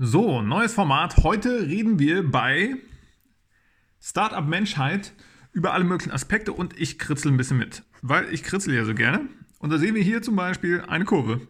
So, 0.00 0.42
neues 0.42 0.74
Format. 0.74 1.24
Heute 1.24 1.66
reden 1.66 1.98
wir 1.98 2.22
bei 2.22 2.76
Startup 4.00 4.46
Menschheit 4.46 5.12
über 5.50 5.72
alle 5.72 5.82
möglichen 5.82 6.12
Aspekte 6.12 6.52
und 6.52 6.78
ich 6.78 7.00
kritzel 7.00 7.32
ein 7.32 7.36
bisschen 7.36 7.58
mit, 7.58 7.82
weil 8.00 8.32
ich 8.32 8.44
kritzel 8.44 8.76
ja 8.76 8.84
so 8.84 8.94
gerne. 8.94 9.22
Und 9.58 9.70
da 9.70 9.78
sehen 9.78 9.96
wir 9.96 10.02
hier 10.02 10.22
zum 10.22 10.36
Beispiel 10.36 10.84
eine 10.86 11.04
Kurve. 11.04 11.40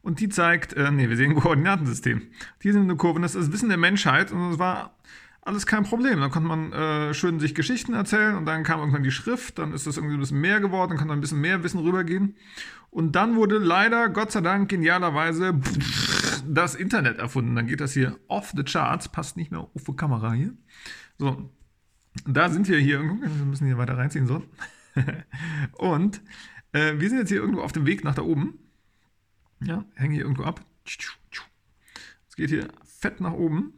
Und 0.00 0.20
die 0.20 0.30
zeigt, 0.30 0.72
äh, 0.72 0.90
nee, 0.90 1.10
wir 1.10 1.18
sehen 1.18 1.32
ein 1.32 1.36
Koordinatensystem. 1.36 2.22
Hier 2.62 2.72
sind 2.72 2.84
eine 2.84 2.96
Kurve 2.96 3.16
und 3.16 3.22
das 3.24 3.34
ist 3.34 3.48
das 3.48 3.52
Wissen 3.52 3.68
der 3.68 3.76
Menschheit 3.76 4.32
und 4.32 4.52
das 4.52 4.58
war 4.58 4.96
alles 5.42 5.66
kein 5.66 5.84
Problem. 5.84 6.18
Dann 6.18 6.30
konnte 6.30 6.48
man 6.48 6.72
äh, 6.72 7.12
schön 7.12 7.40
sich 7.40 7.54
Geschichten 7.54 7.92
erzählen 7.92 8.36
und 8.36 8.46
dann 8.46 8.64
kam 8.64 8.80
irgendwann 8.80 9.02
die 9.02 9.10
Schrift, 9.10 9.58
dann 9.58 9.74
ist 9.74 9.86
das 9.86 9.98
irgendwie 9.98 10.14
ein 10.14 10.20
bisschen 10.20 10.40
mehr 10.40 10.60
geworden, 10.60 10.92
dann 10.92 10.98
kann 10.98 11.08
man 11.08 11.18
ein 11.18 11.20
bisschen 11.20 11.42
mehr 11.42 11.62
Wissen 11.62 11.80
rübergehen. 11.80 12.36
Und 12.88 13.12
dann 13.16 13.36
wurde 13.36 13.58
leider, 13.58 14.08
Gott 14.08 14.32
sei 14.32 14.40
Dank, 14.40 14.70
genialerweise 14.70 15.60
das 16.46 16.74
Internet 16.74 17.18
erfunden. 17.18 17.54
Dann 17.54 17.66
geht 17.66 17.80
das 17.80 17.92
hier 17.92 18.18
off 18.28 18.52
the 18.56 18.64
charts, 18.64 19.08
passt 19.08 19.36
nicht 19.36 19.50
mehr 19.50 19.60
auf 19.60 19.84
die 19.84 19.96
Kamera 19.96 20.32
hier. 20.32 20.54
So, 21.18 21.50
da 22.26 22.50
sind 22.50 22.68
wir 22.68 22.78
hier 22.78 23.00
irgendwo, 23.00 23.22
wir 23.22 23.44
müssen 23.44 23.66
hier 23.66 23.78
weiter 23.78 23.96
reinziehen, 23.96 24.26
so. 24.26 24.42
und 25.78 26.20
äh, 26.72 26.98
wir 26.98 27.08
sind 27.08 27.18
jetzt 27.18 27.28
hier 27.28 27.40
irgendwo 27.40 27.62
auf 27.62 27.72
dem 27.72 27.86
Weg 27.86 28.04
nach 28.04 28.14
da 28.14 28.22
oben. 28.22 28.58
Ja, 29.62 29.84
hängen 29.94 30.12
hier 30.12 30.22
irgendwo 30.22 30.44
ab. 30.44 30.64
Es 30.84 32.36
geht 32.36 32.50
hier 32.50 32.68
fett 32.84 33.20
nach 33.20 33.32
oben. 33.32 33.74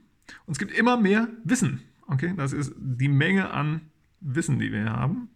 Und 0.47 0.53
es 0.53 0.59
gibt 0.59 0.73
immer 0.73 0.97
mehr 0.97 1.29
Wissen. 1.45 1.83
Okay, 2.07 2.35
das 2.37 2.53
ist 2.53 2.73
die 2.77 3.09
Menge 3.09 3.51
an 3.51 3.91
Wissen, 4.21 4.59
die 4.59 4.73
wir 4.73 4.83
hier 4.83 4.93
haben. 4.93 5.31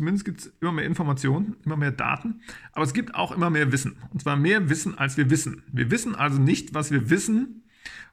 Zumindest 0.00 0.24
gibt 0.24 0.40
es 0.40 0.46
immer 0.62 0.72
mehr 0.72 0.86
Informationen, 0.86 1.56
immer 1.62 1.76
mehr 1.76 1.90
Daten, 1.90 2.40
aber 2.72 2.86
es 2.86 2.94
gibt 2.94 3.14
auch 3.14 3.32
immer 3.32 3.50
mehr 3.50 3.70
Wissen. 3.70 3.98
Und 4.14 4.22
zwar 4.22 4.34
mehr 4.34 4.70
Wissen, 4.70 4.96
als 4.96 5.18
wir 5.18 5.28
wissen. 5.28 5.62
Wir 5.70 5.90
wissen 5.90 6.14
also 6.14 6.40
nicht, 6.40 6.72
was 6.72 6.90
wir 6.90 7.10
wissen 7.10 7.64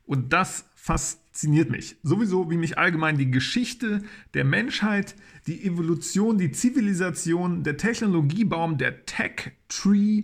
und 0.04 0.34
das 0.34 0.70
fasziniert 0.76 1.70
mich. 1.70 1.96
Sowieso, 2.04 2.52
wie 2.52 2.58
mich 2.58 2.78
allgemein 2.78 3.18
die 3.18 3.32
Geschichte 3.32 4.04
der 4.34 4.44
Menschheit, 4.44 5.16
die 5.48 5.64
Evolution, 5.64 6.38
die 6.38 6.52
Zivilisation, 6.52 7.64
der 7.64 7.78
Technologiebaum, 7.78 8.78
der 8.78 9.06
Tech-Tree 9.06 10.24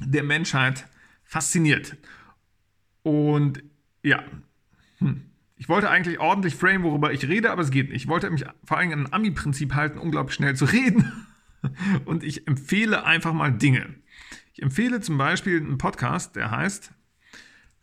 der 0.00 0.24
Menschheit 0.24 0.88
fasziniert. 1.22 1.96
Und 3.04 3.62
ja, 4.02 4.24
hm. 4.98 5.22
Ich 5.56 5.68
wollte 5.68 5.88
eigentlich 5.88 6.18
ordentlich 6.18 6.56
frame, 6.56 6.82
worüber 6.82 7.12
ich 7.12 7.28
rede, 7.28 7.50
aber 7.50 7.62
es 7.62 7.70
geht 7.70 7.90
nicht. 7.90 8.02
Ich 8.02 8.08
wollte 8.08 8.28
mich 8.30 8.44
vor 8.64 8.78
allem 8.78 8.92
an 8.92 9.06
ein 9.06 9.12
Ami-Prinzip 9.12 9.74
halten, 9.74 9.98
unglaublich 9.98 10.34
schnell 10.34 10.56
zu 10.56 10.64
reden. 10.64 11.12
Und 12.04 12.24
ich 12.24 12.46
empfehle 12.46 13.04
einfach 13.04 13.32
mal 13.32 13.52
Dinge. 13.52 13.94
Ich 14.52 14.62
empfehle 14.62 15.00
zum 15.00 15.16
Beispiel 15.16 15.60
einen 15.60 15.78
Podcast, 15.78 16.36
der 16.36 16.50
heißt 16.50 16.92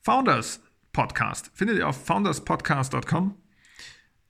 Founders 0.02 0.62
Podcast. 0.94 1.52
Findet 1.54 1.78
ihr 1.78 1.88
auf 1.88 2.06
founderspodcast.com. 2.06 3.36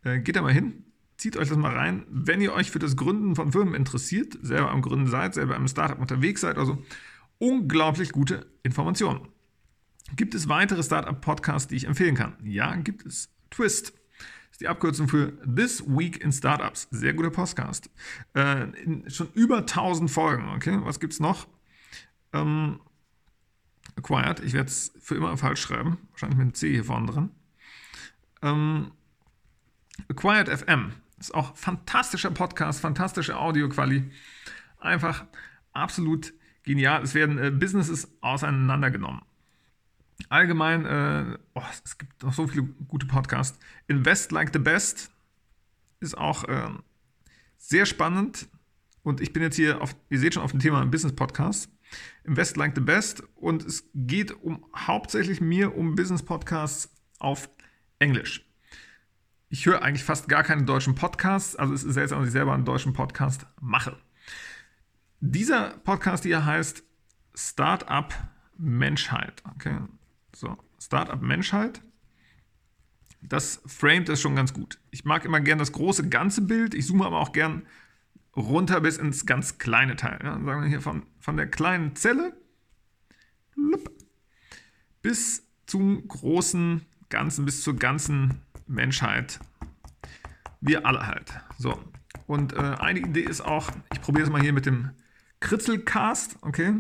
Äh, 0.04 0.20
geht 0.20 0.36
da 0.36 0.42
mal 0.42 0.54
hin, 0.54 0.86
zieht 1.18 1.38
euch 1.38 1.50
das 1.50 1.58
mal 1.58 1.76
rein. 1.76 2.06
Wenn 2.10 2.42
ihr 2.42 2.54
euch 2.54 2.72
für 2.72 2.80
das 2.80 2.96
Gründen 2.96 3.36
von 3.36 3.52
Firmen 3.52 3.74
interessiert, 3.74 4.38
selber 4.42 4.72
am 4.72 4.82
Gründen 4.82 5.08
seid, 5.08 5.34
selber 5.34 5.56
im 5.56 5.68
Startup 5.68 6.00
unterwegs 6.00 6.42
seid, 6.42 6.58
also 6.58 6.84
unglaublich 7.40 8.12
gute 8.12 8.52
Informationen. 8.64 9.28
Gibt 10.16 10.36
es 10.36 10.50
weitere 10.50 10.84
Startup-Podcasts, 10.84 11.68
die 11.68 11.76
ich 11.76 11.86
empfehlen 11.86 12.16
kann? 12.16 12.36
Ja, 12.44 12.76
gibt 12.76 13.06
es. 13.06 13.30
Twist 13.50 13.94
ist 14.52 14.62
die 14.62 14.68
Abkürzung 14.68 15.08
für 15.08 15.34
This 15.44 15.84
Week 15.88 16.22
in 16.22 16.32
Startups. 16.32 16.88
Sehr 16.92 17.14
guter 17.14 17.30
Podcast. 17.30 17.90
Äh, 18.34 18.68
schon 19.08 19.30
über 19.34 19.60
1000 19.60 20.10
Folgen. 20.10 20.50
Okay, 20.50 20.80
was 20.84 21.00
gibt 21.00 21.14
es 21.14 21.20
noch? 21.20 21.48
Ähm, 22.34 22.80
Acquired. 23.96 24.40
Ich 24.42 24.54
werde 24.54 24.70
es 24.70 24.94
für 25.00 25.16
immer 25.16 25.36
falsch 25.38 25.62
schreiben. 25.62 25.98
Wahrscheinlich 26.12 26.38
mit 26.38 26.46
einem 26.46 26.54
C 26.54 26.72
hier 26.72 26.86
vorne 26.86 27.12
dran. 27.12 27.32
Ähm, 28.42 28.92
Acquired 30.10 30.50
FM 30.50 30.94
ist 31.20 31.34
auch 31.34 31.56
fantastischer 31.56 32.32
Podcast, 32.32 32.82
fantastische 32.82 33.38
Audioqualität. 33.38 34.12
Einfach 34.80 35.26
absolut 35.74 36.34
genial. 36.64 37.04
Es 37.04 37.14
werden 37.14 37.38
äh, 37.38 37.52
Businesses 37.52 38.12
auseinandergenommen. 38.22 39.22
Allgemein, 40.30 40.86
äh, 40.86 41.38
oh, 41.54 41.64
es 41.84 41.98
gibt 41.98 42.24
noch 42.24 42.34
so 42.34 42.48
viele 42.48 42.64
gute 42.88 43.06
Podcasts. 43.06 43.58
Invest 43.88 44.32
Like 44.32 44.52
the 44.54 44.60
Best 44.60 45.12
ist 46.00 46.18
auch 46.18 46.44
äh, 46.46 46.70
sehr 47.58 47.86
spannend. 47.86 48.48
Und 49.04 49.22
ich 49.22 49.34
bin 49.34 49.42
jetzt 49.42 49.56
hier, 49.56 49.82
auf, 49.82 49.96
ihr 50.10 50.20
seht 50.20 50.34
schon, 50.34 50.44
auf 50.44 50.52
dem 50.52 50.60
Thema 50.60 50.86
Business 50.86 51.16
Podcast. 51.16 51.70
Invest 52.24 52.58
Like 52.58 52.74
the 52.76 52.82
Best. 52.82 53.24
Und 53.36 53.64
es 53.64 53.90
geht 53.94 54.32
um 54.32 54.66
hauptsächlich 54.76 55.42
mir 55.42 55.76
um 55.76 55.96
Business 55.96 56.24
Podcasts 56.24 56.94
auf 57.20 57.50
Englisch. 58.00 58.46
Ich 59.50 59.66
höre 59.66 59.82
eigentlich 59.82 60.04
fast 60.04 60.30
gar 60.30 60.44
keine 60.44 60.64
deutschen 60.64 60.96
Podcasts. 60.96 61.56
Also 61.56 61.74
es 61.74 61.84
ist 61.84 61.94
seltsam, 61.96 62.20
dass 62.20 62.28
ich 62.28 62.34
selber 62.34 62.54
einen 62.54 62.66
deutschen 62.66 62.94
Podcast 62.94 63.46
mache. 63.60 63.98
Dieser 65.20 65.78
Podcast 65.80 66.24
hier 66.24 66.46
heißt 66.46 66.84
Startup 67.36 68.14
Menschheit. 68.58 69.44
Okay. 69.56 69.78
So, 70.34 70.58
Startup 70.80 71.22
Menschheit. 71.22 71.82
Das 73.22 73.62
framet 73.66 74.10
das 74.10 74.20
schon 74.20 74.36
ganz 74.36 74.54
gut. 74.54 74.80
Ich 74.90 75.06
mag 75.06 75.26
immer 75.26 75.40
gern 75.40 75.60
das 75.60 75.72
große 75.72 76.10
ganze 76.10 76.42
Bild. 76.42 76.74
Ich 76.74 76.88
zoome 76.88 77.06
aber 77.06 77.20
auch 77.20 77.34
gern 77.34 77.68
runter 78.36 78.82
bis 78.82 78.98
ins 78.98 79.26
ganz 79.26 79.58
kleine 79.58 79.96
Teil. 79.96 80.20
Ja, 80.24 80.34
sagen 80.34 80.62
wir 80.62 80.68
hier 80.68 80.82
von, 80.82 81.04
von 81.20 81.38
der 81.38 81.48
kleinen 81.48 81.96
Zelle 81.96 82.36
bis 85.02 85.48
zum 85.66 86.08
großen 86.08 86.86
Ganzen, 87.10 87.46
bis 87.46 87.64
zur 87.64 87.76
ganzen 87.76 88.42
Menschheit. 88.68 89.40
Wir 90.62 90.86
alle 90.86 91.06
halt. 91.08 91.34
So. 91.58 91.82
Und 92.28 92.54
äh, 92.54 92.58
eine 92.58 93.00
Idee 93.00 93.22
ist 93.22 93.42
auch, 93.42 93.72
ich 93.94 94.02
probiere 94.02 94.26
es 94.26 94.32
mal 94.32 94.42
hier 94.42 94.54
mit 94.54 94.66
dem 94.66 94.92
Kritzelcast, 95.40 96.38
okay? 96.42 96.74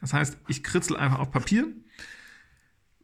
Das 0.00 0.12
heißt, 0.12 0.38
ich 0.48 0.62
kritzel 0.62 0.96
einfach 0.96 1.20
auf 1.20 1.30
Papier 1.30 1.68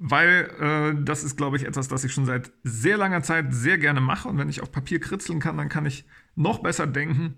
weil 0.01 0.51
äh, 0.59 1.05
das 1.05 1.23
ist, 1.23 1.37
glaube 1.37 1.59
ich, 1.59 1.67
etwas, 1.67 1.89
das 1.89 2.05
ich 2.05 2.13
schon 2.13 2.25
seit 2.25 2.51
sehr 2.65 2.97
langer 2.97 3.23
Zeit 3.23 3.53
sehr 3.53 3.77
gerne 3.77 4.01
mache. 4.01 4.29
Und 4.29 4.39
wenn 4.39 4.49
ich 4.49 4.63
auf 4.63 4.73
Papier 4.73 4.99
kritzeln 4.99 5.41
kann, 5.41 5.59
dann 5.59 5.69
kann 5.69 5.85
ich 5.85 6.07
noch 6.35 6.61
besser 6.61 6.87
denken, 6.87 7.35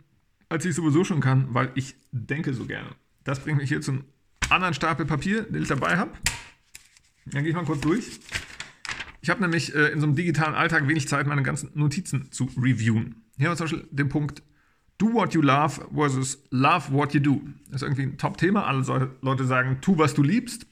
als 0.48 0.64
ich 0.64 0.74
sowieso 0.74 1.02
schon 1.02 1.20
kann, 1.20 1.48
weil 1.50 1.72
ich 1.74 1.96
denke 2.12 2.54
so 2.54 2.64
gerne. 2.64 2.88
Das 3.24 3.40
bringt 3.40 3.58
mich 3.58 3.68
hier 3.68 3.80
zum 3.80 4.04
anderen 4.48 4.74
Stapel 4.74 5.04
Papier, 5.06 5.42
den 5.42 5.62
ich 5.62 5.68
dabei 5.68 5.96
habe. 5.96 6.12
Dann 7.26 7.42
gehe 7.42 7.50
ich 7.50 7.56
mal 7.56 7.64
kurz 7.64 7.80
durch. 7.80 8.20
Ich 9.22 9.30
habe 9.30 9.40
nämlich 9.40 9.74
äh, 9.74 9.88
in 9.88 10.00
so 10.00 10.06
einem 10.06 10.14
digitalen 10.14 10.54
Alltag 10.54 10.86
wenig 10.86 11.08
Zeit, 11.08 11.26
meine 11.26 11.42
ganzen 11.42 11.70
Notizen 11.74 12.30
zu 12.30 12.48
reviewen. 12.56 13.24
Hier 13.38 13.48
haben 13.48 13.52
wir 13.52 13.56
zum 13.56 13.64
Beispiel 13.64 13.88
den 13.90 14.08
Punkt 14.08 14.42
Do 14.98 15.12
what 15.12 15.34
you 15.34 15.42
love 15.42 15.84
versus 15.92 16.44
love 16.50 16.92
what 16.92 17.12
you 17.12 17.18
do. 17.18 17.42
Das 17.66 17.76
ist 17.76 17.82
irgendwie 17.82 18.02
ein 18.02 18.18
Top-Thema. 18.18 18.66
Alle 18.66 19.10
Leute 19.20 19.46
sagen, 19.46 19.78
tu, 19.80 19.98
was 19.98 20.14
du 20.14 20.22
liebst. 20.22 20.66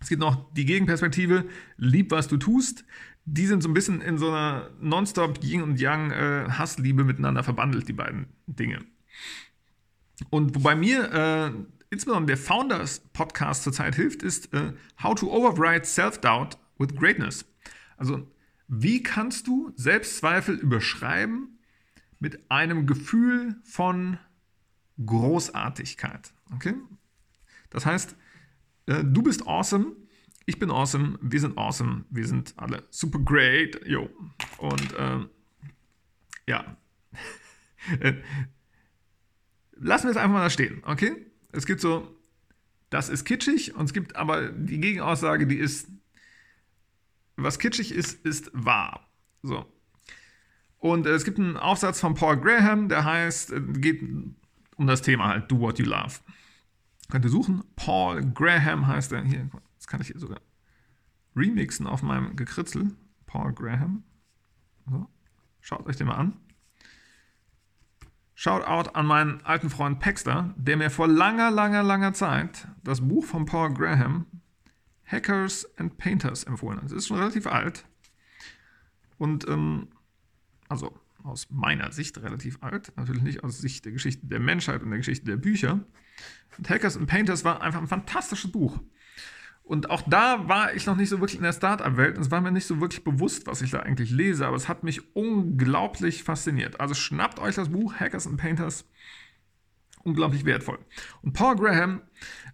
Es 0.00 0.08
gibt 0.08 0.20
noch 0.20 0.52
die 0.54 0.64
Gegenperspektive, 0.64 1.44
lieb, 1.76 2.10
was 2.10 2.28
du 2.28 2.36
tust. 2.36 2.84
Die 3.24 3.46
sind 3.46 3.62
so 3.62 3.68
ein 3.68 3.74
bisschen 3.74 4.00
in 4.00 4.16
so 4.16 4.28
einer 4.28 4.70
nonstop 4.80 5.42
Yin 5.42 5.62
und 5.62 5.80
Yang 5.80 6.12
äh, 6.12 6.48
Hassliebe 6.50 7.04
miteinander 7.04 7.42
verbandelt, 7.42 7.88
die 7.88 7.92
beiden 7.92 8.26
Dinge. 8.46 8.78
Und 10.30 10.54
wobei 10.54 10.74
mir 10.74 11.12
äh, 11.12 11.50
insbesondere 11.90 12.26
der 12.26 12.36
Founders 12.36 13.00
Podcast 13.12 13.64
zurzeit 13.64 13.96
hilft, 13.96 14.22
ist 14.22 14.52
äh, 14.52 14.72
How 15.02 15.14
to 15.14 15.30
Override 15.30 15.84
Self-Doubt 15.84 16.58
with 16.78 16.94
Greatness. 16.96 17.44
Also, 17.96 18.26
wie 18.68 19.02
kannst 19.02 19.46
du 19.46 19.72
Selbstzweifel 19.76 20.54
überschreiben 20.56 21.58
mit 22.20 22.50
einem 22.50 22.86
Gefühl 22.86 23.56
von 23.64 24.18
Großartigkeit? 25.04 26.32
Okay? 26.54 26.74
Das 27.70 27.86
heißt, 27.86 28.16
du 28.88 29.22
bist 29.22 29.46
awesome, 29.46 29.96
ich 30.46 30.58
bin 30.58 30.70
awesome, 30.70 31.18
wir 31.20 31.40
sind 31.40 31.58
awesome, 31.58 32.04
wir 32.10 32.26
sind 32.26 32.54
alle 32.56 32.84
super 32.90 33.18
great, 33.18 33.86
yo. 33.86 34.08
Und 34.56 34.94
ähm, 34.98 35.28
ja, 36.46 36.76
äh, 38.00 38.14
lassen 39.72 40.04
wir 40.04 40.10
es 40.10 40.16
einfach 40.16 40.32
mal 40.32 40.42
da 40.42 40.50
stehen, 40.50 40.82
okay? 40.84 41.26
Es 41.52 41.66
gibt 41.66 41.80
so, 41.80 42.16
das 42.90 43.08
ist 43.10 43.24
kitschig 43.24 43.74
und 43.74 43.84
es 43.84 43.92
gibt 43.92 44.16
aber 44.16 44.48
die 44.48 44.80
Gegenaussage, 44.80 45.46
die 45.46 45.58
ist, 45.58 45.88
was 47.36 47.58
kitschig 47.58 47.92
ist, 47.92 48.24
ist 48.24 48.50
wahr. 48.54 49.06
So. 49.42 49.66
Und 50.78 51.06
äh, 51.06 51.10
es 51.10 51.24
gibt 51.24 51.38
einen 51.38 51.56
Aufsatz 51.56 52.00
von 52.00 52.14
Paul 52.14 52.38
Graham, 52.38 52.88
der 52.88 53.04
heißt, 53.04 53.52
äh, 53.52 53.60
geht 53.60 54.02
um 54.76 54.86
das 54.86 55.02
Thema 55.02 55.28
halt, 55.28 55.50
do 55.50 55.58
what 55.58 55.78
you 55.78 55.84
love. 55.84 56.20
Könnt 57.10 57.24
ihr 57.24 57.30
suchen. 57.30 57.64
Paul 57.76 58.22
Graham 58.32 58.86
heißt 58.86 59.12
er. 59.12 59.22
Hier, 59.22 59.48
das 59.76 59.86
kann 59.86 60.00
ich 60.00 60.08
hier 60.08 60.18
sogar 60.18 60.40
remixen 61.34 61.86
auf 61.86 62.02
meinem 62.02 62.36
Gekritzel. 62.36 62.92
Paul 63.26 63.52
Graham. 63.52 64.04
So. 64.88 65.08
Schaut 65.60 65.86
euch 65.86 65.96
den 65.96 66.06
mal 66.06 66.16
an. 66.16 66.36
Shout 68.34 68.62
out 68.62 68.94
an 68.94 69.06
meinen 69.06 69.44
alten 69.44 69.68
Freund 69.68 69.98
Paxter, 69.98 70.54
der 70.56 70.76
mir 70.76 70.90
vor 70.90 71.08
langer, 71.08 71.50
langer, 71.50 71.82
langer 71.82 72.12
Zeit 72.12 72.68
das 72.84 73.00
Buch 73.00 73.24
von 73.24 73.46
Paul 73.46 73.74
Graham 73.74 74.26
Hackers 75.04 75.66
and 75.78 75.96
Painters 75.96 76.44
empfohlen. 76.44 76.78
Das 76.82 76.92
ist 76.92 77.08
schon 77.08 77.18
relativ 77.18 77.46
alt. 77.46 77.84
Und 79.16 79.48
ähm, 79.48 79.88
also 80.68 80.96
aus 81.24 81.48
meiner 81.50 81.90
Sicht 81.90 82.18
relativ 82.18 82.62
alt, 82.62 82.92
natürlich 82.96 83.22
nicht 83.22 83.42
aus 83.42 83.58
Sicht 83.58 83.84
der 83.84 83.92
Geschichte 83.92 84.26
der 84.26 84.40
Menschheit 84.40 84.82
und 84.82 84.90
der 84.90 84.98
Geschichte 84.98 85.24
der 85.24 85.36
Bücher. 85.36 85.80
Und 86.56 86.68
Hackers 86.68 86.96
and 86.96 87.06
Painters 87.06 87.44
war 87.44 87.62
einfach 87.62 87.80
ein 87.80 87.86
fantastisches 87.86 88.50
Buch. 88.50 88.80
Und 89.62 89.90
auch 89.90 90.02
da 90.08 90.48
war 90.48 90.72
ich 90.74 90.86
noch 90.86 90.96
nicht 90.96 91.10
so 91.10 91.20
wirklich 91.20 91.36
in 91.36 91.42
der 91.42 91.52
Startup-Welt. 91.52 92.16
Es 92.16 92.30
war 92.30 92.40
mir 92.40 92.50
nicht 92.50 92.66
so 92.66 92.80
wirklich 92.80 93.04
bewusst, 93.04 93.46
was 93.46 93.60
ich 93.60 93.70
da 93.70 93.80
eigentlich 93.80 94.10
lese, 94.10 94.46
aber 94.46 94.56
es 94.56 94.66
hat 94.66 94.82
mich 94.82 95.14
unglaublich 95.14 96.24
fasziniert. 96.24 96.80
Also 96.80 96.94
schnappt 96.94 97.38
euch 97.38 97.56
das 97.56 97.68
Buch 97.68 97.94
Hackers 97.94 98.26
and 98.26 98.38
Painters. 98.38 98.86
Unglaublich 100.04 100.46
wertvoll. 100.46 100.78
Und 101.20 101.34
Paul 101.34 101.56
Graham 101.56 102.00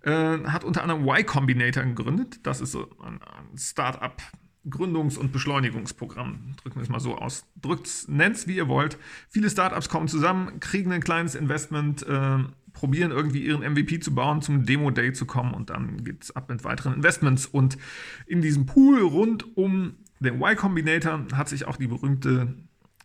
äh, 0.02 0.38
hat 0.44 0.64
unter 0.64 0.82
anderem 0.82 1.04
Y 1.04 1.24
Combinator 1.24 1.84
gegründet. 1.84 2.40
Das 2.42 2.60
ist 2.60 2.72
so 2.72 2.90
ein, 3.00 3.22
ein 3.22 3.56
Startup 3.56 4.20
Gründungs- 4.68 5.18
und 5.18 5.30
Beschleunigungsprogramm. 5.30 6.56
Drücken 6.62 6.76
wir 6.76 6.82
es 6.82 6.88
mal 6.88 7.00
so 7.00 7.16
aus. 7.16 7.46
Drückt, 7.60 8.08
nennt 8.08 8.36
es 8.36 8.48
wie 8.48 8.56
ihr 8.56 8.66
wollt. 8.66 8.98
Viele 9.28 9.50
Startups 9.50 9.88
kommen 9.88 10.08
zusammen, 10.08 10.58
kriegen 10.58 10.90
ein 10.90 11.02
kleines 11.02 11.34
Investment, 11.34 12.02
äh, 12.06 12.38
probieren 12.74 13.10
irgendwie 13.10 13.46
ihren 13.46 13.62
MVP 13.62 14.00
zu 14.00 14.14
bauen, 14.14 14.42
zum 14.42 14.66
Demo-Day 14.66 15.14
zu 15.14 15.24
kommen 15.24 15.54
und 15.54 15.70
dann 15.70 16.04
geht 16.04 16.24
es 16.24 16.36
ab 16.36 16.50
mit 16.50 16.64
weiteren 16.64 16.92
Investments. 16.94 17.46
Und 17.46 17.78
in 18.26 18.42
diesem 18.42 18.66
Pool 18.66 19.00
rund 19.00 19.56
um 19.56 19.94
den 20.20 20.34
Y 20.34 20.56
Combinator 20.56 21.24
hat 21.32 21.48
sich 21.48 21.66
auch 21.66 21.76
die 21.76 21.86
berühmte 21.86 22.54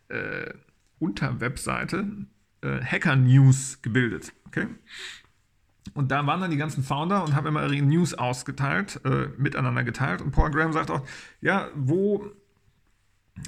äh, 0.08 0.52
Unterwebseite 0.98 2.06
äh, 2.60 2.80
Hacker 2.82 3.16
News 3.16 3.80
gebildet. 3.80 4.32
Okay? 4.46 4.66
Und 5.94 6.10
da 6.10 6.26
waren 6.26 6.40
dann 6.40 6.50
die 6.50 6.56
ganzen 6.56 6.84
Founder 6.84 7.24
und 7.24 7.34
haben 7.34 7.46
immer 7.46 7.62
ihre 7.62 7.82
News 7.82 8.14
ausgeteilt, 8.14 9.00
äh, 9.04 9.28
miteinander 9.38 9.84
geteilt. 9.84 10.20
Und 10.20 10.32
Paul 10.32 10.50
Graham 10.50 10.72
sagt 10.72 10.90
auch, 10.90 11.06
ja, 11.40 11.68
wo 11.74 12.30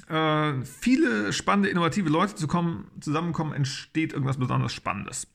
äh, 0.09 0.53
viele 0.63 1.31
spannende, 1.31 1.69
innovative 1.69 2.09
Leute 2.09 2.35
zu 2.35 2.47
kommen, 2.47 2.89
zusammenkommen, 2.99 3.53
entsteht 3.53 4.13
irgendwas 4.13 4.37
besonders 4.37 4.73
Spannendes. 4.73 5.27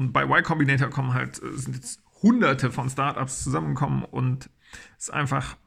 Und 0.00 0.14
bei 0.14 0.24
Y 0.24 0.42
Combinator 0.42 0.88
kommen 0.88 1.12
halt, 1.12 1.42
äh, 1.42 1.58
sind 1.58 1.74
jetzt 1.74 2.02
hunderte 2.22 2.70
von 2.70 2.88
Startups 2.88 3.44
zusammengekommen 3.44 4.02
und 4.02 4.48
es 4.96 5.08
ist 5.08 5.10
einfach 5.10 5.58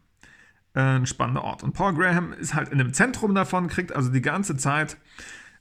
äh, 0.74 0.80
ein 0.80 1.06
spannender 1.06 1.44
Ort. 1.44 1.62
Und 1.62 1.74
Paul 1.74 1.94
Graham 1.94 2.34
ist 2.34 2.56
halt 2.56 2.70
in 2.70 2.80
dem 2.80 2.94
Zentrum 2.94 3.36
davon, 3.36 3.68
kriegt 3.68 3.96
also 3.96 4.12
die 4.12 4.24
ganze 4.24 4.58
Zeit 4.58 4.98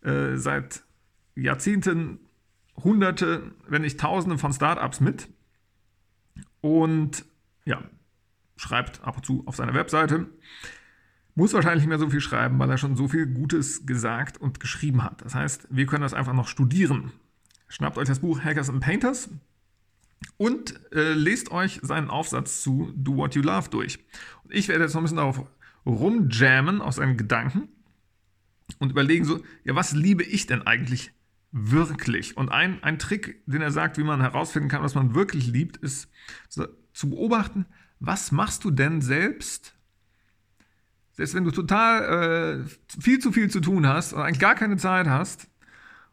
äh, 0.01 0.39
seit 0.39 0.85
Jahrzehnten 1.35 2.19
Hunderte, 2.83 3.53
wenn 3.69 3.83
nicht 3.83 4.01
Tausende 4.01 4.39
von 4.39 4.55
Startups 4.55 5.01
mit 5.01 5.29
und 6.63 7.27
ja, 7.67 7.83
schreibt 8.57 9.05
ab 9.05 9.19
und 9.19 9.27
zu 9.27 9.43
auf 9.45 9.57
seiner 9.57 9.75
Webseite. 9.75 10.29
Muss 11.35 11.53
wahrscheinlich 11.53 11.83
nicht 11.83 11.91
mehr 11.91 11.99
so 11.99 12.09
viel 12.09 12.23
schreiben, 12.23 12.59
weil 12.59 12.71
er 12.71 12.79
schon 12.79 12.97
so 12.97 13.07
viel 13.07 13.27
Gutes 13.27 13.85
gesagt 13.85 14.39
und 14.39 14.61
geschrieben 14.61 15.05
hat. 15.05 15.23
Das 15.23 15.35
heißt, 15.35 15.69
wir 15.69 15.85
können 15.85 16.03
das 16.03 16.15
einfach 16.15 16.33
noch 16.33 16.49
studieren. 16.49 17.13
Schnappt 17.73 17.97
euch 17.97 18.07
das 18.07 18.19
Buch 18.19 18.39
Hackers 18.45 18.69
and 18.69 18.81
Painters 18.81 19.31
und 20.37 20.79
äh, 20.93 21.15
lest 21.15 21.51
euch 21.53 21.81
seinen 21.83 22.11
Aufsatz 22.11 22.61
zu 22.61 22.93
Do 22.95 23.17
What 23.17 23.35
You 23.35 23.41
Love 23.41 23.71
durch. 23.71 23.99
Und 24.45 24.53
ich 24.53 24.69
werde 24.69 24.85
jetzt 24.85 24.93
noch 24.93 25.01
ein 25.01 25.05
bisschen 25.05 25.17
darauf 25.17 25.47
rumjammen 25.87 26.83
aus 26.83 26.97
seinen 26.97 27.17
Gedanken 27.17 27.69
und 28.79 28.91
überlegen 28.91 29.25
so, 29.25 29.43
ja, 29.65 29.75
was 29.75 29.93
liebe 29.93 30.23
ich 30.23 30.47
denn 30.47 30.67
eigentlich 30.67 31.13
wirklich. 31.51 32.37
Und 32.37 32.51
ein, 32.51 32.83
ein 32.83 32.99
Trick, 32.99 33.43
den 33.47 33.63
er 33.63 33.71
sagt, 33.71 33.97
wie 33.97 34.05
man 34.05 34.21
herausfinden 34.21 34.69
kann, 34.69 34.83
was 34.83 34.95
man 34.95 35.15
wirklich 35.15 35.47
liebt, 35.47 35.79
ist 35.79 36.11
so, 36.51 36.67
zu 36.93 37.09
beobachten, 37.09 37.65
was 38.01 38.33
machst 38.33 38.65
du 38.65 38.71
denn 38.71 39.01
selbst, 39.01 39.75
selbst 41.13 41.35
wenn 41.35 41.45
du 41.45 41.51
total 41.51 42.67
äh, 42.67 43.01
viel 43.01 43.19
zu 43.19 43.33
viel 43.33 43.49
zu 43.49 43.61
tun 43.61 43.87
hast 43.87 44.13
und 44.13 44.21
eigentlich 44.21 44.41
gar 44.41 44.57
keine 44.57 44.77
Zeit 44.77 45.07
hast, 45.07 45.49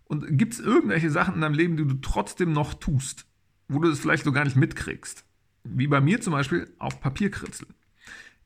und 0.09 0.38
gibt 0.38 0.53
es 0.53 0.59
irgendwelche 0.59 1.11
Sachen 1.11 1.35
in 1.35 1.41
deinem 1.41 1.53
Leben, 1.53 1.77
die 1.77 1.85
du 1.85 1.94
trotzdem 2.01 2.51
noch 2.51 2.73
tust, 2.73 3.25
wo 3.67 3.79
du 3.79 3.89
das 3.89 4.00
vielleicht 4.00 4.25
so 4.25 4.31
gar 4.31 4.44
nicht 4.44 4.56
mitkriegst? 4.56 5.23
Wie 5.63 5.88
bei 5.88 6.01
mir 6.01 6.19
zum 6.19 6.33
Beispiel 6.33 6.73
auf 6.79 7.00
Papier 7.00 7.29
kritzeln. 7.29 7.73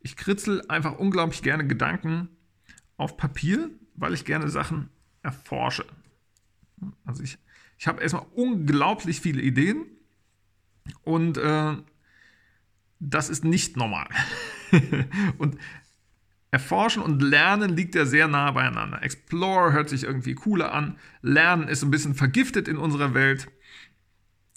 Ich 0.02 0.18
kritzel 0.18 0.62
einfach 0.68 1.00
unglaublich 1.00 1.42
gerne 1.42 1.66
Gedanken 1.66 2.28
auf 2.98 3.16
Papier, 3.16 3.70
weil 3.96 4.14
ich 4.14 4.26
gerne 4.26 4.50
Sachen 4.50 4.90
erforsche. 5.22 5.86
Also 7.06 7.24
ich, 7.24 7.38
ich 7.78 7.88
habe 7.88 8.02
erstmal 8.02 8.26
unglaublich 8.34 9.22
viele 9.22 9.42
Ideen 9.42 9.86
und 11.04 11.38
äh, 11.38 11.78
das 13.00 13.30
ist 13.30 13.46
nicht 13.46 13.78
normal. 13.78 14.10
und 15.38 15.58
Erforschen 16.54 17.02
und 17.02 17.24
Lernen 17.24 17.76
liegt 17.76 17.96
ja 17.96 18.06
sehr 18.06 18.28
nah 18.28 18.52
beieinander. 18.52 19.02
Explore 19.02 19.74
hört 19.74 19.90
sich 19.90 20.04
irgendwie 20.04 20.36
cooler 20.36 20.72
an. 20.72 20.98
Lernen 21.24 21.68
ist 21.68 21.82
ein 21.82 21.90
bisschen 21.90 22.14
vergiftet 22.14 22.68
in 22.68 22.78
unserer 22.78 23.16
Welt. 23.16 23.48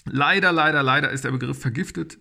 Leider, 0.04 0.52
leider, 0.52 0.82
leider 0.82 1.10
ist 1.10 1.24
der 1.24 1.30
Begriff 1.30 1.58
vergiftet 1.58 2.18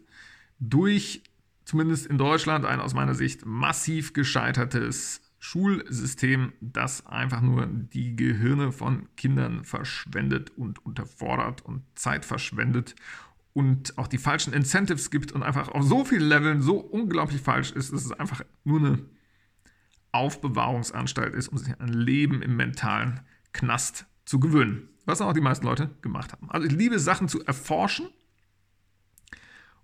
durch, 0.59 1.23
zumindest 1.65 2.05
in 2.05 2.17
Deutschland, 2.17 2.63
ein 2.63 2.79
aus 2.79 2.93
meiner 2.93 3.15
Sicht 3.15 3.45
massiv 3.45 4.13
gescheitertes 4.13 5.19
Schulsystem, 5.39 6.53
das 6.61 7.05
einfach 7.05 7.41
nur 7.41 7.67
die 7.67 8.15
Gehirne 8.15 8.71
von 8.71 9.09
Kindern 9.17 9.65
verschwendet 9.65 10.53
und 10.55 10.85
unterfordert 10.85 11.65
und 11.65 11.83
Zeit 11.95 12.23
verschwendet 12.23 12.95
und 13.51 13.97
auch 13.97 14.07
die 14.07 14.19
falschen 14.19 14.53
Incentives 14.53 15.11
gibt 15.11 15.33
und 15.33 15.43
einfach 15.43 15.67
auf 15.67 15.83
so 15.83 16.05
vielen 16.05 16.29
Leveln 16.29 16.61
so 16.61 16.77
unglaublich 16.77 17.41
falsch 17.41 17.73
ist, 17.73 17.91
es 17.91 18.13
einfach 18.13 18.41
nur 18.63 18.79
eine 18.79 19.14
Aufbewahrungsanstalt 20.15 21.35
ist, 21.35 21.49
um 21.49 21.57
sich 21.57 21.79
ein 21.79 21.87
Leben 21.87 22.41
im 22.41 22.55
mentalen 22.55 23.21
Knast 23.53 24.05
zu 24.25 24.39
gewöhnen. 24.39 24.89
Was 25.05 25.21
auch 25.21 25.33
die 25.33 25.41
meisten 25.41 25.65
Leute 25.65 25.91
gemacht 26.01 26.33
haben. 26.33 26.49
Also 26.49 26.67
ich 26.67 26.73
liebe 26.73 26.99
Sachen 26.99 27.27
zu 27.27 27.45
erforschen 27.45 28.07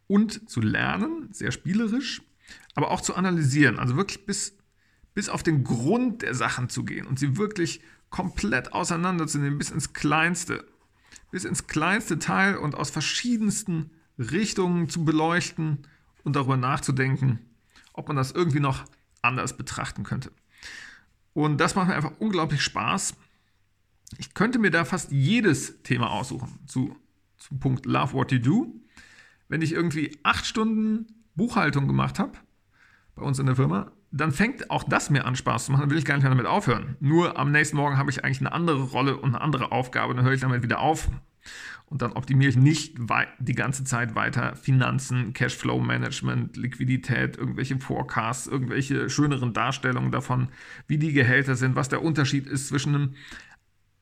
und 0.08 0.50
zu 0.50 0.62
lernen, 0.62 1.30
sehr 1.32 1.52
spielerisch, 1.52 2.24
aber 2.74 2.90
auch 2.90 3.02
zu 3.02 3.16
analysieren. 3.16 3.78
Also 3.78 3.96
wirklich 3.96 4.26
bis 4.26 4.58
bis 5.14 5.30
auf 5.30 5.44
den 5.44 5.64
Grund 5.64 6.22
der 6.22 6.36
Sachen 6.36 6.70
zu 6.70 6.84
gehen 6.84 7.06
und 7.06 7.20
sie 7.20 7.38
wirklich 7.38 7.82
komplett 8.10 8.74
auseinanderzunehmen, 8.74 9.58
bis 9.58 9.72
ins 9.72 9.94
Kleinste, 9.94 10.66
bis 11.32 11.46
ins 11.46 11.68
kleinste 11.68 12.20
Teil 12.20 12.58
und 12.58 12.76
aus 12.76 12.90
verschiedensten 12.90 13.92
Richtungen 14.18 14.90
zu 14.90 15.06
beleuchten 15.06 15.88
und 16.24 16.36
darüber 16.36 16.58
nachzudenken, 16.58 17.40
ob 17.94 18.08
man 18.08 18.18
das 18.18 18.32
irgendwie 18.32 18.60
noch 18.60 18.86
anders 19.22 19.58
betrachten 19.58 20.04
könnte. 20.04 20.32
Und 21.34 21.60
das 21.60 21.76
macht 21.76 21.88
mir 21.88 21.96
einfach 21.96 22.14
unglaublich 22.20 22.62
Spaß. 22.62 23.16
Ich 24.18 24.34
könnte 24.34 24.60
mir 24.60 24.72
da 24.72 24.84
fast 24.84 25.12
jedes 25.12 25.82
Thema 25.84 26.12
aussuchen 26.12 26.60
zu, 26.68 26.96
zum 27.38 27.60
Punkt 27.60 27.86
Love 27.86 28.14
What 28.14 28.32
You 28.32 28.40
Do. 28.40 28.76
Wenn 29.48 29.62
ich 29.62 29.72
irgendwie 29.72 30.18
acht 30.24 30.46
Stunden 30.46 31.08
Buchhaltung 31.36 31.88
gemacht 31.88 32.20
habe, 32.20 32.34
bei 33.16 33.24
uns 33.24 33.40
in 33.40 33.46
der 33.46 33.56
Firma, 33.56 33.92
dann 34.12 34.32
fängt 34.32 34.70
auch 34.70 34.84
das 34.84 35.10
mir 35.10 35.26
an 35.26 35.36
Spaß 35.36 35.66
zu 35.66 35.72
machen, 35.72 35.82
dann 35.82 35.90
will 35.90 35.98
ich 35.98 36.06
gar 36.06 36.16
nicht 36.16 36.24
mehr 36.24 36.32
damit 36.32 36.46
aufhören. 36.46 36.98
Nur 37.00 37.40
am 37.40 37.52
nächsten 37.52 37.78
Morgen 37.78 37.98
habe 37.98 38.12
ich 38.12 38.24
eigentlich 38.24 38.42
eine 38.42 38.52
andere 38.52 38.84
Rolle 38.84 39.18
und 39.18 39.30
eine 39.30 39.42
andere 39.42 39.72
Aufgabe, 39.72 40.14
dann 40.14 40.26
höre 40.26 40.34
ich 40.34 40.42
damit 40.42 40.64
wieder 40.64 40.80
auf. 40.80 41.10
Und 41.92 42.02
dann 42.02 42.14
optimiere 42.14 42.50
ich 42.50 42.56
nicht 42.56 42.98
die 43.40 43.54
ganze 43.54 43.84
Zeit 43.84 44.16
weiter 44.16 44.56
Finanzen, 44.56 45.34
Cashflow-Management, 45.34 46.56
Liquidität, 46.56 47.38
irgendwelche 47.38 47.78
Forecasts, 47.80 48.48
irgendwelche 48.48 49.10
schöneren 49.10 49.52
Darstellungen 49.52 50.10
davon, 50.10 50.48
wie 50.88 50.98
die 50.98 51.12
Gehälter 51.12 51.56
sind, 51.56 51.76
was 51.76 51.90
der 51.90 52.02
Unterschied 52.02 52.48
ist 52.48 52.70
zwischen 52.70 52.96
einem 52.96 53.14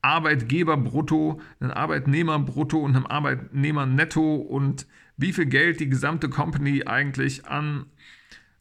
Arbeitgeber-Brutto, 0.02 1.40
einem 1.58 1.72
Arbeitnehmer-Brutto 1.72 2.78
und 2.78 2.94
einem 2.94 3.06
Arbeitnehmer-Netto 3.06 4.36
und 4.36 4.86
wie 5.16 5.32
viel 5.32 5.46
Geld 5.46 5.80
die 5.80 5.88
gesamte 5.88 6.28
Company 6.28 6.84
eigentlich 6.86 7.46
an 7.46 7.86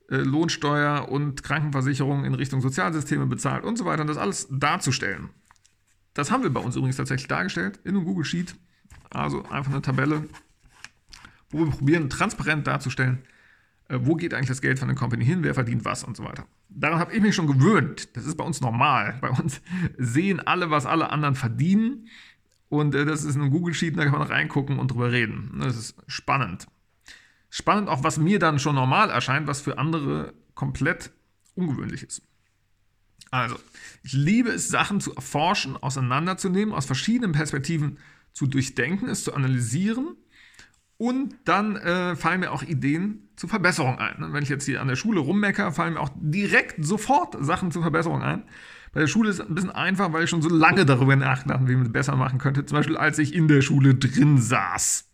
äh, 0.09 0.17
Lohnsteuer 0.17 1.07
und 1.07 1.43
Krankenversicherung 1.43 2.25
in 2.25 2.33
Richtung 2.33 2.61
Sozialsysteme 2.61 3.27
bezahlt 3.27 3.63
und 3.63 3.77
so 3.77 3.85
weiter 3.85 4.01
und 4.01 4.07
das 4.07 4.17
alles 4.17 4.47
darzustellen. 4.49 5.29
Das 6.15 6.31
haben 6.31 6.41
wir 6.41 6.49
bei 6.49 6.61
uns 6.61 6.75
übrigens 6.75 6.97
tatsächlich 6.97 7.27
dargestellt 7.27 7.79
in 7.83 7.95
einem 7.95 8.05
Google 8.05 8.25
Sheet. 8.25 8.55
Also 9.09 9.43
einfach 9.45 9.71
eine 9.71 9.81
Tabelle, 9.81 10.27
wo 11.49 11.59
wir 11.59 11.71
probieren, 11.71 12.09
transparent 12.09 12.67
darzustellen, 12.67 13.23
äh, 13.87 13.99
wo 14.01 14.15
geht 14.15 14.33
eigentlich 14.33 14.49
das 14.49 14.61
Geld 14.61 14.79
von 14.79 14.87
der 14.87 14.97
Company 14.97 15.25
hin, 15.25 15.43
wer 15.43 15.53
verdient 15.53 15.85
was 15.85 16.03
und 16.03 16.15
so 16.15 16.23
weiter. 16.23 16.45
Daran 16.69 16.99
habe 16.99 17.13
ich 17.13 17.21
mich 17.21 17.35
schon 17.35 17.47
gewöhnt. 17.47 18.15
Das 18.15 18.25
ist 18.25 18.37
bei 18.37 18.43
uns 18.43 18.61
normal. 18.61 19.17
Bei 19.21 19.29
uns 19.29 19.61
sehen 19.97 20.39
alle, 20.39 20.69
was 20.69 20.85
alle 20.85 21.09
anderen 21.09 21.35
verdienen. 21.35 22.07
Und 22.69 22.93
äh, 22.93 23.05
das 23.05 23.23
ist 23.23 23.35
in 23.35 23.41
einem 23.41 23.51
Google 23.51 23.73
Sheet, 23.73 23.97
da 23.97 24.03
kann 24.03 24.19
man 24.19 24.27
reingucken 24.27 24.77
und 24.77 24.91
drüber 24.91 25.11
reden. 25.11 25.59
Das 25.59 25.75
ist 25.75 25.95
spannend. 26.07 26.67
Spannend 27.49 27.89
auch, 27.89 28.03
was 28.03 28.19
mir 28.19 28.37
dann 28.37 28.59
schon 28.59 28.75
normal 28.75 29.09
erscheint, 29.09 29.47
was 29.47 29.61
für 29.61 29.79
andere 29.79 30.33
komplett 30.53 31.11
ungewöhnlich 31.55 32.03
ist. 32.03 32.21
Also, 33.31 33.59
ich 34.03 34.13
liebe 34.13 34.49
es, 34.49 34.69
Sachen 34.69 35.01
zu 35.01 35.15
erforschen, 35.15 35.77
auseinanderzunehmen, 35.77 36.73
aus 36.73 36.85
verschiedenen 36.85 37.31
Perspektiven 37.31 37.97
zu 38.33 38.47
durchdenken, 38.47 39.09
es 39.09 39.23
zu 39.23 39.33
analysieren 39.33 40.15
Und 40.97 41.35
dann 41.45 41.77
äh, 41.77 42.15
fallen 42.15 42.41
mir 42.41 42.51
auch 42.51 42.63
Ideen 42.63 43.29
zur 43.37 43.49
Verbesserung 43.49 43.99
ein. 43.99 44.33
Wenn 44.33 44.43
ich 44.43 44.49
jetzt 44.49 44.65
hier 44.65 44.81
an 44.81 44.89
der 44.89 44.97
Schule 44.97 45.21
rummecker, 45.21 45.71
fallen 45.71 45.93
mir 45.93 46.01
auch 46.01 46.11
direkt 46.15 46.83
sofort 46.83 47.37
Sachen 47.39 47.71
zur 47.71 47.81
Verbesserung 47.81 48.21
ein. 48.21 48.43
Bei 48.91 48.99
der 48.99 49.07
Schule 49.07 49.29
ist 49.29 49.39
es 49.39 49.47
ein 49.47 49.55
bisschen 49.55 49.71
einfach, 49.71 50.11
weil 50.11 50.25
ich 50.25 50.29
schon 50.29 50.41
so 50.41 50.49
lange 50.49 50.85
darüber 50.85 51.15
nachgedacht 51.15 51.59
habe, 51.59 51.69
wie 51.69 51.75
man 51.75 51.85
es 51.85 51.91
besser 51.91 52.15
machen 52.17 52.39
könnte. 52.39 52.65
Zum 52.65 52.77
Beispiel, 52.77 52.97
als 52.97 53.17
ich 53.17 53.33
in 53.33 53.47
der 53.47 53.61
Schule 53.61 53.95
drin 53.95 54.39
saß. 54.39 55.09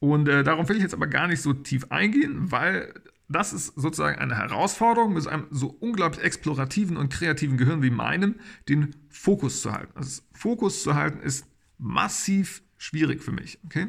Und 0.00 0.28
äh, 0.28 0.44
darauf 0.44 0.68
will 0.68 0.76
ich 0.76 0.82
jetzt 0.82 0.94
aber 0.94 1.06
gar 1.06 1.28
nicht 1.28 1.40
so 1.40 1.54
tief 1.54 1.86
eingehen, 1.90 2.50
weil 2.52 2.92
das 3.28 3.52
ist 3.52 3.68
sozusagen 3.76 4.18
eine 4.18 4.36
Herausforderung, 4.36 5.14
mit 5.14 5.26
einem 5.26 5.46
so 5.50 5.68
unglaublich 5.68 6.22
explorativen 6.22 6.96
und 6.96 7.12
kreativen 7.12 7.56
Gehirn 7.56 7.82
wie 7.82 7.90
meinem, 7.90 8.36
den 8.68 8.94
Fokus 9.08 9.62
zu 9.62 9.72
halten. 9.72 9.92
Also 9.94 10.22
Fokus 10.32 10.82
zu 10.82 10.94
halten 10.94 11.20
ist 11.20 11.46
massiv 11.78 12.62
schwierig 12.78 13.22
für 13.22 13.32
mich. 13.32 13.58
Okay? 13.64 13.88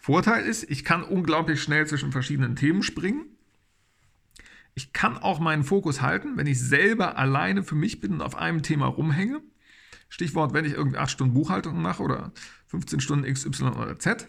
Vorteil 0.00 0.44
ist, 0.44 0.70
ich 0.70 0.84
kann 0.84 1.02
unglaublich 1.02 1.62
schnell 1.62 1.86
zwischen 1.86 2.12
verschiedenen 2.12 2.56
Themen 2.56 2.82
springen. 2.82 3.26
Ich 4.74 4.92
kann 4.92 5.16
auch 5.16 5.38
meinen 5.38 5.64
Fokus 5.64 6.02
halten, 6.02 6.36
wenn 6.36 6.46
ich 6.46 6.60
selber 6.60 7.16
alleine 7.16 7.62
für 7.62 7.76
mich 7.76 8.00
bin 8.00 8.14
und 8.14 8.22
auf 8.22 8.34
einem 8.34 8.62
Thema 8.62 8.86
rumhänge. 8.86 9.40
Stichwort, 10.08 10.52
wenn 10.52 10.64
ich 10.64 10.74
irgendwie 10.74 10.98
8 10.98 11.10
Stunden 11.10 11.34
Buchhaltung 11.34 11.80
mache 11.80 12.02
oder 12.02 12.32
15 12.66 13.00
Stunden 13.00 13.24
X, 13.24 13.46
Y 13.46 13.74
oder 13.74 13.98
Z. 13.98 14.26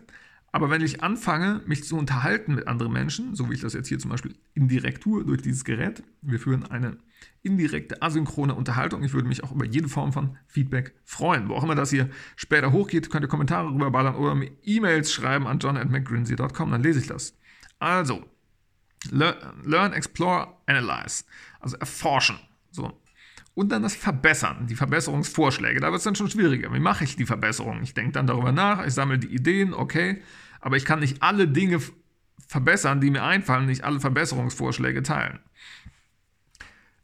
Aber 0.55 0.69
wenn 0.69 0.81
ich 0.81 1.03
anfange, 1.03 1.61
mich 1.65 1.83
zu 1.83 1.97
unterhalten 1.97 2.55
mit 2.55 2.69
anderen 2.69 2.93
Menschen, 2.93 3.35
so 3.35 3.49
wie 3.49 3.55
ich 3.55 3.59
das 3.59 3.73
jetzt 3.73 3.89
hier 3.89 3.99
zum 3.99 4.11
Beispiel 4.11 4.35
indirekt 4.53 5.03
tue 5.03 5.25
durch 5.25 5.41
dieses 5.41 5.65
Gerät, 5.65 6.01
wir 6.21 6.39
führen 6.39 6.65
eine 6.65 6.95
indirekte, 7.43 8.01
asynchrone 8.01 8.55
Unterhaltung. 8.55 9.03
Ich 9.03 9.11
würde 9.11 9.27
mich 9.27 9.43
auch 9.43 9.51
über 9.51 9.65
jede 9.65 9.89
Form 9.89 10.13
von 10.13 10.37
Feedback 10.47 10.95
freuen. 11.03 11.49
Wo 11.49 11.55
auch 11.55 11.63
immer 11.65 11.75
das 11.75 11.89
hier 11.89 12.09
später 12.37 12.71
hochgeht, 12.71 13.09
könnt 13.09 13.25
ihr 13.25 13.27
Kommentare 13.27 13.67
rüberballern 13.67 14.15
oder 14.15 14.33
mir 14.33 14.49
E-Mails 14.63 15.11
schreiben 15.11 15.45
an 15.45 15.59
john.mcgrinsey.com, 15.59 16.71
dann 16.71 16.81
lese 16.81 17.01
ich 17.01 17.07
das. 17.07 17.37
Also, 17.79 18.23
learn, 19.11 19.91
explore, 19.91 20.55
analyze. 20.67 21.25
Also 21.59 21.75
erforschen. 21.75 22.39
So. 22.71 22.97
Und 23.55 23.73
dann 23.73 23.83
das 23.83 23.95
Verbessern, 23.97 24.67
die 24.67 24.75
Verbesserungsvorschläge. 24.75 25.81
Da 25.81 25.87
wird 25.87 25.97
es 25.97 26.05
dann 26.05 26.15
schon 26.15 26.29
schwieriger. 26.29 26.73
Wie 26.73 26.79
mache 26.79 27.03
ich 27.03 27.17
die 27.17 27.25
Verbesserung? 27.25 27.81
Ich 27.83 27.93
denke 27.93 28.13
dann 28.13 28.25
darüber 28.25 28.53
nach, 28.53 28.85
ich 28.85 28.93
sammle 28.93 29.19
die 29.19 29.35
Ideen, 29.35 29.73
okay 29.73 30.21
aber 30.65 30.77
ich 30.77 30.83
kann 30.83 30.99
nicht 30.99 31.21
alle 31.21 31.47
Dinge 31.47 31.79
verbessern, 32.47 32.99
die 32.99 33.11
mir 33.11 33.23
einfallen, 33.23 33.67
nicht 33.67 33.83
alle 33.83 33.99
Verbesserungsvorschläge 33.99 35.03
teilen. 35.03 35.37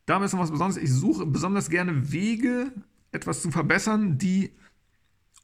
Da 0.08 0.22
ist 0.26 0.34
noch 0.34 0.40
was 0.40 0.50
Besonderes. 0.50 0.82
Ich 0.82 0.92
suche 0.92 1.28
besonders 1.28 1.70
gerne 1.70 2.12
Wege, 2.12 2.72
etwas 3.12 3.44
zu 3.44 3.52
verbessern, 3.52 4.18
die 4.18 4.58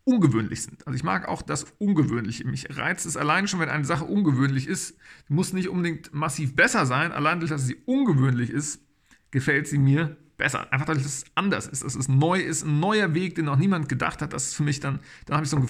ungewöhnlich 0.03 0.63
sind. 0.63 0.87
Also 0.87 0.97
ich 0.97 1.03
mag 1.03 1.27
auch 1.27 1.43
das 1.43 1.67
Ungewöhnliche. 1.77 2.47
Mich 2.47 2.75
reizt 2.75 3.05
es 3.05 3.17
allein 3.17 3.47
schon, 3.47 3.59
wenn 3.59 3.69
eine 3.69 3.85
Sache 3.85 4.05
ungewöhnlich 4.05 4.65
ist. 4.65 4.97
Die 5.29 5.33
muss 5.33 5.53
nicht 5.53 5.69
unbedingt 5.69 6.11
massiv 6.11 6.55
besser 6.55 6.87
sein. 6.87 7.11
Allein 7.11 7.39
durch, 7.39 7.51
dass 7.51 7.67
sie 7.67 7.77
ungewöhnlich 7.85 8.49
ist, 8.49 8.81
gefällt 9.29 9.67
sie 9.67 9.77
mir 9.77 10.17
besser. 10.37 10.73
Einfach 10.73 10.87
dadurch, 10.87 11.03
dass 11.03 11.19
es 11.19 11.25
anders 11.35 11.67
ist, 11.67 11.83
dass 11.83 11.93
es 11.93 12.07
neu 12.07 12.39
ist, 12.39 12.63
ein 12.63 12.79
neuer 12.79 13.13
Weg, 13.13 13.35
den 13.35 13.45
noch 13.45 13.57
niemand 13.57 13.87
gedacht 13.87 14.23
hat. 14.23 14.33
Das 14.33 14.47
ist 14.47 14.55
für 14.55 14.63
mich 14.63 14.79
dann, 14.79 15.01
dann 15.27 15.35
habe 15.35 15.45
ich 15.45 15.51
so 15.51 15.57
ein 15.57 15.69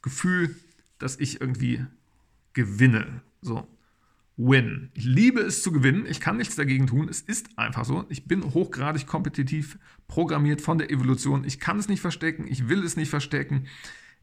Gefühl, 0.00 0.56
dass 1.02 1.18
ich 1.18 1.40
irgendwie 1.40 1.84
gewinne. 2.52 3.22
So. 3.40 3.66
Win. 4.36 4.90
Ich 4.94 5.04
liebe 5.04 5.40
es 5.40 5.62
zu 5.62 5.72
gewinnen. 5.72 6.06
Ich 6.06 6.20
kann 6.20 6.38
nichts 6.38 6.56
dagegen 6.56 6.86
tun. 6.86 7.08
Es 7.08 7.20
ist 7.20 7.58
einfach 7.58 7.84
so. 7.84 8.06
Ich 8.08 8.26
bin 8.26 8.54
hochgradig 8.54 9.06
kompetitiv 9.06 9.78
programmiert 10.08 10.60
von 10.60 10.78
der 10.78 10.90
Evolution. 10.90 11.44
Ich 11.44 11.60
kann 11.60 11.78
es 11.78 11.88
nicht 11.88 12.00
verstecken. 12.00 12.46
Ich 12.48 12.68
will 12.68 12.82
es 12.82 12.96
nicht 12.96 13.10
verstecken. 13.10 13.66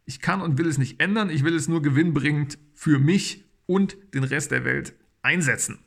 Ich 0.05 0.19
kann 0.19 0.41
und 0.41 0.57
will 0.57 0.67
es 0.67 0.79
nicht 0.79 0.99
ändern. 0.99 1.29
Ich 1.29 1.43
will 1.43 1.55
es 1.55 1.67
nur 1.67 1.81
gewinnbringend 1.81 2.57
für 2.73 2.97
mich 2.97 3.45
und 3.67 3.97
den 4.15 4.23
Rest 4.23 4.51
der 4.51 4.65
Welt 4.65 4.93
einsetzen. 5.21 5.79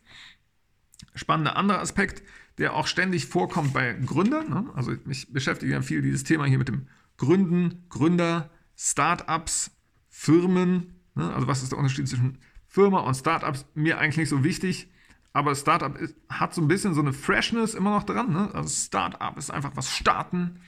Spannender 1.14 1.56
anderer 1.56 1.80
Aspekt, 1.80 2.22
der 2.58 2.74
auch 2.74 2.86
ständig 2.86 3.26
vorkommt 3.26 3.72
bei 3.72 3.92
Gründern. 3.94 4.48
Ne? 4.48 4.70
Also 4.74 4.92
mich 5.04 5.32
beschäftige 5.32 5.72
ja 5.72 5.82
viel 5.82 6.00
dieses 6.00 6.22
Thema 6.22 6.44
hier 6.44 6.58
mit 6.58 6.68
dem 6.68 6.86
Gründen, 7.16 7.84
Gründer, 7.88 8.50
Startups, 8.76 9.72
Firmen, 10.12 10.92
ne? 11.14 11.34
also 11.34 11.48
was 11.48 11.62
ist 11.62 11.72
der 11.72 11.78
Unterschied 11.78 12.06
zwischen 12.06 12.38
Firma 12.68 13.00
und 13.00 13.14
Startups, 13.14 13.66
mir 13.74 13.98
eigentlich 13.98 14.18
nicht 14.18 14.28
so 14.28 14.44
wichtig, 14.44 14.88
aber 15.32 15.54
Startup 15.54 15.96
ist, 15.98 16.14
hat 16.28 16.54
so 16.54 16.60
ein 16.60 16.68
bisschen 16.68 16.94
so 16.94 17.00
eine 17.00 17.14
Freshness 17.14 17.74
immer 17.74 17.90
noch 17.90 18.04
dran. 18.04 18.32
Ne? 18.32 18.50
Also 18.54 18.68
Startup 18.68 19.36
ist 19.36 19.50
einfach 19.50 19.72
was 19.74 19.90
starten 19.90 20.60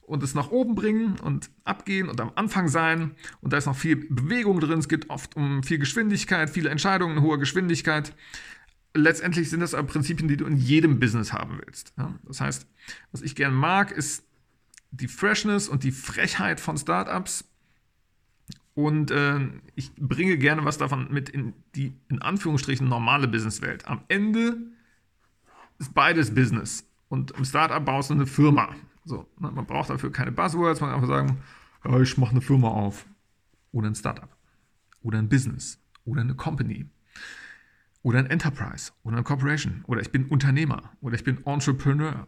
und 0.00 0.22
es 0.22 0.34
nach 0.34 0.50
oben 0.50 0.74
bringen 0.74 1.18
und 1.20 1.50
abgehen 1.64 2.08
und 2.08 2.20
am 2.20 2.32
Anfang 2.34 2.68
sein. 2.68 3.14
Und 3.42 3.52
da 3.52 3.58
ist 3.58 3.66
noch 3.66 3.76
viel 3.76 3.96
Bewegung 3.96 4.58
drin. 4.60 4.78
Es 4.78 4.88
geht 4.88 5.10
oft 5.10 5.36
um 5.36 5.62
viel 5.62 5.78
Geschwindigkeit, 5.78 6.48
viele 6.48 6.70
Entscheidungen 6.70 7.18
in 7.18 7.22
hoher 7.22 7.38
Geschwindigkeit. 7.38 8.14
Letztendlich 8.94 9.50
sind 9.50 9.60
das 9.60 9.74
aber 9.74 9.86
Prinzipien, 9.86 10.28
die 10.28 10.38
du 10.38 10.46
in 10.46 10.56
jedem 10.56 10.98
Business 10.98 11.32
haben 11.32 11.60
willst. 11.64 11.92
Ja? 11.98 12.18
Das 12.24 12.40
heißt, 12.40 12.66
was 13.12 13.20
ich 13.20 13.34
gern 13.36 13.54
mag, 13.54 13.90
ist 13.90 14.24
die 14.90 15.08
Freshness 15.08 15.68
und 15.68 15.84
die 15.84 15.92
Frechheit 15.92 16.60
von 16.60 16.76
Startups 16.76 17.44
und 18.74 19.10
äh, 19.10 19.40
ich 19.74 19.94
bringe 19.96 20.38
gerne 20.38 20.64
was 20.64 20.78
davon 20.78 21.12
mit 21.12 21.28
in 21.28 21.52
die, 21.74 21.92
in 22.08 22.22
Anführungsstrichen, 22.22 22.88
normale 22.88 23.28
Businesswelt. 23.28 23.86
Am 23.86 24.02
Ende 24.08 24.56
ist 25.78 25.94
beides 25.94 26.34
Business. 26.34 26.88
Und 27.08 27.32
im 27.32 27.44
Startup 27.44 27.84
baust 27.84 28.10
du 28.10 28.14
eine 28.14 28.26
Firma. 28.26 28.74
So, 29.04 29.26
ne? 29.38 29.50
Man 29.50 29.66
braucht 29.66 29.90
dafür 29.90 30.10
keine 30.10 30.32
Buzzwords, 30.32 30.80
man 30.80 30.90
kann 30.90 30.96
einfach 30.96 31.08
sagen, 31.08 31.38
ja, 31.84 32.00
ich 32.00 32.16
mache 32.16 32.30
eine 32.30 32.40
Firma 32.40 32.68
auf. 32.68 33.06
Oder 33.72 33.88
ein 33.88 33.94
Startup. 33.94 34.34
Oder 35.02 35.18
ein 35.18 35.28
Business. 35.28 35.78
Oder 36.04 36.22
eine 36.22 36.34
Company. 36.34 36.86
Oder 38.02 38.20
ein 38.20 38.26
Enterprise. 38.26 38.92
Oder 39.02 39.16
eine 39.16 39.24
Corporation. 39.24 39.84
Oder 39.86 40.00
ich 40.00 40.10
bin 40.10 40.26
Unternehmer. 40.26 40.92
Oder 41.00 41.16
ich 41.16 41.24
bin 41.24 41.44
Entrepreneur. 41.44 42.26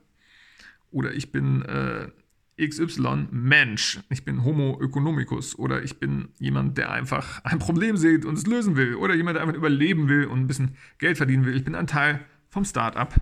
Oder 0.90 1.14
ich 1.14 1.32
bin 1.32 1.62
äh, 1.62 2.10
XY 2.56 3.28
Mensch, 3.30 4.00
ich 4.10 4.24
bin 4.24 4.44
Homo 4.44 4.80
economicus 4.80 5.58
oder 5.58 5.82
ich 5.82 5.98
bin 5.98 6.28
jemand, 6.38 6.78
der 6.78 6.90
einfach 6.90 7.42
ein 7.44 7.58
Problem 7.58 7.96
sieht 7.96 8.24
und 8.24 8.38
es 8.38 8.46
lösen 8.46 8.76
will 8.76 8.94
oder 8.94 9.14
jemand, 9.14 9.36
der 9.36 9.42
einfach 9.42 9.56
überleben 9.56 10.08
will 10.08 10.26
und 10.26 10.40
ein 10.40 10.46
bisschen 10.46 10.76
Geld 10.98 11.16
verdienen 11.16 11.44
will. 11.44 11.56
Ich 11.56 11.64
bin 11.64 11.74
ein 11.74 11.86
Teil 11.86 12.24
vom 12.48 12.64
Startup 12.64 13.12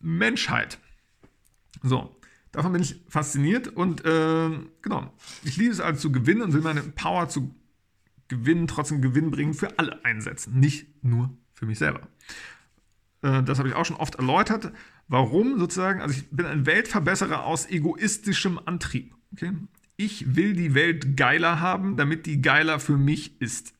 Menschheit. 0.00 0.78
So, 1.82 2.14
davon 2.52 2.72
bin 2.72 2.82
ich 2.82 3.00
fasziniert 3.08 3.68
und 3.68 4.04
äh, 4.04 4.50
genau, 4.82 5.12
ich 5.42 5.56
liebe 5.56 5.72
es 5.72 5.80
also 5.80 6.00
zu 6.00 6.12
gewinnen 6.12 6.42
und 6.42 6.52
will 6.52 6.60
meine 6.60 6.82
Power 6.82 7.28
zu 7.28 7.54
gewinnen, 8.28 8.66
trotzdem 8.66 9.00
Gewinn 9.00 9.30
bringen 9.30 9.54
für 9.54 9.78
alle 9.78 10.04
einsetzen, 10.04 10.58
nicht 10.60 11.02
nur 11.02 11.36
für 11.54 11.66
mich 11.66 11.78
selber. 11.78 12.00
Äh, 13.22 13.42
das 13.42 13.58
habe 13.58 13.68
ich 13.68 13.74
auch 13.74 13.84
schon 13.84 13.96
oft 13.96 14.16
erläutert. 14.16 14.72
Warum 15.08 15.58
sozusagen? 15.58 16.00
Also 16.00 16.14
ich 16.14 16.30
bin 16.30 16.46
ein 16.46 16.66
Weltverbesserer 16.66 17.44
aus 17.44 17.68
egoistischem 17.68 18.60
Antrieb. 18.64 19.14
Okay? 19.32 19.52
Ich 19.96 20.34
will 20.34 20.54
die 20.54 20.74
Welt 20.74 21.16
geiler 21.16 21.60
haben, 21.60 21.96
damit 21.96 22.26
die 22.26 22.42
geiler 22.42 22.80
für 22.80 22.96
mich 22.96 23.40
ist. 23.40 23.74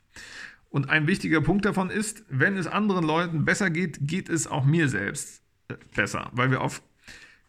Und 0.71 0.91
ein 0.91 1.07
wichtiger 1.07 1.41
Punkt 1.41 1.65
davon 1.65 1.91
ist, 1.91 2.25
wenn 2.29 2.57
es 2.57 2.67
anderen 2.67 3.05
Leuten 3.05 3.45
besser 3.45 3.71
geht, 3.71 3.99
geht 4.07 4.29
es 4.29 4.47
auch 4.47 4.65
mir 4.65 4.89
selbst 4.89 5.43
äh, 5.69 5.75
besser, 5.95 6.31
weil 6.33 6.51
wir 6.51 6.61
auf 6.61 6.83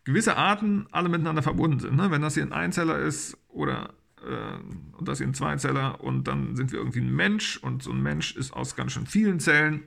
gewisse 0.03 0.37
Arten 0.37 0.87
alle 0.91 1.09
miteinander 1.09 1.41
verbunden 1.41 1.79
sind. 1.79 1.95
Ne? 1.95 2.11
Wenn 2.11 2.21
das 2.21 2.35
hier 2.35 2.43
ein 2.43 2.53
Einzeller 2.53 2.99
ist 2.99 3.37
oder 3.49 3.93
äh, 4.25 4.97
und 4.97 5.07
das 5.07 5.17
hier 5.17 5.27
ein 5.27 5.33
Zweizeller 5.33 6.01
und 6.01 6.27
dann 6.27 6.55
sind 6.55 6.71
wir 6.71 6.79
irgendwie 6.79 7.01
ein 7.01 7.13
Mensch 7.13 7.57
und 7.57 7.83
so 7.83 7.91
ein 7.91 8.01
Mensch 8.01 8.35
ist 8.35 8.53
aus 8.53 8.75
ganz 8.75 8.93
schön 8.93 9.07
vielen 9.07 9.39
Zellen 9.39 9.83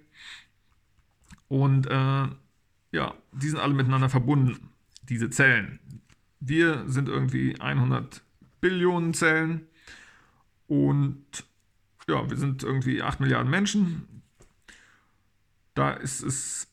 und 1.47 1.87
äh, 1.87 2.27
ja, 2.91 3.15
die 3.33 3.49
sind 3.49 3.59
alle 3.59 3.75
miteinander 3.75 4.09
verbunden, 4.09 4.71
diese 5.09 5.31
Zellen. 5.31 5.81
Wir 6.41 6.85
sind 6.89 7.09
irgendwie 7.09 7.61
100 7.61 8.23
Billionen 8.61 9.15
Zellen 9.15 9.67
und 10.67 11.25
ja, 12.09 12.29
wir 12.29 12.37
sind 12.37 12.63
irgendwie 12.63 13.03
8 13.03 13.21
Milliarden 13.21 13.51
Menschen. 13.51 14.23
Da 15.75 15.93
ist 15.93 16.23
es 16.23 16.69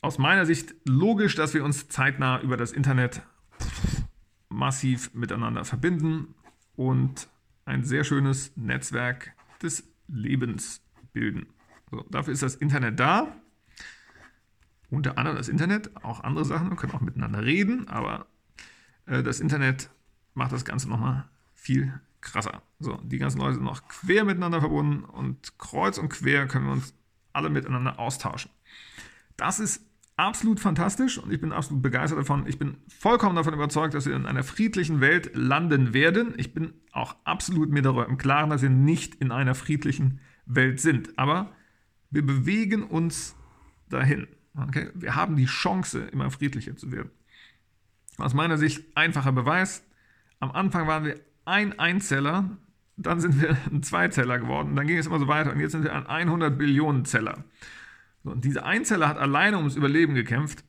aus 0.00 0.18
meiner 0.18 0.46
Sicht 0.46 0.74
logisch, 0.84 1.34
dass 1.34 1.54
wir 1.54 1.64
uns 1.64 1.88
zeitnah 1.88 2.40
über 2.40 2.56
das 2.56 2.72
Internet 2.72 3.22
massiv 4.48 5.12
miteinander 5.14 5.64
verbinden 5.64 6.34
und 6.76 7.28
ein 7.64 7.84
sehr 7.84 8.04
schönes 8.04 8.56
Netzwerk 8.56 9.32
des 9.62 9.88
Lebens 10.06 10.82
bilden. 11.12 11.46
So, 11.90 12.04
dafür 12.10 12.32
ist 12.32 12.42
das 12.42 12.54
Internet 12.54 12.98
da 13.00 13.34
unter 14.90 15.18
anderem 15.18 15.36
das 15.36 15.48
Internet, 15.48 15.94
auch 16.02 16.20
andere 16.20 16.44
Sachen, 16.44 16.70
wir 16.70 16.76
können 16.76 16.92
auch 16.92 17.00
miteinander 17.00 17.44
reden, 17.44 17.88
aber 17.88 18.26
äh, 19.06 19.22
das 19.22 19.40
Internet 19.40 19.90
macht 20.34 20.52
das 20.52 20.64
Ganze 20.64 20.88
nochmal 20.88 21.28
viel 21.54 22.00
krasser. 22.20 22.62
So, 22.78 22.96
die 23.02 23.18
ganzen 23.18 23.38
Leute 23.38 23.54
sind 23.54 23.64
noch 23.64 23.86
quer 23.88 24.24
miteinander 24.24 24.60
verbunden 24.60 25.04
und 25.04 25.58
kreuz 25.58 25.98
und 25.98 26.08
quer 26.08 26.46
können 26.46 26.66
wir 26.66 26.72
uns 26.72 26.94
alle 27.32 27.50
miteinander 27.50 27.98
austauschen. 27.98 28.50
Das 29.36 29.60
ist 29.60 29.84
absolut 30.16 30.58
fantastisch 30.58 31.18
und 31.18 31.32
ich 31.32 31.40
bin 31.40 31.52
absolut 31.52 31.82
begeistert 31.82 32.18
davon. 32.18 32.46
Ich 32.46 32.58
bin 32.58 32.78
vollkommen 32.88 33.36
davon 33.36 33.54
überzeugt, 33.54 33.94
dass 33.94 34.06
wir 34.06 34.16
in 34.16 34.26
einer 34.26 34.42
friedlichen 34.42 35.00
Welt 35.00 35.30
landen 35.34 35.94
werden. 35.94 36.34
Ich 36.36 36.52
bin 36.54 36.72
auch 36.92 37.14
absolut 37.24 37.70
mir 37.70 37.82
darüber 37.82 38.08
im 38.08 38.18
Klaren, 38.18 38.50
dass 38.50 38.62
wir 38.62 38.70
nicht 38.70 39.14
in 39.16 39.30
einer 39.30 39.54
friedlichen 39.54 40.20
Welt 40.44 40.80
sind. 40.80 41.16
Aber 41.18 41.52
wir 42.10 42.26
bewegen 42.26 42.82
uns 42.82 43.36
dahin. 43.88 44.26
Okay? 44.56 44.90
Wir 44.94 45.14
haben 45.14 45.36
die 45.36 45.46
Chance, 45.46 46.00
immer 46.12 46.30
friedlicher 46.30 46.76
zu 46.76 46.92
werden. 46.92 47.10
Aus 48.16 48.34
meiner 48.34 48.58
Sicht 48.58 48.84
einfacher 48.96 49.32
Beweis. 49.32 49.84
Am 50.40 50.50
Anfang 50.50 50.86
waren 50.86 51.04
wir 51.04 51.20
ein 51.44 51.78
Einzeller, 51.78 52.56
dann 52.96 53.20
sind 53.20 53.40
wir 53.40 53.56
ein 53.70 53.82
Zweizeller 53.82 54.38
geworden, 54.38 54.76
dann 54.76 54.86
ging 54.86 54.98
es 54.98 55.06
immer 55.06 55.18
so 55.18 55.28
weiter 55.28 55.52
und 55.52 55.60
jetzt 55.60 55.72
sind 55.72 55.84
wir 55.84 55.94
ein 55.94 56.06
100 56.06 56.58
Billionen 56.58 57.04
Zeller. 57.04 57.44
So, 58.24 58.30
und 58.30 58.44
diese 58.44 58.64
Einzeller 58.64 59.08
hat 59.08 59.18
alleine 59.18 59.56
ums 59.56 59.76
Überleben 59.76 60.14
gekämpft. 60.14 60.64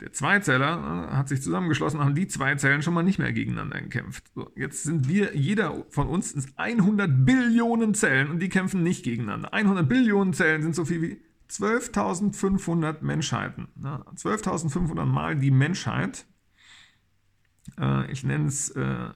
Der 0.00 0.12
Zweizeller 0.12 1.08
äh, 1.10 1.14
hat 1.14 1.28
sich 1.28 1.42
zusammengeschlossen, 1.42 2.00
haben 2.00 2.14
die 2.14 2.28
zwei 2.28 2.54
Zellen 2.56 2.82
schon 2.82 2.94
mal 2.94 3.02
nicht 3.02 3.18
mehr 3.18 3.32
gegeneinander 3.32 3.80
gekämpft. 3.80 4.24
So, 4.34 4.52
jetzt 4.54 4.82
sind 4.82 5.08
wir, 5.08 5.34
jeder 5.34 5.84
von 5.88 6.06
uns 6.06 6.32
ist 6.32 6.50
100 6.56 7.24
Billionen 7.24 7.94
Zellen 7.94 8.30
und 8.30 8.40
die 8.40 8.50
kämpfen 8.50 8.82
nicht 8.82 9.04
gegeneinander. 9.04 9.52
100 9.52 9.88
Billionen 9.88 10.34
Zellen 10.34 10.62
sind 10.62 10.74
so 10.74 10.84
viel 10.84 11.02
wie 11.02 11.25
12.500 11.50 13.02
Menschheiten. 13.02 13.68
12.500 13.80 15.04
mal 15.04 15.36
die 15.36 15.50
Menschheit. 15.50 16.26
Äh, 17.78 18.10
ich 18.10 18.24
nenne 18.24 18.46
es 18.46 18.70
äh, 18.70 19.10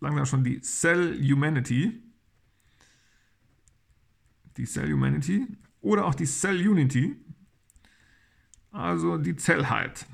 langsam 0.00 0.26
schon 0.26 0.44
die 0.44 0.60
Cell 0.60 1.18
Humanity. 1.20 2.02
Die 4.56 4.64
Cell 4.64 4.92
Humanity 4.92 5.46
oder 5.80 6.06
auch 6.06 6.14
die 6.14 6.26
Cell 6.26 6.66
Unity, 6.68 7.16
also 8.70 9.18
die 9.18 9.36
Zellheit. 9.36 10.06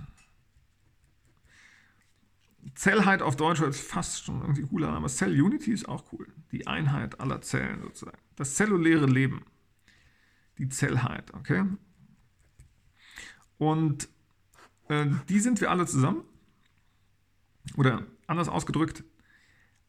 Zellheit 2.74 3.22
auf 3.22 3.36
Deutsch 3.36 3.60
ist 3.60 3.80
fast 3.80 4.24
schon 4.24 4.40
irgendwie 4.40 4.62
cooler, 4.62 4.88
aber 4.88 5.08
Cell 5.08 5.40
Unity 5.40 5.72
ist 5.72 5.88
auch 5.88 6.12
cool. 6.12 6.26
Die 6.50 6.66
Einheit 6.66 7.20
aller 7.20 7.40
Zellen 7.40 7.82
sozusagen. 7.82 8.18
Das 8.36 8.54
zelluläre 8.54 9.06
Leben. 9.06 9.44
Die 10.58 10.68
Zellheit, 10.68 11.32
okay? 11.34 11.64
Und 13.58 14.08
äh, 14.88 15.06
die 15.28 15.40
sind 15.40 15.61
wir 15.61 15.70
alle 15.70 15.87
zusammen. 15.87 16.23
Oder 17.76 18.06
anders 18.26 18.49
ausgedrückt, 18.49 19.04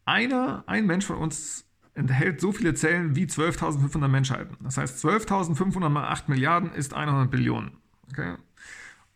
einer, 0.05 0.63
ein 0.67 0.85
Mensch 0.85 1.05
von 1.05 1.17
uns 1.17 1.65
enthält 1.93 2.41
so 2.41 2.51
viele 2.51 2.73
Zellen 2.73 3.15
wie 3.15 3.25
12.500 3.25 4.07
Menschheiten. 4.07 4.57
Das 4.61 4.77
heißt, 4.77 5.03
12.500 5.03 5.89
mal 5.89 6.07
8 6.07 6.29
Milliarden 6.29 6.71
ist 6.71 6.93
100 6.93 7.31
Billionen. 7.31 7.77
Okay? 8.09 8.35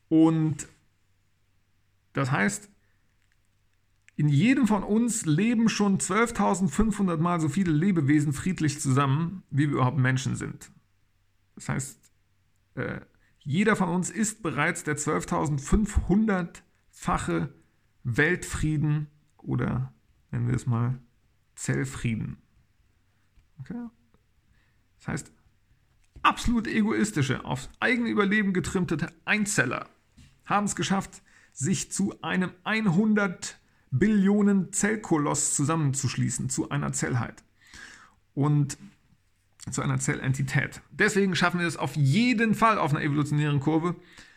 Und 0.07 0.67
das 2.13 2.31
heißt, 2.31 2.69
in 4.15 4.27
jedem 4.27 4.67
von 4.67 4.83
uns 4.83 5.25
leben 5.25 5.69
schon 5.69 5.99
12.500 5.99 7.17
mal 7.17 7.39
so 7.39 7.47
viele 7.47 7.71
Lebewesen 7.71 8.33
friedlich 8.33 8.81
zusammen, 8.81 9.43
wie 9.49 9.69
wir 9.69 9.75
überhaupt 9.75 9.97
Menschen 9.97 10.35
sind. 10.35 10.71
Das 11.59 11.69
heißt, 11.69 12.11
äh, 12.75 13.01
jeder 13.39 13.75
von 13.75 13.89
uns 13.89 14.09
ist 14.09 14.41
bereits 14.41 14.85
der 14.85 14.95
12.500-fache 14.97 17.49
Weltfrieden 18.03 19.07
oder 19.37 19.93
nennen 20.31 20.47
wir 20.47 20.55
es 20.55 20.65
mal 20.65 20.97
Zellfrieden. 21.55 22.37
Okay? 23.59 23.89
Das 24.99 25.09
heißt, 25.09 25.33
absolut 26.21 26.67
egoistische, 26.67 27.43
aufs 27.43 27.69
eigene 27.81 28.07
Überleben 28.09 28.53
getrimmte 28.53 29.11
Einzeller 29.25 29.89
haben 30.45 30.65
es 30.65 30.77
geschafft, 30.77 31.21
sich 31.51 31.91
zu 31.91 32.21
einem 32.21 32.53
100 32.63 33.59
Billionen 33.91 34.71
Zellkoloss 34.71 35.55
zusammenzuschließen, 35.55 36.49
zu 36.49 36.69
einer 36.69 36.93
Zellheit 36.93 37.43
und 38.33 38.77
zu 39.71 39.81
einer 39.81 39.99
Zellentität. 39.99 40.81
Deswegen 40.91 41.35
schaffen 41.35 41.59
wir 41.59 41.67
es 41.67 41.77
auf 41.77 41.95
jeden 41.95 42.55
Fall 42.55 42.77
auf 42.77 42.93
einer 42.93 43.03
evolutionären 43.03 43.59
Kurve. 43.59 43.95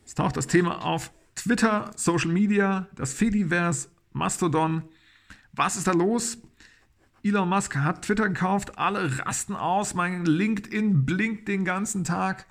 Es 0.05 0.14
taucht 0.14 0.37
das 0.37 0.46
Thema 0.46 0.85
auf 0.85 1.12
Twitter, 1.35 1.90
Social 1.96 2.31
Media, 2.31 2.88
das 2.94 3.14
Fediverse, 3.14 3.88
Mastodon. 4.12 4.83
Was 5.53 5.77
ist 5.77 5.87
da 5.87 5.92
los? 5.92 6.38
Elon 7.25 7.48
Musk 7.48 7.77
hat 7.77 8.03
Twitter 8.03 8.29
gekauft, 8.29 8.79
alle 8.79 9.18
rasten 9.20 9.55
aus, 9.55 9.94
mein 9.94 10.25
LinkedIn 10.25 11.07
blinkt 11.07 11.46
den 11.46 11.64
ganzen 11.64 12.03
Tag. 12.03 12.46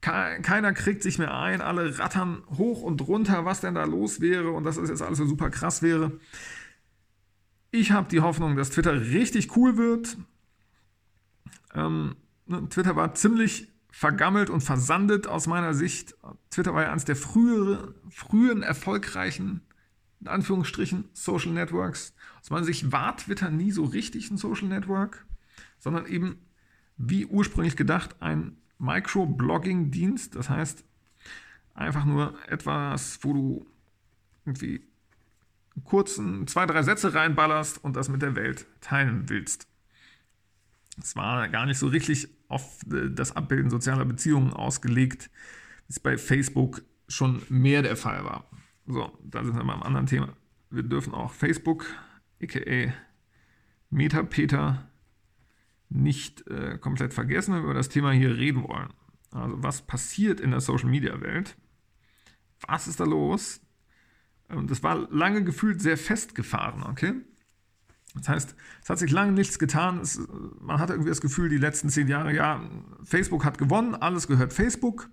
Keiner 0.00 0.72
kriegt 0.72 1.02
sich 1.02 1.18
mehr 1.18 1.34
ein, 1.34 1.60
alle 1.60 1.98
rattern 1.98 2.42
hoch 2.56 2.82
und 2.82 3.06
runter, 3.06 3.44
was 3.44 3.60
denn 3.60 3.74
da 3.74 3.84
los 3.84 4.20
wäre 4.20 4.50
und 4.52 4.64
dass 4.64 4.76
das 4.76 4.88
jetzt 4.88 5.02
alles 5.02 5.18
so 5.18 5.26
super 5.26 5.50
krass 5.50 5.82
wäre. 5.82 6.18
Ich 7.70 7.92
habe 7.92 8.08
die 8.08 8.20
Hoffnung, 8.20 8.56
dass 8.56 8.70
Twitter 8.70 9.00
richtig 9.00 9.56
cool 9.56 9.76
wird. 9.76 10.16
Ähm, 11.74 12.16
ne, 12.46 12.68
Twitter 12.68 12.96
war 12.96 13.14
ziemlich 13.14 13.68
vergammelt 13.90 14.48
und 14.50 14.62
versandet 14.62 15.26
aus 15.26 15.46
meiner 15.46 15.74
Sicht. 15.74 16.14
Twitter 16.50 16.74
war 16.74 16.82
ja 16.82 16.92
eines 16.92 17.04
der 17.04 17.16
frühere, 17.16 17.94
frühen 18.10 18.62
erfolgreichen 18.62 19.62
in 20.20 20.28
Anführungsstrichen, 20.28 21.08
Social 21.12 21.52
Networks. 21.52 22.14
Aus 22.40 22.50
meiner 22.50 22.64
Sicht 22.64 22.90
war 22.90 23.16
Twitter 23.16 23.50
nie 23.50 23.70
so 23.70 23.84
richtig 23.84 24.30
ein 24.30 24.36
Social 24.36 24.68
Network, 24.68 25.26
sondern 25.78 26.06
eben, 26.06 26.38
wie 26.96 27.26
ursprünglich 27.26 27.76
gedacht, 27.76 28.16
ein 28.20 28.56
Microblogging-Dienst. 28.78 30.34
Das 30.34 30.50
heißt, 30.50 30.84
einfach 31.74 32.04
nur 32.04 32.34
etwas, 32.48 33.20
wo 33.22 33.32
du 33.32 33.66
irgendwie 34.44 34.87
kurzen 35.84 36.46
zwei, 36.46 36.66
drei 36.66 36.82
Sätze 36.82 37.14
reinballerst 37.14 37.82
und 37.82 37.96
das 37.96 38.08
mit 38.08 38.22
der 38.22 38.36
Welt 38.36 38.66
teilen 38.80 39.28
willst. 39.28 39.68
Es 41.00 41.16
war 41.16 41.48
gar 41.48 41.66
nicht 41.66 41.78
so 41.78 41.86
richtig 41.86 42.28
auf 42.48 42.80
das 42.86 43.36
Abbilden 43.36 43.70
sozialer 43.70 44.04
Beziehungen 44.04 44.52
ausgelegt, 44.52 45.30
wie 45.86 45.90
es 45.90 46.00
bei 46.00 46.18
Facebook 46.18 46.82
schon 47.08 47.42
mehr 47.48 47.82
der 47.82 47.96
Fall 47.96 48.24
war. 48.24 48.50
So, 48.86 49.16
da 49.22 49.44
sind 49.44 49.54
wir 49.54 49.64
beim 49.64 49.82
anderen 49.82 50.06
Thema. 50.06 50.30
Wir 50.70 50.82
dürfen 50.82 51.14
auch 51.14 51.32
Facebook, 51.32 51.86
aka 52.42 52.92
Metapeter, 53.90 54.88
nicht 55.90 56.46
äh, 56.48 56.78
komplett 56.78 57.14
vergessen, 57.14 57.54
wenn 57.54 57.62
wir 57.62 57.70
über 57.70 57.74
das 57.74 57.88
Thema 57.88 58.12
hier 58.12 58.36
reden 58.36 58.64
wollen. 58.64 58.92
Also 59.30 59.62
was 59.62 59.82
passiert 59.82 60.40
in 60.40 60.50
der 60.50 60.60
Social-Media-Welt? 60.60 61.56
Was 62.66 62.88
ist 62.88 63.00
da 63.00 63.04
los? 63.04 63.60
Das 64.48 64.82
war 64.82 65.08
lange 65.10 65.44
gefühlt 65.44 65.80
sehr 65.82 65.98
festgefahren, 65.98 66.82
okay? 66.84 67.14
Das 68.14 68.28
heißt, 68.28 68.56
es 68.82 68.90
hat 68.90 68.98
sich 68.98 69.10
lange 69.10 69.32
nichts 69.32 69.58
getan. 69.58 70.00
Es, 70.00 70.20
man 70.60 70.78
hatte 70.78 70.94
irgendwie 70.94 71.10
das 71.10 71.20
Gefühl, 71.20 71.48
die 71.48 71.58
letzten 71.58 71.90
zehn 71.90 72.08
Jahre, 72.08 72.34
ja, 72.34 72.60
Facebook 73.04 73.44
hat 73.44 73.58
gewonnen, 73.58 73.94
alles 73.94 74.26
gehört 74.26 74.52
Facebook. 74.52 75.10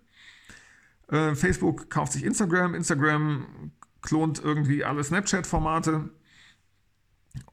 Äh, 1.10 1.36
Facebook 1.36 1.90
kauft 1.90 2.14
sich 2.14 2.24
Instagram, 2.24 2.74
Instagram 2.74 3.72
klont 4.02 4.42
irgendwie 4.44 4.84
alle 4.84 5.04
Snapchat-Formate. 5.04 6.10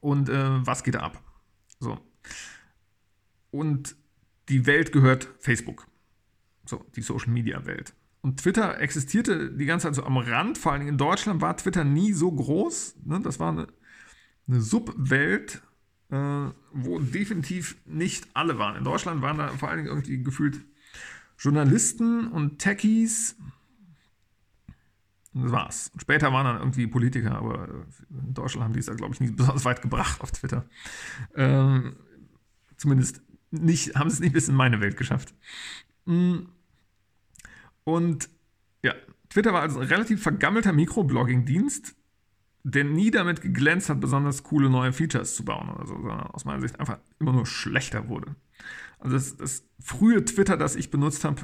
Und 0.00 0.28
äh, 0.28 0.66
was 0.66 0.84
geht 0.84 0.96
ab? 0.96 1.20
So. 1.80 1.98
Und 3.50 3.96
die 4.48 4.66
Welt 4.66 4.92
gehört 4.92 5.28
Facebook. 5.40 5.88
So, 6.64 6.84
die 6.94 7.02
Social 7.02 7.32
Media 7.32 7.66
Welt. 7.66 7.94
Und 8.22 8.40
Twitter 8.40 8.80
existierte 8.80 9.50
die 9.50 9.66
ganze 9.66 9.88
Zeit 9.88 9.96
so 9.96 10.04
am 10.04 10.16
Rand, 10.16 10.56
vor 10.56 10.72
allem 10.72 10.86
in 10.86 10.96
Deutschland 10.96 11.40
war 11.40 11.56
Twitter 11.56 11.82
nie 11.84 12.12
so 12.12 12.30
groß. 12.30 12.96
Ne? 13.04 13.20
Das 13.20 13.40
war 13.40 13.50
eine, 13.50 13.66
eine 14.46 14.60
Subwelt, 14.60 15.60
äh, 16.10 16.50
wo 16.72 17.00
definitiv 17.00 17.76
nicht 17.84 18.28
alle 18.32 18.58
waren. 18.58 18.76
In 18.76 18.84
Deutschland 18.84 19.22
waren 19.22 19.38
da 19.38 19.48
vor 19.48 19.68
allen 19.68 19.78
Dingen 19.78 19.90
irgendwie 19.90 20.22
gefühlt 20.22 20.60
Journalisten 21.36 22.28
und 22.28 22.60
Techies. 22.60 23.36
Und 25.34 25.42
das 25.44 25.52
war's. 25.52 25.90
Später 25.96 26.32
waren 26.32 26.44
dann 26.44 26.58
irgendwie 26.58 26.86
Politiker, 26.86 27.34
aber 27.34 27.86
in 28.10 28.34
Deutschland 28.34 28.64
haben 28.64 28.72
die 28.72 28.80
es 28.80 28.86
da, 28.86 28.94
glaube 28.94 29.14
ich, 29.14 29.20
nicht 29.20 29.34
besonders 29.34 29.64
weit 29.64 29.82
gebracht 29.82 30.20
auf 30.20 30.30
Twitter. 30.30 30.64
Ähm, 31.34 31.96
zumindest 32.76 33.20
nicht, 33.50 33.96
haben 33.96 34.10
sie 34.10 34.14
es 34.14 34.20
nicht 34.20 34.32
bis 34.32 34.48
in 34.48 34.54
meine 34.54 34.80
Welt 34.80 34.96
geschafft. 34.96 35.34
Mhm. 36.04 36.48
Und 37.84 38.28
ja, 38.82 38.94
Twitter 39.28 39.52
war 39.52 39.62
also 39.62 39.80
ein 39.80 39.86
relativ 39.86 40.22
vergammelter 40.22 40.72
Mikroblogging-Dienst, 40.72 41.94
der 42.64 42.84
nie 42.84 43.10
damit 43.10 43.40
geglänzt 43.40 43.88
hat, 43.88 44.00
besonders 44.00 44.42
coole 44.42 44.70
neue 44.70 44.92
Features 44.92 45.34
zu 45.34 45.44
bauen 45.44 45.68
oder 45.70 45.86
so, 45.86 45.94
sondern 45.94 46.28
aus 46.28 46.44
meiner 46.44 46.60
Sicht 46.60 46.78
einfach 46.78 46.98
immer 47.18 47.32
nur 47.32 47.46
schlechter 47.46 48.08
wurde. 48.08 48.36
Also 48.98 49.16
das, 49.16 49.36
das 49.36 49.68
frühe 49.80 50.24
Twitter, 50.24 50.56
das 50.56 50.76
ich 50.76 50.90
benutzt 50.90 51.24
habe, 51.24 51.42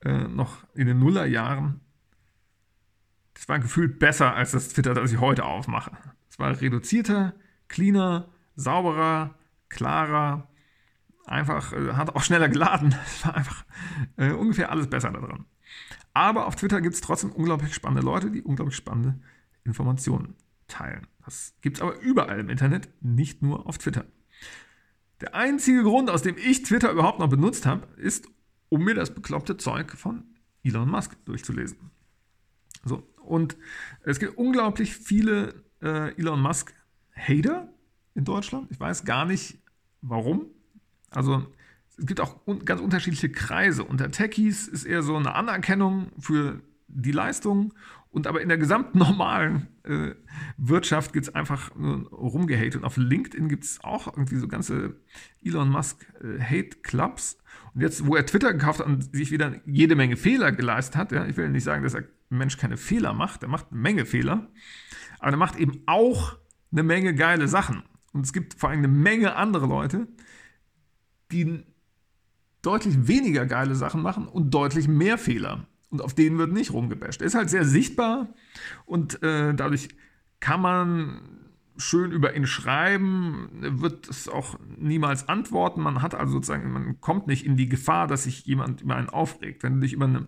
äh, 0.00 0.26
noch 0.26 0.64
in 0.74 0.88
den 0.88 0.98
Nullerjahren, 0.98 1.80
das 3.34 3.48
war 3.48 3.58
gefühlt 3.60 3.98
besser 3.98 4.34
als 4.34 4.50
das 4.50 4.68
Twitter, 4.68 4.94
das 4.94 5.12
ich 5.12 5.20
heute 5.20 5.44
aufmache. 5.44 5.96
Es 6.28 6.38
war 6.38 6.60
reduzierter, 6.60 7.34
cleaner, 7.68 8.28
sauberer, 8.56 9.38
klarer, 9.68 10.49
einfach, 11.30 11.72
äh, 11.72 11.92
hat 11.92 12.14
auch 12.14 12.22
schneller 12.22 12.48
geladen. 12.48 12.94
Es 13.06 13.24
war 13.24 13.34
einfach 13.34 13.64
äh, 14.16 14.32
ungefähr 14.32 14.70
alles 14.70 14.88
besser 14.88 15.10
daran. 15.10 15.46
Aber 16.12 16.46
auf 16.46 16.56
Twitter 16.56 16.80
gibt 16.80 16.94
es 16.94 17.00
trotzdem 17.00 17.30
unglaublich 17.32 17.74
spannende 17.74 18.04
Leute, 18.04 18.30
die 18.30 18.42
unglaublich 18.42 18.76
spannende 18.76 19.20
Informationen 19.64 20.34
teilen. 20.66 21.06
Das 21.24 21.54
gibt 21.60 21.76
es 21.76 21.82
aber 21.82 21.98
überall 22.00 22.40
im 22.40 22.48
Internet, 22.48 22.88
nicht 23.00 23.42
nur 23.42 23.66
auf 23.66 23.78
Twitter. 23.78 24.04
Der 25.20 25.34
einzige 25.34 25.82
Grund, 25.82 26.10
aus 26.10 26.22
dem 26.22 26.36
ich 26.36 26.62
Twitter 26.62 26.90
überhaupt 26.90 27.18
noch 27.18 27.28
benutzt 27.28 27.66
habe, 27.66 27.86
ist, 27.98 28.26
um 28.68 28.84
mir 28.84 28.94
das 28.94 29.14
bekloppte 29.14 29.56
Zeug 29.56 29.92
von 29.92 30.24
Elon 30.64 30.88
Musk 30.88 31.16
durchzulesen. 31.24 31.90
So, 32.84 33.06
und 33.22 33.56
es 34.02 34.18
gibt 34.18 34.38
unglaublich 34.38 34.96
viele 34.96 35.62
äh, 35.82 36.16
Elon 36.16 36.40
Musk-Hater 36.40 37.68
in 38.14 38.24
Deutschland. 38.24 38.70
Ich 38.70 38.80
weiß 38.80 39.04
gar 39.04 39.26
nicht, 39.26 39.58
warum. 40.00 40.46
Also 41.10 41.46
es 41.98 42.06
gibt 42.06 42.20
auch 42.20 42.46
un 42.46 42.64
ganz 42.64 42.80
unterschiedliche 42.80 43.30
Kreise. 43.30 43.84
Unter 43.84 44.10
Techies 44.10 44.68
ist 44.68 44.84
eher 44.84 45.02
so 45.02 45.16
eine 45.16 45.34
Anerkennung 45.34 46.12
für 46.18 46.62
die 46.88 47.12
Leistung 47.12 47.72
und 48.10 48.26
aber 48.26 48.40
in 48.40 48.48
der 48.48 48.58
gesamten 48.58 48.98
normalen 48.98 49.68
äh, 49.84 50.14
Wirtschaft 50.56 51.12
gibt 51.12 51.28
es 51.28 51.34
einfach 51.34 51.74
nur 51.76 52.08
rumgehate. 52.10 52.78
Und 52.78 52.84
auf 52.84 52.96
LinkedIn 52.96 53.48
gibt 53.48 53.64
es 53.64 53.82
auch 53.84 54.08
irgendwie 54.08 54.36
so 54.36 54.48
ganze 54.48 54.96
Elon 55.44 55.70
Musk 55.70 56.06
äh, 56.22 56.40
Hate 56.42 56.78
Clubs. 56.82 57.38
Und 57.72 57.82
jetzt, 57.82 58.06
wo 58.06 58.16
er 58.16 58.26
Twitter 58.26 58.52
gekauft 58.52 58.80
hat 58.80 58.86
und 58.86 59.14
sich 59.14 59.30
wieder 59.30 59.54
jede 59.64 59.94
Menge 59.94 60.16
Fehler 60.16 60.50
geleistet 60.50 60.96
hat, 60.96 61.12
ja, 61.12 61.24
ich 61.26 61.36
will 61.36 61.50
nicht 61.50 61.62
sagen, 61.62 61.84
dass 61.84 61.94
er 61.94 62.04
Mensch 62.30 62.56
keine 62.56 62.76
Fehler 62.76 63.12
macht, 63.12 63.42
er 63.42 63.48
macht 63.48 63.66
eine 63.70 63.80
Menge 63.80 64.06
Fehler, 64.06 64.48
aber 65.18 65.32
er 65.32 65.36
macht 65.36 65.56
eben 65.56 65.82
auch 65.86 66.36
eine 66.72 66.82
Menge 66.82 67.14
geile 67.14 67.48
Sachen. 67.48 67.82
Und 68.12 68.26
es 68.26 68.32
gibt 68.32 68.54
vor 68.54 68.70
allem 68.70 68.80
eine 68.80 68.88
Menge 68.88 69.36
andere 69.36 69.66
Leute, 69.66 70.08
die 71.32 71.64
deutlich 72.62 73.08
weniger 73.08 73.46
geile 73.46 73.74
Sachen 73.74 74.02
machen 74.02 74.26
und 74.28 74.52
deutlich 74.52 74.88
mehr 74.88 75.18
Fehler. 75.18 75.66
Und 75.90 76.02
auf 76.02 76.14
denen 76.14 76.38
wird 76.38 76.52
nicht 76.52 76.72
rumgebasht. 76.72 77.20
Er 77.20 77.26
ist 77.26 77.34
halt 77.34 77.50
sehr 77.50 77.64
sichtbar 77.64 78.28
und 78.86 79.22
äh, 79.22 79.54
dadurch 79.54 79.88
kann 80.38 80.60
man 80.60 81.20
schön 81.76 82.12
über 82.12 82.36
ihn 82.36 82.46
schreiben, 82.46 83.48
wird 83.80 84.08
es 84.08 84.28
auch 84.28 84.58
niemals 84.78 85.28
antworten. 85.28 85.80
Man 85.80 86.02
hat 86.02 86.14
also 86.14 86.34
sozusagen, 86.34 86.70
man 86.70 87.00
kommt 87.00 87.26
nicht 87.26 87.44
in 87.44 87.56
die 87.56 87.68
Gefahr, 87.68 88.06
dass 88.06 88.24
sich 88.24 88.44
jemand 88.46 88.82
über 88.82 88.96
einen 88.96 89.08
aufregt. 89.08 89.62
Wenn 89.62 89.74
du 89.74 89.80
dich 89.80 89.94
über 89.94 90.04
eine 90.04 90.26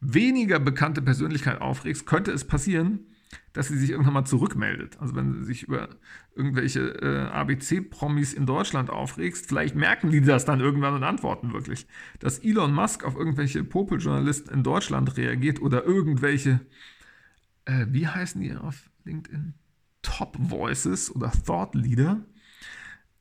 weniger 0.00 0.58
bekannte 0.58 1.02
Persönlichkeit 1.02 1.60
aufregst, 1.60 2.06
könnte 2.06 2.32
es 2.32 2.44
passieren, 2.44 3.06
dass 3.52 3.68
sie 3.68 3.78
sich 3.78 3.90
irgendwann 3.90 4.14
mal 4.14 4.24
zurückmeldet. 4.24 4.96
Also 5.00 5.14
wenn 5.14 5.32
du 5.32 5.44
sich 5.44 5.64
über 5.64 5.88
irgendwelche 6.34 6.80
äh, 7.02 7.28
ABC-Promis 7.30 8.32
in 8.32 8.46
Deutschland 8.46 8.90
aufregst, 8.90 9.46
vielleicht 9.46 9.74
merken 9.74 10.10
die 10.10 10.20
das 10.20 10.44
dann 10.44 10.60
irgendwann 10.60 10.94
und 10.94 11.02
antworten 11.02 11.52
wirklich. 11.52 11.86
Dass 12.20 12.38
Elon 12.38 12.72
Musk 12.72 13.04
auf 13.04 13.16
irgendwelche 13.16 13.64
Popel-Journalisten 13.64 14.52
in 14.52 14.62
Deutschland 14.62 15.16
reagiert 15.16 15.60
oder 15.60 15.84
irgendwelche, 15.84 16.60
äh, 17.64 17.86
wie 17.88 18.06
heißen 18.06 18.40
die 18.40 18.54
auf 18.54 18.90
LinkedIn? 19.04 19.54
Top 20.02 20.36
Voices 20.38 21.14
oder 21.14 21.30
Thought 21.30 21.74
Leader 21.74 22.24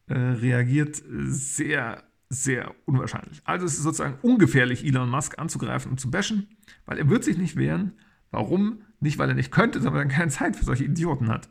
äh, 0.08 0.18
reagiert 0.18 1.02
sehr, 1.06 2.04
sehr 2.30 2.74
unwahrscheinlich. 2.86 3.42
Also 3.44 3.66
es 3.66 3.74
ist 3.74 3.84
sozusagen 3.84 4.18
ungefährlich, 4.22 4.86
Elon 4.86 5.10
Musk 5.10 5.38
anzugreifen 5.40 5.92
und 5.92 6.00
zu 6.00 6.10
bashen, 6.10 6.48
weil 6.86 6.98
er 6.98 7.10
wird 7.10 7.24
sich 7.24 7.38
nicht 7.38 7.58
wehren. 7.58 7.94
Warum? 8.32 8.84
Nicht, 9.00 9.18
weil 9.18 9.30
er 9.30 9.36
nicht 9.36 9.52
könnte, 9.52 9.80
sondern 9.80 10.02
weil 10.02 10.10
er 10.10 10.16
keine 10.18 10.32
Zeit 10.32 10.56
für 10.56 10.66
solche 10.66 10.84
Idioten 10.84 11.30
hat. 11.30 11.50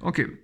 Okay. 0.00 0.38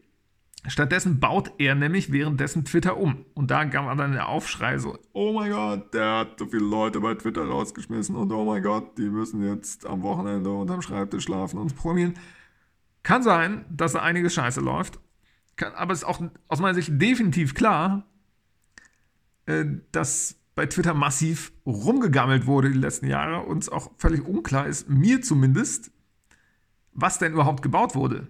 Stattdessen 0.67 1.21
baut 1.21 1.53
er 1.59 1.75
nämlich 1.75 2.11
währenddessen 2.11 2.65
Twitter 2.65 2.97
um. 2.97 3.27
Und 3.35 3.51
da 3.51 3.67
kam 3.67 3.99
dann 3.99 4.13
der 4.13 4.29
Aufschrei 4.29 4.79
so, 4.79 4.99
oh 5.13 5.35
mein 5.35 5.51
Gott, 5.51 5.93
der 5.93 6.21
hat 6.21 6.39
so 6.39 6.47
viele 6.47 6.65
Leute 6.65 7.01
bei 7.01 7.15
Twitter 7.15 7.45
rausgeschmissen 7.45 8.17
und 8.17 8.33
oh 8.33 8.47
mein 8.47 8.63
Gott, 8.63 8.97
die 8.97 9.11
müssen 9.11 9.47
jetzt 9.47 9.85
am 9.85 10.03
Wochenende 10.03 10.51
unterm 10.51 10.81
Schreibtisch 10.81 11.25
schlafen 11.25 11.59
und 11.59 11.77
programmieren. 11.77 12.15
Kann 13.03 13.23
sein, 13.23 13.67
dass 13.69 13.93
da 13.93 14.01
einiges 14.01 14.33
scheiße 14.33 14.61
läuft. 14.61 14.99
Kann, 15.57 15.75
aber 15.75 15.93
es 15.93 15.99
ist 15.99 16.05
auch 16.05 16.23
aus 16.49 16.61
meiner 16.61 16.75
Sicht 16.75 16.91
definitiv 16.93 17.55
klar, 17.55 18.07
äh, 19.45 19.67
dass 19.93 20.41
bei 20.55 20.67
Twitter 20.67 20.95
massiv 20.95 21.53
rumgegammelt 21.67 22.47
wurde 22.47 22.71
die 22.71 22.79
letzten 22.79 23.07
Jahre 23.07 23.41
und 23.41 23.63
es 23.63 23.69
auch 23.69 23.91
völlig 23.99 24.27
unklar 24.27 24.67
ist, 24.67 24.89
mir 24.89 25.21
zumindest, 25.21 25.91
was 26.95 27.19
denn 27.19 27.33
überhaupt 27.33 27.63
gebaut 27.63 27.95
wurde. 27.95 28.29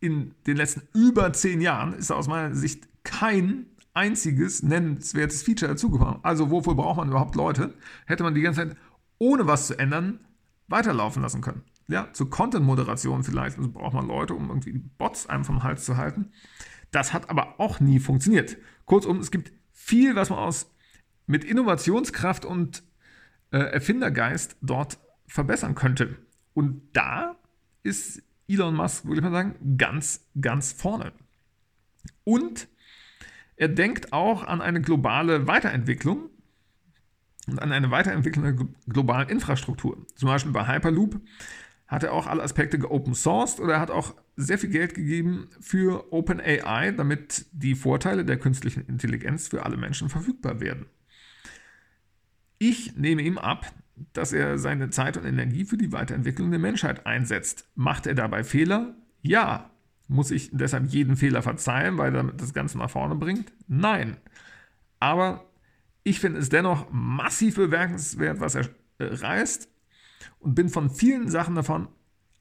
In 0.00 0.34
den 0.46 0.56
letzten 0.56 0.86
über 0.92 1.32
zehn 1.32 1.60
Jahren 1.60 1.94
ist 1.94 2.10
aus 2.10 2.28
meiner 2.28 2.54
Sicht 2.54 2.88
kein 3.04 3.66
einziges 3.94 4.62
nennenswertes 4.62 5.42
Feature 5.42 5.72
dazugekommen. 5.72 6.18
Also 6.22 6.50
wofür 6.50 6.74
braucht 6.74 6.98
man 6.98 7.08
überhaupt 7.08 7.36
Leute? 7.36 7.74
Hätte 8.06 8.24
man 8.24 8.34
die 8.34 8.42
ganze 8.42 8.68
Zeit, 8.68 8.76
ohne 9.18 9.46
was 9.46 9.68
zu 9.68 9.78
ändern, 9.78 10.20
weiterlaufen 10.68 11.22
lassen 11.22 11.40
können. 11.40 11.62
Ja, 11.86 12.12
zur 12.12 12.30
Content-Moderation 12.30 13.24
vielleicht 13.24 13.58
also 13.58 13.70
braucht 13.70 13.94
man 13.94 14.06
Leute, 14.06 14.34
um 14.34 14.48
irgendwie 14.48 14.72
Bots 14.72 15.28
einem 15.28 15.44
vom 15.44 15.62
Hals 15.62 15.84
zu 15.84 15.96
halten. 15.96 16.32
Das 16.90 17.12
hat 17.12 17.30
aber 17.30 17.60
auch 17.60 17.80
nie 17.80 18.00
funktioniert. 18.00 18.56
Kurzum, 18.86 19.20
es 19.20 19.30
gibt 19.30 19.52
viel, 19.72 20.16
was 20.16 20.30
man 20.30 20.38
aus 20.38 20.70
mit 21.26 21.44
Innovationskraft 21.44 22.44
und 22.44 22.82
äh, 23.50 23.58
Erfindergeist 23.58 24.56
dort 24.62 24.98
verbessern 25.26 25.74
könnte. 25.74 26.16
Und 26.54 26.82
da 26.92 27.36
ist 27.84 28.22
Elon 28.48 28.74
Musk, 28.74 29.04
würde 29.04 29.18
ich 29.18 29.22
mal 29.22 29.30
sagen, 29.30 29.76
ganz, 29.78 30.26
ganz 30.40 30.72
vorne. 30.72 31.12
Und 32.24 32.66
er 33.56 33.68
denkt 33.68 34.12
auch 34.12 34.42
an 34.42 34.60
eine 34.60 34.80
globale 34.80 35.46
Weiterentwicklung 35.46 36.30
und 37.46 37.60
an 37.60 37.72
eine 37.72 37.90
Weiterentwicklung 37.90 38.44
der 38.44 38.66
globalen 38.88 39.28
Infrastruktur. 39.28 40.04
Zum 40.16 40.28
Beispiel 40.28 40.52
bei 40.52 40.66
Hyperloop 40.66 41.20
hat 41.86 42.02
er 42.02 42.12
auch 42.12 42.26
alle 42.26 42.42
Aspekte 42.42 42.78
geopen 42.78 43.14
sourced 43.14 43.60
oder 43.60 43.74
er 43.74 43.80
hat 43.80 43.90
auch 43.90 44.14
sehr 44.36 44.58
viel 44.58 44.70
Geld 44.70 44.94
gegeben 44.94 45.48
für 45.60 46.12
OpenAI, 46.12 46.92
damit 46.92 47.46
die 47.52 47.74
Vorteile 47.74 48.24
der 48.24 48.38
künstlichen 48.38 48.86
Intelligenz 48.86 49.48
für 49.48 49.64
alle 49.64 49.76
Menschen 49.76 50.08
verfügbar 50.08 50.60
werden. 50.60 50.86
Ich 52.58 52.96
nehme 52.96 53.22
ihm 53.22 53.38
ab, 53.38 53.70
dass 54.12 54.32
er 54.32 54.58
seine 54.58 54.90
Zeit 54.90 55.16
und 55.16 55.24
Energie 55.24 55.64
für 55.64 55.76
die 55.76 55.92
Weiterentwicklung 55.92 56.50
der 56.50 56.60
Menschheit 56.60 57.06
einsetzt. 57.06 57.68
Macht 57.74 58.06
er 58.06 58.14
dabei 58.14 58.44
Fehler? 58.44 58.96
Ja. 59.22 59.70
Muss 60.06 60.30
ich 60.30 60.50
deshalb 60.52 60.86
jeden 60.88 61.16
Fehler 61.16 61.40
verzeihen, 61.42 61.96
weil 61.96 62.14
er 62.14 62.24
das 62.24 62.52
Ganze 62.52 62.76
nach 62.76 62.90
vorne 62.90 63.14
bringt? 63.14 63.52
Nein. 63.68 64.18
Aber 65.00 65.48
ich 66.02 66.20
finde 66.20 66.40
es 66.40 66.50
dennoch 66.50 66.88
massiv 66.90 67.56
bemerkenswert, 67.56 68.40
was 68.40 68.54
er 68.54 68.68
äh, 68.98 69.04
reißt 69.04 69.68
und 70.40 70.54
bin 70.54 70.68
von 70.68 70.90
vielen 70.90 71.30
Sachen 71.30 71.54
davon 71.54 71.88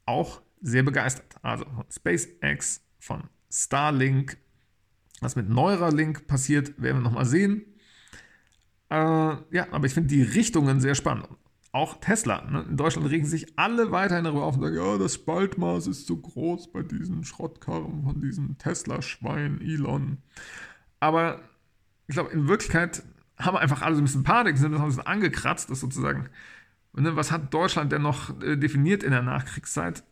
auch 0.05 0.41
sehr 0.61 0.83
begeistert. 0.83 1.35
Also 1.41 1.65
von 1.65 1.85
SpaceX, 1.89 2.81
von 2.99 3.23
Starlink, 3.49 4.37
was 5.21 5.35
mit 5.35 5.49
Neuralink 5.49 6.27
passiert, 6.27 6.81
werden 6.81 6.97
wir 6.97 7.03
nochmal 7.03 7.25
sehen. 7.25 7.65
Äh, 8.89 8.95
ja, 8.95 9.67
aber 9.71 9.85
ich 9.85 9.93
finde 9.93 10.09
die 10.09 10.23
Richtungen 10.23 10.81
sehr 10.81 10.95
spannend. 10.95 11.29
Auch 11.73 11.99
Tesla. 11.99 12.43
Ne? 12.49 12.65
In 12.69 12.77
Deutschland 12.77 13.09
regen 13.09 13.25
sich 13.25 13.57
alle 13.57 13.91
weiterhin 13.91 14.25
darüber 14.25 14.43
auf 14.43 14.55
und 14.55 14.61
sagen, 14.61 14.75
ja, 14.75 14.97
das 14.99 15.15
Spaltmaß 15.15 15.87
ist 15.87 16.05
zu 16.05 16.21
groß 16.21 16.71
bei 16.71 16.83
diesen 16.83 17.23
Schrottkarren 17.23 18.03
von 18.03 18.21
diesem 18.21 18.59
Tesla-Schwein 18.59 19.59
Elon. 19.59 20.19
Aber 20.99 21.41
ich 22.07 22.13
glaube, 22.13 22.29
in 22.29 22.47
Wirklichkeit 22.47 23.01
haben 23.39 23.55
wir 23.55 23.59
einfach 23.59 23.81
alle 23.81 23.95
so 23.95 24.01
ein 24.01 24.05
bisschen 24.05 24.21
Panik, 24.21 24.55
sind 24.57 24.75
ein 24.75 24.85
bisschen 24.85 25.07
angekratzt, 25.07 25.71
das 25.71 25.79
sozusagen. 25.79 26.29
Ne, 26.93 27.15
was 27.15 27.31
hat 27.31 27.51
Deutschland 27.51 27.91
denn 27.91 28.03
noch 28.03 28.39
äh, 28.43 28.55
definiert 28.55 29.01
in 29.01 29.09
der 29.09 29.23
Nachkriegszeit? 29.23 30.03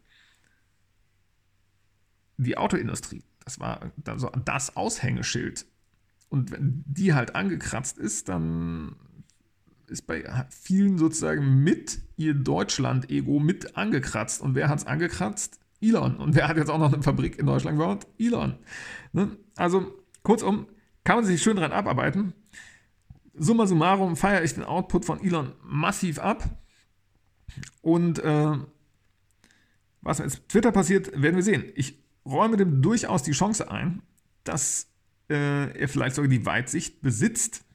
Die 2.38 2.58
Autoindustrie. 2.58 3.24
Das 3.45 3.60
war 3.60 3.91
das 4.43 4.76
Aushängeschild. 4.76 5.67
Und 6.30 6.50
wenn 6.50 6.84
die 6.88 7.13
halt 7.13 7.36
angekratzt 7.36 8.00
ist, 8.00 8.30
dann 8.30 8.95
ist 9.91 10.08
bei 10.08 10.23
vielen 10.49 10.97
sozusagen 10.97 11.63
mit 11.63 11.99
ihr 12.17 12.34
Deutschland-Ego 12.34 13.39
mit 13.39 13.77
angekratzt. 13.77 14.41
Und 14.41 14.56
wer 14.56 14.69
hat 14.69 14.80
es 14.80 14.88
angekratzt? 14.88 15.60
Elon. 15.82 16.17
Und 16.17 16.36
wer 16.36 16.47
hat 16.47 16.58
jetzt 16.58 16.69
auch 16.69 16.80
noch 16.80 16.93
eine 16.93 17.04
Fabrik 17.04 17.38
in 17.38 17.45
Deutschland 17.45 17.77
gebaut? 17.77 18.08
Elon. 18.17 18.58
Ne? 19.13 19.38
Also, 19.56 19.93
kurzum, 20.23 20.67
kann 21.04 21.17
man 21.17 21.25
sich 21.25 21.41
schön 21.41 21.58
dran 21.58 21.71
abarbeiten. 21.71 22.34
Summa 23.34 23.65
summarum 23.65 24.15
feiere 24.15 24.43
ich 24.43 24.54
den 24.54 24.63
Output 24.63 25.06
von 25.06 25.21
Elon 25.21 25.54
massiv 25.63 26.19
ab. 26.19 26.49
Und 27.82 28.19
äh, 28.19 28.58
was 30.01 30.19
mit 30.19 30.49
Twitter 30.49 30.71
passiert, 30.71 31.12
werden 31.21 31.36
wir 31.36 31.43
sehen. 31.43 31.65
Ich 31.75 32.01
räume 32.25 32.58
dem 32.58 32.82
durchaus 32.82 33.23
die 33.23 33.32
Chance 33.32 33.69
ein, 33.69 34.01
dass 34.43 34.88
äh, 35.30 35.77
er 35.77 35.88
vielleicht 35.88 36.15
sogar 36.15 36.30
die 36.30 36.45
Weitsicht 36.45 37.01
besitzt, 37.01 37.65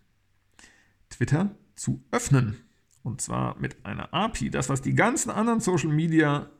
Twitter 1.10 1.56
zu 1.76 2.04
öffnen. 2.10 2.56
Und 3.02 3.20
zwar 3.20 3.56
mit 3.58 3.86
einer 3.86 4.12
API. 4.12 4.50
Das, 4.50 4.68
was 4.68 4.82
die 4.82 4.94
ganzen 4.94 5.30
anderen 5.30 5.60
Social 5.60 5.90
Media, 5.90 6.50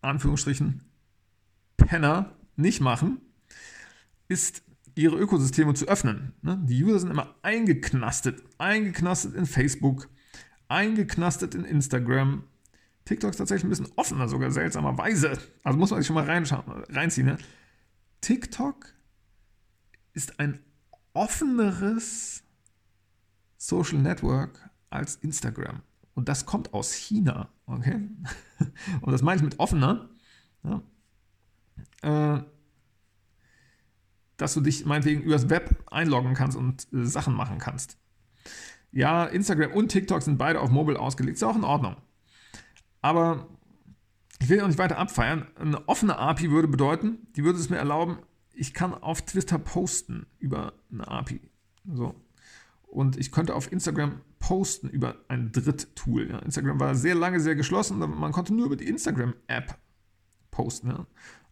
Anführungsstrichen, 0.00 0.82
Penner 1.76 2.36
nicht 2.56 2.80
machen, 2.80 3.20
ist 4.26 4.62
ihre 4.94 5.16
Ökosysteme 5.16 5.74
zu 5.74 5.86
öffnen. 5.86 6.32
Ne? 6.42 6.58
Die 6.64 6.82
User 6.82 6.98
sind 6.98 7.10
immer 7.10 7.34
eingeknastet, 7.42 8.42
eingeknastet 8.58 9.34
in 9.34 9.46
Facebook, 9.46 10.08
eingeknastet 10.68 11.54
in 11.54 11.64
Instagram. 11.64 12.44
TikTok 13.04 13.30
ist 13.30 13.36
tatsächlich 13.36 13.64
ein 13.64 13.70
bisschen 13.70 13.92
offener, 13.96 14.28
sogar 14.28 14.50
seltsamerweise. 14.50 15.38
Also 15.62 15.78
muss 15.78 15.90
man 15.90 16.00
sich 16.00 16.06
schon 16.06 16.14
mal 16.14 16.24
reinziehen. 16.24 17.26
Ne? 17.26 17.38
TikTok 18.20 18.94
ist 20.12 20.38
ein 20.38 20.60
offeneres 21.12 22.42
Social 23.56 23.98
Network 23.98 24.70
als 24.90 25.16
Instagram. 25.16 25.82
Und 26.14 26.28
das 26.28 26.46
kommt 26.46 26.74
aus 26.74 26.92
China. 26.92 27.48
Okay? 27.66 28.08
Und 29.00 29.12
das 29.12 29.22
meine 29.22 29.36
ich 29.36 29.42
mit 29.42 29.58
offener. 29.58 30.08
Ja, 30.62 30.82
äh, 32.02 32.42
dass 34.36 34.54
du 34.54 34.60
dich 34.60 34.86
meinetwegen 34.86 35.22
übers 35.22 35.50
Web 35.50 35.84
einloggen 35.90 36.34
kannst 36.34 36.56
und 36.56 36.86
äh, 36.92 37.04
Sachen 37.04 37.34
machen 37.34 37.58
kannst. 37.58 37.98
Ja, 38.90 39.26
Instagram 39.26 39.72
und 39.72 39.88
TikTok 39.88 40.22
sind 40.22 40.38
beide 40.38 40.60
auf 40.60 40.70
Mobile 40.70 40.98
ausgelegt, 40.98 41.36
ist 41.36 41.44
auch 41.44 41.56
in 41.56 41.64
Ordnung. 41.64 41.96
Aber 43.02 43.48
ich 44.40 44.48
will 44.48 44.60
auch 44.60 44.66
nicht 44.66 44.78
weiter 44.78 44.98
abfeiern. 44.98 45.46
Eine 45.56 45.86
offene 45.88 46.18
API 46.18 46.50
würde 46.50 46.68
bedeuten, 46.68 47.26
die 47.36 47.44
würde 47.44 47.58
es 47.58 47.70
mir 47.70 47.76
erlauben, 47.76 48.18
ich 48.60 48.74
kann 48.74 48.92
auf 48.92 49.22
Twitter 49.22 49.58
posten 49.58 50.26
über 50.38 50.74
eine 50.92 51.08
API. 51.08 51.40
So. 51.94 52.14
Und 52.82 53.16
ich 53.16 53.32
könnte 53.32 53.54
auf 53.54 53.72
Instagram 53.72 54.20
posten 54.38 54.90
über 54.90 55.16
ein 55.28 55.50
Dritttool. 55.50 56.28
Ja. 56.28 56.40
Instagram 56.40 56.78
war 56.78 56.94
sehr 56.94 57.14
lange 57.14 57.40
sehr 57.40 57.54
geschlossen, 57.54 57.98
man 57.98 58.32
konnte 58.32 58.52
nur 58.52 58.66
über 58.66 58.76
die 58.76 58.86
Instagram-App 58.86 59.78
posten. 60.50 60.88
Ja. 60.88 61.06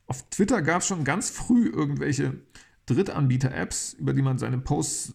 Auf 0.06 0.28
Twitter 0.28 0.60
gab 0.60 0.82
es 0.82 0.86
schon 0.86 1.04
ganz 1.04 1.30
früh 1.30 1.68
irgendwelche 1.68 2.40
Drittanbieter-Apps, 2.84 3.94
über 3.94 4.12
die 4.12 4.22
man 4.22 4.36
seine 4.36 4.58
Posts 4.58 5.14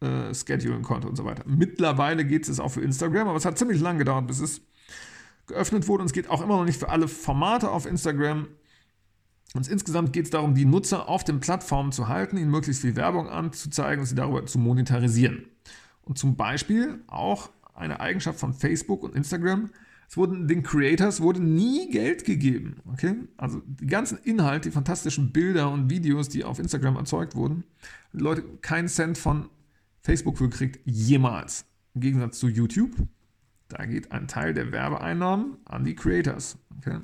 äh, 0.00 0.34
schedulen 0.34 0.82
konnte 0.82 1.08
und 1.08 1.14
so 1.14 1.24
weiter. 1.24 1.44
Mittlerweile 1.46 2.24
geht 2.24 2.48
es 2.48 2.58
auch 2.58 2.70
für 2.70 2.80
Instagram, 2.80 3.28
aber 3.28 3.36
es 3.36 3.44
hat 3.44 3.58
ziemlich 3.58 3.80
lange 3.80 4.00
gedauert, 4.00 4.26
bis 4.26 4.40
es 4.40 4.60
geöffnet 5.46 5.86
wurde 5.86 6.02
und 6.02 6.06
es 6.06 6.12
geht 6.12 6.28
auch 6.28 6.42
immer 6.42 6.56
noch 6.56 6.64
nicht 6.64 6.80
für 6.80 6.88
alle 6.88 7.06
Formate 7.06 7.70
auf 7.70 7.86
Instagram. 7.86 8.48
Und 9.54 9.68
insgesamt 9.68 10.12
geht 10.12 10.24
es 10.24 10.30
darum, 10.30 10.54
die 10.54 10.64
Nutzer 10.64 11.08
auf 11.08 11.24
den 11.24 11.40
Plattformen 11.40 11.92
zu 11.92 12.08
halten, 12.08 12.36
ihnen 12.36 12.50
möglichst 12.50 12.82
viel 12.82 12.96
Werbung 12.96 13.28
anzuzeigen 13.28 14.00
und 14.00 14.06
sie 14.06 14.14
darüber 14.14 14.46
zu 14.46 14.58
monetarisieren. 14.58 15.44
Und 16.02 16.18
zum 16.18 16.36
Beispiel 16.36 17.00
auch 17.06 17.50
eine 17.74 18.00
Eigenschaft 18.00 18.38
von 18.38 18.54
Facebook 18.54 19.02
und 19.02 19.14
Instagram, 19.14 19.70
es 20.08 20.16
wurden 20.18 20.46
den 20.46 20.62
Creators 20.62 21.22
wurde 21.22 21.42
nie 21.42 21.90
Geld 21.90 22.26
gegeben. 22.26 22.76
Okay? 22.92 23.14
Also 23.38 23.62
die 23.64 23.86
ganzen 23.86 24.18
Inhalte, 24.18 24.68
die 24.68 24.74
fantastischen 24.74 25.32
Bilder 25.32 25.70
und 25.70 25.88
Videos, 25.88 26.28
die 26.28 26.44
auf 26.44 26.58
Instagram 26.58 26.96
erzeugt 26.96 27.34
wurden, 27.34 27.64
die 28.12 28.18
Leute 28.18 28.42
keinen 28.60 28.88
Cent 28.88 29.16
von 29.16 29.48
Facebook 30.02 30.36
für 30.36 30.50
gekriegt, 30.50 30.80
jemals. 30.84 31.64
Im 31.94 32.02
Gegensatz 32.02 32.38
zu 32.38 32.48
YouTube, 32.48 32.90
da 33.68 33.86
geht 33.86 34.12
ein 34.12 34.28
Teil 34.28 34.52
der 34.52 34.70
Werbeeinnahmen 34.70 35.56
an 35.64 35.84
die 35.84 35.94
Creators. 35.94 36.58
Okay? 36.78 36.98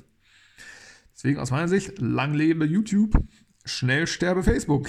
Deswegen 1.19 1.39
aus 1.39 1.51
meiner 1.51 1.67
Sicht, 1.67 1.99
lang 1.99 2.33
lebe 2.33 2.63
YouTube, 2.63 3.13
schnell 3.65 4.07
sterbe 4.07 4.41
Facebook. 4.41 4.87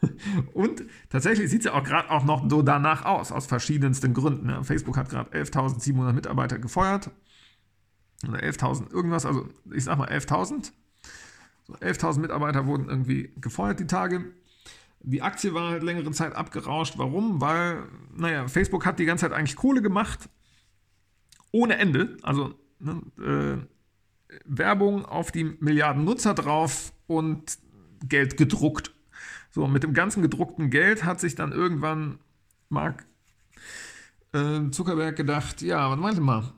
Und 0.52 0.82
tatsächlich 1.08 1.48
sieht 1.50 1.60
es 1.60 1.66
ja 1.66 1.74
auch 1.74 1.84
gerade 1.84 2.10
auch 2.10 2.24
noch 2.24 2.50
so 2.50 2.62
danach 2.62 3.04
aus, 3.04 3.30
aus 3.30 3.46
verschiedensten 3.46 4.12
Gründen. 4.12 4.64
Facebook 4.64 4.96
hat 4.96 5.08
gerade 5.08 5.30
11.700 5.30 6.12
Mitarbeiter 6.14 6.58
gefeuert 6.58 7.12
oder 8.26 8.40
11.000 8.40 8.90
irgendwas, 8.92 9.24
also 9.24 9.48
ich 9.72 9.84
sag 9.84 9.98
mal 9.98 10.08
11.000. 10.08 10.72
So 11.68 11.74
11.000 11.74 12.18
Mitarbeiter 12.18 12.66
wurden 12.66 12.88
irgendwie 12.88 13.32
gefeuert 13.36 13.78
die 13.78 13.86
Tage. 13.86 14.24
Die 14.98 15.22
Aktie 15.22 15.54
war 15.54 15.70
halt 15.70 15.84
längere 15.84 16.10
Zeit 16.10 16.34
abgerauscht. 16.34 16.94
Warum? 16.96 17.40
Weil, 17.40 17.84
naja, 18.16 18.48
Facebook 18.48 18.84
hat 18.84 18.98
die 18.98 19.04
ganze 19.04 19.26
Zeit 19.26 19.32
eigentlich 19.32 19.54
Kohle 19.54 19.80
gemacht. 19.80 20.28
Ohne 21.52 21.78
Ende. 21.78 22.16
Also 22.22 22.56
ne, 22.80 23.00
äh, 23.24 23.77
Werbung 24.44 25.04
auf 25.04 25.32
die 25.32 25.44
Milliarden 25.44 26.04
Nutzer 26.04 26.34
drauf 26.34 26.92
und 27.06 27.58
Geld 28.04 28.36
gedruckt. 28.36 28.92
So, 29.50 29.66
mit 29.66 29.82
dem 29.82 29.94
ganzen 29.94 30.22
gedruckten 30.22 30.70
Geld 30.70 31.04
hat 31.04 31.20
sich 31.20 31.34
dann 31.34 31.52
irgendwann 31.52 32.18
Mark 32.68 33.06
äh, 34.32 34.70
Zuckerberg 34.70 35.16
gedacht, 35.16 35.62
ja, 35.62 35.90
was 35.90 35.98
meinte 35.98 36.20
mal? 36.20 36.52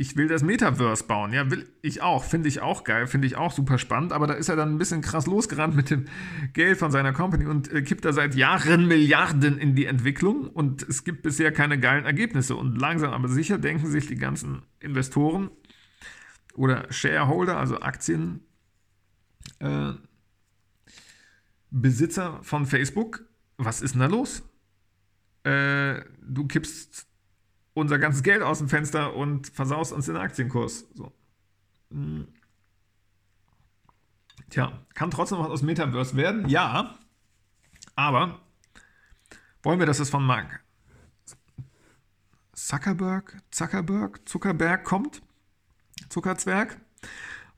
ich 0.00 0.16
will 0.16 0.28
das 0.28 0.42
Metaverse 0.42 1.04
bauen. 1.04 1.34
Ja, 1.34 1.50
will 1.50 1.68
ich 1.82 2.00
auch. 2.00 2.24
Finde 2.24 2.48
ich 2.48 2.62
auch 2.62 2.84
geil. 2.84 3.06
Finde 3.06 3.26
ich 3.26 3.36
auch 3.36 3.52
super 3.52 3.76
spannend. 3.76 4.14
Aber 4.14 4.26
da 4.26 4.32
ist 4.32 4.48
er 4.48 4.56
dann 4.56 4.72
ein 4.72 4.78
bisschen 4.78 5.02
krass 5.02 5.26
losgerannt 5.26 5.76
mit 5.76 5.90
dem 5.90 6.06
Geld 6.54 6.78
von 6.78 6.90
seiner 6.90 7.12
Company 7.12 7.44
und 7.44 7.70
äh, 7.70 7.82
kippt 7.82 8.06
da 8.06 8.14
seit 8.14 8.34
Jahren 8.34 8.88
Milliarden 8.88 9.58
in 9.58 9.74
die 9.74 9.84
Entwicklung. 9.84 10.46
Und 10.48 10.82
es 10.88 11.04
gibt 11.04 11.20
bisher 11.20 11.52
keine 11.52 11.78
geilen 11.78 12.06
Ergebnisse. 12.06 12.56
Und 12.56 12.80
langsam 12.80 13.12
aber 13.12 13.28
sicher 13.28 13.58
denken 13.58 13.88
sich 13.88 14.06
die 14.06 14.16
ganzen 14.16 14.62
Investoren 14.78 15.50
oder 16.54 16.90
Shareholder, 16.92 17.56
also 17.58 17.80
Aktien, 17.80 18.40
äh, 19.58 19.92
von 22.42 22.66
Facebook, 22.66 23.24
was 23.56 23.82
ist 23.82 23.94
denn 23.94 24.00
da 24.00 24.06
los? 24.06 24.42
Äh, 25.44 26.02
du 26.20 26.46
kippst 26.46 27.06
unser 27.74 27.98
ganzes 27.98 28.22
Geld 28.22 28.42
aus 28.42 28.58
dem 28.58 28.68
Fenster 28.68 29.14
und 29.14 29.48
versaust 29.48 29.92
uns 29.92 30.06
den 30.06 30.16
Aktienkurs. 30.16 30.86
So. 30.94 31.12
Hm. 31.90 32.28
Tja, 34.50 34.84
kann 34.94 35.10
trotzdem 35.10 35.38
was 35.38 35.48
aus 35.48 35.62
Metaverse 35.62 36.16
werden? 36.16 36.48
Ja. 36.48 36.98
Aber 37.94 38.40
wollen 39.62 39.78
wir, 39.78 39.86
dass 39.86 40.00
es 40.00 40.10
von 40.10 40.24
Mark 40.24 40.64
Zuckerberg, 42.52 43.42
Zuckerberg, 43.50 44.28
Zuckerberg 44.28 44.84
kommt? 44.84 45.22
Zuckerzwerg? 46.08 46.80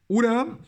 Oder 0.09 0.59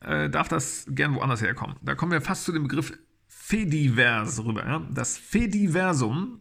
äh, 0.00 0.28
darf 0.30 0.48
das 0.48 0.86
gern 0.88 1.14
woanders 1.14 1.42
herkommen? 1.42 1.76
Da 1.82 1.94
kommen 1.94 2.12
wir 2.12 2.20
fast 2.20 2.44
zu 2.44 2.52
dem 2.52 2.64
Begriff 2.64 2.92
Fediverse 3.26 4.44
rüber. 4.44 4.66
Ja? 4.66 4.86
Das 4.90 5.16
Fediversum 5.16 6.40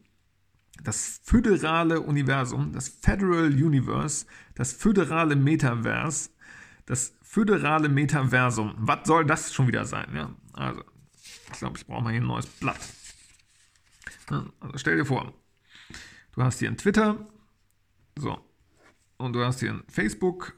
das 0.83 1.21
föderale 1.23 2.01
Universum, 2.01 2.71
das 2.73 2.89
Federal 2.89 3.47
Universe, 3.47 4.25
das 4.55 4.73
föderale 4.73 5.35
Metaverse, 5.35 6.29
das 6.85 7.13
föderale 7.21 7.89
Metaversum. 7.89 8.73
Was 8.77 9.07
soll 9.07 9.25
das 9.25 9.53
schon 9.53 9.67
wieder 9.67 9.85
sein? 9.85 10.15
Ja? 10.15 10.35
Also, 10.53 10.83
ich 11.51 11.59
glaube, 11.59 11.77
ich 11.77 11.85
brauche 11.85 12.03
mal 12.03 12.11
hier 12.11 12.21
ein 12.21 12.27
neues 12.27 12.45
Blatt. 12.45 12.79
Also 14.59 14.77
stell 14.77 14.97
dir 14.97 15.05
vor, 15.05 15.33
du 16.33 16.43
hast 16.43 16.59
hier 16.59 16.69
ein 16.69 16.77
Twitter. 16.77 17.27
So. 18.17 18.39
Und 19.19 19.33
du 19.33 19.43
hast 19.43 19.59
hier 19.59 19.73
ein 19.73 19.83
Facebook 19.87 20.55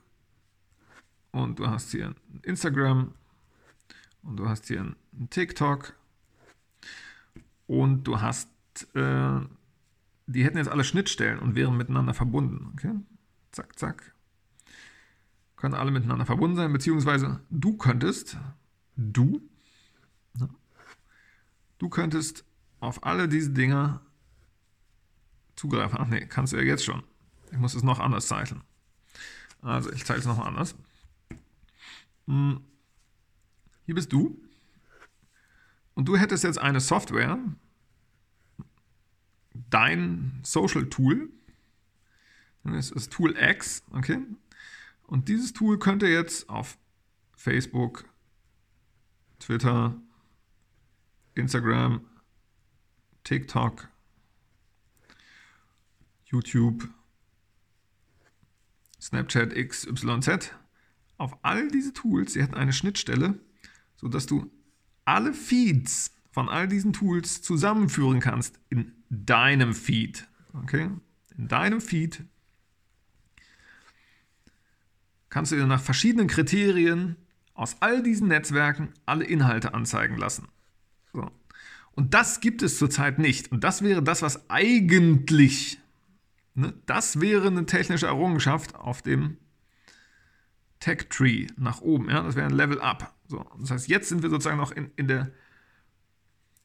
und 1.32 1.60
du 1.60 1.68
hast 1.68 1.92
hier 1.92 2.08
ein 2.08 2.40
Instagram 2.44 3.14
und 4.24 4.38
du 4.38 4.48
hast 4.48 4.68
hier 4.68 4.82
ein 4.82 5.30
TikTok 5.30 5.94
und 7.68 8.04
du 8.04 8.22
hast, 8.22 8.50
äh, 8.96 9.40
die 10.28 10.46
hätten 10.46 10.58
jetzt 10.58 10.70
alle 10.70 10.84
Schnittstellen 10.84 11.40
und 11.40 11.56
wären 11.56 11.76
miteinander 11.76 12.14
verbunden. 12.14 12.72
Okay? 12.74 12.94
Zack, 13.52 13.78
zack. 13.78 14.14
Können 15.58 15.74
alle 15.74 15.92
miteinander 15.92 16.26
verbunden 16.26 16.56
sein, 16.56 16.72
beziehungsweise 16.72 17.42
du 17.50 17.78
könntest, 17.78 18.38
du, 18.96 19.42
ne? 20.38 20.50
du 21.80 21.90
könntest 21.90 22.46
auf 22.80 23.04
alle 23.04 23.28
diese 23.28 23.52
Dinger 23.52 24.02
zugreifen. 25.56 25.98
Ach 26.00 26.08
nee, 26.08 26.26
kannst 26.28 26.54
du 26.54 26.58
ja 26.58 26.64
jetzt 26.64 26.86
schon. 26.86 27.04
Ich 27.52 27.58
muss 27.58 27.74
es 27.74 27.84
noch 27.84 28.00
anders 28.00 28.28
zeichnen. 28.28 28.64
Also 29.62 29.92
ich 29.92 30.06
zeige 30.06 30.20
es 30.20 30.26
nochmal 30.26 30.48
anders. 30.48 30.76
Hm. 32.28 32.62
Hier 33.86 33.96
bist 33.96 34.12
du. 34.12 34.42
Und 35.94 36.06
du 36.06 36.18
hättest 36.18 36.44
jetzt 36.44 36.58
eine 36.58 36.80
Software, 36.80 37.38
dein 39.70 40.40
Social 40.44 40.88
Tool. 40.88 41.30
Das 42.64 42.92
ist 42.92 43.12
Tool 43.12 43.36
X, 43.38 43.84
okay? 43.92 44.20
Und 45.04 45.28
dieses 45.28 45.52
Tool 45.52 45.78
könnte 45.78 46.08
jetzt 46.08 46.48
auf 46.48 46.78
Facebook, 47.36 48.06
Twitter, 49.40 50.00
Instagram, 51.34 52.06
TikTok, 53.24 53.90
YouTube, 56.26 56.88
Snapchat 59.12 59.54
XYZ, 59.54 60.54
auf 61.18 61.38
all 61.44 61.68
diese 61.68 61.92
Tools, 61.92 62.34
sie 62.34 62.42
hätten 62.42 62.56
eine 62.56 62.72
Schnittstelle, 62.72 63.38
sodass 63.98 64.26
du 64.26 64.50
alle 65.04 65.34
Feeds 65.34 66.14
von 66.32 66.48
all 66.48 66.70
diesen 66.70 66.94
Tools 66.94 67.42
zusammenführen 67.42 68.22
kannst 68.22 68.58
in 68.70 68.94
deinem 69.10 69.74
Feed. 69.74 70.28
Okay? 70.54 70.90
In 71.38 71.48
deinem 71.50 71.82
Feed 71.82 72.24
kannst 75.30 75.52
du 75.52 75.58
dir 75.58 75.68
nach 75.68 75.82
verschiedenen 75.82 76.28
Kriterien 76.28 77.18
aus 77.54 77.82
all 77.82 78.02
diesen 78.02 78.30
Netzwerken 78.30 78.94
alle 79.06 79.26
Inhalte 79.26 79.74
anzeigen 79.74 80.16
lassen. 80.16 80.48
So. 81.12 81.30
Und 81.92 82.14
das 82.14 82.40
gibt 82.40 82.62
es 82.62 82.78
zurzeit 82.78 83.20
nicht. 83.20 83.52
Und 83.52 83.66
das 83.66 83.82
wäre 83.82 84.02
das, 84.02 84.22
was 84.22 84.50
eigentlich, 84.50 85.81
ne, 86.54 86.74
das 86.86 87.22
wäre 87.22 87.48
eine 87.48 87.66
technische 87.66 88.08
Errungenschaft 88.08 88.76
auf 88.76 89.02
dem 89.02 89.38
Tech 90.80 91.10
Tree 91.10 91.48
nach 91.58 91.82
oben. 91.82 92.10
Ja? 92.10 92.24
Das 92.24 92.36
wäre 92.36 92.48
ein 92.48 92.54
Level 92.54 92.82
Up. 92.82 93.14
So. 93.28 93.46
Das 93.60 93.72
heißt, 93.72 93.88
jetzt 93.88 94.10
sind 94.10 94.24
wir 94.24 94.30
sozusagen 94.30 94.58
noch 94.58 94.72
in, 94.72 94.92
in 94.96 95.08
der, 95.08 95.32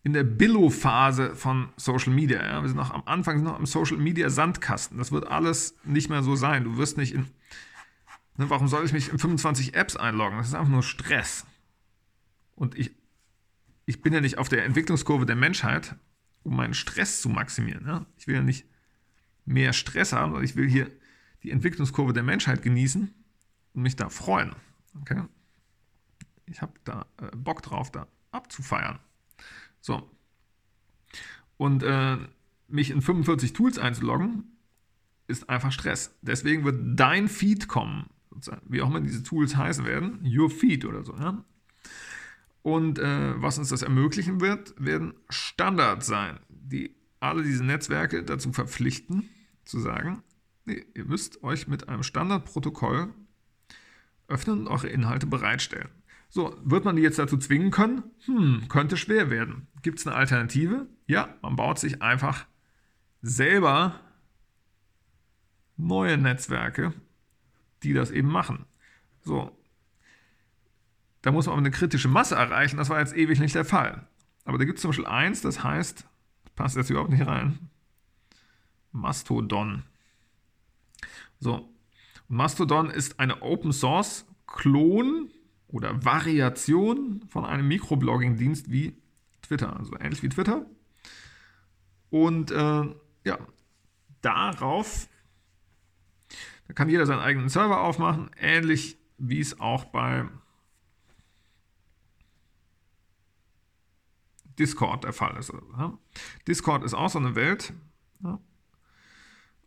in 0.02 0.12
der 0.12 0.24
Billo-Phase 0.24 1.34
von 1.34 1.68
Social 1.76 2.12
Media. 2.12 2.44
Ja? 2.44 2.62
Wir 2.62 2.68
sind 2.68 2.78
noch 2.78 2.92
am 2.92 3.02
Anfang, 3.06 3.38
sind 3.38 3.46
noch 3.46 3.58
im 3.58 3.66
Social 3.66 3.98
Media 3.98 4.30
Sandkasten. 4.30 4.98
Das 4.98 5.12
wird 5.12 5.26
alles 5.26 5.76
nicht 5.84 6.08
mehr 6.08 6.22
so 6.22 6.36
sein. 6.36 6.64
Du 6.64 6.78
wirst 6.78 6.96
nicht 6.96 7.14
in. 7.14 7.26
Ne, 8.38 8.50
warum 8.50 8.68
soll 8.68 8.84
ich 8.84 8.92
mich 8.92 9.10
in 9.10 9.18
25 9.18 9.74
Apps 9.74 9.96
einloggen? 9.96 10.36
Das 10.38 10.48
ist 10.48 10.54
einfach 10.54 10.70
nur 10.70 10.82
Stress. 10.82 11.46
Und 12.54 12.78
ich 12.78 12.92
ich 13.86 14.02
bin 14.02 14.12
ja 14.12 14.20
nicht 14.20 14.38
auf 14.38 14.48
der 14.48 14.64
Entwicklungskurve 14.64 15.24
der 15.24 15.36
Menschheit, 15.36 15.94
um 16.42 16.56
meinen 16.56 16.74
Stress 16.74 17.22
zu 17.22 17.28
maximieren. 17.28 17.86
Ja? 17.86 18.06
Ich 18.16 18.26
will 18.26 18.34
ja 18.34 18.42
nicht 18.42 18.66
mehr 19.46 19.72
Stress 19.72 20.12
haben, 20.12 20.32
sondern 20.32 20.44
ich 20.44 20.56
will 20.56 20.68
hier 20.68 20.90
die 21.42 21.50
Entwicklungskurve 21.50 22.12
der 22.12 22.22
Menschheit 22.22 22.62
genießen 22.62 23.14
und 23.74 23.82
mich 23.82 23.96
da 23.96 24.08
freuen. 24.08 24.54
Okay? 25.00 25.22
Ich 26.46 26.60
habe 26.60 26.72
da 26.84 27.06
äh, 27.20 27.34
Bock 27.36 27.62
drauf, 27.62 27.90
da 27.90 28.06
abzufeiern. 28.30 28.98
So. 29.80 30.10
Und 31.56 31.82
äh, 31.82 32.18
mich 32.68 32.90
in 32.90 33.00
45 33.00 33.52
Tools 33.52 33.78
einzuloggen, 33.78 34.44
ist 35.28 35.48
einfach 35.48 35.72
Stress. 35.72 36.16
Deswegen 36.22 36.64
wird 36.64 36.98
dein 36.98 37.28
Feed 37.28 37.68
kommen, 37.68 38.08
wie 38.64 38.82
auch 38.82 38.88
immer 38.88 39.00
diese 39.00 39.22
Tools 39.22 39.56
heißen 39.56 39.84
werden, 39.84 40.20
Your 40.24 40.50
Feed 40.50 40.84
oder 40.84 41.04
so. 41.04 41.16
Ja? 41.16 41.44
Und 42.62 42.98
äh, 42.98 43.40
was 43.40 43.58
uns 43.58 43.68
das 43.68 43.82
ermöglichen 43.82 44.40
wird, 44.40 44.74
werden 44.78 45.14
Standards 45.28 46.06
sein, 46.06 46.40
die 46.48 46.94
alle 47.20 47.42
diese 47.42 47.64
Netzwerke 47.64 48.22
dazu 48.22 48.52
verpflichten, 48.52 49.28
zu 49.66 49.78
sagen, 49.80 50.22
nee, 50.64 50.84
ihr 50.94 51.04
müsst 51.04 51.42
euch 51.42 51.68
mit 51.68 51.88
einem 51.88 52.02
Standardprotokoll 52.02 53.12
öffnen 54.28 54.60
und 54.60 54.68
eure 54.68 54.88
Inhalte 54.88 55.26
bereitstellen. 55.26 55.90
So, 56.28 56.56
wird 56.64 56.84
man 56.84 56.96
die 56.96 57.02
jetzt 57.02 57.18
dazu 57.18 57.36
zwingen 57.36 57.70
können? 57.70 58.02
Hm, 58.24 58.64
könnte 58.68 58.96
schwer 58.96 59.30
werden. 59.30 59.68
Gibt 59.82 59.98
es 59.98 60.06
eine 60.06 60.16
Alternative? 60.16 60.86
Ja, 61.06 61.34
man 61.42 61.56
baut 61.56 61.78
sich 61.78 62.02
einfach 62.02 62.46
selber 63.22 64.00
neue 65.76 66.18
Netzwerke, 66.18 66.92
die 67.82 67.92
das 67.92 68.10
eben 68.10 68.28
machen. 68.28 68.66
So, 69.22 69.56
da 71.22 71.32
muss 71.32 71.46
man 71.46 71.58
eine 71.58 71.70
kritische 71.70 72.08
Masse 72.08 72.34
erreichen. 72.34 72.76
Das 72.76 72.88
war 72.88 73.00
jetzt 73.00 73.16
ewig 73.16 73.40
nicht 73.40 73.54
der 73.54 73.64
Fall. 73.64 74.06
Aber 74.44 74.58
da 74.58 74.64
gibt 74.64 74.78
es 74.78 74.82
zum 74.82 74.90
Beispiel 74.90 75.06
eins, 75.06 75.40
das 75.40 75.62
heißt, 75.62 76.06
passt 76.54 76.76
jetzt 76.76 76.90
überhaupt 76.90 77.10
nicht 77.10 77.26
rein, 77.26 77.58
Mastodon. 78.96 79.84
So, 81.38 81.68
Mastodon 82.28 82.90
ist 82.90 83.20
eine 83.20 83.42
Open 83.42 83.72
Source 83.72 84.26
Klon 84.46 85.30
oder 85.68 86.04
Variation 86.04 87.24
von 87.28 87.44
einem 87.44 87.68
Mikroblogging-Dienst 87.68 88.70
wie 88.70 88.96
Twitter, 89.42 89.76
also 89.76 89.96
ähnlich 89.98 90.22
wie 90.22 90.28
Twitter. 90.28 90.66
Und 92.10 92.50
äh, 92.50 92.94
ja, 93.24 93.38
darauf 94.22 95.08
da 96.66 96.74
kann 96.74 96.88
jeder 96.88 97.06
seinen 97.06 97.20
eigenen 97.20 97.48
Server 97.48 97.80
aufmachen, 97.80 98.30
ähnlich 98.38 98.98
wie 99.18 99.40
es 99.40 99.60
auch 99.60 99.84
bei 99.84 100.28
Discord 104.58 105.04
der 105.04 105.12
Fall 105.12 105.36
ist. 105.36 105.52
Discord 106.48 106.82
ist 106.84 106.94
auch 106.94 107.10
so 107.10 107.18
eine 107.18 107.34
Welt. 107.34 107.72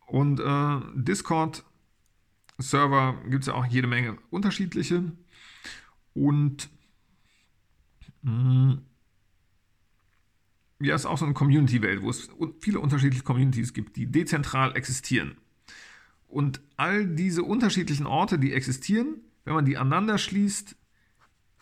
Und 0.09 0.39
äh, 0.39 0.79
Discord-Server 0.95 3.21
gibt 3.29 3.43
es 3.43 3.47
ja 3.47 3.53
auch 3.53 3.65
jede 3.65 3.87
Menge 3.87 4.17
unterschiedliche. 4.31 5.11
Und 6.15 6.69
mh, 8.23 8.31
mm, 8.31 8.81
ja, 10.81 10.95
ist 10.95 11.05
auch 11.05 11.17
so 11.17 11.25
eine 11.25 11.33
Community-Welt, 11.33 12.01
wo 12.01 12.09
es 12.09 12.29
viele 12.59 12.79
unterschiedliche 12.79 13.23
Communities 13.23 13.73
gibt, 13.73 13.97
die 13.97 14.07
dezentral 14.07 14.75
existieren. 14.75 15.37
Und 16.27 16.61
all 16.77 17.05
diese 17.05 17.43
unterschiedlichen 17.43 18.07
Orte, 18.07 18.39
die 18.39 18.53
existieren, 18.53 19.21
wenn 19.43 19.53
man 19.53 19.65
die 19.65 19.77
aneinander 19.77 20.17
schließt, 20.17 20.75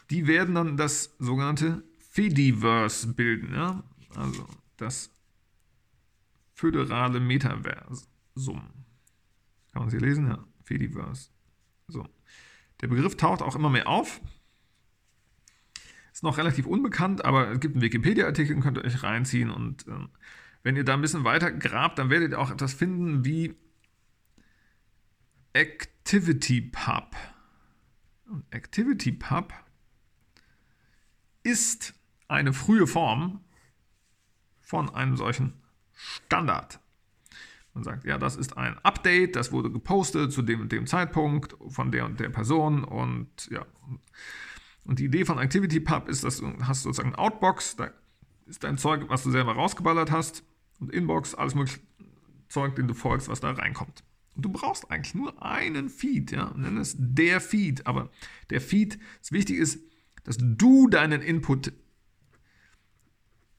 die 0.10 0.28
werden 0.28 0.56
dann 0.56 0.78
das 0.78 1.16
sogenannte 1.20 1.84
Fediverse 2.12 3.14
bilden. 3.14 3.54
Ja? 3.54 3.84
Also 4.16 4.48
das 4.78 5.10
föderale 6.54 7.20
Metaversum. 8.38 8.62
Kann 9.72 9.82
man 9.82 9.88
es 9.88 9.94
hier 9.94 10.02
lesen? 10.02 10.28
Ja, 10.28 10.46
Fediverse. 10.64 11.32
So. 11.88 12.08
Der 12.82 12.88
Begriff 12.88 13.18
taucht 13.18 13.42
auch 13.42 13.56
immer 13.56 13.70
mehr 13.70 13.88
auf. 13.88 14.22
Ist 16.14 16.24
noch 16.24 16.38
relativ 16.38 16.66
unbekannt, 16.66 17.26
aber 17.26 17.52
es 17.52 17.60
gibt 17.60 17.76
einen 17.76 17.84
Wikipedia-Artikel, 17.84 18.60
könnt 18.60 18.78
ihr 18.78 18.86
euch 18.86 19.04
reinziehen. 19.04 19.50
Und 19.50 19.88
ähm, 19.88 20.10
wenn 20.64 20.76
ihr 20.76 20.84
da 20.84 20.94
ein 20.94 21.02
bisschen 21.02 21.24
weiter 21.24 21.52
grabt, 21.52 22.00
dann 22.00 22.10
werdet 22.10 22.32
ihr 22.32 22.40
auch 22.40 22.52
etwas 22.52 22.74
finden 22.74 23.26
wie 23.26 23.56
ActivityPub. 25.54 27.16
Und 28.30 28.46
ActivityPub 28.54 29.54
ist 31.44 31.94
eine 32.28 32.52
frühe 32.54 32.88
Form 32.88 33.44
von 34.60 34.94
einem 34.94 35.16
solchen 35.18 35.54
Standard. 35.94 36.80
Man 37.78 37.84
sagt, 37.84 38.06
ja, 38.06 38.18
das 38.18 38.36
ist 38.36 38.58
ein 38.58 38.76
Update, 38.80 39.36
das 39.36 39.52
wurde 39.52 39.70
gepostet 39.70 40.34
zu 40.34 40.42
dem 40.42 40.62
und 40.62 40.72
dem 40.72 40.88
Zeitpunkt 40.88 41.56
von 41.68 41.92
der 41.92 42.06
und 42.06 42.20
der 42.20 42.30
Person 42.30 42.84
und 42.84 43.30
ja. 43.52 43.68
Und 44.84 44.98
die 44.98 45.06
Idee 45.06 45.26
von 45.26 45.38
ActivityPub 45.38 46.10
ist, 46.10 46.24
dass 46.24 46.38
du 46.38 46.52
hast 46.64 46.82
sozusagen 46.82 47.14
Outbox, 47.14 47.76
da 47.76 47.92
ist 48.48 48.64
dein 48.64 48.80
Zeug, 48.80 49.06
was 49.10 49.22
du 49.22 49.30
selber 49.30 49.54
rausgeballert 49.54 50.10
hast 50.10 50.44
und 50.80 50.92
Inbox, 50.92 51.36
alles 51.36 51.54
mögliche 51.54 51.80
Zeug, 52.50 52.76
den 52.76 52.88
du 52.88 52.96
folgst, 52.96 53.30
was 53.30 53.42
da 53.42 53.52
reinkommt. 53.52 54.04
Und 54.34 54.44
du 54.46 54.50
brauchst 54.50 54.90
eigentlich 54.90 55.14
nur 55.14 55.40
einen 55.46 55.88
Feed, 55.90 56.32
ja, 56.32 56.52
nenn 56.56 56.78
es 56.78 56.96
der 56.98 57.40
Feed, 57.42 57.86
aber 57.86 58.10
der 58.50 58.60
Feed, 58.60 58.98
das 59.20 59.32
Wichtige 59.32 59.62
ist, 59.62 59.80
dass 60.24 60.38
du 60.40 60.88
deinen 60.88 61.22
Input 61.22 61.74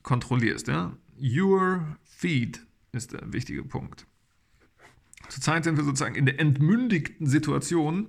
kontrollierst. 0.02 0.66
Ja? 0.66 0.96
Your 1.20 1.96
feed 2.02 2.66
ist 2.90 3.12
der 3.12 3.32
wichtige 3.32 3.62
Punkt. 3.62 4.07
Zurzeit 5.28 5.64
sind 5.64 5.76
wir 5.76 5.84
sozusagen 5.84 6.14
in 6.14 6.26
der 6.26 6.40
entmündigten 6.40 7.26
Situation, 7.26 8.08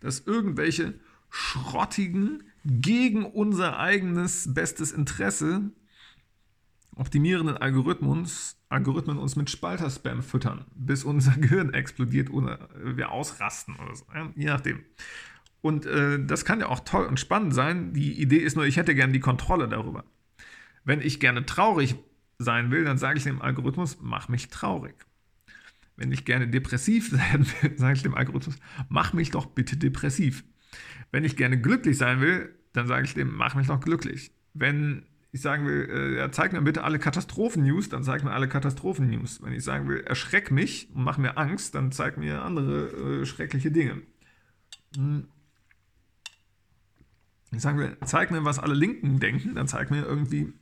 dass 0.00 0.20
irgendwelche 0.20 0.94
schrottigen, 1.30 2.42
gegen 2.64 3.24
unser 3.24 3.78
eigenes 3.78 4.52
bestes 4.52 4.92
Interesse 4.92 5.70
optimierenden 6.96 7.56
Algorithmus, 7.56 8.58
Algorithmen 8.68 9.18
uns 9.18 9.34
mit 9.34 9.48
Spalter-Spam 9.48 10.22
füttern, 10.22 10.66
bis 10.74 11.04
unser 11.04 11.32
Gehirn 11.38 11.72
explodiert 11.72 12.30
oder 12.30 12.68
wir 12.74 13.10
ausrasten 13.10 13.76
oder 13.76 13.96
so, 13.96 14.04
je 14.36 14.46
nachdem. 14.46 14.84
Und 15.62 15.86
äh, 15.86 16.24
das 16.24 16.44
kann 16.44 16.60
ja 16.60 16.68
auch 16.68 16.80
toll 16.80 17.06
und 17.06 17.20
spannend 17.20 17.54
sein. 17.54 17.92
Die 17.92 18.20
Idee 18.20 18.38
ist 18.38 18.56
nur, 18.56 18.66
ich 18.66 18.76
hätte 18.76 18.94
gerne 18.94 19.12
die 19.12 19.20
Kontrolle 19.20 19.68
darüber. 19.68 20.04
Wenn 20.84 21.00
ich 21.00 21.20
gerne 21.20 21.44
traurig 21.44 21.96
sein 22.38 22.70
will, 22.70 22.84
dann 22.84 22.96
sage 22.96 23.18
ich 23.18 23.24
dem 23.24 23.42
Algorithmus, 23.42 23.98
mach 24.00 24.28
mich 24.28 24.48
traurig. 24.48 24.94
Wenn 26.00 26.12
ich 26.12 26.24
gerne 26.24 26.48
depressiv 26.48 27.10
sein 27.12 27.46
will, 27.60 27.76
sage 27.76 27.94
ich 27.94 28.02
dem 28.02 28.14
Algorithmus, 28.14 28.56
mach 28.88 29.12
mich 29.12 29.30
doch 29.30 29.46
bitte 29.46 29.76
depressiv. 29.76 30.44
Wenn 31.12 31.24
ich 31.24 31.36
gerne 31.36 31.60
glücklich 31.60 31.98
sein 31.98 32.22
will, 32.22 32.54
dann 32.72 32.86
sage 32.86 33.04
ich 33.04 33.14
dem, 33.14 33.36
mach 33.36 33.54
mich 33.54 33.66
doch 33.66 33.80
glücklich. 33.80 34.32
Wenn 34.54 35.04
ich 35.30 35.42
sagen 35.42 35.66
will, 35.66 35.88
äh, 35.90 36.16
ja, 36.16 36.32
zeig 36.32 36.54
mir 36.54 36.62
bitte 36.62 36.84
alle 36.84 36.98
Katastrophen-News, 36.98 37.90
dann 37.90 38.02
zeig 38.02 38.24
mir 38.24 38.32
alle 38.32 38.48
Katastrophen-News. 38.48 39.42
Wenn 39.42 39.52
ich 39.52 39.62
sagen 39.62 39.88
will, 39.88 40.00
erschreck 40.00 40.50
mich 40.50 40.88
und 40.94 41.04
mach 41.04 41.18
mir 41.18 41.36
Angst, 41.36 41.74
dann 41.74 41.92
zeig 41.92 42.16
mir 42.16 42.42
andere 42.42 43.20
äh, 43.20 43.26
schreckliche 43.26 43.70
Dinge. 43.70 44.00
Hm. 44.96 45.28
Ich 47.52 47.60
sagen 47.60 47.78
will, 47.78 47.94
zeig 48.06 48.30
mir, 48.30 48.44
was 48.44 48.58
alle 48.58 48.74
Linken 48.74 49.20
denken, 49.20 49.54
dann 49.54 49.68
zeig 49.68 49.90
mir 49.90 50.04
irgendwie, 50.06 50.54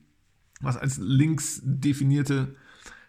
was 0.60 0.76
als 0.76 0.98
links 0.98 1.60
definierte 1.62 2.56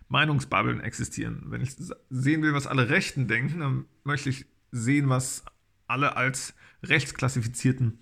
Meinungsbubbeln 0.09 0.81
existieren. 0.81 1.43
Wenn 1.45 1.61
ich 1.61 1.75
sehen 2.09 2.41
will, 2.41 2.53
was 2.53 2.67
alle 2.67 2.89
Rechten 2.89 3.27
denken, 3.27 3.59
dann 3.59 3.85
möchte 4.03 4.29
ich 4.29 4.45
sehen, 4.71 5.09
was 5.09 5.43
alle 5.87 6.17
als 6.17 6.53
rechtsklassifizierten 6.83 7.99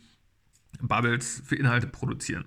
Bubbles 0.82 1.41
für 1.45 1.55
Inhalte 1.55 1.88
produzieren. 1.88 2.45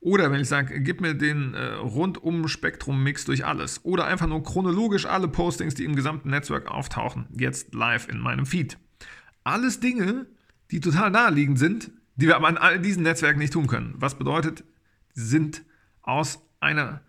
Oder 0.00 0.30
wenn 0.30 0.40
ich 0.40 0.48
sage, 0.48 0.80
gib 0.80 1.00
mir 1.00 1.14
den 1.14 1.54
äh, 1.54 1.74
Rundum-Spektrum-Mix 1.74 3.24
durch 3.24 3.44
alles. 3.44 3.84
Oder 3.84 4.06
einfach 4.06 4.26
nur 4.26 4.42
chronologisch 4.42 5.06
alle 5.06 5.28
Postings, 5.28 5.74
die 5.74 5.84
im 5.84 5.96
gesamten 5.96 6.30
Netzwerk 6.30 6.70
auftauchen, 6.70 7.26
jetzt 7.36 7.74
live 7.74 8.08
in 8.08 8.18
meinem 8.18 8.46
Feed. 8.46 8.78
Alles 9.42 9.80
Dinge, 9.80 10.26
die 10.70 10.80
total 10.80 11.10
naheliegend 11.10 11.58
sind, 11.58 11.90
die 12.16 12.26
wir 12.28 12.36
aber 12.36 12.48
an 12.48 12.56
all 12.56 12.80
diesen 12.80 13.02
Netzwerken 13.02 13.38
nicht 13.38 13.52
tun 13.52 13.66
können. 13.66 13.94
Was 13.96 14.16
bedeutet, 14.16 14.64
sind 15.12 15.64
aus 16.02 16.40
einer 16.60 17.00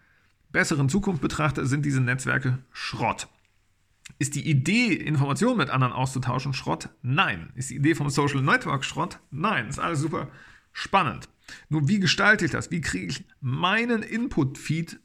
besseren 0.58 0.90
Zukunft 0.90 1.22
betrachtet, 1.22 1.68
sind 1.68 1.86
diese 1.86 2.02
Netzwerke 2.02 2.58
Schrott. 2.72 3.28
Ist 4.18 4.34
die 4.34 4.50
Idee, 4.50 4.92
Informationen 4.92 5.60
mit 5.60 5.70
anderen 5.70 5.94
auszutauschen, 5.94 6.54
Schrott? 6.54 6.90
Nein. 7.04 7.52
Ist 7.54 7.70
die 7.70 7.76
Idee 7.76 7.94
vom 7.94 8.10
Social 8.10 8.42
Network 8.42 8.84
Schrott? 8.84 9.20
Nein. 9.30 9.68
Ist 9.68 9.78
alles 9.78 10.00
super 10.00 10.30
spannend. 10.74 11.30
Nur 11.70 11.88
wie 11.88 12.00
gestalte 12.00 12.46
ich 12.46 12.50
das? 12.50 12.72
Wie 12.72 12.82
kriege 12.82 13.06
ich 13.06 13.24
meinen 13.40 14.02
Input-Feed 14.02 15.00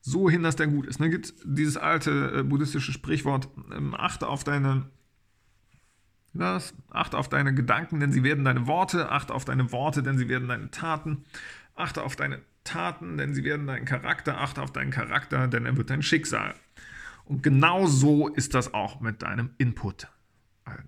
so 0.00 0.28
hin, 0.28 0.42
dass 0.42 0.56
der 0.56 0.66
gut 0.66 0.86
ist? 0.88 1.00
Da 1.00 1.06
gibt 1.06 1.26
es 1.26 1.34
dieses 1.44 1.76
alte 1.76 2.38
äh, 2.38 2.42
buddhistische 2.42 2.90
Sprichwort, 2.90 3.46
ähm, 3.72 3.94
achte 3.94 4.26
auf 4.26 4.42
deine 4.42 4.90
was? 6.32 6.74
Achte 6.90 7.18
auf 7.18 7.28
deine 7.28 7.54
Gedanken, 7.54 8.00
denn 8.00 8.10
sie 8.10 8.24
werden 8.24 8.44
deine 8.44 8.66
Worte. 8.66 9.12
Achte 9.12 9.32
auf 9.32 9.44
deine 9.44 9.70
Worte, 9.70 10.02
denn 10.02 10.18
sie 10.18 10.28
werden 10.28 10.48
deine 10.48 10.72
Taten. 10.72 11.24
Achte 11.76 12.02
auf 12.02 12.16
deine 12.16 12.40
Taten, 12.64 13.16
denn 13.18 13.34
sie 13.34 13.44
werden 13.44 13.66
dein 13.66 13.84
Charakter. 13.84 14.40
Achte 14.40 14.62
auf 14.62 14.72
deinen 14.72 14.90
Charakter, 14.90 15.48
denn 15.48 15.66
er 15.66 15.76
wird 15.76 15.90
dein 15.90 16.02
Schicksal. 16.02 16.54
Und 17.24 17.42
genau 17.42 17.86
so 17.86 18.28
ist 18.28 18.54
das 18.54 18.74
auch 18.74 19.00
mit 19.00 19.22
deinem 19.22 19.50
Input. 19.58 20.08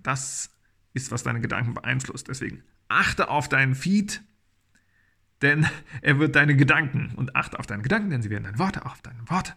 Das 0.03 0.51
ist, 0.93 1.11
was 1.11 1.23
deine 1.23 1.41
Gedanken 1.41 1.75
beeinflusst. 1.75 2.29
Deswegen 2.29 2.63
achte 2.89 3.29
auf 3.29 3.49
deinen 3.49 3.75
Feed, 3.75 4.23
denn 5.43 5.67
er 6.03 6.19
wird 6.19 6.37
deine 6.37 6.57
Gedanken. 6.57 7.13
Und 7.17 7.37
achte 7.37 7.59
auf 7.59 7.67
deine 7.67 7.83
Gedanken, 7.83 8.11
denn 8.11 8.23
sie 8.23 8.31
werden 8.31 8.45
deine 8.45 8.59
Worte. 8.59 8.87
Auf 8.87 9.03
deine 9.03 9.29
Worte, 9.29 9.53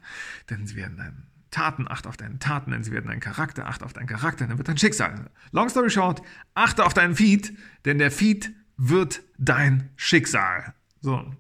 denn 0.50 0.66
sie 0.66 0.76
werden 0.76 0.98
deine 0.98 1.16
Taten. 1.52 1.88
Achte 1.88 2.10
auf 2.10 2.18
deine 2.18 2.40
Taten, 2.40 2.72
denn 2.72 2.84
sie 2.84 2.92
werden 2.92 3.08
dein 3.08 3.20
Charakter. 3.20 3.68
Achte 3.68 3.86
auf 3.86 3.94
deinen 3.94 4.08
Charakter, 4.08 4.46
denn 4.46 4.56
er 4.56 4.58
wird 4.58 4.68
dein 4.68 4.78
Schicksal. 4.78 5.30
Long 5.52 5.70
story 5.70 5.90
short, 5.90 6.22
achte 6.56 6.86
auf 6.86 6.94
deinen 6.94 7.16
Feed, 7.16 7.58
denn 7.86 8.00
der 8.00 8.12
Feed 8.12 8.52
wird 8.78 9.22
dein 9.38 9.90
Schicksal. 9.96 10.74
So. 11.02 11.34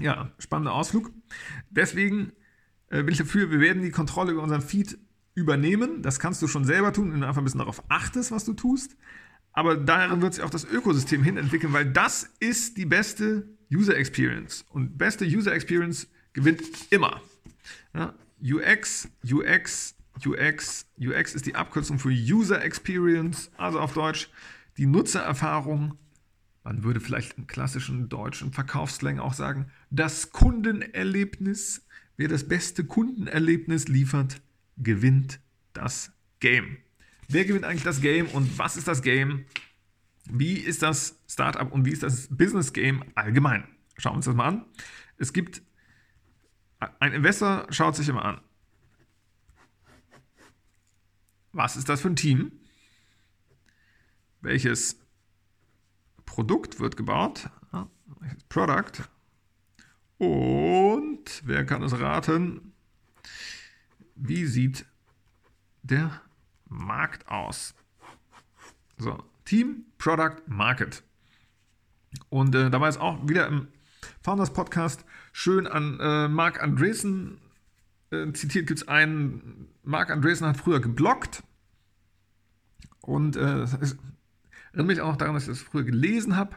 Ja, 0.00 0.32
spannender 0.38 0.72
Ausflug. 0.72 1.10
Deswegen 1.70 2.32
äh, 2.88 3.02
bin 3.02 3.12
ich 3.12 3.18
dafür, 3.18 3.50
wir 3.50 3.60
werden 3.60 3.82
die 3.82 3.90
Kontrolle 3.90 4.32
über 4.32 4.42
unseren 4.42 4.62
Feed 4.62 4.98
übernehmen. 5.34 6.02
Das 6.02 6.18
kannst 6.18 6.42
du 6.42 6.48
schon 6.48 6.64
selber 6.64 6.92
tun, 6.92 7.12
wenn 7.12 7.20
du 7.20 7.26
einfach 7.26 7.40
ein 7.40 7.44
bisschen 7.44 7.58
darauf 7.58 7.82
achtest, 7.88 8.32
was 8.32 8.44
du 8.44 8.52
tust. 8.52 8.96
Aber 9.52 9.76
darin 9.76 10.22
wird 10.22 10.34
sich 10.34 10.44
auch 10.44 10.50
das 10.50 10.64
Ökosystem 10.64 11.22
hin 11.22 11.36
entwickeln, 11.36 11.72
weil 11.72 11.86
das 11.86 12.30
ist 12.40 12.76
die 12.76 12.86
beste 12.86 13.48
User 13.72 13.96
Experience. 13.96 14.64
Und 14.70 14.96
beste 14.96 15.24
User 15.24 15.52
Experience 15.52 16.08
gewinnt 16.32 16.62
immer. 16.90 17.20
Ja, 17.94 18.14
UX, 18.42 19.08
UX, 19.24 19.96
UX, 20.24 20.86
UX 20.98 21.34
ist 21.34 21.46
die 21.46 21.54
Abkürzung 21.54 21.98
für 21.98 22.10
User 22.10 22.62
Experience, 22.62 23.50
also 23.56 23.80
auf 23.80 23.92
Deutsch 23.92 24.30
die 24.76 24.86
Nutzererfahrung. 24.86 25.98
Man 26.70 26.84
würde 26.84 27.00
vielleicht 27.00 27.36
im 27.36 27.48
klassischen 27.48 28.08
deutschen 28.08 28.52
Verkaufsslang 28.52 29.18
auch 29.18 29.34
sagen, 29.34 29.72
das 29.90 30.30
Kundenerlebnis. 30.30 31.84
Wer 32.16 32.28
das 32.28 32.46
beste 32.46 32.84
Kundenerlebnis 32.84 33.88
liefert, 33.88 34.40
gewinnt 34.76 35.40
das 35.72 36.12
Game. 36.38 36.76
Wer 37.26 37.44
gewinnt 37.44 37.64
eigentlich 37.64 37.82
das 37.82 38.00
Game 38.00 38.28
und 38.28 38.56
was 38.56 38.76
ist 38.76 38.86
das 38.86 39.02
Game? 39.02 39.46
Wie 40.26 40.58
ist 40.58 40.84
das 40.84 41.18
Startup 41.28 41.72
und 41.72 41.86
wie 41.86 41.90
ist 41.90 42.04
das 42.04 42.28
Business 42.30 42.72
Game 42.72 43.02
allgemein? 43.16 43.64
Schauen 43.98 44.12
wir 44.12 44.16
uns 44.18 44.26
das 44.26 44.36
mal 44.36 44.46
an. 44.46 44.64
Es 45.18 45.32
gibt, 45.32 45.62
ein 46.78 47.12
Investor 47.12 47.66
schaut 47.70 47.96
sich 47.96 48.08
immer 48.08 48.24
an, 48.24 48.40
was 51.50 51.76
ist 51.76 51.88
das 51.88 52.00
für 52.00 52.10
ein 52.10 52.14
Team? 52.14 52.52
Welches 54.40 55.00
Produkt 56.30 56.78
wird 56.78 56.96
gebaut? 56.96 57.50
Product. 58.48 59.02
Und 60.18 61.42
wer 61.44 61.66
kann 61.66 61.82
es 61.82 61.98
raten? 61.98 62.72
Wie 64.14 64.46
sieht 64.46 64.86
der 65.82 66.22
Markt 66.68 67.28
aus. 67.28 67.74
So, 68.96 69.24
Team, 69.44 69.86
Product, 69.98 70.36
Market. 70.46 71.02
Und 72.28 72.54
äh, 72.54 72.70
da 72.70 72.80
war 72.80 72.88
es 72.88 72.96
auch 72.96 73.28
wieder 73.28 73.48
im 73.48 73.66
Founders 74.22 74.52
Podcast 74.52 75.04
schön 75.32 75.66
an 75.66 75.98
äh, 75.98 76.28
Mark 76.28 76.62
Andresen 76.62 77.40
äh, 78.12 78.30
zitiert, 78.34 78.68
gibt 78.68 78.82
es 78.82 78.88
einen, 78.88 79.68
Mark 79.82 80.10
Andresen 80.10 80.46
hat 80.46 80.58
früher 80.58 80.78
geblockt 80.78 81.42
und 83.00 83.34
äh, 83.34 83.62
es 83.62 83.96
erinnert 84.72 84.86
mich 84.86 85.00
auch 85.00 85.10
noch 85.10 85.16
daran, 85.16 85.34
dass 85.34 85.44
ich 85.44 85.50
das 85.50 85.60
früher 85.60 85.84
gelesen 85.84 86.36
habe. 86.36 86.56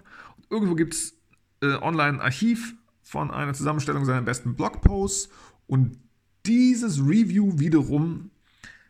Irgendwo 0.49 0.76
gibt 0.76 0.93
es 0.93 1.18
äh, 1.61 1.74
online 1.76 2.20
ein 2.20 2.22
Archiv 2.22 2.76
von 3.01 3.32
einer 3.32 3.53
Zusammenstellung 3.53 4.05
seiner 4.05 4.22
besten 4.22 4.55
Blogposts 4.55 5.30
und 5.68 5.97
dieses 6.45 6.99
Review 6.99 7.59
wiederum 7.59 8.32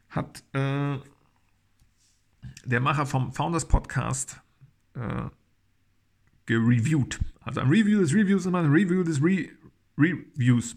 hat 0.10 0.44
äh, 0.54 0.98
der 2.66 2.80
Macher 2.80 3.06
vom 3.06 3.34
Founders 3.34 3.68
Podcast 3.68 4.40
äh, 4.96 5.30
gereviewt. 6.46 7.20
Also 7.42 7.62
ein 7.62 7.70
Review 7.70 8.00
des 8.00 8.14
Reviews 8.14 8.42
ist 8.42 8.48
immer 8.48 8.60
ein 8.60 8.72
Review 8.72 9.04
des 9.04 9.22
Re 9.22 9.50
Reviews. 9.98 10.76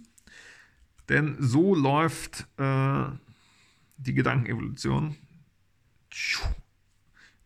Denn 1.09 1.36
so 1.38 1.74
läuft 1.74 2.47
äh, 2.59 3.05
die 3.97 4.14
Gedankenevolution. 4.14 5.16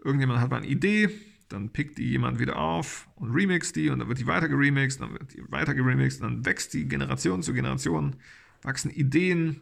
Irgendjemand 0.03 0.41
hat 0.41 0.51
mal 0.51 0.59
eine 0.59 0.67
Idee, 0.67 1.11
dann 1.49 1.71
pickt 1.71 1.99
die 1.99 2.09
jemand 2.09 2.39
wieder 2.39 2.57
auf 2.57 3.09
und 3.17 3.33
remixt 3.33 3.77
die 3.77 3.91
und 3.91 3.99
dann 3.99 4.09
wird 4.09 4.19
die 4.19 4.27
weiter 4.27 4.49
geremixed, 4.49 5.01
dann 5.01 5.13
wird 5.13 5.35
die 5.35 5.43
weiter 5.51 5.75
geremixed, 5.75 6.23
dann 6.23 6.45
wächst 6.45 6.73
die 6.75 6.89
Generation 6.89 7.43
zu 7.43 7.53
Generation, 7.53 8.17
wachsen 8.63 8.91
Ideen 8.91 9.61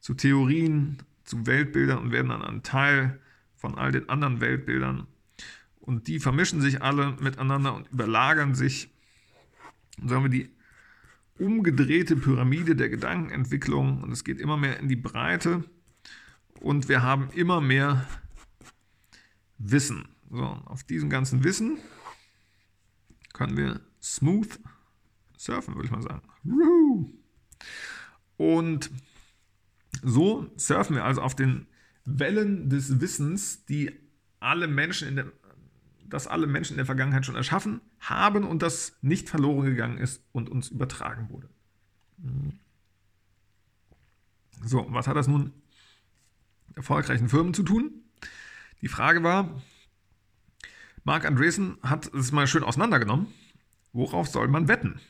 zu 0.00 0.14
Theorien, 0.14 0.98
zu 1.24 1.46
Weltbildern 1.46 1.98
und 1.98 2.12
werden 2.12 2.30
dann 2.30 2.42
ein 2.42 2.62
Teil 2.62 3.20
von 3.56 3.76
all 3.76 3.92
den 3.92 4.08
anderen 4.08 4.40
Weltbildern. 4.40 5.06
Und 5.80 6.08
die 6.08 6.18
vermischen 6.18 6.60
sich 6.60 6.82
alle 6.82 7.16
miteinander 7.20 7.74
und 7.74 7.88
überlagern 7.90 8.54
sich. 8.54 8.90
Und 10.00 10.08
so 10.08 10.16
haben 10.16 10.24
wir 10.24 10.30
die 10.30 10.50
umgedrehte 11.38 12.16
Pyramide 12.16 12.76
der 12.76 12.88
Gedankenentwicklung 12.88 14.02
und 14.02 14.12
es 14.12 14.24
geht 14.24 14.40
immer 14.40 14.56
mehr 14.56 14.78
in 14.80 14.88
die 14.88 14.96
Breite 14.96 15.64
und 16.60 16.88
wir 16.88 17.02
haben 17.02 17.30
immer 17.34 17.60
mehr 17.60 18.06
Wissen. 19.62 20.08
So, 20.30 20.44
auf 20.44 20.82
diesem 20.84 21.10
ganzen 21.10 21.44
Wissen 21.44 21.78
können 23.32 23.56
wir 23.56 23.80
smooth 24.02 24.58
surfen, 25.36 25.74
würde 25.74 25.86
ich 25.86 25.92
mal 25.92 26.02
sagen. 26.02 26.22
Und 28.36 28.90
so 30.02 30.50
surfen 30.56 30.96
wir 30.96 31.04
also 31.04 31.20
auf 31.20 31.36
den 31.36 31.66
Wellen 32.04 32.68
des 32.68 33.00
Wissens, 33.00 33.64
die 33.66 33.90
alle 34.40 34.66
Menschen 34.66 35.08
in 35.08 35.16
der, 35.16 35.32
das 36.08 36.26
alle 36.26 36.46
Menschen 36.46 36.72
in 36.72 36.78
der 36.78 36.86
Vergangenheit 36.86 37.24
schon 37.24 37.36
erschaffen 37.36 37.80
haben 38.00 38.44
und 38.44 38.62
das 38.62 38.96
nicht 39.02 39.28
verloren 39.28 39.66
gegangen 39.66 39.98
ist 39.98 40.24
und 40.32 40.48
uns 40.48 40.68
übertragen 40.68 41.30
wurde. 41.30 41.48
So, 44.64 44.86
was 44.90 45.06
hat 45.06 45.16
das 45.16 45.28
nun 45.28 45.52
erfolgreichen 46.74 47.28
Firmen 47.28 47.54
zu 47.54 47.62
tun? 47.62 48.01
Die 48.82 48.88
Frage 48.88 49.22
war, 49.22 49.62
Mark 51.04 51.24
Andreessen 51.24 51.78
hat 51.82 52.12
es 52.12 52.32
mal 52.32 52.48
schön 52.48 52.64
auseinandergenommen. 52.64 53.28
Worauf 53.92 54.26
soll 54.28 54.48
man 54.48 54.66
wetten? 54.66 55.00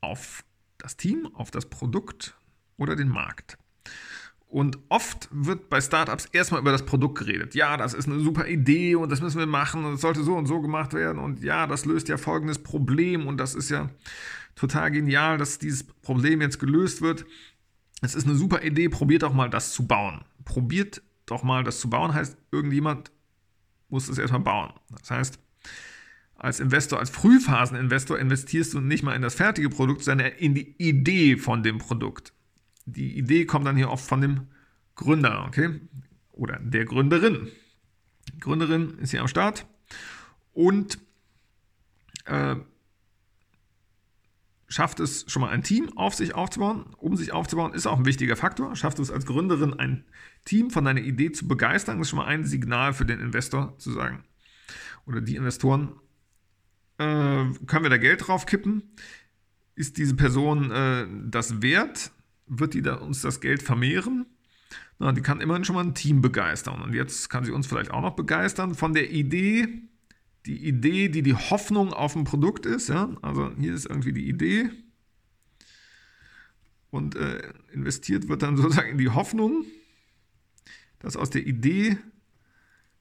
Auf 0.00 0.44
das 0.78 0.96
Team, 0.96 1.28
auf 1.34 1.52
das 1.52 1.66
Produkt 1.66 2.36
oder 2.76 2.96
den 2.96 3.08
Markt? 3.08 3.56
Und 4.48 4.78
oft 4.88 5.28
wird 5.30 5.70
bei 5.70 5.80
Startups 5.80 6.24
erstmal 6.32 6.60
über 6.60 6.72
das 6.72 6.84
Produkt 6.84 7.18
geredet. 7.18 7.54
Ja, 7.54 7.76
das 7.76 7.94
ist 7.94 8.08
eine 8.08 8.18
super 8.18 8.48
Idee 8.48 8.96
und 8.96 9.12
das 9.12 9.20
müssen 9.20 9.38
wir 9.38 9.46
machen 9.46 9.84
und 9.84 9.94
es 9.94 10.00
sollte 10.00 10.24
so 10.24 10.34
und 10.34 10.46
so 10.46 10.60
gemacht 10.60 10.92
werden. 10.92 11.20
Und 11.20 11.44
ja, 11.44 11.68
das 11.68 11.84
löst 11.84 12.08
ja 12.08 12.16
folgendes 12.16 12.60
Problem 12.60 13.28
und 13.28 13.36
das 13.36 13.54
ist 13.54 13.70
ja 13.70 13.90
total 14.56 14.90
genial, 14.90 15.38
dass 15.38 15.60
dieses 15.60 15.84
Problem 15.84 16.40
jetzt 16.40 16.58
gelöst 16.58 17.00
wird. 17.00 17.26
Es 18.02 18.16
ist 18.16 18.26
eine 18.26 18.34
super 18.34 18.64
Idee, 18.64 18.88
probiert 18.88 19.22
doch 19.22 19.32
mal 19.32 19.48
das 19.48 19.72
zu 19.72 19.86
bauen. 19.86 20.24
Probiert 20.44 21.00
doch 21.26 21.44
mal 21.44 21.62
das 21.62 21.78
zu 21.78 21.88
bauen, 21.88 22.12
heißt, 22.12 22.36
irgendjemand 22.50 23.12
muss 23.90 24.08
es 24.08 24.18
erstmal 24.18 24.40
bauen. 24.40 24.72
Das 24.90 25.10
heißt, 25.10 25.38
als 26.36 26.58
Investor, 26.58 26.98
als 26.98 27.10
Frühphaseninvestor 27.10 28.18
investierst 28.18 28.72
du 28.72 28.80
nicht 28.80 29.02
mal 29.02 29.14
in 29.14 29.22
das 29.22 29.34
fertige 29.34 29.68
Produkt, 29.68 30.02
sondern 30.02 30.32
in 30.32 30.54
die 30.54 30.74
Idee 30.78 31.36
von 31.36 31.62
dem 31.62 31.78
Produkt. 31.78 32.32
Die 32.86 33.18
Idee 33.18 33.44
kommt 33.44 33.66
dann 33.66 33.76
hier 33.76 33.90
oft 33.90 34.04
von 34.04 34.20
dem 34.20 34.46
Gründer, 34.94 35.44
okay? 35.46 35.80
Oder 36.32 36.58
der 36.58 36.86
Gründerin. 36.86 37.48
Die 38.34 38.40
Gründerin 38.40 38.98
ist 38.98 39.10
hier 39.10 39.20
am 39.20 39.28
Start 39.28 39.66
und 40.54 40.98
äh, 42.24 42.56
schafft 44.70 45.00
es 45.00 45.24
schon 45.28 45.42
mal 45.42 45.50
ein 45.50 45.62
Team 45.62 45.90
auf 45.96 46.14
sich 46.14 46.34
aufzubauen. 46.34 46.86
Um 46.96 47.16
sich 47.16 47.32
aufzubauen 47.32 47.74
ist 47.74 47.86
auch 47.86 47.98
ein 47.98 48.06
wichtiger 48.06 48.36
Faktor. 48.36 48.74
Schafft 48.76 49.00
es 49.00 49.10
als 49.10 49.26
Gründerin 49.26 49.74
ein 49.74 50.04
Team 50.44 50.70
von 50.70 50.84
deiner 50.84 51.00
Idee 51.00 51.32
zu 51.32 51.46
begeistern, 51.48 52.00
ist 52.00 52.08
schon 52.08 52.18
mal 52.18 52.26
ein 52.26 52.46
Signal 52.46 52.94
für 52.94 53.04
den 53.04 53.20
Investor 53.20 53.76
zu 53.78 53.90
sagen. 53.90 54.24
Oder 55.06 55.20
die 55.20 55.34
Investoren, 55.34 55.92
äh, 56.98 57.44
können 57.66 57.82
wir 57.82 57.90
da 57.90 57.98
Geld 57.98 58.26
drauf 58.26 58.46
kippen? 58.46 58.94
Ist 59.74 59.98
diese 59.98 60.14
Person 60.14 60.70
äh, 60.70 61.06
das 61.28 61.62
wert? 61.62 62.12
Wird 62.46 62.74
die 62.74 62.82
da 62.82 62.94
uns 62.94 63.22
das 63.22 63.40
Geld 63.40 63.62
vermehren? 63.62 64.26
Na, 65.00 65.10
die 65.10 65.22
kann 65.22 65.40
immerhin 65.40 65.64
schon 65.64 65.74
mal 65.74 65.84
ein 65.84 65.94
Team 65.94 66.20
begeistern. 66.20 66.80
Und 66.80 66.94
jetzt 66.94 67.28
kann 67.28 67.44
sie 67.44 67.50
uns 67.50 67.66
vielleicht 67.66 67.90
auch 67.90 68.02
noch 68.02 68.14
begeistern 68.14 68.74
von 68.76 68.94
der 68.94 69.10
Idee, 69.10 69.82
die 70.46 70.66
Idee, 70.66 71.08
die 71.08 71.22
die 71.22 71.34
Hoffnung 71.34 71.92
auf 71.92 72.16
ein 72.16 72.24
Produkt 72.24 72.66
ist. 72.66 72.88
Ja? 72.88 73.10
Also 73.22 73.52
hier 73.56 73.74
ist 73.74 73.86
irgendwie 73.86 74.12
die 74.12 74.28
Idee. 74.28 74.70
Und 76.90 77.14
äh, 77.14 77.52
investiert 77.72 78.28
wird 78.28 78.42
dann 78.42 78.56
sozusagen 78.56 78.90
in 78.90 78.98
die 78.98 79.10
Hoffnung, 79.10 79.64
dass 80.98 81.16
aus 81.16 81.30
der 81.30 81.46
Idee 81.46 81.98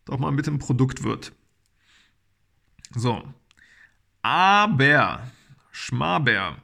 doch 0.06 0.20
mal 0.20 0.32
mit 0.32 0.48
dem 0.48 0.60
Produkt 0.60 1.04
wird. 1.04 1.34
So. 2.96 3.24
Aber, 4.22 5.32
Schmaber, 5.72 6.58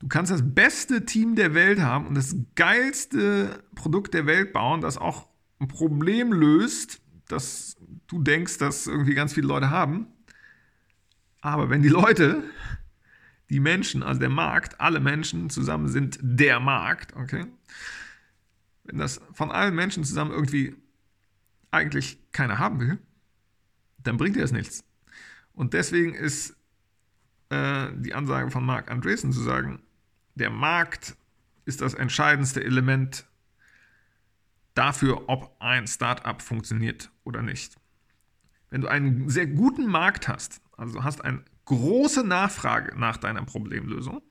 du 0.00 0.08
kannst 0.08 0.32
das 0.32 0.42
beste 0.44 1.06
Team 1.06 1.34
der 1.34 1.54
Welt 1.54 1.80
haben 1.80 2.06
und 2.06 2.14
das 2.14 2.36
geilste 2.56 3.62
Produkt 3.74 4.14
der 4.14 4.26
Welt 4.26 4.52
bauen, 4.52 4.80
das 4.80 4.98
auch 4.98 5.28
ein 5.60 5.68
Problem 5.68 6.32
löst, 6.32 7.00
das 7.28 7.76
du 8.12 8.22
denkst, 8.22 8.58
dass 8.58 8.86
irgendwie 8.86 9.14
ganz 9.14 9.32
viele 9.32 9.46
Leute 9.46 9.70
haben. 9.70 10.06
Aber 11.40 11.70
wenn 11.70 11.82
die 11.82 11.88
Leute, 11.88 12.44
die 13.48 13.58
Menschen, 13.58 14.02
also 14.02 14.20
der 14.20 14.28
Markt, 14.28 14.80
alle 14.80 15.00
Menschen 15.00 15.48
zusammen 15.48 15.88
sind 15.88 16.18
der 16.20 16.60
Markt, 16.60 17.16
okay? 17.16 17.46
Wenn 18.84 18.98
das 18.98 19.20
von 19.32 19.50
allen 19.50 19.74
Menschen 19.74 20.04
zusammen 20.04 20.30
irgendwie 20.30 20.76
eigentlich 21.70 22.18
keiner 22.32 22.58
haben 22.58 22.80
will, 22.80 22.98
dann 23.98 24.18
bringt 24.18 24.36
dir 24.36 24.42
das 24.42 24.52
nichts. 24.52 24.84
Und 25.54 25.72
deswegen 25.72 26.14
ist 26.14 26.54
äh, 27.48 27.88
die 27.94 28.14
Ansage 28.14 28.50
von 28.50 28.64
Mark 28.64 28.90
Andreessen 28.90 29.32
zu 29.32 29.40
sagen, 29.40 29.80
der 30.34 30.50
Markt 30.50 31.16
ist 31.64 31.80
das 31.80 31.94
entscheidendste 31.94 32.62
Element 32.62 33.24
dafür, 34.74 35.28
ob 35.28 35.56
ein 35.60 35.86
Startup 35.86 36.42
funktioniert 36.42 37.10
oder 37.24 37.40
nicht. 37.42 37.76
Wenn 38.72 38.80
du 38.80 38.88
einen 38.88 39.28
sehr 39.28 39.46
guten 39.46 39.86
Markt 39.86 40.28
hast, 40.28 40.62
also 40.78 41.04
hast 41.04 41.22
eine 41.22 41.44
große 41.66 42.24
Nachfrage 42.26 42.98
nach 42.98 43.18
deiner 43.18 43.44
Problemlösung, 43.44 44.22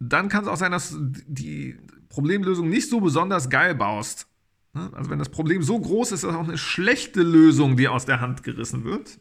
dann 0.00 0.28
kann 0.28 0.42
es 0.42 0.48
auch 0.48 0.56
sein, 0.56 0.72
dass 0.72 0.90
du 0.90 0.98
die 1.28 1.78
Problemlösung 2.08 2.68
nicht 2.68 2.90
so 2.90 3.00
besonders 3.00 3.48
geil 3.48 3.76
baust. 3.76 4.26
Ne? 4.72 4.90
Also 4.92 5.08
wenn 5.08 5.20
das 5.20 5.28
Problem 5.28 5.62
so 5.62 5.78
groß 5.78 6.10
ist, 6.10 6.24
dass 6.24 6.34
auch 6.34 6.48
eine 6.48 6.58
schlechte 6.58 7.22
Lösung 7.22 7.76
dir 7.76 7.92
aus 7.92 8.06
der 8.06 8.20
Hand 8.20 8.42
gerissen 8.42 8.82
wird, 8.82 9.20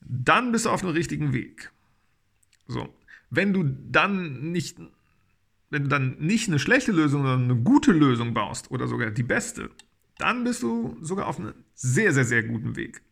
dann 0.00 0.50
bist 0.50 0.66
du 0.66 0.70
auf 0.70 0.80
dem 0.80 0.90
richtigen 0.90 1.32
Weg. 1.32 1.70
So. 2.66 2.92
Wenn 3.30 3.52
du 3.52 3.62
dann 3.62 4.50
nicht 4.50 4.80
wenn 5.70 5.84
du 5.84 5.88
dann 5.88 6.16
nicht 6.18 6.48
eine 6.48 6.58
schlechte 6.58 6.90
Lösung, 6.90 7.22
sondern 7.22 7.44
eine 7.44 7.62
gute 7.62 7.92
Lösung 7.92 8.34
baust 8.34 8.72
oder 8.72 8.88
sogar 8.88 9.12
die 9.12 9.22
beste, 9.22 9.70
dann 10.18 10.44
bist 10.44 10.62
du 10.62 10.96
sogar 11.00 11.26
auf 11.26 11.38
einem 11.38 11.54
sehr, 11.74 12.12
sehr, 12.12 12.24
sehr 12.24 12.42
guten 12.42 12.76
Weg. 12.76 13.02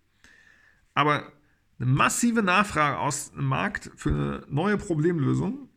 Aber 0.95 1.33
eine 1.79 1.91
massive 1.91 2.43
Nachfrage 2.43 2.99
aus 2.99 3.33
dem 3.33 3.47
Markt 3.47 3.91
für 3.97 4.11
eine 4.11 4.47
neue 4.49 4.79
Problemlösung, 4.79 5.69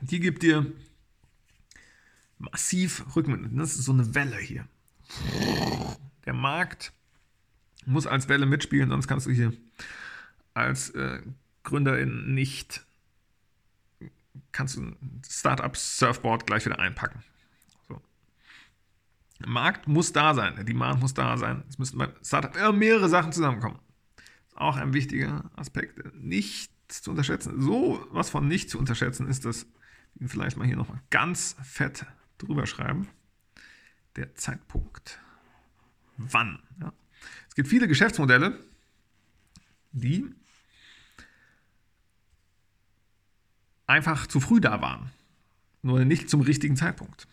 die 0.00 0.20
gibt 0.20 0.42
dir 0.42 0.72
massiv 2.38 3.04
Rückenwind. 3.14 3.58
Das 3.58 3.76
ist 3.76 3.84
so 3.84 3.92
eine 3.92 4.14
Welle 4.14 4.38
hier. 4.38 4.66
Der 6.26 6.32
Markt 6.32 6.92
muss 7.86 8.06
als 8.06 8.28
Welle 8.28 8.46
mitspielen, 8.46 8.90
sonst 8.90 9.06
kannst 9.06 9.26
du 9.26 9.30
hier 9.30 9.52
als 10.54 10.90
äh, 10.90 11.22
Gründerin 11.62 12.34
nicht, 12.34 12.84
kannst 14.52 14.76
du 14.76 14.82
ein 14.82 15.22
Startup-Surfboard 15.26 16.46
gleich 16.46 16.64
wieder 16.64 16.78
einpacken. 16.78 17.22
So. 17.88 18.00
Markt 19.46 19.88
muss 19.88 20.12
da 20.12 20.34
sein, 20.34 20.54
der 20.56 20.64
Demand 20.64 21.00
muss 21.00 21.14
da 21.14 21.36
sein. 21.36 21.64
Es 21.68 21.78
müssen 21.78 21.98
bei 21.98 22.08
Startup 22.22 22.74
mehrere 22.74 23.08
Sachen 23.08 23.32
zusammenkommen. 23.32 23.78
Auch 24.54 24.76
ein 24.76 24.92
wichtiger 24.92 25.50
Aspekt, 25.56 26.14
nicht 26.14 26.70
zu 26.88 27.10
unterschätzen. 27.10 27.60
So 27.60 28.06
was 28.10 28.30
von 28.30 28.46
nicht 28.46 28.70
zu 28.70 28.78
unterschätzen 28.78 29.28
ist, 29.28 29.44
dass 29.44 29.66
wir 30.14 30.28
vielleicht 30.28 30.56
mal 30.56 30.66
hier 30.66 30.76
nochmal 30.76 31.00
ganz 31.10 31.56
fett 31.62 32.06
drüber 32.38 32.66
schreiben. 32.66 33.08
Der 34.16 34.34
Zeitpunkt. 34.34 35.18
Wann? 36.18 36.62
Ja. 36.80 36.92
Es 37.48 37.54
gibt 37.54 37.68
viele 37.68 37.88
Geschäftsmodelle, 37.88 38.58
die 39.92 40.34
einfach 43.86 44.26
zu 44.26 44.40
früh 44.40 44.60
da 44.60 44.80
waren. 44.80 45.10
Nur 45.82 46.04
nicht 46.04 46.30
zum 46.30 46.40
richtigen 46.40 46.76
Zeitpunkt. 46.76 47.26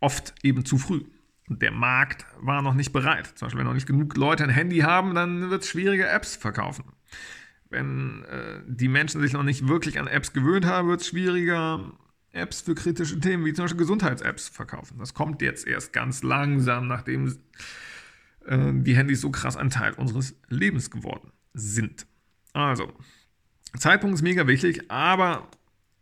Oft 0.00 0.34
eben 0.42 0.64
zu 0.64 0.78
früh. 0.78 1.02
Der 1.48 1.72
Markt 1.72 2.26
war 2.40 2.62
noch 2.62 2.74
nicht 2.74 2.92
bereit. 2.92 3.26
Zum 3.26 3.46
Beispiel, 3.46 3.58
wenn 3.58 3.66
noch 3.66 3.74
nicht 3.74 3.86
genug 3.86 4.16
Leute 4.16 4.44
ein 4.44 4.50
Handy 4.50 4.78
haben, 4.78 5.14
dann 5.14 5.50
wird 5.50 5.62
es 5.62 5.68
schwieriger, 5.68 6.10
Apps 6.10 6.36
verkaufen. 6.36 6.84
Wenn 7.68 8.24
äh, 8.24 8.60
die 8.66 8.88
Menschen 8.88 9.20
sich 9.20 9.32
noch 9.32 9.42
nicht 9.42 9.68
wirklich 9.68 9.98
an 9.98 10.06
Apps 10.06 10.32
gewöhnt 10.32 10.66
haben, 10.66 10.88
wird 10.88 11.00
es 11.00 11.08
schwieriger, 11.08 11.92
Apps 12.32 12.60
für 12.60 12.74
kritische 12.74 13.18
Themen 13.18 13.44
wie 13.44 13.52
zum 13.52 13.64
Beispiel 13.64 13.78
Gesundheits-Apps 13.78 14.48
verkaufen. 14.48 14.98
Das 14.98 15.14
kommt 15.14 15.42
jetzt 15.42 15.66
erst 15.66 15.92
ganz 15.92 16.22
langsam, 16.22 16.86
nachdem 16.86 17.26
äh, 18.46 18.72
die 18.72 18.96
Handys 18.96 19.20
so 19.20 19.30
krass 19.30 19.56
ein 19.56 19.70
Teil 19.70 19.92
unseres 19.94 20.36
Lebens 20.48 20.90
geworden 20.90 21.32
sind. 21.52 22.06
Also, 22.52 22.92
Zeitpunkt 23.78 24.14
ist 24.14 24.22
mega 24.22 24.46
wichtig, 24.46 24.90
aber 24.90 25.48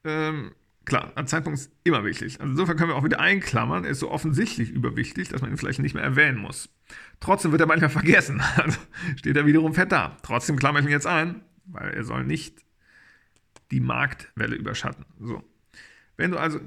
ähm, 0.05 0.53
klar, 0.85 1.13
ein 1.15 1.27
Zeitpunkt 1.27 1.59
ist 1.59 1.73
immer 1.85 2.05
wichtig. 2.05 2.41
Also 2.41 2.51
insofern 2.53 2.77
können 2.77 2.91
wir 2.91 2.97
auch 2.97 3.05
wieder 3.05 3.21
einklammern, 3.21 3.85
er 3.85 3.91
ist 3.91 4.01
so 4.01 4.11
offensichtlich 4.11 4.71
überwichtig, 4.71 5.29
dass 5.29 5.43
man 5.43 5.51
ihn 5.51 5.57
vielleicht 5.57 5.81
nicht 5.81 5.95
mehr 5.95 6.05
erwähnen 6.05 6.39
muss. 6.39 6.69
Trotzdem 7.21 7.53
wird 7.53 7.61
er 7.61 7.67
manchmal 7.67 7.91
vergessen, 7.91 8.41
also 8.57 8.79
steht 9.17 9.37
er 9.37 9.47
wiederum 9.47 9.75
fett 9.75 9.93
da. 9.93 10.17
Trotzdem 10.23 10.57
klammere 10.57 10.81
ich 10.81 10.87
ihn 10.87 10.93
jetzt 10.93 11.07
ein, 11.07 11.43
weil 11.65 11.91
er 11.91 12.05
soll 12.05 12.25
nicht 12.25 12.65
die 13.71 13.81
Marktwelle 13.81 14.57
überschatten. 14.57 15.05
So. 15.21 15.43
Wenn 16.17 16.31
du 16.31 16.39
also 16.39 16.59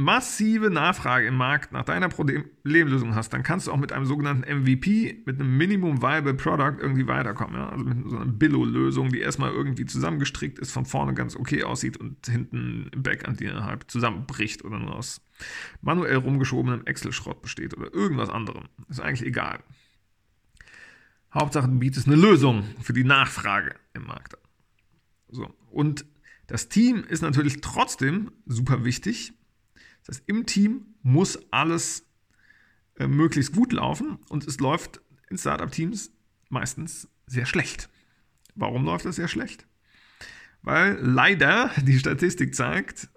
massive 0.00 0.70
Nachfrage 0.70 1.26
im 1.26 1.36
Markt 1.36 1.72
nach 1.72 1.84
deiner 1.84 2.08
Problemlösung 2.08 3.14
hast, 3.14 3.32
dann 3.32 3.42
kannst 3.42 3.66
du 3.66 3.72
auch 3.72 3.76
mit 3.76 3.92
einem 3.92 4.06
sogenannten 4.06 4.42
MVP, 4.42 5.22
mit 5.26 5.40
einem 5.40 5.56
Minimum 5.56 6.02
Viable 6.02 6.34
Product 6.34 6.76
irgendwie 6.80 7.06
weiterkommen. 7.06 7.56
Ja? 7.56 7.68
Also 7.68 7.84
mit 7.84 8.10
so 8.10 8.16
einer 8.16 8.26
Billo-Lösung, 8.26 9.10
die 9.10 9.20
erstmal 9.20 9.52
irgendwie 9.52 9.86
zusammengestrickt 9.86 10.58
ist, 10.58 10.72
von 10.72 10.86
vorne 10.86 11.14
ganz 11.14 11.36
okay 11.36 11.62
aussieht 11.62 11.96
und 11.96 12.26
hinten 12.26 12.90
im 12.92 13.02
Backend 13.02 13.40
die 13.40 13.50
halb 13.50 13.90
zusammenbricht 13.90 14.64
oder 14.64 14.78
nur 14.78 14.96
aus 14.96 15.22
manuell 15.80 16.16
rumgeschobenem 16.16 16.84
Excel-Schrott 16.86 17.42
besteht 17.42 17.76
oder 17.76 17.92
irgendwas 17.94 18.30
anderem. 18.30 18.64
Ist 18.88 19.00
eigentlich 19.00 19.26
egal. 19.26 19.60
Hauptsache, 21.32 21.68
du 21.68 21.78
bietest 21.78 22.06
eine 22.06 22.16
Lösung 22.16 22.64
für 22.82 22.92
die 22.92 23.04
Nachfrage 23.04 23.74
im 23.94 24.06
Markt. 24.06 24.36
So. 25.28 25.54
Und 25.70 26.04
das 26.46 26.68
Team 26.68 27.04
ist 27.04 27.22
natürlich 27.22 27.60
trotzdem 27.60 28.32
super 28.46 28.84
wichtig. 28.84 29.32
Das 30.10 30.20
im 30.26 30.44
Team 30.44 30.96
muss 31.04 31.38
alles 31.52 32.04
äh, 32.96 33.06
möglichst 33.06 33.52
gut 33.52 33.72
laufen 33.72 34.18
und 34.28 34.44
es 34.44 34.58
läuft 34.58 35.00
in 35.28 35.38
Startup-Teams 35.38 36.10
meistens 36.48 37.08
sehr 37.28 37.46
schlecht. 37.46 37.88
Warum 38.56 38.84
läuft 38.84 39.04
das 39.04 39.14
sehr 39.14 39.28
schlecht? 39.28 39.68
Weil 40.62 40.98
leider 41.00 41.70
die 41.82 41.96
Statistik 41.96 42.56
zeigt, 42.56 43.08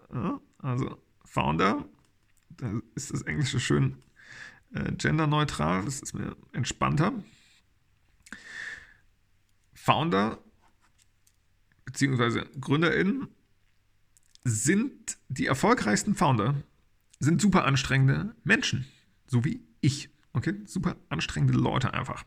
also 0.59 1.01
Founder, 1.25 1.83
da 2.49 2.79
ist 2.93 3.11
das 3.11 3.23
Englische 3.23 3.59
schön 3.59 3.97
äh, 4.75 4.91
genderneutral, 4.91 5.85
das 5.85 5.99
ist 5.99 6.13
mir 6.13 6.37
entspannter. 6.51 7.11
Founder 9.73 10.37
bzw. 11.85 12.45
GründerInnen 12.61 13.29
sind 14.43 15.17
die 15.29 15.47
erfolgreichsten 15.47 16.13
Founder, 16.13 16.61
sind 17.24 17.41
super 17.41 17.65
anstrengende 17.65 18.36
Menschen, 18.43 18.86
so 19.28 19.43
wie 19.45 19.61
ich. 19.82 20.09
Okay, 20.34 20.55
super 20.65 20.95
anstrengende 21.09 21.57
Leute 21.57 21.93
einfach. 21.93 22.24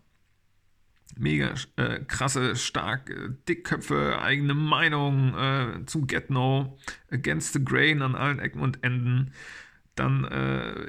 Mega 1.16 1.54
äh, 1.76 2.00
krasse, 2.00 2.56
starke 2.56 3.38
Dickköpfe, 3.48 4.20
eigene 4.20 4.54
Meinung 4.54 5.34
äh, 5.34 5.86
zum 5.86 6.06
Get-No, 6.06 6.78
against 7.10 7.52
the 7.52 7.64
grain 7.64 8.02
an 8.02 8.14
allen 8.14 8.38
Ecken 8.38 8.60
und 8.60 8.82
Enden. 8.82 9.32
Dann 9.94 10.24
äh, 10.24 10.88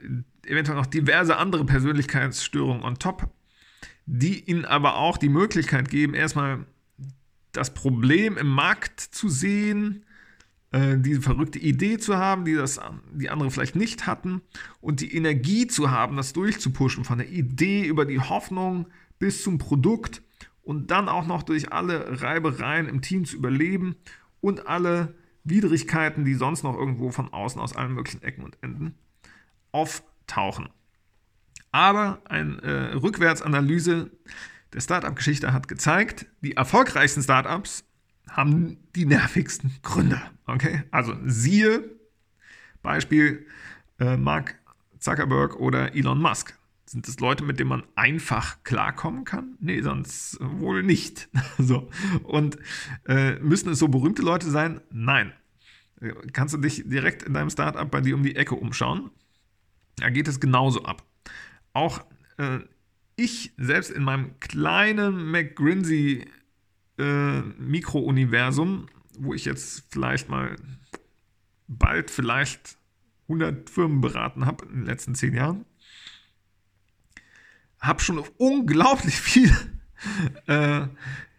eventuell 0.51 0.78
noch 0.78 0.86
diverse 0.88 1.38
andere 1.38 1.66
Persönlichkeitsstörungen 1.66 2.84
on 2.84 2.99
top, 2.99 3.30
die 4.05 4.43
ihnen 4.49 4.66
aber 4.66 4.97
auch 4.97 5.18
die 5.18 5.30
Möglichkeit 5.30 5.89
geben, 5.89 6.14
erstmal 6.14 6.66
das 7.51 7.74
Problem 7.74 8.38
im 8.38 8.47
Markt 8.47 8.99
zu 8.99 9.30
sehen, 9.30 10.03
äh, 10.72 10.97
diese 10.97 11.22
verrückte 11.22 11.59
Idee 11.59 11.97
zu 11.97 12.18
haben, 12.18 12.45
die 12.45 12.55
das 12.55 12.80
die 13.13 13.30
andere 13.30 13.51
vielleicht 13.51 13.76
nicht 13.76 14.05
hatten 14.05 14.41
und 14.82 15.01
die 15.01 15.15
Energie 15.15 15.68
zu 15.68 15.91
haben, 15.91 16.18
das 16.18 16.34
durchzupushen 16.34 17.03
von 17.03 17.20
der 17.20 17.30
Idee 17.30 17.86
über 17.86 18.05
die 18.05 18.20
Hoffnung 18.20 18.88
bis 19.20 19.43
zum 19.43 19.57
Produkt 19.57 20.22
und 20.61 20.91
dann 20.91 21.07
auch 21.07 21.26
noch 21.26 21.43
durch 21.43 21.72
alle 21.72 22.22
Reibereien 22.22 22.89
im 22.89 23.01
Team 23.01 23.26
zu 23.26 23.38
überleben 23.38 23.95
und 24.41 24.68
alle 24.68 25.15
Widrigkeiten, 25.45 26.26
die 26.26 26.34
sonst 26.34 26.63
noch 26.63 26.76
irgendwo 26.76 27.11
von 27.11 27.32
außen 27.32 27.61
aus 27.61 27.76
allen 27.76 27.93
möglichen 27.93 28.22
Ecken 28.22 28.43
und 28.43 28.57
Enden 28.61 28.95
auftauchen. 29.72 30.70
Aber 31.72 32.22
eine 32.26 32.61
äh, 32.61 32.93
Rückwärtsanalyse 32.95 34.11
der 34.74 34.82
Startup-Geschichte 34.82 35.53
hat 35.53 35.68
gezeigt, 35.68 36.26
die 36.41 36.57
erfolgreichsten 36.57 37.24
Startups 37.24 37.86
haben 38.30 38.78
die 38.95 39.05
nervigsten 39.05 39.71
Gründer. 39.84 40.21
Okay? 40.45 40.84
Also 40.91 41.15
siehe 41.25 41.97
Beispiel 42.82 43.45
äh, 43.99 44.17
Mark 44.17 44.55
Zuckerberg 44.99 45.59
oder 45.59 45.95
Elon 45.95 46.21
Musk. 46.21 46.57
Sind 46.86 47.07
das 47.07 47.19
Leute, 47.19 47.43
mit 47.43 47.59
denen 47.59 47.69
man 47.69 47.84
einfach 47.95 48.63
klarkommen 48.63 49.25
kann? 49.25 49.57
Nee, 49.59 49.82
sonst 49.82 50.38
wohl 50.39 50.84
nicht. 50.84 51.28
so. 51.57 51.89
Und 52.23 52.57
äh, 53.07 53.36
müssen 53.39 53.69
es 53.69 53.80
so 53.80 53.89
berühmte 53.89 54.21
Leute 54.21 54.49
sein? 54.49 54.80
Nein. 54.89 55.34
Äh, 55.99 56.13
kannst 56.32 56.53
du 56.53 56.57
dich 56.57 56.84
direkt 56.88 57.23
in 57.23 57.34
deinem 57.34 57.49
Startup 57.49 57.89
bei 57.89 57.99
dir 57.99 58.15
um 58.15 58.23
die 58.23 58.38
Ecke 58.38 58.55
umschauen? 58.55 59.11
Da 59.97 60.09
geht 60.09 60.28
es 60.28 60.39
genauso 60.39 60.84
ab. 60.84 61.03
Auch 61.73 62.05
äh, 62.38 62.59
ich 63.17 63.53
selbst 63.57 63.91
in 63.91 64.03
meinem 64.03 64.39
kleinen 64.39 65.30
McGrinsey 65.30 66.25
äh, 66.98 67.41
Mikrouniversum, 67.41 68.88
wo 69.18 69.34
ich 69.34 69.45
jetzt 69.45 69.86
vielleicht 69.89 70.30
mal 70.30 70.56
bald 71.68 72.12
vielleicht 72.12 72.78
100 73.24 73.70
Firmen 73.70 74.02
beraten 74.02 74.45
habe 74.45 74.66
in 74.66 74.72
den 74.72 74.86
letzten 74.86 75.16
10 75.16 75.34
Jahren, 75.34 75.66
habe 77.80 78.02
schon 78.02 78.24
unglaublich 78.38 79.20
viel 79.20 79.56
äh, 80.48 80.88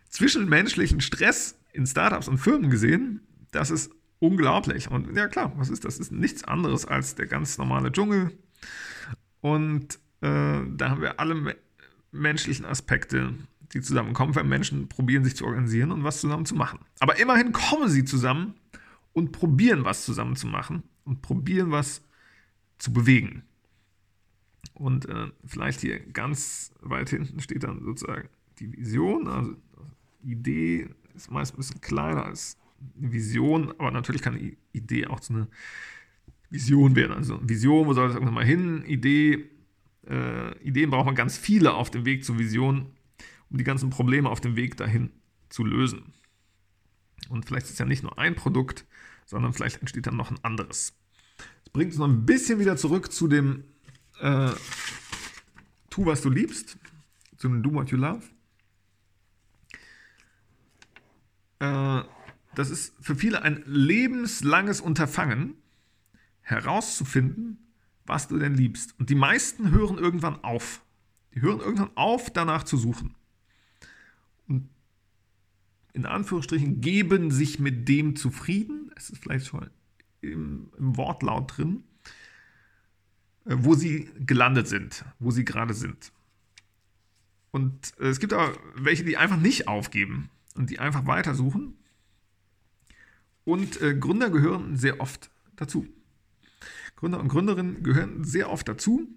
zwischenmenschlichen 0.09 1.01
Stress 1.01 1.59
in 1.73 1.87
Startups 1.87 2.29
und 2.29 2.39
Firmen 2.39 2.71
gesehen. 2.71 3.21
Das 3.51 3.71
ist 3.71 3.91
unglaublich. 4.19 4.91
Und 4.91 5.17
ja 5.17 5.29
klar, 5.29 5.53
was 5.57 5.71
ist 5.71 5.85
das? 5.85 5.99
Das 5.99 6.09
ist 6.09 6.13
nichts 6.13 6.45
anderes 6.45 6.85
als 6.85 7.15
der 7.15 7.27
ganz 7.27 7.59
normale 7.59 7.93
Dschungel. 7.93 8.37
Und 9.41 9.95
äh, 10.21 10.61
da 10.69 10.91
haben 10.91 11.01
wir 11.01 11.21
alle 11.21 11.57
menschlichen 12.11 12.65
Aspekte 12.65 13.35
die 13.73 13.81
zusammenkommen, 13.81 14.35
weil 14.35 14.45
Menschen 14.45 14.89
probieren 14.89 15.25
sich 15.25 15.37
zu 15.37 15.45
organisieren 15.45 15.93
und 15.93 16.05
was 16.05 16.21
zusammen 16.21 16.47
zu 16.47 16.55
machen. 16.55 16.81
Aber 17.01 17.19
immerhin 17.19 17.53
kommen 17.53 17.89
sie 17.89 18.05
zusammen 18.05 18.55
und 19.13 19.33
probieren 19.33 19.85
was 19.85 20.05
zusammen 20.05 20.37
zu 20.37 20.47
machen 20.47 20.83
und 21.05 21.23
probieren 21.23 21.71
was 21.71 22.03
zu 22.79 22.93
bewegen. 22.93 23.43
Und 24.75 25.09
äh, 25.09 25.27
vielleicht 25.45 25.81
hier 25.81 25.99
ganz 25.99 26.73
weit 26.81 27.11
hinten 27.11 27.41
steht 27.41 27.65
dann 27.65 27.83
sozusagen 27.83 28.29
die 28.59 28.73
Vision. 28.73 29.27
Also 29.27 29.55
Idee 30.23 30.89
ist 31.15 31.31
meist 31.31 31.55
ein 31.55 31.57
bisschen 31.57 31.81
kleiner 31.81 32.25
als 32.25 32.57
eine 32.97 33.13
Vision, 33.13 33.75
aber 33.79 33.91
natürlich 33.91 34.23
kann 34.23 34.37
eine 34.37 34.57
Idee 34.73 35.07
auch 35.09 35.21
zu 35.21 35.33
einer 35.33 35.49
Vision 36.49 36.97
werden. 36.97 37.13
Also 37.13 37.41
Vision, 37.43 37.87
wo 37.87 37.93
soll 37.93 38.07
das 38.07 38.15
irgendwann 38.15 38.35
mal 38.35 38.45
hin? 38.45 38.85
Idee, 38.87 39.51
äh, 40.09 40.57
Ideen 40.63 40.91
braucht 40.91 41.07
man 41.07 41.15
ganz 41.15 41.37
viele 41.37 41.75
auf 41.75 41.91
dem 41.91 42.05
Weg 42.05 42.25
zur 42.25 42.39
Vision 42.39 42.87
um 43.51 43.59
die 43.59 43.65
ganzen 43.65 43.91
Probleme 43.91 44.29
auf 44.29 44.41
dem 44.41 44.57
Weg 44.57 44.77
dahin 44.77 45.11
zu 45.49 45.65
lösen. 45.65 46.13
Und 47.29 47.47
vielleicht 47.47 47.67
ist 47.67 47.79
ja 47.79 47.85
nicht 47.85 48.03
nur 48.03 48.19
ein 48.19 48.35
Produkt, 48.35 48.87
sondern 49.27 49.53
vielleicht 49.53 49.81
entsteht 49.81 50.07
dann 50.07 50.17
noch 50.17 50.31
ein 50.31 50.43
anderes. 50.43 50.95
Das 51.65 51.73
bringt 51.73 51.91
uns 51.91 51.99
noch 51.99 52.09
ein 52.09 52.27
bisschen 52.27 52.59
wieder 52.59 52.77
zurück 52.77 53.13
zu 53.13 53.29
dem 53.29 53.65
äh, 54.21 54.51
Tu, 55.91 56.07
was 56.07 56.23
du 56.23 56.31
liebst, 56.31 56.79
zu 57.37 57.49
dem 57.49 57.63
Do 57.63 57.73
What 57.73 57.91
You 57.91 57.99
Love. 57.99 58.23
Äh, 61.59 62.03
das 62.55 62.71
ist 62.71 62.95
für 63.01 63.15
viele 63.15 63.43
ein 63.43 63.63
lebenslanges 63.67 64.81
Unterfangen, 64.81 65.55
herauszufinden, 66.41 67.59
was 68.07 68.29
du 68.29 68.39
denn 68.39 68.55
liebst. 68.55 68.99
Und 68.99 69.11
die 69.11 69.15
meisten 69.15 69.71
hören 69.71 69.99
irgendwann 69.99 70.43
auf. 70.43 70.83
Die 71.35 71.43
hören 71.43 71.61
irgendwann 71.61 71.91
auf, 71.95 72.31
danach 72.31 72.63
zu 72.63 72.79
suchen 72.79 73.15
in 75.99 76.07
Anführungsstrichen 76.07 76.81
geben 76.81 77.31
sich 77.31 77.59
mit 77.59 77.89
dem 77.89 78.15
zufrieden. 78.15 78.93
Es 78.95 79.11
ist 79.11 79.23
vielleicht 79.23 79.47
schon 79.47 79.69
im, 80.21 80.71
im 80.79 80.97
Wortlaut 80.97 81.57
drin, 81.57 81.83
äh, 83.47 83.57
wo 83.59 83.75
sie 83.75 84.09
gelandet 84.19 84.69
sind, 84.69 85.05
wo 85.19 85.31
sie 85.31 85.45
gerade 85.45 85.75
sind. 85.75 86.13
Und 87.51 87.99
äh, 87.99 88.09
es 88.09 88.21
gibt 88.21 88.33
aber 88.33 88.57
welche, 88.77 89.05
die 89.05 89.17
einfach 89.17 89.39
nicht 89.39 89.67
aufgeben 89.67 90.31
und 90.55 90.71
die 90.71 90.79
einfach 90.79 91.07
weitersuchen. 91.07 91.77
Und 93.45 93.81
äh, 93.81 93.97
Gründer 93.97 94.31
gehören 94.31 94.77
sehr 94.77 95.01
oft 95.01 95.31
dazu. 95.57 95.89
Gründer 96.95 97.19
und 97.19 97.29
Gründerinnen 97.29 97.83
gehören 97.83 98.23
sehr 98.25 98.51
oft 98.51 98.69
dazu. 98.69 99.09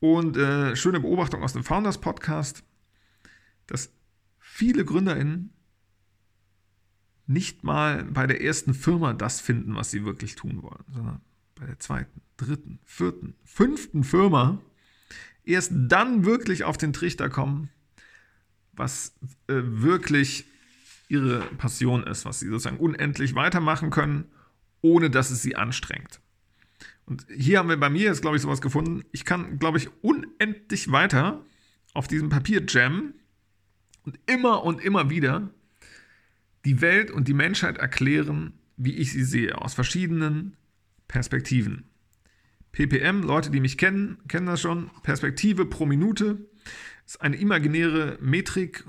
Und 0.00 0.36
äh, 0.36 0.74
schöne 0.74 1.00
Beobachtung 1.00 1.42
aus 1.42 1.52
dem 1.52 1.64
Founders 1.64 2.00
Podcast, 2.00 2.64
dass 3.66 3.90
viele 4.62 4.84
GründerInnen 4.84 5.50
nicht 7.26 7.64
mal 7.64 8.04
bei 8.04 8.28
der 8.28 8.44
ersten 8.44 8.74
Firma 8.74 9.12
das 9.12 9.40
finden, 9.40 9.74
was 9.74 9.90
sie 9.90 10.04
wirklich 10.04 10.36
tun 10.36 10.62
wollen, 10.62 10.84
sondern 10.88 11.20
bei 11.56 11.66
der 11.66 11.80
zweiten, 11.80 12.20
dritten, 12.36 12.78
vierten, 12.84 13.34
fünften 13.44 14.04
Firma 14.04 14.62
erst 15.42 15.72
dann 15.74 16.24
wirklich 16.24 16.62
auf 16.62 16.78
den 16.78 16.92
Trichter 16.92 17.28
kommen, 17.28 17.70
was 18.72 19.16
äh, 19.48 19.54
wirklich 19.64 20.44
ihre 21.08 21.40
Passion 21.58 22.04
ist, 22.04 22.24
was 22.24 22.38
sie 22.38 22.46
sozusagen 22.46 22.78
unendlich 22.78 23.34
weitermachen 23.34 23.90
können, 23.90 24.26
ohne 24.80 25.10
dass 25.10 25.32
es 25.32 25.42
sie 25.42 25.56
anstrengt. 25.56 26.20
Und 27.04 27.26
hier 27.36 27.58
haben 27.58 27.68
wir 27.68 27.80
bei 27.80 27.90
mir 27.90 28.02
jetzt, 28.02 28.22
glaube 28.22 28.36
ich, 28.36 28.42
sowas 28.42 28.60
gefunden. 28.60 29.02
Ich 29.10 29.24
kann, 29.24 29.58
glaube 29.58 29.78
ich, 29.78 29.88
unendlich 30.02 30.92
weiter 30.92 31.44
auf 31.94 32.06
diesem 32.06 32.28
Papier 32.28 32.64
jammen 32.68 33.14
und 34.04 34.18
immer 34.26 34.64
und 34.64 34.80
immer 34.80 35.10
wieder 35.10 35.50
die 36.64 36.80
Welt 36.80 37.10
und 37.10 37.28
die 37.28 37.34
Menschheit 37.34 37.78
erklären, 37.78 38.54
wie 38.76 38.96
ich 38.96 39.12
sie 39.12 39.24
sehe, 39.24 39.58
aus 39.58 39.74
verschiedenen 39.74 40.56
Perspektiven. 41.08 41.84
PPM, 42.72 43.22
Leute, 43.22 43.50
die 43.50 43.60
mich 43.60 43.76
kennen, 43.76 44.18
kennen 44.28 44.46
das 44.46 44.60
schon. 44.60 44.90
Perspektive 45.02 45.66
pro 45.66 45.84
Minute 45.84 46.38
ist 47.06 47.20
eine 47.20 47.36
imaginäre 47.36 48.18
Metrik, 48.20 48.84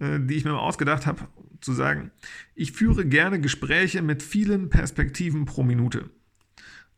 äh, 0.00 0.18
die 0.18 0.34
ich 0.34 0.44
mir 0.44 0.52
mal 0.52 0.58
ausgedacht 0.58 1.06
habe, 1.06 1.28
zu 1.60 1.72
sagen, 1.72 2.10
ich 2.54 2.72
führe 2.72 3.06
gerne 3.06 3.40
Gespräche 3.40 4.02
mit 4.02 4.22
vielen 4.22 4.70
Perspektiven 4.70 5.44
pro 5.44 5.62
Minute. 5.62 6.10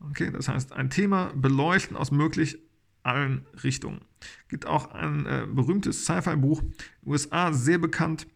Okay, 0.01 0.31
das 0.33 0.49
heißt, 0.49 0.73
ein 0.73 0.91
Thema 0.91 1.33
beleuchten 1.35 1.97
aus 1.97 2.11
möglich 2.11 2.59
allen 3.03 3.47
Richtungen. 3.63 4.01
Gibt 4.49 4.67
auch 4.67 4.93
ein 4.93 5.27
äh, 5.27 5.47
berühmtes 5.49 6.05
Sci-Fi-Buch, 6.05 6.63
USA 7.05 7.53
sehr 7.53 7.79
bekannt, 7.79 8.27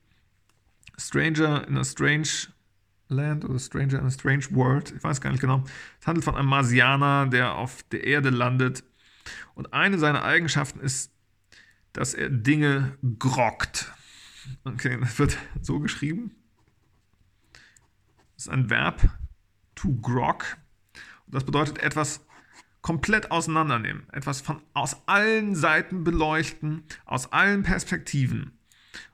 Stranger 0.98 1.66
in 1.68 1.76
a 1.76 1.84
Strange 1.84 2.28
Land 3.08 3.44
oder 3.44 3.58
Stranger 3.58 4.00
in 4.00 4.06
a 4.06 4.10
Strange 4.10 4.46
World, 4.50 4.92
ich 4.96 5.04
weiß 5.04 5.20
gar 5.20 5.30
nicht 5.30 5.40
genau. 5.40 5.62
Es 6.00 6.06
handelt 6.06 6.24
von 6.24 6.34
einem 6.34 6.48
Marsianer, 6.48 7.26
der 7.26 7.54
auf 7.54 7.82
der 7.84 8.04
Erde 8.04 8.30
landet. 8.30 8.82
Und 9.54 9.72
eine 9.72 9.98
seiner 9.98 10.24
Eigenschaften 10.24 10.80
ist, 10.80 11.12
dass 11.92 12.14
er 12.14 12.30
Dinge 12.30 12.98
grockt. 13.18 13.92
Okay, 14.64 14.98
das 15.00 15.18
wird 15.18 15.38
so 15.60 15.80
geschrieben. 15.80 16.32
Das 18.34 18.46
ist 18.46 18.48
ein 18.48 18.70
Verb, 18.70 19.08
to 19.74 19.94
grog. 20.02 20.56
Das 21.26 21.44
bedeutet 21.44 21.78
etwas 21.78 22.25
komplett 22.86 23.32
auseinandernehmen, 23.32 24.04
etwas 24.12 24.40
von 24.40 24.62
aus 24.72 25.08
allen 25.08 25.56
Seiten 25.56 26.04
beleuchten, 26.04 26.84
aus 27.04 27.32
allen 27.32 27.64
Perspektiven 27.64 28.52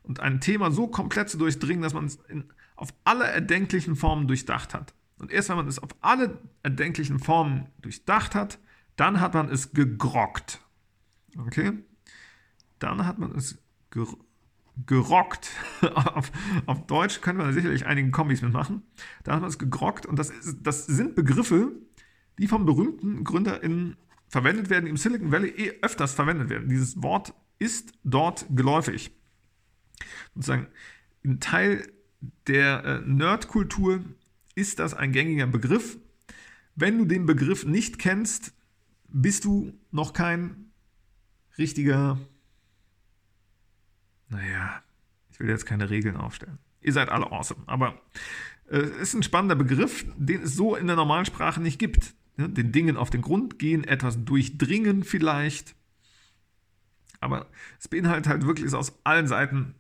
und 0.03 0.21
ein 0.21 0.43
Thema 0.43 0.71
so 0.71 0.89
komplett 0.89 1.31
zu 1.31 1.39
durchdringen, 1.39 1.83
dass 1.83 1.95
man 1.95 2.05
es 2.05 2.17
in, 2.29 2.53
auf 2.77 2.93
alle 3.05 3.25
erdenklichen 3.25 3.97
Formen 3.97 4.29
durchdacht 4.29 4.75
hat. 4.75 4.93
Und 5.17 5.33
erst 5.33 5.49
wenn 5.49 5.57
man 5.57 5.69
es 5.69 5.79
auf 5.79 5.89
alle 6.03 6.39
erdenklichen 6.63 7.19
Formen 7.19 7.67
durchdacht 7.81 8.35
hat, 8.35 8.59
dann 8.97 9.23
hat 9.23 9.33
man 9.33 9.49
es 9.49 9.73
gegrockt. 9.73 10.61
Okay? 11.39 11.73
Dann 12.79 13.07
hat 13.07 13.19
man 13.19 13.35
es 13.35 13.57
gegrockt 13.89 14.27
gerockt. 14.87 15.51
auf, 15.95 16.33
auf, 16.67 16.87
Deutsch 16.87 17.21
können 17.21 17.39
wir 17.39 17.53
sicherlich 17.53 17.87
einigen 17.87 18.11
Kombis 18.11 18.43
mitmachen. 18.43 18.83
Da 19.23 19.35
hat 19.35 19.41
man 19.41 19.51
es 19.51 19.59
gegrockt 19.59 20.07
und 20.07 20.19
das, 20.19 20.31
ist, 20.31 20.59
das 20.63 20.87
sind 20.87 21.15
Begriffe, 21.15 21.73
die 22.39 22.49
vom 22.49 22.67
berühmten 22.67 23.25
GründerInnen 23.25 23.97
verwendet 24.29 24.71
werden, 24.71 24.87
im 24.87 24.97
Silicon 24.97 25.31
Valley 25.31 25.51
eh 25.51 25.79
öfters 25.83 26.15
verwendet 26.15 26.49
werden. 26.49 26.69
Dieses 26.69 27.03
Wort 27.03 27.35
ist 27.59 27.93
dort 28.03 28.47
geläufig. 28.51 29.13
Sozusagen 30.35 30.69
ein 31.25 31.39
Teil 31.41 31.87
der 32.47 32.85
äh, 32.85 33.01
Nerdkultur 33.01 34.05
ist 34.55 34.79
das 34.79 34.95
ein 34.95 35.13
gängiger 35.13 35.47
Begriff. 35.47 35.99
Wenn 36.75 36.99
du 36.99 37.05
den 37.05 37.27
Begriff 37.27 37.65
nicht 37.65 37.99
kennst, 37.99 38.55
bist 39.09 39.45
du 39.45 39.79
noch 39.91 40.13
kein 40.13 40.73
richtiger, 41.59 42.19
naja, 44.29 44.83
ich 45.31 45.41
will 45.41 45.49
jetzt 45.49 45.67
keine 45.67 45.91
Regeln 45.91 46.17
aufstellen. 46.17 46.59
Ihr 46.81 46.93
seid 46.93 47.11
alle 47.11 47.31
awesome, 47.31 47.63
aber 47.67 48.01
äh, 48.69 48.79
es 48.79 48.91
äh, 48.91 49.03
ist 49.03 49.15
ein 49.15 49.23
spannender 49.23 49.57
Begriff, 49.57 50.07
den 50.17 50.43
es 50.43 50.55
so 50.55 50.75
in 50.75 50.87
der 50.87 50.97
normalen 50.97 51.27
Sprache 51.27 51.61
nicht 51.61 51.79
gibt. 51.79 52.15
Ja, 52.43 52.49
den 52.49 52.73
Dingen 52.73 52.97
auf 52.97 53.11
den 53.11 53.23
Grund 53.23 53.59
gehen, 53.59 53.85
etwas 53.85 54.25
durchdringen 54.25 55.05
vielleicht. 55.05 55.75
Aber 57.21 57.47
es 57.79 57.89
beinhaltet 57.89 58.27
halt 58.27 58.47
wirklich 58.47 58.67
es 58.67 58.75
aus 58.75 58.99
allen 59.05 59.29
Seiten 59.29 59.77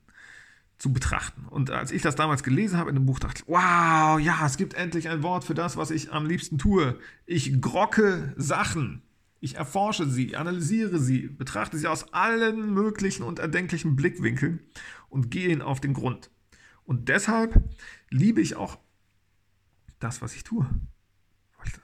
zu 0.78 0.92
betrachten. 0.92 1.46
Und 1.46 1.70
als 1.70 1.90
ich 1.90 2.02
das 2.02 2.14
damals 2.14 2.42
gelesen 2.42 2.78
habe 2.78 2.90
in 2.90 2.96
dem 2.96 3.06
Buch, 3.06 3.18
dachte 3.18 3.42
ich, 3.42 3.48
wow, 3.48 4.18
ja, 4.20 4.46
es 4.46 4.56
gibt 4.56 4.74
endlich 4.74 5.08
ein 5.08 5.22
Wort 5.22 5.44
für 5.44 5.54
das, 5.54 5.76
was 5.76 5.90
ich 5.90 6.12
am 6.12 6.26
liebsten 6.26 6.58
tue. 6.58 6.98
Ich 7.26 7.60
grocke 7.60 8.32
Sachen. 8.36 9.02
Ich 9.40 9.56
erforsche 9.56 10.08
sie, 10.08 10.36
analysiere 10.36 11.00
sie, 11.00 11.22
betrachte 11.22 11.76
sie 11.76 11.88
aus 11.88 12.12
allen 12.12 12.72
möglichen 12.74 13.24
und 13.24 13.40
erdenklichen 13.40 13.96
Blickwinkeln 13.96 14.60
und 15.08 15.32
gehe 15.32 15.48
ihnen 15.48 15.62
auf 15.62 15.80
den 15.80 15.94
Grund. 15.94 16.30
Und 16.84 17.08
deshalb 17.08 17.60
liebe 18.08 18.40
ich 18.40 18.54
auch 18.54 18.78
das, 19.98 20.22
was 20.22 20.36
ich 20.36 20.44
tue. 20.44 20.68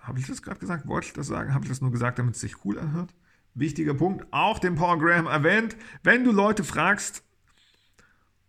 Habe 0.03 0.19
ich 0.19 0.27
das 0.27 0.43
gerade 0.43 0.61
gesagt? 0.61 0.87
Wollte 0.87 1.09
ich 1.09 1.13
das 1.13 1.27
sagen? 1.27 1.55
Habe 1.55 1.65
ich 1.65 1.69
das 1.69 1.81
nur 1.81 1.91
gesagt, 1.91 2.19
damit 2.19 2.35
es 2.35 2.41
sich 2.41 2.65
cool 2.65 2.79
anhört? 2.79 3.15
Wichtiger 3.55 3.95
Punkt, 3.95 4.27
auch 4.31 4.59
den 4.59 4.75
Paul 4.75 4.99
Graham 4.99 5.27
erwähnt. 5.27 5.77
Wenn 6.03 6.25
du 6.25 6.33
Leute 6.33 6.65
fragst, 6.65 7.25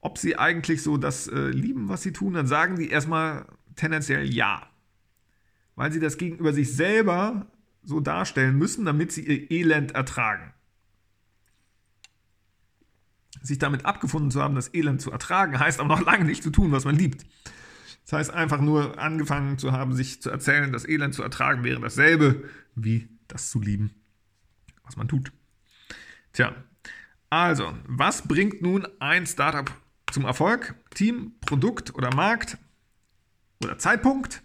ob 0.01 0.17
sie 0.17 0.37
eigentlich 0.37 0.83
so 0.83 0.97
das 0.97 1.27
äh, 1.27 1.49
lieben, 1.49 1.89
was 1.89 2.03
sie 2.03 2.13
tun, 2.13 2.33
dann 2.33 2.47
sagen 2.47 2.77
die 2.77 2.89
erstmal 2.89 3.45
tendenziell 3.75 4.31
ja. 4.31 4.69
Weil 5.75 5.91
sie 5.91 5.99
das 5.99 6.17
gegenüber 6.17 6.53
sich 6.53 6.75
selber 6.75 7.47
so 7.83 7.99
darstellen 7.99 8.57
müssen, 8.57 8.85
damit 8.85 9.11
sie 9.11 9.25
ihr 9.25 9.51
Elend 9.51 9.91
ertragen. 9.91 10.53
Sich 13.41 13.57
damit 13.57 13.85
abgefunden 13.85 14.31
zu 14.31 14.41
haben, 14.41 14.55
das 14.55 14.73
Elend 14.73 15.01
zu 15.01 15.11
ertragen, 15.11 15.59
heißt 15.59 15.79
aber 15.79 15.89
noch 15.89 16.05
lange 16.05 16.25
nicht 16.25 16.43
zu 16.43 16.49
tun, 16.49 16.71
was 16.71 16.85
man 16.85 16.95
liebt. 16.95 17.25
Das 18.09 18.17
heißt 18.17 18.33
einfach 18.33 18.59
nur 18.59 18.97
angefangen 18.97 19.59
zu 19.59 19.71
haben, 19.71 19.93
sich 19.93 20.19
zu 20.19 20.31
erzählen, 20.31 20.71
das 20.71 20.83
Elend 20.83 21.13
zu 21.13 21.21
ertragen 21.21 21.63
wäre 21.63 21.79
dasselbe 21.79 22.49
wie 22.73 23.07
das 23.27 23.51
zu 23.51 23.61
lieben, 23.61 23.93
was 24.83 24.97
man 24.97 25.07
tut. 25.07 25.31
Tja, 26.33 26.55
also, 27.29 27.71
was 27.85 28.27
bringt 28.27 28.63
nun 28.63 28.87
ein 28.99 29.27
Startup 29.27 29.71
zum 30.11 30.25
Erfolg, 30.25 30.73
Team, 30.89 31.33
Produkt 31.41 31.93
oder 31.93 32.11
Markt 32.15 32.57
oder 33.63 33.77
Zeitpunkt, 33.77 34.41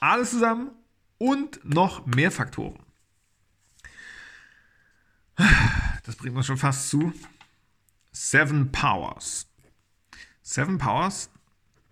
alles 0.00 0.30
zusammen 0.30 0.70
und 1.18 1.62
noch 1.66 2.06
mehr 2.06 2.30
Faktoren. 2.30 2.82
Das 6.04 6.16
bringt 6.16 6.34
uns 6.34 6.46
schon 6.46 6.56
fast 6.56 6.88
zu 6.88 7.12
Seven 8.10 8.72
Powers. 8.72 9.50
Seven 10.40 10.78
Powers 10.78 11.28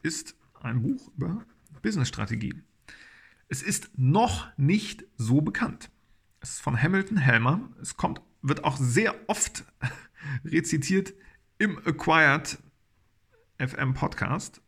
ist 0.02 0.34
ein 0.64 0.82
Buch 0.82 1.12
über 1.16 1.44
Businessstrategie. 1.82 2.62
Es 3.48 3.62
ist 3.62 3.90
noch 3.96 4.48
nicht 4.56 5.04
so 5.16 5.40
bekannt. 5.40 5.90
Es 6.40 6.54
ist 6.54 6.60
von 6.60 6.80
Hamilton 6.80 7.18
Helmer. 7.18 7.68
Es 7.80 7.96
kommt, 7.96 8.20
wird 8.42 8.64
auch 8.64 8.76
sehr 8.76 9.14
oft 9.28 9.64
rezitiert 10.44 11.14
im 11.58 11.78
Acquired 11.78 12.58
FM 13.58 13.94
Podcast. 13.94 14.60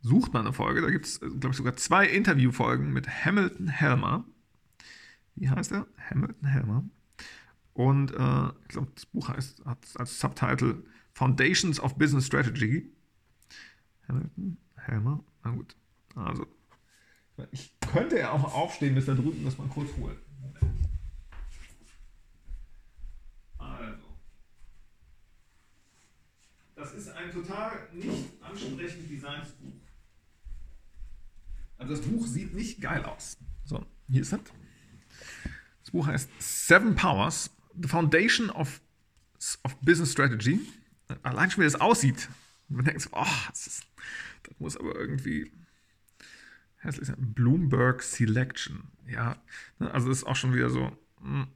Sucht 0.00 0.32
mal 0.32 0.40
eine 0.40 0.52
Folge, 0.52 0.82
da 0.82 0.90
gibt 0.90 1.06
es, 1.06 1.20
glaube 1.20 1.50
ich, 1.50 1.56
sogar 1.56 1.76
zwei 1.76 2.06
Interviewfolgen 2.06 2.92
mit 2.92 3.08
Hamilton 3.24 3.68
Helmer. 3.68 4.24
Wie 5.34 5.50
heißt 5.50 5.72
er? 5.72 5.86
Hamilton 6.10 6.48
Helmer. 6.48 6.84
Und 7.72 8.12
äh, 8.12 8.48
ich 8.62 8.68
glaube, 8.68 8.92
das 8.94 9.06
Buch 9.06 9.28
heißt, 9.28 9.64
hat 9.64 9.78
als 9.96 10.18
Subtitle 10.18 10.84
Foundations 11.12 11.80
of 11.80 11.96
Business 11.96 12.26
Strategy. 12.26 12.90
Hamilton 14.08 14.58
Helmer. 14.76 15.24
Na 15.44 15.50
gut. 15.50 15.76
Also, 16.14 16.46
ich 17.50 17.72
könnte 17.80 18.18
ja 18.18 18.32
auch 18.32 18.54
aufstehen 18.54 18.94
bis 18.94 19.06
da 19.06 19.14
drüben, 19.14 19.44
das 19.44 19.58
mal 19.58 19.68
kurz 19.68 19.90
holen. 19.96 20.16
Das 26.76 26.92
ist 26.92 27.08
ein 27.08 27.32
total 27.32 27.88
nicht 27.94 28.42
ansprechend 28.42 29.10
designtes 29.10 29.52
Buch. 29.52 29.72
Also 31.78 31.94
das 31.94 32.02
Buch 32.06 32.26
sieht 32.26 32.54
nicht 32.54 32.80
geil 32.80 33.04
aus. 33.04 33.38
So, 33.64 33.84
hier 34.08 34.22
ist 34.22 34.32
es. 34.32 34.40
Das 35.82 35.90
Buch 35.90 36.06
heißt 36.06 36.30
Seven 36.38 36.94
Powers, 36.94 37.50
The 37.80 37.88
Foundation 37.88 38.50
of, 38.50 38.80
of 39.64 39.76
Business 39.80 40.12
Strategy. 40.12 40.60
Allein 41.22 41.50
schon, 41.50 41.62
wie 41.62 41.66
das 41.66 41.80
aussieht. 41.80 42.28
Man 42.68 42.84
denkt 42.84 43.02
so, 43.02 43.10
oh, 43.12 43.24
das, 43.48 43.66
ist, 43.66 43.86
das 44.48 44.58
muss 44.58 44.76
aber 44.76 44.94
irgendwie 44.94 45.52
hässlich 46.76 47.08
sein. 47.08 47.16
Bloomberg 47.18 48.02
Selection. 48.02 48.84
Ja, 49.06 49.36
ne, 49.78 49.92
also 49.92 50.08
das 50.08 50.18
ist 50.18 50.24
auch 50.24 50.36
schon 50.36 50.54
wieder 50.54 50.70
so. 50.70 50.96
Hm. 51.20 51.48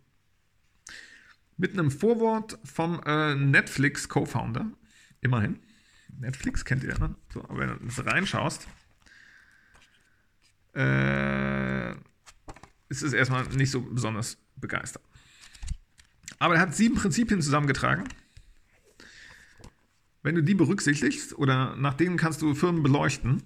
Mit 1.56 1.72
einem 1.72 1.90
Vorwort 1.90 2.58
vom 2.64 3.02
äh, 3.04 3.34
Netflix 3.34 4.08
Co-Founder, 4.08 4.70
Immerhin. 5.20 5.60
Netflix 6.18 6.64
kennt 6.64 6.82
ihr, 6.82 6.98
ne? 6.98 7.14
So, 7.32 7.42
aber 7.44 7.58
wenn 7.58 7.88
du 7.88 8.02
reinschaust, 8.02 8.66
äh, 10.74 11.92
ist 12.88 13.02
es 13.02 13.12
erstmal 13.12 13.44
nicht 13.48 13.70
so 13.70 13.80
besonders 13.82 14.38
begeistert. 14.56 15.02
Aber 16.38 16.54
er 16.54 16.60
hat 16.60 16.74
sieben 16.74 16.94
Prinzipien 16.94 17.42
zusammengetragen. 17.42 18.04
Wenn 20.22 20.34
du 20.34 20.42
die 20.42 20.54
berücksichtigst 20.54 21.36
oder 21.38 21.76
nach 21.76 21.94
denen 21.94 22.16
kannst 22.16 22.42
du 22.42 22.54
Firmen 22.54 22.82
beleuchten. 22.82 23.42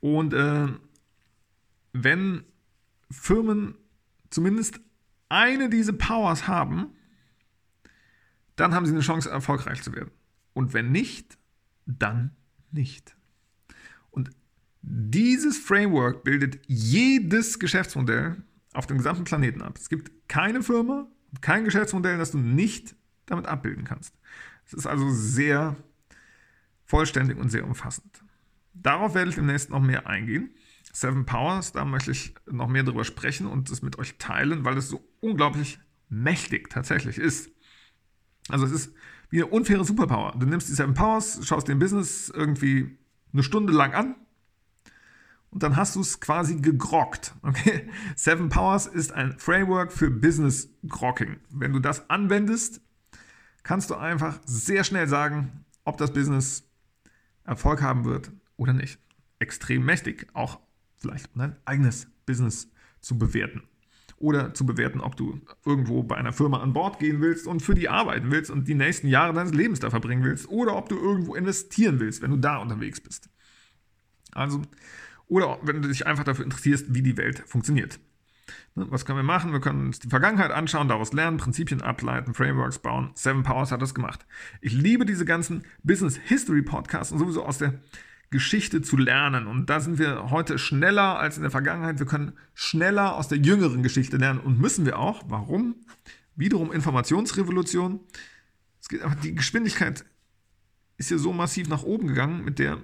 Und 0.00 0.32
äh, 0.32 0.68
wenn 1.92 2.44
Firmen 3.10 3.74
zumindest 4.30 4.80
eine 5.28 5.68
dieser 5.68 5.92
Powers 5.92 6.48
haben, 6.48 6.86
dann 8.56 8.74
haben 8.74 8.86
sie 8.86 8.92
eine 8.92 9.00
Chance, 9.00 9.30
erfolgreich 9.30 9.82
zu 9.82 9.92
werden. 9.94 10.10
Und 10.54 10.74
wenn 10.74 10.90
nicht, 10.90 11.38
dann 11.86 12.34
nicht. 12.70 13.16
Und 14.10 14.30
Dieses 14.82 15.58
Framework 15.58 16.24
bildet 16.24 16.58
jedes 16.66 17.60
Geschäftsmodell 17.60 18.42
auf 18.72 18.86
dem 18.86 18.98
gesamten 18.98 19.24
Planeten 19.24 19.62
ab. 19.62 19.78
Es 19.78 19.88
gibt 19.88 20.10
keine 20.28 20.62
Firma, 20.62 21.06
kein 21.40 21.64
Geschäftsmodell, 21.64 22.18
das 22.18 22.32
du 22.32 22.38
nicht 22.38 22.96
damit 23.26 23.46
abbilden 23.46 23.84
kannst. 23.84 24.14
Es 24.66 24.74
ist 24.74 24.86
also 24.86 25.10
sehr 25.10 25.76
vollständig 26.84 27.38
und 27.38 27.50
sehr 27.50 27.64
umfassend. 27.64 28.22
Darauf 28.74 29.14
werde 29.14 29.30
ich 29.30 29.36
demnächst 29.36 29.70
noch 29.70 29.80
mehr 29.80 30.06
eingehen. 30.06 30.50
Seven 30.92 31.24
Powers, 31.24 31.72
da 31.72 31.84
möchte 31.84 32.10
ich 32.10 32.34
noch 32.50 32.68
mehr 32.68 32.82
darüber 32.82 33.04
sprechen 33.04 33.46
und 33.46 33.70
es 33.70 33.82
mit 33.82 33.98
euch 33.98 34.18
teilen, 34.18 34.64
weil 34.64 34.76
es 34.76 34.88
so 34.88 35.02
unglaublich 35.20 35.78
mächtig 36.08 36.68
tatsächlich 36.68 37.18
ist. 37.18 37.50
Also 38.48 38.66
es 38.66 38.72
ist 38.72 38.94
wie 39.30 39.42
eine 39.42 39.46
unfaire 39.46 39.84
Superpower. 39.84 40.34
Du 40.38 40.46
nimmst 40.46 40.68
die 40.68 40.74
Seven 40.74 40.94
Powers, 40.94 41.40
schaust 41.46 41.68
den 41.68 41.78
Business 41.78 42.30
irgendwie 42.34 42.98
eine 43.32 43.42
Stunde 43.42 43.72
lang 43.72 43.94
an 43.94 44.16
und 45.50 45.62
dann 45.62 45.76
hast 45.76 45.96
du 45.96 46.00
es 46.00 46.20
quasi 46.20 46.56
gegrockt. 46.56 47.34
Okay? 47.42 47.88
Seven 48.16 48.48
Powers 48.48 48.86
ist 48.86 49.12
ein 49.12 49.38
Framework 49.38 49.92
für 49.92 50.10
Business 50.10 50.70
Grocking. 50.86 51.38
Wenn 51.50 51.72
du 51.72 51.78
das 51.78 52.08
anwendest, 52.10 52.80
kannst 53.62 53.90
du 53.90 53.94
einfach 53.94 54.40
sehr 54.44 54.84
schnell 54.84 55.08
sagen, 55.08 55.64
ob 55.84 55.96
das 55.96 56.12
Business 56.12 56.68
Erfolg 57.44 57.82
haben 57.82 58.04
wird 58.04 58.30
oder 58.56 58.72
nicht. 58.72 58.98
Extrem 59.38 59.84
mächtig, 59.84 60.28
auch 60.34 60.60
vielleicht 60.98 61.34
um 61.34 61.40
dein 61.40 61.56
eigenes 61.64 62.06
Business 62.26 62.70
zu 63.00 63.18
bewerten. 63.18 63.62
Oder 64.18 64.54
zu 64.54 64.64
bewerten, 64.64 65.00
ob 65.00 65.16
du 65.16 65.40
irgendwo 65.66 66.04
bei 66.04 66.16
einer 66.16 66.32
Firma 66.32 66.60
an 66.60 66.72
Bord 66.72 67.00
gehen 67.00 67.20
willst 67.20 67.48
und 67.48 67.60
für 67.60 67.74
die 67.74 67.88
arbeiten 67.88 68.30
willst 68.30 68.52
und 68.52 68.68
die 68.68 68.74
nächsten 68.74 69.08
Jahre 69.08 69.32
deines 69.32 69.52
Lebens 69.52 69.80
da 69.80 69.90
verbringen 69.90 70.22
willst. 70.22 70.48
Oder 70.48 70.76
ob 70.76 70.88
du 70.88 70.96
irgendwo 70.96 71.34
investieren 71.34 71.98
willst, 71.98 72.22
wenn 72.22 72.30
du 72.30 72.36
da 72.36 72.58
unterwegs 72.58 73.00
bist. 73.00 73.28
Also, 74.30 74.62
oder 75.26 75.58
wenn 75.62 75.82
du 75.82 75.88
dich 75.88 76.06
einfach 76.06 76.22
dafür 76.22 76.44
interessierst, 76.44 76.94
wie 76.94 77.02
die 77.02 77.16
Welt 77.16 77.40
funktioniert. 77.46 77.98
Ne, 78.74 78.86
was 78.90 79.04
können 79.04 79.18
wir 79.18 79.22
machen? 79.22 79.52
Wir 79.52 79.60
können 79.60 79.86
uns 79.86 79.98
die 79.98 80.08
Vergangenheit 80.08 80.50
anschauen, 80.50 80.88
daraus 80.88 81.12
lernen, 81.12 81.36
Prinzipien 81.36 81.82
ableiten, 81.82 82.34
Frameworks 82.34 82.78
bauen. 82.78 83.10
Seven 83.14 83.42
Powers 83.42 83.70
hat 83.70 83.82
das 83.82 83.94
gemacht. 83.94 84.26
Ich 84.60 84.72
liebe 84.72 85.04
diese 85.04 85.24
ganzen 85.24 85.64
Business 85.82 86.16
History 86.16 86.62
Podcasts 86.62 87.12
und 87.12 87.18
sowieso 87.18 87.44
aus 87.44 87.58
der 87.58 87.74
Geschichte 88.30 88.80
zu 88.80 88.96
lernen. 88.96 89.46
Und 89.46 89.68
da 89.68 89.78
sind 89.80 89.98
wir 89.98 90.30
heute 90.30 90.58
schneller 90.58 91.18
als 91.18 91.36
in 91.36 91.42
der 91.42 91.50
Vergangenheit. 91.50 91.98
Wir 91.98 92.06
können 92.06 92.32
schneller 92.54 93.16
aus 93.16 93.28
der 93.28 93.38
jüngeren 93.38 93.82
Geschichte 93.82 94.16
lernen 94.16 94.40
und 94.40 94.58
müssen 94.58 94.86
wir 94.86 94.98
auch. 94.98 95.22
Warum? 95.28 95.76
Wiederum 96.34 96.72
Informationsrevolution. 96.72 98.00
Es 98.80 98.88
geht 98.88 99.02
einfach, 99.02 99.20
die 99.20 99.34
Geschwindigkeit 99.34 100.06
ist 100.96 101.08
hier 101.08 101.18
so 101.18 101.34
massiv 101.34 101.68
nach 101.68 101.82
oben 101.82 102.08
gegangen, 102.08 102.42
mit 102.42 102.58
der 102.58 102.78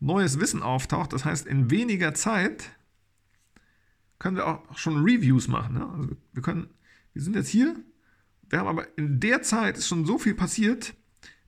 neues 0.00 0.40
Wissen 0.40 0.62
auftaucht. 0.62 1.12
Das 1.12 1.24
heißt, 1.24 1.46
in 1.46 1.70
weniger 1.70 2.12
Zeit 2.12 2.72
können 4.22 4.36
wir 4.36 4.46
auch 4.46 4.78
schon 4.78 5.02
Reviews 5.02 5.48
machen. 5.48 5.74
Ne? 5.74 5.88
Also 5.98 6.16
wir 6.32 6.42
können, 6.42 6.70
wir 7.12 7.22
sind 7.22 7.34
jetzt 7.34 7.48
hier, 7.48 7.74
wir 8.48 8.60
haben 8.60 8.68
aber 8.68 8.86
in 8.96 9.18
der 9.18 9.42
Zeit 9.42 9.76
ist 9.76 9.88
schon 9.88 10.06
so 10.06 10.16
viel 10.16 10.34
passiert, 10.34 10.94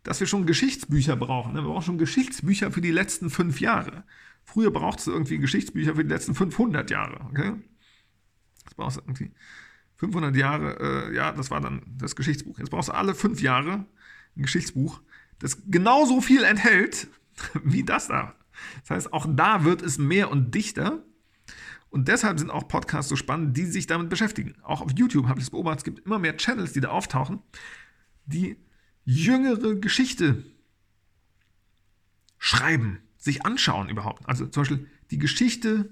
dass 0.02 0.18
wir 0.18 0.26
schon 0.26 0.44
Geschichtsbücher 0.44 1.14
brauchen. 1.14 1.52
Ne? 1.52 1.62
Wir 1.62 1.68
brauchen 1.68 1.84
schon 1.84 1.98
Geschichtsbücher 1.98 2.72
für 2.72 2.80
die 2.80 2.90
letzten 2.90 3.30
fünf 3.30 3.60
Jahre. 3.60 4.02
Früher 4.42 4.72
brauchst 4.72 5.06
du 5.06 5.12
irgendwie 5.12 5.38
Geschichtsbücher 5.38 5.94
für 5.94 6.02
die 6.02 6.10
letzten 6.10 6.34
500 6.34 6.90
Jahre. 6.90 7.20
Okay? 7.30 7.52
Das 8.64 8.74
brauchst 8.74 8.96
du 8.96 9.02
irgendwie 9.02 9.30
500 9.94 10.34
Jahre, 10.34 11.10
äh, 11.12 11.14
ja, 11.14 11.30
das 11.30 11.52
war 11.52 11.60
dann 11.60 11.82
das 11.96 12.16
Geschichtsbuch. 12.16 12.58
Jetzt 12.58 12.70
brauchst 12.70 12.88
du 12.88 12.92
alle 12.92 13.14
fünf 13.14 13.40
Jahre 13.40 13.86
ein 14.36 14.42
Geschichtsbuch, 14.42 15.00
das 15.38 15.58
genauso 15.70 16.20
viel 16.20 16.42
enthält 16.42 17.06
wie 17.62 17.84
das 17.84 18.08
da. 18.08 18.34
Das 18.80 18.90
heißt, 18.90 19.12
auch 19.12 19.26
da 19.28 19.62
wird 19.64 19.80
es 19.80 19.98
mehr 19.98 20.32
und 20.32 20.56
dichter. 20.56 21.04
Und 21.94 22.08
deshalb 22.08 22.40
sind 22.40 22.50
auch 22.50 22.66
Podcasts 22.66 23.08
so 23.08 23.14
spannend, 23.14 23.56
die 23.56 23.66
sich 23.66 23.86
damit 23.86 24.08
beschäftigen. 24.08 24.56
Auch 24.64 24.80
auf 24.80 24.90
YouTube 24.96 25.28
habe 25.28 25.38
ich 25.38 25.44
es 25.44 25.50
beobachtet, 25.50 25.78
es 25.78 25.84
gibt 25.84 26.04
immer 26.04 26.18
mehr 26.18 26.36
Channels, 26.36 26.72
die 26.72 26.80
da 26.80 26.88
auftauchen, 26.88 27.38
die 28.26 28.56
jüngere 29.04 29.76
Geschichte 29.76 30.44
schreiben, 32.36 32.98
sich 33.16 33.46
anschauen 33.46 33.88
überhaupt. 33.88 34.28
Also 34.28 34.44
zum 34.48 34.62
Beispiel 34.62 34.88
die 35.12 35.18
Geschichte 35.18 35.88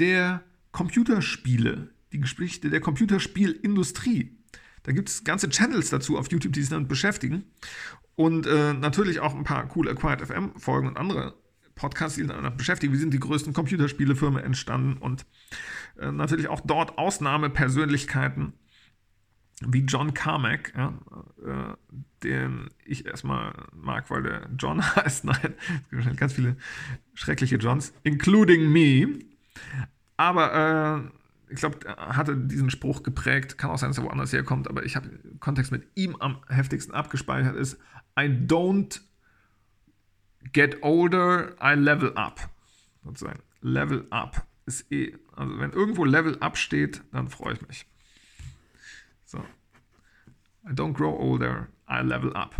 der 0.00 0.42
Computerspiele, 0.72 1.94
die 2.10 2.18
Geschichte 2.18 2.68
der 2.68 2.80
Computerspielindustrie. 2.80 4.36
Da 4.82 4.90
gibt 4.90 5.10
es 5.10 5.22
ganze 5.22 5.48
Channels 5.48 5.90
dazu 5.90 6.18
auf 6.18 6.28
YouTube, 6.32 6.54
die 6.54 6.62
sich 6.62 6.70
damit 6.70 6.88
beschäftigen. 6.88 7.44
Und 8.16 8.48
äh, 8.48 8.72
natürlich 8.72 9.20
auch 9.20 9.36
ein 9.36 9.44
paar 9.44 9.68
coole 9.68 9.92
Acquired 9.92 10.26
FM 10.26 10.58
Folgen 10.58 10.88
und 10.88 10.96
andere 10.96 11.36
Podcasts, 11.80 12.16
die 12.16 12.22
sich 12.22 12.30
damit 12.30 12.58
beschäftigen. 12.58 12.92
Wie 12.92 12.98
sind 12.98 13.14
die 13.14 13.20
größten 13.20 13.54
Computerspielefirmen 13.54 14.44
entstanden? 14.44 14.98
Und 14.98 15.24
äh, 15.98 16.12
natürlich 16.12 16.48
auch 16.48 16.60
dort 16.60 16.98
Ausnahmepersönlichkeiten 16.98 18.52
wie 19.66 19.80
John 19.80 20.12
Carmack, 20.12 20.72
ja, 20.76 20.94
äh, 21.44 21.76
den 22.22 22.68
ich 22.84 23.06
erstmal 23.06 23.52
mag, 23.74 24.10
weil 24.10 24.22
der 24.22 24.48
John 24.58 24.82
heißt. 24.96 25.24
Nein, 25.24 25.54
es 25.90 26.04
gibt 26.04 26.16
ganz 26.18 26.34
viele 26.34 26.56
schreckliche 27.14 27.56
Johns, 27.56 27.94
including 28.02 28.70
me. 28.70 29.18
Aber 30.18 31.10
äh, 31.48 31.52
ich 31.52 31.60
glaube, 31.60 31.78
er 31.86 32.16
hatte 32.16 32.36
diesen 32.36 32.68
Spruch 32.68 33.02
geprägt. 33.02 33.56
Kann 33.56 33.70
auch 33.70 33.78
sein, 33.78 33.88
dass 33.90 33.98
er 33.98 34.04
woanders 34.04 34.34
herkommt, 34.34 34.68
aber 34.68 34.84
ich 34.84 34.96
habe 34.96 35.08
Kontext 35.40 35.72
mit 35.72 35.86
ihm 35.94 36.14
am 36.16 36.38
heftigsten 36.48 36.94
abgespeichert 36.94 37.56
ist: 37.56 37.78
I 38.18 38.24
don't 38.24 39.00
get 40.52 40.82
older, 40.82 41.56
I 41.60 41.74
level 41.74 42.12
up. 42.16 42.48
Sozusagen. 43.04 43.40
Level 43.60 44.06
up 44.10 44.46
ist 44.66 44.90
eh, 44.92 45.16
also 45.34 45.58
wenn 45.58 45.72
irgendwo 45.72 46.04
Level 46.04 46.38
up 46.40 46.56
steht, 46.56 47.02
dann 47.12 47.28
freue 47.28 47.54
ich 47.54 47.66
mich. 47.66 47.86
So. 49.24 49.38
I 50.68 50.72
don't 50.72 50.92
grow 50.92 51.18
older, 51.18 51.68
I 51.88 52.02
level 52.02 52.34
up. 52.34 52.56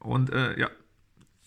Und 0.00 0.30
äh, 0.30 0.58
ja, 0.58 0.68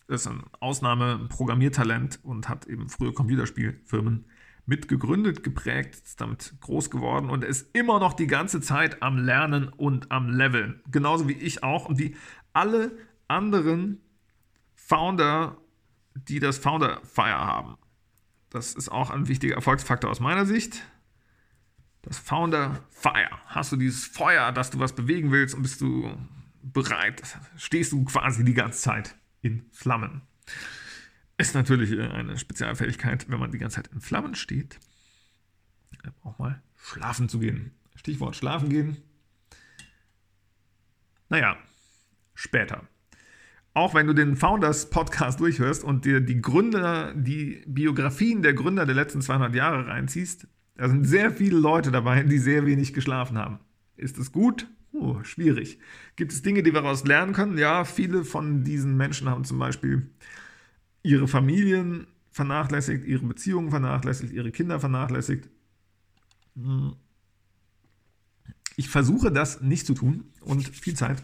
ist 0.08 0.28
ein 0.28 0.43
Ausnahme-Programmiertalent 0.60 2.20
und 2.24 2.49
hat 2.49 2.68
eben 2.68 2.89
frühe 2.89 3.14
Computerspielfirmen 3.14 4.26
mitgegründet, 4.66 5.43
geprägt, 5.43 5.95
ist 5.95 6.22
damit 6.22 6.54
groß 6.62 6.89
geworden 6.89 7.30
und 7.30 7.43
ist 7.43 7.76
immer 7.76 7.99
noch 7.99 8.14
die 8.14 8.28
ganze 8.28 8.62
Zeit 8.62 9.02
am 9.02 9.18
Lernen 9.18 9.70
und 9.70 10.12
am 10.12 10.30
Leveln. 10.30 10.82
Genauso 10.91 11.28
wie 11.28 11.34
ich 11.34 11.64
auch 11.64 11.86
und 11.86 11.97
wie 11.97 12.16
alle 12.54 12.97
anderen 13.28 14.02
Founder, 14.92 15.56
die 16.16 16.42
das 16.42 16.58
Founder 16.58 17.00
Fire 17.06 17.38
haben. 17.38 17.78
Das 18.50 18.74
ist 18.74 18.89
auch 18.89 19.10
ein 19.10 19.30
wichtiger 19.30 19.56
Erfolgsfaktor 19.56 20.12
aus 20.12 20.20
meiner 20.20 20.46
Sicht. 20.46 20.82
Das 22.02 22.20
Founder 22.20 22.84
Fire. 22.89 23.39
Hast 23.46 23.72
du 23.72 23.78
dieses 23.78 24.04
Feuer, 24.06 24.52
dass 24.52 24.70
du 24.70 24.80
was 24.80 24.94
bewegen 24.94 25.32
willst 25.32 25.56
und 25.56 25.62
bist 25.62 25.80
du 25.80 26.12
bereit, 26.62 27.24
stehst 27.56 27.94
du 27.94 28.04
quasi 28.04 28.44
die 28.44 28.54
ganze 28.54 28.82
Zeit 28.82 29.16
in 29.42 29.66
Flammen. 29.72 30.24
Ist 31.38 31.56
natürlich 31.56 31.94
äh, 31.94 32.10
eine 32.10 32.38
Spezialfähigkeit, 32.38 33.30
wenn 33.30 33.39
man 33.39 33.54
die 33.54 33.60
ganze 33.60 33.78
Zeit 33.78 33.94
in 33.94 34.02
Flammen 34.02 34.36
steht, 34.36 34.78
auch 36.24 36.38
mal 36.38 36.62
schlafen 36.76 37.30
zu 37.30 37.39
gehen. 37.39 37.72
Stichwort 37.96 38.36
schlafen 38.36 38.68
gehen. 38.68 38.98
Naja, 41.30 41.58
später. 42.36 42.89
Auch 43.74 43.94
wenn 43.94 44.08
du 44.08 44.14
den 44.14 44.36
Founders 44.36 44.90
Podcast 44.90 45.40
durchhörst 45.40 45.84
und 45.84 46.04
dir 46.04 46.20
die 46.20 46.42
Gründer, 46.42 47.14
die 47.16 47.64
Biografien 47.68 48.42
der 48.42 48.54
Gründer 48.54 48.86
der 48.86 48.96
letzten 48.96 49.22
200 49.22 49.56
Jahre 49.56 49.88
reinziehst, 49.88 50.48
da 50.76 50.90
sind 50.90 51.06
sehr 51.06 51.32
viele 51.32 51.58
Leute 51.58 51.90
dabei, 51.90 52.24
die 52.24 52.38
sehr 52.38 52.66
wenig 52.66 52.94
geschlafen 52.94 53.38
haben. 53.38 53.60
Ist 53.96 54.18
es 54.18 54.34
gut? 54.34 54.68
Oh, 54.92 55.24
schwierig. 55.24 55.80
Gibt 56.18 56.34
es 56.34 56.42
Dinge, 56.42 56.64
die 56.64 56.74
wir 56.74 56.82
daraus 56.82 57.06
lernen 57.06 57.32
können? 57.32 57.58
Ja, 57.58 57.86
viele 57.86 58.26
von 58.26 58.66
diesen 58.66 58.98
Menschen 58.98 59.30
haben 59.30 59.46
zum 59.46 59.58
Beispiel 59.58 60.10
ihre 61.02 61.30
Familien 61.30 62.08
vernachlässigt, 62.32 63.06
ihre 63.06 63.26
Beziehungen 63.26 63.70
vernachlässigt, 63.70 64.34
ihre 64.34 64.52
Kinder 64.52 64.82
vernachlässigt. 64.82 65.50
Hm. 66.56 66.96
Ich 68.76 68.90
versuche 68.90 69.32
das 69.32 69.62
nicht 69.62 69.86
zu 69.86 69.94
tun 69.94 70.26
und 70.42 70.68
viel 70.68 70.96
Zeit 70.96 71.24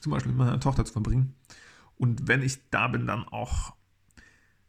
zum 0.00 0.12
Beispiel 0.12 0.32
mit 0.32 0.38
meiner 0.38 0.60
Tochter 0.60 0.84
zu 0.84 0.92
verbringen. 0.92 1.34
Und 1.96 2.28
wenn 2.28 2.42
ich 2.42 2.70
da 2.70 2.88
bin, 2.88 3.06
dann 3.06 3.24
auch 3.24 3.74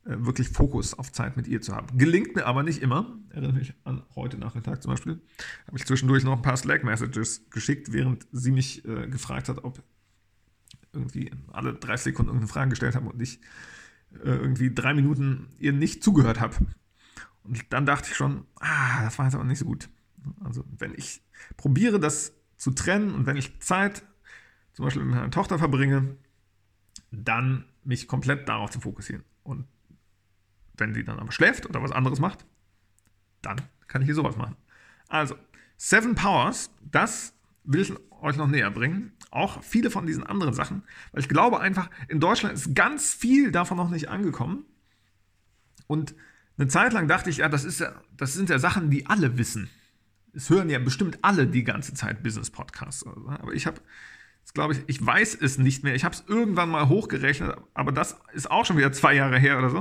äh, 0.05 0.15
wirklich 0.19 0.49
Fokus 0.49 0.93
auf 0.93 1.11
Zeit 1.11 1.35
mit 1.35 1.47
ihr 1.47 1.61
zu 1.61 1.75
haben. 1.75 1.97
Gelingt 1.97 2.35
mir 2.35 2.45
aber 2.45 2.63
nicht 2.63 2.81
immer. 2.81 3.17
Erinnere 3.29 3.53
mich 3.53 3.73
an 3.83 4.03
heute 4.15 4.37
Nachmittag 4.37 4.81
zum 4.83 4.91
Beispiel. 4.91 5.19
Habe 5.67 5.77
ich 5.77 5.85
zwischendurch 5.85 6.23
noch 6.23 6.33
ein 6.33 6.41
paar 6.41 6.57
Slack-Messages 6.57 7.49
geschickt, 7.49 7.91
während 7.91 8.27
sie 8.31 8.51
mich 8.51 8.85
äh, 8.85 9.07
gefragt 9.07 9.49
hat, 9.49 9.63
ob 9.63 9.81
irgendwie 10.93 11.31
alle 11.51 11.73
drei 11.73 11.97
Sekunden 11.97 12.29
irgendeine 12.29 12.51
Frage 12.51 12.69
gestellt 12.69 12.95
habe 12.95 13.09
und 13.09 13.21
ich 13.21 13.39
äh, 14.13 14.29
irgendwie 14.29 14.73
drei 14.73 14.93
Minuten 14.93 15.47
ihr 15.59 15.73
nicht 15.73 16.03
zugehört 16.03 16.39
habe. 16.39 16.55
Und 17.43 17.73
dann 17.73 17.85
dachte 17.85 18.09
ich 18.11 18.15
schon, 18.15 18.45
ah, 18.59 19.03
das 19.03 19.17
war 19.17 19.25
jetzt 19.25 19.35
aber 19.35 19.43
nicht 19.43 19.59
so 19.59 19.65
gut. 19.65 19.89
Also 20.43 20.63
wenn 20.77 20.93
ich 20.95 21.21
probiere, 21.57 21.99
das 21.99 22.33
zu 22.57 22.71
trennen 22.71 23.13
und 23.13 23.25
wenn 23.25 23.37
ich 23.37 23.59
Zeit 23.59 24.03
zum 24.75 24.85
Beispiel 24.85 25.03
mit 25.03 25.15
meiner 25.15 25.31
Tochter 25.31 25.57
verbringe, 25.57 26.17
dann 27.11 27.65
mich 27.83 28.07
komplett 28.07 28.47
darauf 28.47 28.69
zu 28.69 28.81
fokussieren. 28.81 29.23
Und 29.43 29.65
Wenn 30.77 30.93
die 30.93 31.05
dann 31.05 31.19
aber 31.19 31.31
schläft 31.31 31.65
oder 31.65 31.81
was 31.81 31.93
anderes 31.93 32.19
macht, 32.19 32.45
dann 33.41 33.61
kann 33.87 34.01
ich 34.01 34.07
hier 34.07 34.15
sowas 34.15 34.35
machen. 34.35 34.57
Also, 35.07 35.35
Seven 35.77 36.15
Powers, 36.15 36.69
das 36.81 37.33
will 37.63 37.81
ich 37.81 37.93
euch 38.21 38.35
noch 38.35 38.47
näher 38.47 38.69
bringen. 38.71 39.13
Auch 39.31 39.63
viele 39.63 39.89
von 39.89 40.05
diesen 40.05 40.23
anderen 40.23 40.53
Sachen, 40.53 40.83
weil 41.11 41.21
ich 41.21 41.29
glaube 41.29 41.61
einfach, 41.61 41.89
in 42.09 42.19
Deutschland 42.19 42.53
ist 42.53 42.75
ganz 42.75 43.13
viel 43.13 43.51
davon 43.51 43.77
noch 43.77 43.89
nicht 43.89 44.09
angekommen. 44.09 44.65
Und 45.87 46.15
eine 46.57 46.67
Zeit 46.67 46.91
lang 46.91 47.07
dachte 47.07 47.29
ich, 47.29 47.37
ja, 47.37 47.47
das, 47.47 47.63
ist 47.63 47.79
ja, 47.79 47.93
das 48.17 48.33
sind 48.33 48.49
ja 48.49 48.59
Sachen, 48.59 48.89
die 48.89 49.07
alle 49.07 49.37
wissen. 49.37 49.69
Es 50.33 50.49
hören 50.49 50.69
ja 50.69 50.79
bestimmt 50.79 51.19
alle 51.21 51.47
die 51.47 51.63
ganze 51.63 51.93
Zeit 51.93 52.23
Business-Podcasts. 52.23 53.05
Aber 53.05 53.53
ich 53.53 53.67
habe, 53.67 53.79
glaube 54.53 54.73
ich, 54.73 54.83
ich 54.87 55.05
weiß 55.05 55.35
es 55.41 55.57
nicht 55.57 55.83
mehr. 55.83 55.95
Ich 55.95 56.05
habe 56.05 56.15
es 56.15 56.23
irgendwann 56.27 56.69
mal 56.69 56.87
hochgerechnet, 56.87 57.57
aber 57.73 57.91
das 57.91 58.17
ist 58.33 58.49
auch 58.49 58.65
schon 58.65 58.77
wieder 58.77 58.91
zwei 58.91 59.13
Jahre 59.13 59.39
her 59.39 59.57
oder 59.57 59.69
so. 59.69 59.77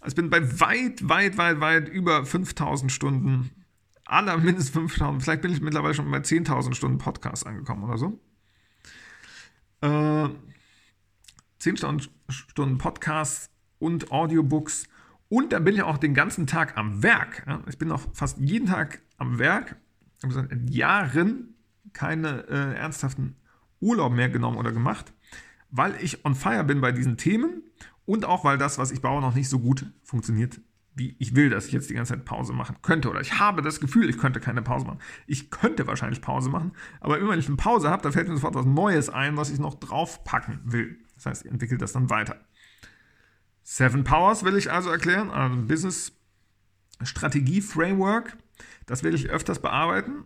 Also 0.00 0.08
ich 0.08 0.14
bin 0.14 0.30
bei 0.30 0.60
weit, 0.60 1.08
weit, 1.08 1.36
weit, 1.38 1.60
weit 1.60 1.88
über 1.88 2.24
5000 2.24 2.92
Stunden, 2.92 3.50
aller 4.04 4.36
mindestens 4.38 4.70
5000, 4.70 5.22
vielleicht 5.22 5.42
bin 5.42 5.52
ich 5.52 5.60
mittlerweile 5.60 5.94
schon 5.94 6.10
bei 6.10 6.18
10.000 6.18 6.74
Stunden 6.74 6.98
Podcast 6.98 7.46
angekommen 7.46 7.84
oder 7.84 7.98
so. 7.98 8.20
Äh, 9.80 10.28
10 11.58 11.76
Stunden 11.76 12.78
Podcasts 12.78 13.50
und 13.78 14.12
Audiobooks 14.12 14.88
und 15.28 15.52
dann 15.52 15.64
bin 15.64 15.74
ich 15.74 15.82
auch 15.82 15.98
den 15.98 16.14
ganzen 16.14 16.46
Tag 16.46 16.76
am 16.76 17.02
Werk. 17.02 17.44
Ich 17.68 17.78
bin 17.78 17.90
auch 17.90 18.02
fast 18.12 18.38
jeden 18.38 18.68
Tag 18.68 19.02
am 19.18 19.38
Werk. 19.38 19.76
Ich 20.16 20.22
habe 20.22 20.32
seit 20.32 20.70
Jahren 20.70 21.54
keine 21.92 22.46
äh, 22.48 22.76
ernsthaften 22.76 23.36
Urlaub 23.86 24.12
mehr 24.12 24.28
genommen 24.28 24.58
oder 24.58 24.72
gemacht, 24.72 25.12
weil 25.70 25.94
ich 26.02 26.24
on 26.24 26.34
fire 26.34 26.64
bin 26.64 26.80
bei 26.80 26.92
diesen 26.92 27.16
Themen 27.16 27.62
und 28.04 28.24
auch 28.24 28.44
weil 28.44 28.58
das, 28.58 28.78
was 28.78 28.90
ich 28.90 29.00
baue, 29.00 29.20
noch 29.20 29.34
nicht 29.34 29.48
so 29.48 29.58
gut 29.58 29.86
funktioniert, 30.02 30.60
wie 30.94 31.14
ich 31.18 31.34
will, 31.34 31.50
dass 31.50 31.66
ich 31.66 31.72
jetzt 31.72 31.90
die 31.90 31.94
ganze 31.94 32.14
Zeit 32.14 32.24
Pause 32.24 32.52
machen 32.52 32.76
könnte. 32.82 33.10
Oder 33.10 33.20
ich 33.20 33.38
habe 33.38 33.62
das 33.62 33.80
Gefühl, 33.80 34.08
ich 34.08 34.18
könnte 34.18 34.40
keine 34.40 34.62
Pause 34.62 34.86
machen. 34.86 35.00
Ich 35.26 35.50
könnte 35.50 35.86
wahrscheinlich 35.86 36.22
Pause 36.22 36.48
machen, 36.48 36.72
aber 37.00 37.18
immer 37.18 37.30
wenn 37.30 37.38
ich 37.38 37.48
eine 37.48 37.56
Pause 37.56 37.90
habe, 37.90 38.02
da 38.02 38.10
fällt 38.10 38.28
mir 38.28 38.34
sofort 38.34 38.54
was 38.54 38.66
Neues 38.66 39.10
ein, 39.10 39.36
was 39.36 39.50
ich 39.50 39.58
noch 39.58 39.74
draufpacken 39.74 40.60
will. 40.64 40.98
Das 41.14 41.26
heißt, 41.26 41.44
ich 41.44 41.52
entwickle 41.52 41.78
das 41.78 41.92
dann 41.92 42.10
weiter. 42.10 42.40
Seven 43.62 44.04
Powers 44.04 44.44
will 44.44 44.56
ich 44.56 44.72
also 44.72 44.90
erklären, 44.90 45.30
also 45.30 45.56
Business 45.62 46.12
Strategie 47.02 47.60
Framework. 47.60 48.36
Das 48.86 49.02
will 49.02 49.14
ich 49.14 49.28
öfters 49.28 49.60
bearbeiten. 49.60 50.24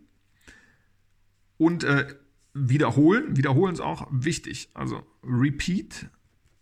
Und 1.57 1.85
äh, 1.85 2.15
wiederholen. 2.55 3.37
Wiederholen 3.37 3.73
ist 3.73 3.81
auch 3.81 4.09
wichtig. 4.11 4.71
Also 4.75 5.05
Repeat 5.23 6.09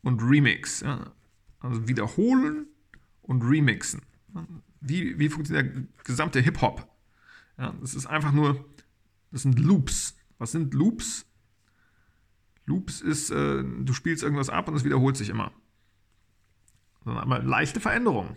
und 0.03 0.23
Remix. 0.23 0.81
Ja. 0.81 1.13
Also 1.61 1.89
wiederholen 1.89 2.67
und 3.23 3.43
remixen. 3.43 4.03
Wie, 4.81 5.19
wie 5.19 5.29
funktioniert 5.29 5.75
der 5.75 5.85
gesamte 6.05 6.41
Hip-Hop? 6.41 6.89
Ja, 7.59 7.75
das 7.81 7.95
ist 7.95 8.07
einfach 8.07 8.33
nur, 8.33 8.65
das 9.33 9.43
sind 9.43 9.59
Loops. 9.59 10.17
Was 10.39 10.53
sind 10.53 10.73
Loops? 10.75 11.27
Loops 12.67 13.01
ist, 13.01 13.31
äh, 13.31 13.65
du 13.65 13.93
spielst 13.93 14.23
irgendwas 14.23 14.51
ab 14.51 14.69
und 14.69 14.77
es 14.77 14.85
wiederholt 14.85 15.17
sich 15.17 15.31
immer 15.31 15.53
sondern 17.09 17.25
aber 17.25 17.43
leichte 17.43 17.81
Veränderungen. 17.81 18.37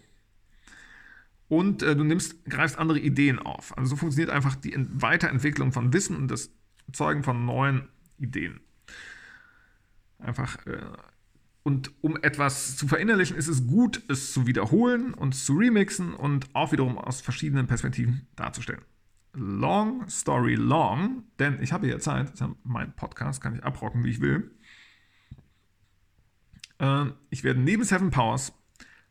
Und 1.47 1.83
äh, 1.83 1.95
du 1.95 2.05
nimmst, 2.05 2.45
greifst 2.45 2.77
andere 2.77 2.99
Ideen 2.99 3.39
auf. 3.39 3.77
Also 3.77 3.91
so 3.91 3.95
funktioniert 3.97 4.29
einfach 4.29 4.55
die 4.55 4.73
Weiterentwicklung 4.93 5.73
von 5.73 5.91
Wissen 5.91 6.15
und 6.15 6.29
das 6.29 6.51
Zeugen 6.93 7.23
von 7.23 7.45
neuen 7.45 7.87
Ideen. 8.17 8.61
Einfach, 10.19 10.65
äh, 10.65 10.79
und 11.63 11.91
um 12.01 12.17
etwas 12.21 12.77
zu 12.77 12.87
verinnerlichen, 12.87 13.37
ist 13.37 13.47
es 13.47 13.67
gut, 13.67 14.01
es 14.07 14.33
zu 14.33 14.47
wiederholen 14.47 15.13
und 15.13 15.33
zu 15.33 15.53
remixen 15.53 16.13
und 16.13 16.47
auch 16.53 16.71
wiederum 16.71 16.97
aus 16.97 17.21
verschiedenen 17.21 17.67
Perspektiven 17.67 18.27
darzustellen. 18.35 18.83
Long 19.33 20.07
story 20.09 20.55
long, 20.55 21.23
denn 21.39 21.61
ich 21.61 21.71
habe 21.71 21.87
hier 21.87 21.99
Zeit, 21.99 22.39
ja 22.39 22.53
mein 22.63 22.93
Podcast, 22.95 23.41
kann 23.41 23.55
ich 23.55 23.63
abrocken, 23.63 24.03
wie 24.03 24.09
ich 24.09 24.21
will. 24.21 24.51
Äh, 26.79 27.05
ich 27.29 27.43
werde 27.43 27.59
neben 27.59 27.83
Seven 27.83 28.09
Powers 28.09 28.53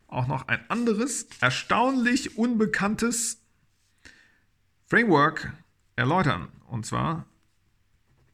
auch 0.09 0.26
noch 0.26 0.49
ein 0.49 0.59
anderes, 0.68 1.28
erstaunlich 1.41 2.37
unbekanntes 2.37 3.43
Framework 4.87 5.53
erläutern. 5.95 6.49
Und 6.66 6.85
zwar 6.85 7.26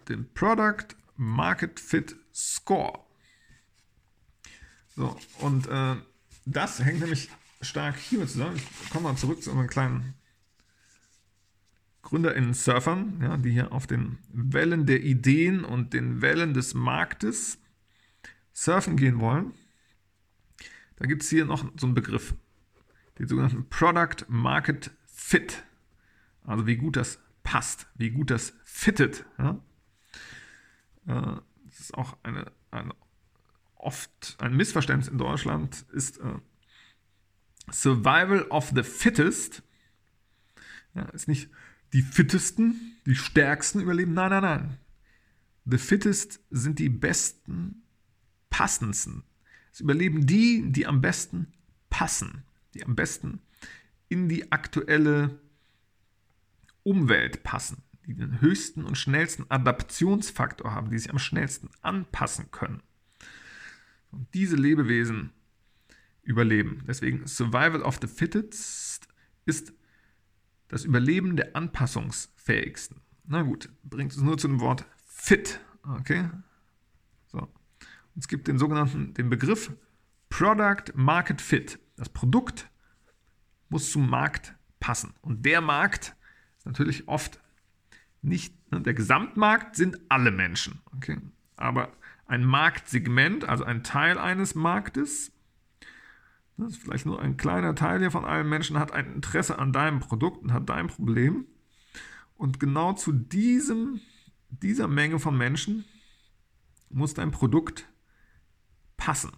den 0.09 0.33
Product 0.35 0.97
Market 1.17 1.81
Fit 1.81 2.17
Score. 2.35 3.01
So, 4.95 5.17
und 5.41 5.67
äh, 5.69 5.97
das 6.45 6.83
hängt 6.83 7.01
nämlich 7.01 7.31
stark 7.61 7.97
hiermit 7.97 8.31
zusammen. 8.31 8.57
Ich 8.57 8.91
komme 8.91 9.05
mal 9.05 9.17
zurück 9.17 9.43
zu 9.43 9.51
unseren 9.51 9.69
kleinen 9.69 10.15
GründerInnen 12.03 12.55
Surfern, 12.55 13.21
ja, 13.21 13.37
die 13.37 13.51
hier 13.51 13.73
auf 13.73 13.87
den 13.87 14.19
Wellen 14.33 14.87
der 14.87 15.03
Ideen 15.03 15.65
und 15.65 15.93
den 15.93 16.23
Wellen 16.23 16.55
des 16.55 16.73
Marktes 16.75 17.59
surfen 18.53 18.97
gehen 18.97 19.21
wollen. 19.21 19.53
Da 20.97 21.07
gibt 21.07 21.23
es 21.23 21.29
hier 21.29 21.45
noch 21.45 21.65
so 21.77 21.87
einen 21.87 21.95
Begriff, 21.95 22.35
den 23.19 23.27
sogenannten 23.27 23.69
Product 23.69 24.25
Market 24.29 24.93
Fit. 25.07 25.65
Also 26.45 26.67
wie 26.67 26.77
gut 26.77 26.97
das 26.97 27.19
passt, 27.43 27.89
wie 27.97 28.11
gut 28.11 28.31
das 28.31 28.55
fittet. 28.65 29.27
Ja? 29.39 29.61
Äh, 31.07 31.37
das 31.65 31.81
ist 31.81 31.95
auch 31.95 32.17
eine, 32.23 32.53
eine, 32.71 32.95
oft 33.75 34.37
ein 34.41 34.57
Missverständnis 34.57 35.09
in 35.09 35.19
Deutschland, 35.19 35.85
ist 35.93 36.19
äh, 36.19 36.39
Survival 37.71 38.43
of 38.49 38.73
the 38.75 38.83
Fittest. 38.83 39.63
Ja, 40.95 41.03
ist 41.11 41.29
nicht 41.29 41.51
die 41.93 42.03
fittesten, 42.03 42.97
die 43.05 43.15
stärksten 43.15 43.81
überleben. 43.81 44.15
Nein, 44.15 44.31
nein, 44.31 44.43
nein. 44.43 44.79
The 45.65 45.79
fittest 45.79 46.41
sind 46.51 46.79
die 46.79 46.89
besten, 46.89 47.83
passendsten, 48.51 49.25
es 49.73 49.81
überleben 49.81 50.27
die, 50.27 50.71
die 50.71 50.87
am 50.87 51.01
besten 51.01 51.53
passen, 51.91 52.45
die 52.73 52.85
am 52.85 52.95
besten 52.95 53.43
in 54.09 54.29
die 54.29 54.53
aktuelle 54.53 55.41
Umwelt 56.85 57.43
passen, 57.43 57.83
die 58.07 58.15
den 58.15 58.41
höchsten 58.41 58.85
und 58.85 58.97
schnellsten 58.97 59.51
Adaptionsfaktor 59.51 60.73
haben, 60.73 60.91
die 60.91 60.99
sich 60.99 61.11
am 61.11 61.19
schnellsten 61.19 61.71
anpassen 61.83 62.51
können. 62.51 62.83
Und 64.11 64.33
diese 64.35 64.57
Lebewesen 64.57 65.33
überleben. 66.23 66.83
Deswegen 66.87 67.27
Survival 67.27 67.83
of 67.83 67.99
the 68.01 68.07
Fittest 68.07 69.09
ist 69.45 69.73
das 70.69 70.85
Überleben 70.85 71.37
der 71.37 71.55
anpassungsfähigsten. 71.55 73.01
Na 73.25 73.43
gut, 73.43 73.69
bringt 73.85 74.13
es 74.13 74.19
nur 74.19 74.39
zu 74.39 74.49
dem 74.49 74.61
Wort 74.61 74.85
fit. 75.05 75.61
Okay? 75.83 76.31
Es 78.19 78.29
gibt 78.29 78.49
den 78.49 78.59
sogenannten, 78.59 79.13
den 79.15 79.29
Begriff 79.29 79.71
Product 80.31 80.95
Market 80.95 81.41
Fit. 81.41 81.79
Das 81.97 82.09
Produkt 82.09 82.71
muss 83.69 83.91
zum 83.91 84.09
Markt 84.09 84.55
passen. 84.81 85.15
Und 85.21 85.45
der 85.45 85.61
Markt 85.61 86.17
ist 86.57 86.67
natürlich 86.67 87.09
oft 87.09 87.41
nicht, 88.27 88.55
ne, 88.73 88.81
der 88.81 88.95
Gesamtmarkt 88.95 89.77
sind 89.77 89.99
alle 90.09 90.31
Menschen. 90.31 90.81
Okay? 90.97 91.19
Aber 91.57 91.93
ein 92.27 92.45
Marktsegment, 92.45 93.45
also 93.49 93.65
ein 93.65 93.85
Teil 93.85 94.19
eines 94.19 94.55
Marktes, 94.55 95.33
das 96.57 96.73
ist 96.73 96.83
vielleicht 96.83 97.07
nur 97.07 97.21
ein 97.21 97.37
kleiner 97.37 97.75
Teil 97.75 98.01
hier 98.01 98.11
von 98.11 98.25
allen 98.25 98.49
Menschen, 98.49 98.79
hat 98.79 98.93
ein 98.93 99.15
Interesse 99.15 99.59
an 99.59 99.73
deinem 99.73 100.01
Produkt 100.01 100.43
und 100.43 100.53
hat 100.53 100.69
dein 100.69 100.89
Problem. 100.89 101.47
Und 102.37 102.59
genau 102.61 102.95
zu 102.95 103.13
diesem, 103.13 104.01
dieser 104.49 104.89
Menge 104.89 105.19
von 105.19 105.37
Menschen 105.37 105.85
muss 106.89 107.15
dein 107.15 107.31
Produkt 107.31 107.89
passen. 108.97 109.33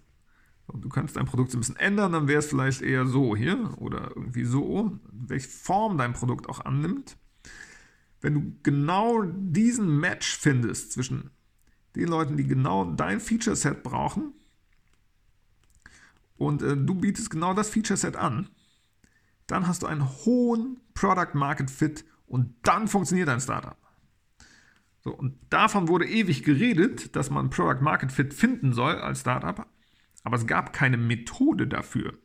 Du 0.73 0.87
kannst 0.87 1.15
dein 1.15 1.25
Produkt 1.25 1.51
so 1.51 1.57
ein 1.57 1.61
bisschen 1.61 1.77
ändern, 1.77 2.11
dann 2.11 2.27
wäre 2.27 2.39
es 2.39 2.47
vielleicht 2.47 2.81
eher 2.81 3.05
so 3.05 3.35
hier 3.35 3.75
oder 3.79 4.11
irgendwie 4.15 4.43
so, 4.43 4.99
welche 5.11 5.49
Form 5.49 5.97
dein 5.97 6.13
Produkt 6.13 6.47
auch 6.47 6.63
annimmt. 6.63 7.17
Wenn 8.21 8.33
du 8.33 8.59
genau 8.63 9.23
diesen 9.23 9.99
Match 9.99 10.37
findest 10.37 10.91
zwischen 10.91 11.31
den 11.95 12.07
Leuten, 12.07 12.37
die 12.37 12.47
genau 12.47 12.85
dein 12.85 13.19
Feature-Set 13.19 13.83
brauchen 13.83 14.33
und 16.37 16.61
äh, 16.61 16.75
du 16.75 16.95
bietest 16.95 17.29
genau 17.29 17.53
das 17.53 17.69
Feature-Set 17.69 18.15
an, 18.15 18.49
dann 19.47 19.67
hast 19.67 19.81
du 19.81 19.87
einen 19.87 20.07
hohen 20.25 20.79
Product 20.93 21.33
Market 21.33 21.71
Fit 21.71 22.05
und 22.27 22.55
dann 22.63 22.87
funktioniert 22.87 23.27
dein 23.27 23.41
Startup. 23.41 23.77
So, 25.01 25.15
und 25.15 25.37
davon 25.49 25.87
wurde 25.87 26.07
ewig 26.07 26.43
geredet, 26.43 27.15
dass 27.15 27.29
man 27.29 27.49
Product 27.49 27.81
Market 27.81 28.11
Fit 28.11 28.33
finden 28.33 28.73
soll 28.73 28.95
als 28.95 29.21
Startup, 29.21 29.65
aber 30.23 30.35
es 30.35 30.45
gab 30.45 30.73
keine 30.73 30.97
Methode 30.97 31.67
dafür. 31.67 32.17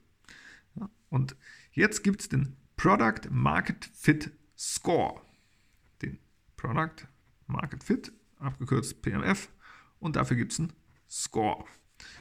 Und 1.09 1.37
jetzt 1.71 2.03
gibt 2.03 2.23
es 2.23 2.29
den 2.29 2.57
Product 2.77 3.31
Market 3.31 3.89
Fit 3.95 4.33
Score. 4.59 5.23
Product 6.65 7.07
Market 7.47 7.85
Fit, 7.85 8.13
abgekürzt 8.39 9.03
PMF, 9.03 9.51
und 9.99 10.17
dafür 10.17 10.39
gibt 10.39 10.53
es 10.53 10.61
einen 10.61 10.73
Score. 11.11 11.67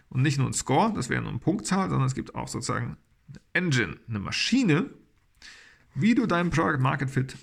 Und 0.10 0.22
nicht 0.22 0.38
nur 0.38 0.48
ein 0.48 0.54
Score, 0.54 0.92
das 0.94 1.08
wäre 1.08 1.22
nur 1.22 1.32
eine 1.32 1.40
Punktzahl, 1.40 1.90
sondern 1.90 2.08
es 2.08 2.14
gibt 2.14 2.36
auch 2.36 2.50
sozusagen 2.50 2.98
eine 3.30 3.40
Engine, 3.54 3.98
eine 4.10 4.20
Maschine, 4.20 4.90
wie 5.96 6.14
du 6.14 6.26
deinen 6.26 6.50
Product 6.50 6.80
Market 6.80 7.10
Fit 7.10 7.38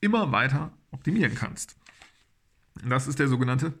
immer 0.00 0.32
weiter 0.32 0.72
optimieren 0.90 1.34
kannst. 1.34 1.76
Das 2.84 3.08
ist 3.08 3.18
der 3.18 3.28
sogenannte 3.28 3.72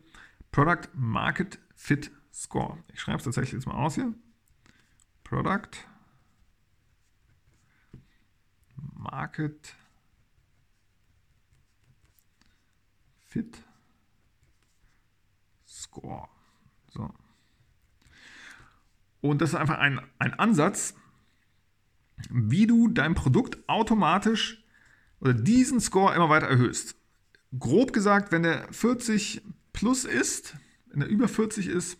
Product 0.52 0.88
Market 0.94 1.58
Fit 1.74 2.10
Score. 2.32 2.82
Ich 2.94 3.00
schreibe 3.00 3.18
es 3.18 3.24
tatsächlich 3.24 3.52
jetzt 3.52 3.66
mal 3.66 3.74
aus 3.74 3.94
hier. 3.94 4.14
Product 5.22 5.84
Market 8.94 9.76
Fit 13.36 13.62
Score. 15.66 16.28
So. 16.88 17.12
Und 19.20 19.42
das 19.42 19.50
ist 19.50 19.56
einfach 19.56 19.78
ein, 19.78 20.00
ein 20.18 20.32
Ansatz, 20.34 20.94
wie 22.30 22.66
du 22.66 22.88
dein 22.88 23.14
Produkt 23.14 23.68
automatisch 23.68 24.64
oder 25.20 25.34
diesen 25.34 25.80
Score 25.80 26.14
immer 26.14 26.30
weiter 26.30 26.46
erhöhst. 26.46 26.96
Grob 27.58 27.92
gesagt, 27.92 28.32
wenn 28.32 28.42
der 28.42 28.72
40 28.72 29.42
plus 29.74 30.06
ist, 30.06 30.56
wenn 30.86 31.02
er 31.02 31.08
über 31.08 31.28
40 31.28 31.66
ist, 31.66 31.98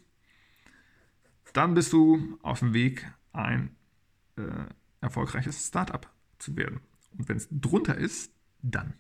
dann 1.53 1.75
bist 1.75 1.93
du 1.93 2.39
auf 2.41 2.61
dem 2.61 2.73
Weg, 2.73 3.07
ein 3.33 3.77
äh, 4.37 4.43
erfolgreiches 5.03 5.69
Startup 5.69 6.11
zu 6.39 6.57
werden. 6.57 6.81
Und 7.11 7.29
wenn 7.29 7.37
es 7.37 7.49
drunter 7.51 7.97
ist, 7.97 8.33
dann 8.63 8.95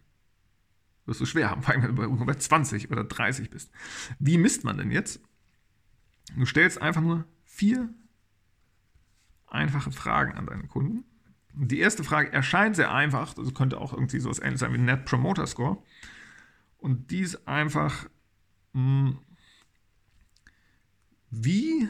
wirst 1.06 1.20
du 1.20 1.26
schwer 1.26 1.50
haben, 1.50 1.62
vor 1.62 1.74
allem 1.74 1.82
wenn 1.82 1.96
du 1.96 2.26
bei 2.26 2.34
20 2.34 2.90
oder 2.90 3.04
30 3.04 3.50
bist. 3.50 3.70
Wie 4.18 4.38
misst 4.38 4.64
man 4.64 4.76
denn 4.76 4.90
jetzt? 4.90 5.20
Du 6.36 6.44
stellst 6.44 6.80
einfach 6.82 7.00
nur 7.00 7.24
vier 7.44 7.88
einfache 9.46 9.92
Fragen 9.92 10.32
an 10.32 10.46
deinen 10.46 10.68
Kunden. 10.68 11.04
Die 11.54 11.78
erste 11.78 12.04
Frage 12.04 12.32
erscheint 12.32 12.76
sehr 12.76 12.92
einfach, 12.92 13.32
das 13.32 13.54
könnte 13.54 13.80
auch 13.80 13.92
irgendwie 13.92 14.18
so 14.18 14.28
etwas 14.28 14.40
ähnliches 14.40 14.60
sein 14.60 14.74
wie 14.74 14.78
Net 14.78 15.04
Promoter 15.06 15.46
Score. 15.46 15.82
Und 16.76 17.10
die 17.10 17.20
ist 17.20 17.48
einfach, 17.48 18.06
mh, 18.72 19.08
hm, 19.08 19.18
wie 21.30 21.88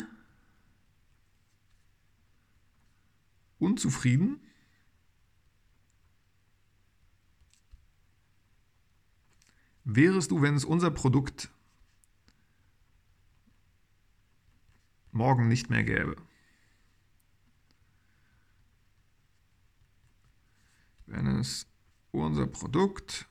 unzufrieden 3.59 4.41
wärest 9.87 10.33
du, 10.33 10.43
wenn 10.43 10.57
es 10.57 10.65
unser 10.65 10.91
Produkt 10.91 11.51
morgen 15.13 15.49
nicht 15.49 15.71
mehr 15.71 15.85
gäbe? 15.85 16.17
Wenn 21.07 21.27
es 21.27 21.67
unser 22.11 22.47
Produkt 22.47 23.29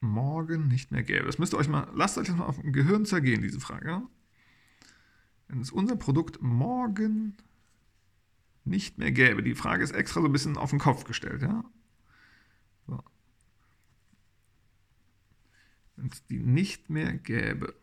morgen 0.00 0.68
nicht 0.68 0.90
mehr 0.90 1.04
gäbe. 1.04 1.26
Das 1.26 1.38
müsst 1.38 1.54
ihr 1.54 1.58
euch 1.58 1.68
mal, 1.68 1.88
lasst 1.94 2.18
euch 2.18 2.26
das 2.26 2.36
mal 2.36 2.46
auf 2.46 2.60
dem 2.60 2.72
Gehirn 2.72 3.06
zergehen, 3.06 3.40
diese 3.40 3.60
Frage. 3.60 4.02
Wenn 5.46 5.60
es 5.60 5.70
unser 5.70 5.96
Produkt 5.96 6.42
morgen 6.42 7.36
nicht 8.64 8.98
mehr 8.98 9.12
gäbe. 9.12 9.42
Die 9.42 9.54
Frage 9.54 9.84
ist 9.84 9.92
extra 9.92 10.20
so 10.20 10.26
ein 10.26 10.32
bisschen 10.32 10.56
auf 10.56 10.70
den 10.70 10.78
Kopf 10.78 11.04
gestellt, 11.04 11.42
ja. 11.42 11.64
Wenn 15.96 16.08
es 16.08 16.24
die 16.26 16.38
nicht 16.38 16.90
mehr 16.90 17.12
gäbe. 17.14 17.74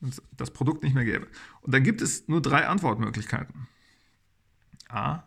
Wenn 0.00 0.10
es 0.10 0.22
das 0.36 0.52
Produkt 0.52 0.82
nicht 0.82 0.94
mehr 0.94 1.04
gäbe. 1.04 1.28
Und 1.62 1.72
dann 1.72 1.82
gibt 1.82 2.02
es 2.02 2.28
nur 2.28 2.42
drei 2.42 2.66
Antwortmöglichkeiten. 2.66 3.68
A, 4.88 5.24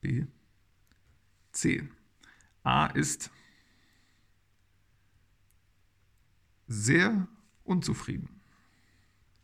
B, 0.00 0.26
C. 1.52 1.88
A 2.62 2.86
ist 2.86 3.30
sehr 6.68 7.26
unzufrieden. 7.64 8.40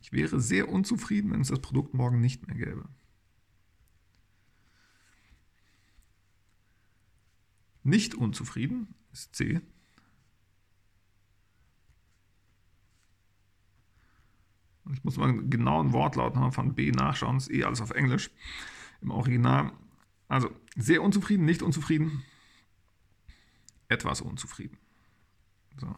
Ich 0.01 0.13
wäre 0.13 0.41
sehr 0.41 0.69
unzufrieden, 0.69 1.31
wenn 1.33 1.41
es 1.41 1.49
das 1.49 1.61
Produkt 1.61 1.95
morgen 1.95 2.21
nicht 2.21 2.47
mehr 2.47 2.57
gäbe. 2.57 2.89
Nicht 7.83 8.15
unzufrieden 8.15 8.95
ist 9.13 9.35
C. 9.35 9.61
Ich 14.93 15.05
muss 15.05 15.17
mal 15.17 15.29
einen 15.29 15.51
genauen 15.51 15.93
Wortlaut 15.93 16.35
von 16.55 16.75
B 16.75 16.91
nachschauen, 16.93 17.37
das 17.37 17.49
ist 17.49 17.55
eh 17.55 17.65
alles 17.65 17.81
auf 17.81 17.91
Englisch 17.91 18.31
im 19.01 19.11
Original. 19.11 19.73
Also 20.29 20.51
sehr 20.77 21.03
unzufrieden, 21.03 21.45
nicht 21.45 21.63
unzufrieden, 21.63 22.25
etwas 23.89 24.21
unzufrieden. 24.21 24.79
So. 25.79 25.95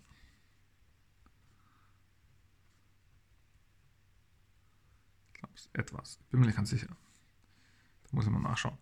Ich 5.33 5.39
glaube, 5.41 5.55
es 5.55 5.61
ist 5.63 5.75
etwas. 5.75 6.19
Bin 6.31 6.41
mir 6.41 6.47
nicht 6.47 6.57
ganz 6.57 6.71
sicher. 6.71 6.89
Da 6.89 8.09
muss 8.13 8.25
ich 8.25 8.31
mal 8.31 8.41
nachschauen. 8.41 8.79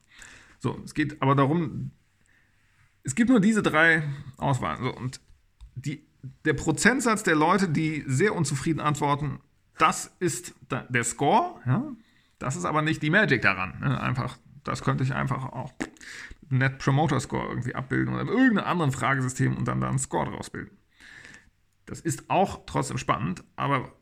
So, 0.59 0.81
es 0.85 0.95
geht 0.95 1.23
aber 1.23 1.35
darum, 1.35 1.93
es 3.05 3.15
gibt 3.15 3.31
nur 3.31 3.41
diese 3.41 3.63
drei 3.63 4.03
Auswahlen. 4.37 4.83
So, 4.83 4.95
und 4.95 5.21
die, 5.77 6.07
der 6.45 6.55
Prozentsatz 6.55 7.23
der 7.23 7.37
Leute, 7.37 7.69
die 7.69 8.05
sehr 8.07 8.35
unzufrieden 8.35 8.81
antworten, 8.81 9.41
das 9.79 10.15
ist 10.21 10.55
der 10.71 11.05
Score. 11.05 11.61
Ja? 11.67 11.85
Das 12.39 12.57
ist 12.57 12.65
aber 12.65 12.83
nicht 12.83 13.03
die 13.03 13.11
Magic 13.11 13.43
daran. 13.43 13.79
Ne? 13.81 14.01
Einfach, 14.01 14.39
das 14.65 14.83
könnte 14.83 15.05
ich 15.05 15.15
einfach 15.15 15.45
auch 15.45 15.73
Net 16.51 16.79
Promoter 16.79 17.21
Score 17.21 17.49
irgendwie 17.49 17.75
abbilden 17.75 18.15
oder 18.15 18.23
in 18.23 18.29
irgendeinem 18.29 18.67
anderen 18.67 18.93
Fragesystem 18.93 19.57
und 19.57 19.69
dann 19.69 19.81
da 19.81 19.89
einen 19.89 19.99
Score 19.99 20.31
draus 20.31 20.51
bilden. 20.51 20.77
Das 21.87 22.01
ist 22.01 22.29
auch 22.29 22.65
trotzdem 22.67 22.99
spannend, 22.99 23.45
aber 23.57 23.93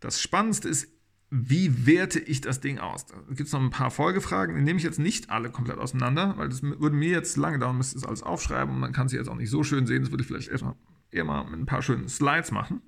das 0.00 0.20
Spannendste 0.20 0.68
ist 0.68 0.88
wie 1.30 1.86
werte 1.86 2.18
ich 2.18 2.40
das 2.40 2.60
Ding 2.60 2.80
aus? 2.80 3.06
Da 3.06 3.16
gibt 3.28 3.42
es 3.42 3.52
noch 3.52 3.60
ein 3.60 3.70
paar 3.70 3.92
Folgefragen, 3.92 4.56
die 4.56 4.62
nehme 4.62 4.78
ich 4.78 4.84
jetzt 4.84 4.98
nicht 4.98 5.30
alle 5.30 5.48
komplett 5.50 5.78
auseinander, 5.78 6.34
weil 6.36 6.48
das 6.48 6.62
würde 6.62 6.96
mir 6.96 7.10
jetzt 7.10 7.36
lange 7.36 7.60
dauern, 7.60 7.76
müsste 7.76 7.94
das 7.94 8.04
alles 8.04 8.24
aufschreiben 8.24 8.74
und 8.74 8.80
man 8.80 8.92
kann 8.92 9.08
sie 9.08 9.16
jetzt 9.16 9.28
auch 9.28 9.36
nicht 9.36 9.50
so 9.50 9.62
schön 9.62 9.86
sehen. 9.86 10.02
Das 10.02 10.10
würde 10.10 10.22
ich 10.22 10.26
vielleicht 10.26 10.48
erstmal 10.48 10.74
eher 11.12 11.24
mal 11.24 11.44
mit 11.44 11.60
ein 11.60 11.66
paar 11.66 11.82
schönen 11.82 12.08
Slides 12.08 12.50
machen. 12.50 12.82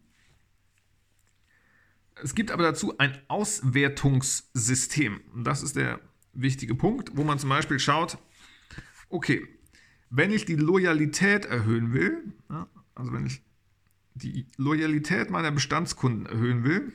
Es 2.23 2.35
gibt 2.35 2.51
aber 2.51 2.63
dazu 2.63 2.99
ein 2.99 3.19
Auswertungssystem. 3.29 5.21
Das 5.45 5.63
ist 5.63 5.77
der 5.77 6.01
wichtige 6.33 6.75
Punkt, 6.75 7.17
wo 7.17 7.25
man 7.25 7.39
zum 7.39 7.49
Beispiel 7.49 7.79
schaut, 7.79 8.19
okay, 9.09 9.47
wenn 10.11 10.31
ich 10.31 10.45
die 10.45 10.57
Loyalität 10.57 11.45
erhöhen 11.47 11.93
will, 11.93 12.33
also 12.95 13.13
wenn 13.13 13.27
ich 13.27 13.43
die 14.15 14.47
Loyalität 14.57 15.31
meiner 15.31 15.51
Bestandskunden 15.51 16.27
erhöhen 16.27 16.65
will, 16.65 16.93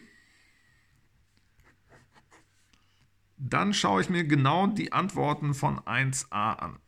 Dann 3.37 3.73
schaue 3.73 4.01
ich 4.01 4.09
mir 4.09 4.23
genau 4.23 4.65
die 4.67 4.91
Antworten 4.91 5.53
von 5.53 5.79
1a 5.81 6.55
an. 6.55 6.79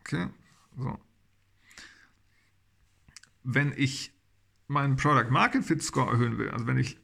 Okay, 0.00 0.28
so. 0.76 0.98
Wenn 3.42 3.74
ich 3.76 4.12
meinen 4.68 4.96
Product 4.96 5.30
Market 5.30 5.64
Fit 5.64 5.82
Score 5.82 6.10
erhöhen 6.10 6.38
will, 6.38 6.50
also 6.50 6.66
wenn 6.66 6.78
ich 6.78 6.98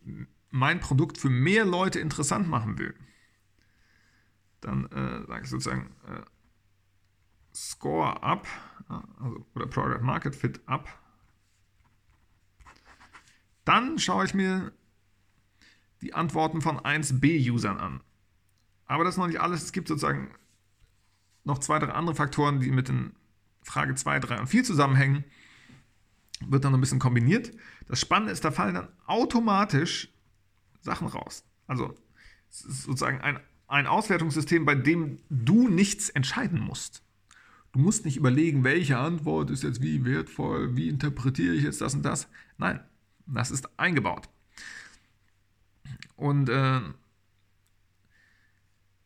mein 0.52 0.80
Produkt 0.80 1.18
für 1.18 1.30
mehr 1.30 1.64
Leute 1.64 1.98
interessant 1.98 2.46
machen 2.46 2.78
will, 2.78 2.94
dann 4.60 4.86
äh, 4.86 5.26
sage 5.26 5.42
ich 5.42 5.50
sozusagen 5.50 5.90
äh, 6.06 6.20
Score 7.54 8.22
up 8.22 8.46
also, 8.88 9.46
oder 9.54 9.66
Product 9.66 10.02
Market 10.02 10.36
Fit 10.36 10.60
up. 10.66 10.88
Dann 13.64 13.98
schaue 13.98 14.24
ich 14.24 14.34
mir 14.34 14.72
die 16.00 16.14
Antworten 16.14 16.60
von 16.60 16.78
1b-Usern 16.78 17.78
an. 17.78 18.00
Aber 18.86 19.04
das 19.04 19.14
ist 19.14 19.18
noch 19.18 19.28
nicht 19.28 19.40
alles. 19.40 19.62
Es 19.62 19.72
gibt 19.72 19.88
sozusagen 19.88 20.34
noch 21.44 21.58
zwei, 21.58 21.78
drei 21.78 21.92
andere 21.92 22.14
Faktoren, 22.14 22.60
die 22.60 22.70
mit 22.70 22.88
den 22.88 23.14
Frage 23.62 23.94
2, 23.94 24.20
3 24.20 24.40
und 24.40 24.46
4 24.48 24.64
zusammenhängen. 24.64 25.24
Wird 26.40 26.64
dann 26.64 26.72
noch 26.72 26.78
ein 26.78 26.82
bisschen 26.82 26.98
kombiniert. 26.98 27.52
Das 27.86 28.00
Spannende 28.00 28.32
ist, 28.32 28.44
da 28.44 28.50
fallen 28.50 28.74
dann 28.74 28.88
automatisch 29.06 30.12
Sachen 30.82 31.08
raus. 31.08 31.44
Also 31.66 31.94
es 32.50 32.64
ist 32.64 32.82
sozusagen 32.82 33.20
ein, 33.20 33.40
ein 33.66 33.86
Auswertungssystem, 33.86 34.64
bei 34.64 34.74
dem 34.74 35.18
du 35.30 35.68
nichts 35.68 36.10
entscheiden 36.10 36.60
musst. 36.60 37.02
Du 37.72 37.78
musst 37.78 38.04
nicht 38.04 38.18
überlegen, 38.18 38.64
welche 38.64 38.98
Antwort 38.98 39.50
ist 39.50 39.62
jetzt 39.62 39.80
wie 39.80 40.04
wertvoll, 40.04 40.76
wie 40.76 40.88
interpretiere 40.88 41.54
ich 41.54 41.62
jetzt 41.62 41.80
das 41.80 41.94
und 41.94 42.02
das. 42.02 42.28
Nein, 42.58 42.80
das 43.26 43.50
ist 43.50 43.68
eingebaut. 43.78 44.28
Und 46.16 46.50
äh, 46.50 46.80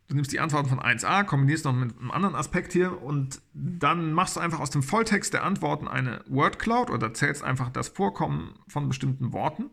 Du 0.08 0.14
nimmst 0.14 0.32
die 0.32 0.38
Antworten 0.38 0.68
von 0.68 0.78
1a, 0.78 1.24
kombinierst 1.24 1.64
noch 1.64 1.72
mit 1.72 1.98
einem 1.98 2.12
anderen 2.12 2.36
Aspekt 2.36 2.72
hier 2.72 3.02
und 3.02 3.40
dann 3.52 4.12
machst 4.12 4.36
du 4.36 4.40
einfach 4.40 4.60
aus 4.60 4.70
dem 4.70 4.84
Volltext 4.84 5.34
der 5.34 5.42
Antworten 5.42 5.88
eine 5.88 6.22
Word 6.28 6.60
Cloud 6.60 6.90
oder 6.90 7.12
zählst 7.12 7.42
einfach 7.42 7.70
das 7.70 7.88
Vorkommen 7.88 8.54
von 8.68 8.86
bestimmten 8.86 9.32
Worten. 9.32 9.70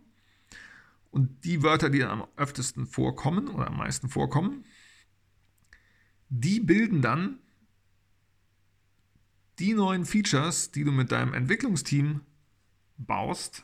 Und 1.14 1.46
die 1.46 1.62
Wörter, 1.62 1.92
die 1.92 2.04
am 2.04 2.26
öftesten 2.38 2.88
vorkommen 2.88 3.48
oder 3.48 3.68
am 3.68 3.78
meisten 3.78 4.10
vorkommen, 4.10 4.66
die 6.30 6.60
bilden 6.60 7.04
dann 7.04 7.38
die 9.60 9.76
neuen 9.76 10.06
Features, 10.06 10.72
die 10.72 10.84
du 10.84 10.92
mit 10.92 11.12
deinem 11.12 11.36
Entwicklungsteam 11.36 12.22
baust, 12.98 13.64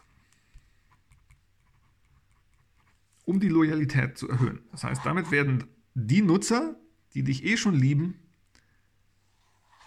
um 3.25 3.39
die 3.39 3.49
Loyalität 3.49 4.15
zu 4.15 4.29
erhöhen. 4.29 4.61
Das 4.71 4.83
heißt, 4.83 5.03
damit 5.03 5.31
werden 5.31 5.63
die 5.95 6.21
Nutzer, 6.21 6.79
die 7.15 7.23
dich 7.23 7.43
eh 7.43 7.57
schon 7.57 7.73
lieben, 7.73 8.19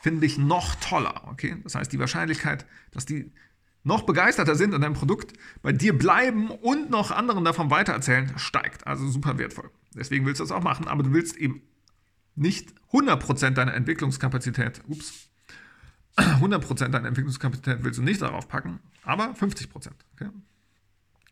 finden 0.00 0.20
dich 0.20 0.36
noch 0.36 0.74
toller. 0.74 1.28
Okay? 1.28 1.60
Das 1.62 1.76
heißt, 1.76 1.92
die 1.92 2.00
Wahrscheinlichkeit, 2.00 2.66
dass 2.90 3.06
die 3.06 3.30
noch 3.84 4.02
begeisterter 4.02 4.54
sind 4.54 4.74
an 4.74 4.80
deinem 4.80 4.94
Produkt, 4.94 5.32
bei 5.62 5.72
dir 5.72 5.96
bleiben 5.96 6.50
und 6.50 6.90
noch 6.90 7.10
anderen 7.10 7.44
davon 7.44 7.70
weitererzählen, 7.70 8.32
steigt. 8.38 8.86
Also 8.86 9.08
super 9.08 9.38
wertvoll. 9.38 9.70
Deswegen 9.94 10.24
willst 10.24 10.40
du 10.40 10.44
das 10.44 10.52
auch 10.52 10.62
machen, 10.62 10.86
aber 10.88 11.02
du 11.02 11.12
willst 11.12 11.36
eben 11.36 11.62
nicht 12.34 12.72
100% 12.92 13.50
deiner 13.50 13.74
Entwicklungskapazität, 13.74 14.82
ups, 14.88 15.28
100% 16.16 16.88
deiner 16.88 17.08
Entwicklungskapazität 17.08 17.84
willst 17.84 17.98
du 17.98 18.02
nicht 18.02 18.22
darauf 18.22 18.48
packen, 18.48 18.80
aber 19.02 19.32
50%. 19.32 19.90
Okay? 20.14 20.30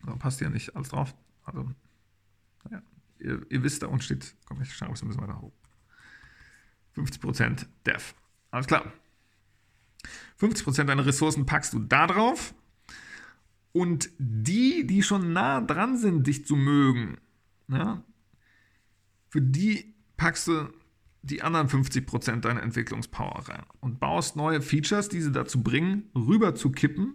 Da 0.04 0.16
passt 0.16 0.40
ja 0.40 0.48
nicht 0.48 0.74
alles 0.74 0.88
drauf. 0.88 1.14
Also, 1.44 1.70
naja, 2.64 2.82
ihr, 3.18 3.46
ihr 3.50 3.62
wisst, 3.62 3.82
da 3.82 3.86
unten 3.86 4.02
steht, 4.02 4.34
komm, 4.46 4.60
ich 4.62 4.72
schreibe 4.72 4.92
es 4.92 5.02
ein 5.02 5.08
bisschen 5.08 5.22
weiter 5.22 5.40
hoch. 5.40 5.52
50% 6.96 7.66
Dev. 7.86 8.14
Alles 8.50 8.66
klar. 8.66 8.92
50% 10.40 10.84
deiner 10.84 11.06
Ressourcen 11.06 11.46
packst 11.46 11.72
du 11.72 11.80
da 11.80 12.06
drauf. 12.06 12.54
Und 13.72 14.10
die, 14.18 14.86
die 14.86 15.02
schon 15.02 15.32
nah 15.32 15.60
dran 15.60 15.96
sind, 15.96 16.26
dich 16.26 16.44
zu 16.44 16.56
mögen, 16.56 17.18
ja, 17.68 18.02
für 19.28 19.40
die 19.40 19.94
packst 20.16 20.48
du 20.48 20.72
die 21.22 21.42
anderen 21.42 21.68
50% 21.68 22.40
deiner 22.40 22.62
Entwicklungspower 22.62 23.48
rein 23.48 23.64
und 23.80 24.00
baust 24.00 24.36
neue 24.36 24.60
Features, 24.60 25.08
die 25.08 25.20
sie 25.20 25.30
dazu 25.30 25.62
bringen, 25.62 26.10
rüber 26.16 26.54
zu 26.54 26.72
kippen 26.72 27.14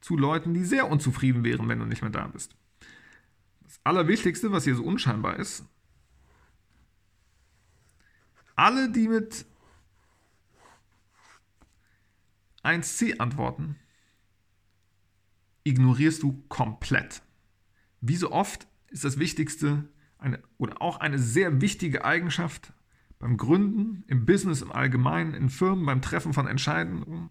zu 0.00 0.16
Leuten, 0.16 0.54
die 0.54 0.64
sehr 0.64 0.90
unzufrieden 0.90 1.44
wären, 1.44 1.68
wenn 1.68 1.78
du 1.78 1.84
nicht 1.84 2.02
mehr 2.02 2.10
da 2.10 2.26
bist. 2.26 2.56
Das 3.62 3.80
Allerwichtigste, 3.84 4.50
was 4.52 4.64
hier 4.64 4.76
so 4.76 4.82
unscheinbar 4.82 5.38
ist, 5.38 5.64
alle, 8.56 8.90
die 8.90 9.08
mit 9.08 9.44
1c 12.62 13.18
antworten, 13.18 13.76
ignorierst 15.64 16.22
du 16.22 16.44
komplett. 16.48 17.22
Wie 18.00 18.16
so 18.16 18.32
oft 18.32 18.66
ist 18.88 19.04
das 19.04 19.18
Wichtigste 19.18 19.88
eine, 20.18 20.40
oder 20.58 20.82
auch 20.82 21.00
eine 21.00 21.18
sehr 21.18 21.60
wichtige 21.60 22.04
Eigenschaft 22.04 22.72
beim 23.18 23.36
Gründen, 23.36 24.04
im 24.08 24.26
Business 24.26 24.62
im 24.62 24.72
Allgemeinen, 24.72 25.34
in 25.34 25.48
Firmen, 25.48 25.86
beim 25.86 26.02
Treffen 26.02 26.32
von 26.32 26.48
Entscheidungen 26.48 27.30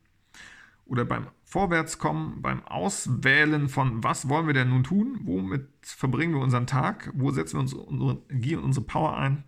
oder 0.85 1.05
beim 1.05 1.27
Vorwärtskommen, 1.43 2.41
beim 2.41 2.65
Auswählen 2.65 3.67
von, 3.67 4.03
was 4.03 4.29
wollen 4.29 4.47
wir 4.47 4.53
denn 4.53 4.69
nun 4.69 4.83
tun, 4.83 5.19
womit 5.23 5.67
verbringen 5.81 6.33
wir 6.33 6.41
unseren 6.41 6.67
Tag, 6.67 7.11
wo 7.13 7.31
setzen 7.31 7.55
wir 7.55 7.61
unsere, 7.61 7.81
unsere 7.81 8.21
Energie 8.29 8.55
und 8.55 8.63
unsere 8.63 8.85
Power 8.85 9.17
ein. 9.17 9.43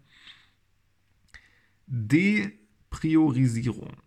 Depriorisierung. 1.87 4.02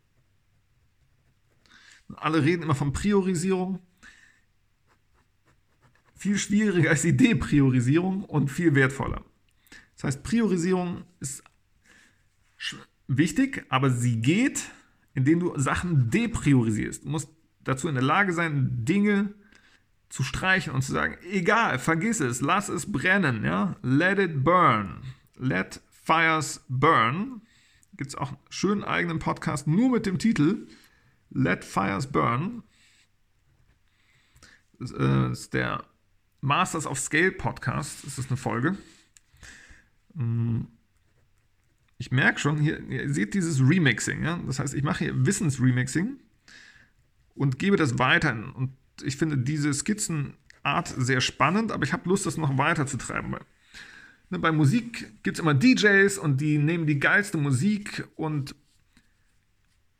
Alle 2.15 2.45
reden 2.45 2.62
immer 2.62 2.74
von 2.74 2.93
Priorisierung. 2.93 3.81
Viel 6.15 6.39
schwieriger 6.39 6.91
ist 6.93 7.05
die 7.05 7.16
Depriorisierung 7.16 8.24
und 8.24 8.51
viel 8.51 8.74
wertvoller. 8.74 9.24
Das 9.97 10.05
heißt, 10.05 10.23
Priorisierung 10.23 11.05
ist 11.20 11.43
wichtig, 13.09 13.65
aber 13.69 13.91
sie 13.91 14.20
geht, 14.20 14.70
indem 15.15 15.41
du 15.41 15.59
Sachen 15.59 16.11
depriorisierst. 16.11 17.05
Du 17.05 17.09
musst 17.09 17.28
dazu 17.65 17.89
in 17.89 17.95
der 17.95 18.05
Lage 18.05 18.33
sein, 18.33 18.85
Dinge 18.85 19.35
zu 20.09 20.23
streichen 20.23 20.73
und 20.73 20.83
zu 20.83 20.93
sagen, 20.93 21.16
egal, 21.31 21.78
vergiss 21.78 22.20
es, 22.20 22.41
lass 22.41 22.69
es 22.69 22.91
brennen, 22.91 23.45
ja? 23.45 23.77
Let 23.83 24.19
it 24.19 24.45
burn. 24.45 25.03
Let 25.37 25.81
fires 25.91 26.65
burn. 26.69 27.43
Gibt 27.97 28.11
es 28.11 28.15
auch 28.15 28.28
einen 28.28 28.39
schönen 28.49 28.85
eigenen 28.85 29.19
Podcast 29.19 29.66
nur 29.66 29.91
mit 29.91 30.07
dem 30.07 30.19
Titel 30.19 30.69
Let 31.31 31.65
Fires 31.65 32.07
Burn. 32.07 32.62
Das 34.78 34.93
äh, 34.93 35.31
ist 35.32 35.55
der 35.55 35.85
Masters 36.40 36.86
of 36.86 36.98
Scale 36.98 37.32
Podcast. 37.32 38.05
Das 38.05 38.19
ist 38.19 38.31
eine 38.31 38.36
Folge. 38.36 38.77
Mm. 40.15 40.62
Ich 41.98 42.11
merke 42.11 42.39
schon, 42.39 42.59
hier, 42.59 42.81
ihr 42.90 43.12
seht 43.12 43.32
dieses 43.32 43.61
Remixing. 43.61 44.23
Ja? 44.23 44.39
Das 44.47 44.59
heißt, 44.59 44.74
ich 44.74 44.82
mache 44.82 45.05
hier 45.05 45.27
Wissensremixing 45.27 46.19
und 47.35 47.59
gebe 47.59 47.77
das 47.77 47.98
weiter. 47.98 48.32
Und 48.55 48.77
ich 49.03 49.16
finde 49.16 49.39
diese 49.39 49.73
Skizzenart 49.73 50.89
sehr 50.89 51.23
spannend, 51.23 51.73
aber 51.73 51.85
ich 51.85 51.94
habe 51.94 52.09
Lust, 52.09 52.27
das 52.27 52.36
noch 52.36 52.59
weiter 52.59 52.86
zu 52.86 52.98
treiben. 52.98 53.36
Ne, 54.28 54.39
bei 54.39 54.53
Musik 54.53 55.23
gibt 55.23 55.39
es 55.39 55.40
immer 55.40 55.55
DJs 55.55 56.19
und 56.19 56.40
die 56.40 56.59
nehmen 56.59 56.86
die 56.86 56.98
geilste 56.98 57.39
Musik 57.39 58.07
und 58.16 58.55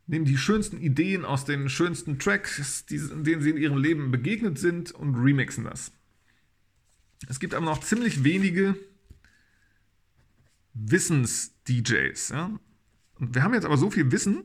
nehmen 0.07 0.25
die 0.25 0.37
schönsten 0.37 0.79
Ideen 0.79 1.25
aus 1.25 1.45
den 1.45 1.69
schönsten 1.69 2.17
Tracks, 2.17 2.85
die, 2.85 2.97
denen 2.97 3.41
sie 3.41 3.51
in 3.51 3.57
ihrem 3.57 3.77
Leben 3.77 4.09
begegnet 4.09 4.57
sind 4.57 4.91
und 4.91 5.15
remixen 5.15 5.65
das. 5.65 5.91
Es 7.27 7.39
gibt 7.39 7.53
aber 7.53 7.65
noch 7.65 7.81
ziemlich 7.81 8.23
wenige 8.23 8.75
Wissens-DJs. 10.73 12.29
Ja? 12.29 12.59
Und 13.15 13.35
wir 13.35 13.43
haben 13.43 13.53
jetzt 13.53 13.65
aber 13.65 13.77
so 13.77 13.91
viel 13.91 14.11
Wissen, 14.11 14.43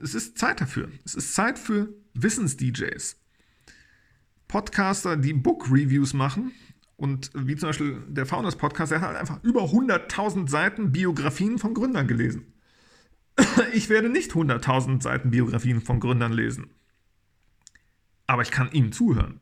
es 0.00 0.14
ist 0.14 0.36
Zeit 0.36 0.60
dafür. 0.60 0.90
Es 1.04 1.14
ist 1.14 1.34
Zeit 1.34 1.58
für 1.58 1.88
Wissens-DJs. 2.14 3.16
Podcaster, 4.48 5.16
die 5.16 5.32
Book-Reviews 5.32 6.12
machen 6.12 6.52
und 6.96 7.30
wie 7.34 7.56
zum 7.56 7.70
Beispiel 7.70 8.02
der 8.08 8.26
Founders 8.26 8.56
Podcast, 8.56 8.92
der 8.92 9.00
hat 9.00 9.16
einfach 9.16 9.42
über 9.42 9.62
100.000 9.62 10.48
Seiten 10.48 10.92
Biografien 10.92 11.58
von 11.58 11.72
Gründern 11.72 12.06
gelesen. 12.06 12.51
Ich 13.72 13.88
werde 13.88 14.08
nicht 14.08 14.32
100.000 14.32 15.02
Seiten 15.02 15.30
Biografien 15.30 15.80
von 15.80 16.00
Gründern 16.00 16.32
lesen. 16.32 16.70
Aber 18.26 18.42
ich 18.42 18.50
kann 18.50 18.70
ihnen 18.72 18.92
zuhören. 18.92 19.40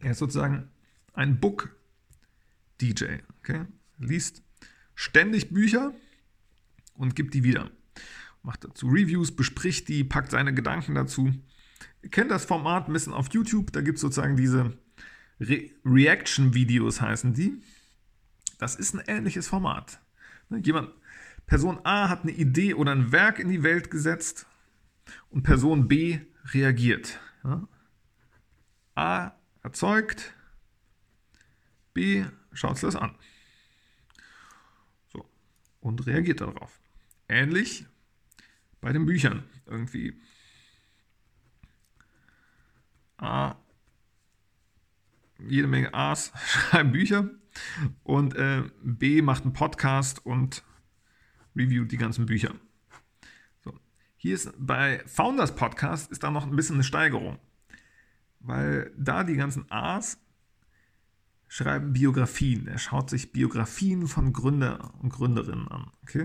Er 0.00 0.12
ist 0.12 0.18
sozusagen 0.18 0.68
ein 1.12 1.40
Book-DJ. 1.40 3.04
Okay? 3.38 3.66
Liest 3.98 4.42
ständig 4.94 5.50
Bücher 5.50 5.94
und 6.94 7.14
gibt 7.14 7.34
die 7.34 7.44
wieder. 7.44 7.70
Macht 8.42 8.64
dazu 8.64 8.88
Reviews, 8.88 9.34
bespricht 9.34 9.88
die, 9.88 10.02
packt 10.02 10.32
seine 10.32 10.52
Gedanken 10.52 10.94
dazu. 10.94 11.32
Ihr 12.02 12.10
kennt 12.10 12.30
das 12.30 12.44
Format 12.44 12.88
ein 12.88 12.92
bisschen 12.92 13.12
auf 13.12 13.32
YouTube. 13.32 13.72
Da 13.72 13.80
gibt 13.80 13.96
es 13.96 14.02
sozusagen 14.02 14.36
diese 14.36 14.76
Re 15.40 15.70
Reaction-Videos, 15.84 17.00
heißen 17.00 17.34
die. 17.34 17.62
Das 18.58 18.76
ist 18.76 18.94
ein 18.94 19.02
ähnliches 19.06 19.48
Format. 19.48 20.01
Ne, 20.52 20.58
jemand, 20.58 20.92
Person 21.46 21.80
A 21.84 22.10
hat 22.10 22.22
eine 22.22 22.32
Idee 22.32 22.74
oder 22.74 22.92
ein 22.92 23.10
Werk 23.10 23.38
in 23.38 23.48
die 23.48 23.62
Welt 23.62 23.90
gesetzt 23.90 24.46
und 25.30 25.44
Person 25.44 25.88
B 25.88 26.20
reagiert. 26.52 27.18
A 28.94 29.32
erzeugt, 29.62 30.34
B 31.94 32.26
schaut 32.52 32.76
sich 32.76 32.86
das 32.86 32.96
an. 32.96 33.14
So, 35.10 35.26
und 35.80 36.06
reagiert 36.06 36.42
darauf. 36.42 36.78
Ähnlich 37.28 37.86
bei 38.82 38.92
den 38.92 39.06
Büchern. 39.06 39.44
Irgendwie 39.64 40.20
A, 43.16 43.56
jede 45.38 45.66
Menge 45.66 45.94
A's 45.94 46.30
schreiben 46.46 46.92
Bücher 46.92 47.30
und 48.02 48.34
äh, 48.36 48.62
B 48.82 49.22
macht 49.22 49.44
einen 49.44 49.52
Podcast 49.52 50.24
und 50.24 50.62
reviewt 51.54 51.92
die 51.92 51.96
ganzen 51.96 52.26
Bücher. 52.26 52.54
So. 53.64 53.78
Hier 54.16 54.34
ist 54.34 54.52
bei 54.58 55.02
Founders 55.06 55.54
Podcast 55.54 56.10
ist 56.10 56.22
da 56.22 56.30
noch 56.30 56.46
ein 56.46 56.56
bisschen 56.56 56.76
eine 56.76 56.84
Steigerung, 56.84 57.38
weil 58.40 58.92
da 58.96 59.24
die 59.24 59.36
ganzen 59.36 59.70
A's 59.70 60.18
schreiben 61.48 61.92
Biografien. 61.92 62.66
Er 62.66 62.78
schaut 62.78 63.10
sich 63.10 63.32
Biografien 63.32 64.08
von 64.08 64.32
Gründer 64.32 64.94
und 65.02 65.10
Gründerinnen 65.10 65.68
an. 65.68 65.90
Okay? 66.02 66.24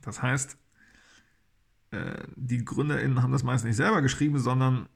Das 0.00 0.22
heißt, 0.22 0.56
äh, 1.90 2.22
die 2.36 2.64
GründerInnen 2.64 3.22
haben 3.22 3.32
das 3.32 3.42
meist 3.42 3.64
nicht 3.64 3.76
selber 3.76 4.00
geschrieben, 4.00 4.38
sondern 4.38 4.88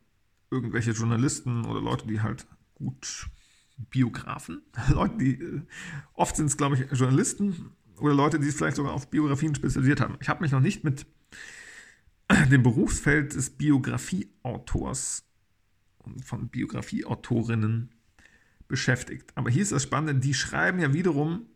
irgendwelche 0.50 0.92
Journalisten 0.92 1.66
oder 1.66 1.80
Leute, 1.80 2.06
die 2.06 2.22
halt 2.22 2.46
gut 2.74 3.28
Biografen, 3.90 4.62
Leute, 4.90 5.16
die 5.18 5.32
äh, 5.40 5.62
oft 6.14 6.36
sind 6.36 6.46
es, 6.46 6.56
glaube 6.56 6.76
ich, 6.76 6.98
Journalisten 6.98 7.70
oder 7.98 8.14
Leute, 8.14 8.38
die 8.38 8.46
sich 8.46 8.54
vielleicht 8.54 8.76
sogar 8.76 8.92
auf 8.92 9.10
Biografien 9.10 9.54
spezialisiert 9.54 10.00
haben. 10.00 10.16
Ich 10.20 10.28
habe 10.28 10.42
mich 10.42 10.52
noch 10.52 10.60
nicht 10.60 10.84
mit 10.84 11.06
dem 12.50 12.62
Berufsfeld 12.62 13.34
des 13.34 13.50
Biografieautors 13.50 15.24
und 15.98 16.24
von 16.24 16.48
Biografieautorinnen 16.48 17.90
beschäftigt. 18.68 19.32
Aber 19.34 19.50
hier 19.50 19.62
ist 19.62 19.72
das 19.72 19.82
Spannende, 19.82 20.20
die 20.20 20.34
schreiben 20.34 20.80
ja 20.80 20.92
wiederum 20.92 21.46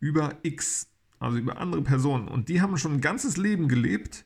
über 0.00 0.38
X, 0.42 0.88
also 1.18 1.38
über 1.38 1.58
andere 1.58 1.82
Personen. 1.82 2.28
Und 2.28 2.48
die 2.48 2.60
haben 2.60 2.76
schon 2.76 2.94
ein 2.94 3.00
ganzes 3.00 3.36
Leben 3.36 3.68
gelebt 3.68 4.24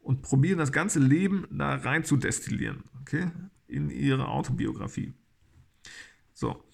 und 0.00 0.22
probieren 0.22 0.58
das 0.58 0.72
ganze 0.72 0.98
Leben 0.98 1.46
da 1.50 1.74
rein 1.74 2.04
zu 2.04 2.16
destillieren, 2.16 2.84
okay, 3.00 3.30
in 3.66 3.90
ihre 3.90 4.28
Autobiografie. 4.28 5.12
So. 6.40 6.64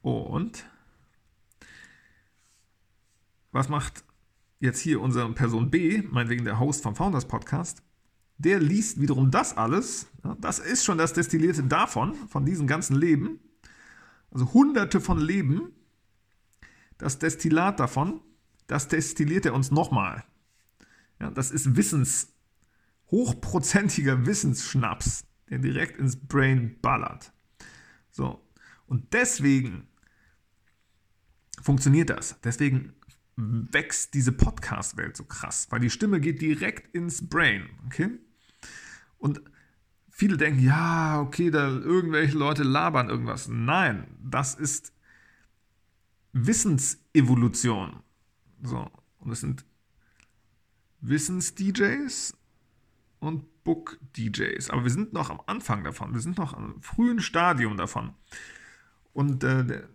Und 0.00 0.68
was 3.52 3.68
macht 3.68 4.02
jetzt 4.58 4.80
hier 4.80 5.00
unsere 5.00 5.32
Person 5.34 5.70
B, 5.70 6.02
meinetwegen 6.10 6.44
der 6.44 6.58
Host 6.58 6.82
vom 6.82 6.96
Founders 6.96 7.28
Podcast? 7.28 7.84
Der 8.38 8.58
liest 8.58 9.00
wiederum 9.00 9.30
das 9.30 9.56
alles. 9.56 10.08
Das 10.40 10.58
ist 10.58 10.84
schon 10.84 10.98
das 10.98 11.12
Destillierte 11.12 11.62
davon, 11.62 12.16
von 12.26 12.44
diesem 12.44 12.66
ganzen 12.66 12.96
Leben. 12.96 13.38
Also 14.32 14.52
hunderte 14.52 15.00
von 15.00 15.20
Leben. 15.20 15.70
Das 16.98 17.20
Destillat 17.20 17.78
davon, 17.78 18.20
das 18.66 18.88
destilliert 18.88 19.46
er 19.46 19.54
uns 19.54 19.70
nochmal. 19.70 20.24
Ja, 21.20 21.30
das 21.30 21.52
ist 21.52 21.76
Wissens, 21.76 22.34
hochprozentiger 23.12 24.26
Wissensschnaps, 24.26 25.24
der 25.48 25.58
direkt 25.58 25.98
ins 25.98 26.16
Brain 26.16 26.80
ballert. 26.80 27.32
So. 28.12 28.40
Und 28.86 29.12
deswegen 29.12 29.88
funktioniert 31.60 32.10
das. 32.10 32.40
Deswegen 32.42 32.94
wächst 33.36 34.14
diese 34.14 34.32
Podcast-Welt 34.32 35.16
so 35.16 35.24
krass, 35.24 35.66
weil 35.70 35.80
die 35.80 35.90
Stimme 35.90 36.20
geht 36.20 36.40
direkt 36.40 36.94
ins 36.94 37.28
Brain. 37.28 37.68
Okay? 37.86 38.10
Und 39.18 39.40
viele 40.10 40.36
denken, 40.36 40.62
ja, 40.62 41.20
okay, 41.20 41.50
da 41.50 41.68
irgendwelche 41.68 42.36
Leute 42.36 42.62
labern 42.62 43.08
irgendwas. 43.08 43.48
Nein, 43.48 44.06
das 44.22 44.54
ist 44.54 44.92
Wissensevolution. 46.32 48.02
So, 48.62 48.90
und 49.18 49.32
es 49.32 49.40
sind 49.40 49.64
Wissens-DJs 51.00 52.34
und 53.22 53.64
Book-DJs. 53.64 54.70
Aber 54.70 54.84
wir 54.84 54.90
sind 54.90 55.12
noch 55.12 55.30
am 55.30 55.40
Anfang 55.46 55.84
davon. 55.84 56.12
Wir 56.12 56.20
sind 56.20 56.38
noch 56.38 56.54
am 56.54 56.82
frühen 56.82 57.20
Stadium 57.20 57.76
davon. 57.76 58.14
Und 59.12 59.44
äh, 59.44 59.64
der 59.64 59.88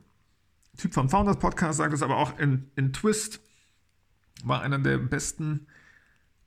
Typ 0.78 0.94
vom 0.94 1.10
Founders 1.10 1.38
Podcast 1.38 1.78
sagt 1.78 1.94
es 1.94 2.02
aber 2.02 2.18
auch 2.18 2.38
in, 2.40 2.72
in 2.76 2.94
Twist, 2.94 3.41
war 4.44 4.62
einer 4.62 4.80
der 4.80 4.98
besten 4.98 5.68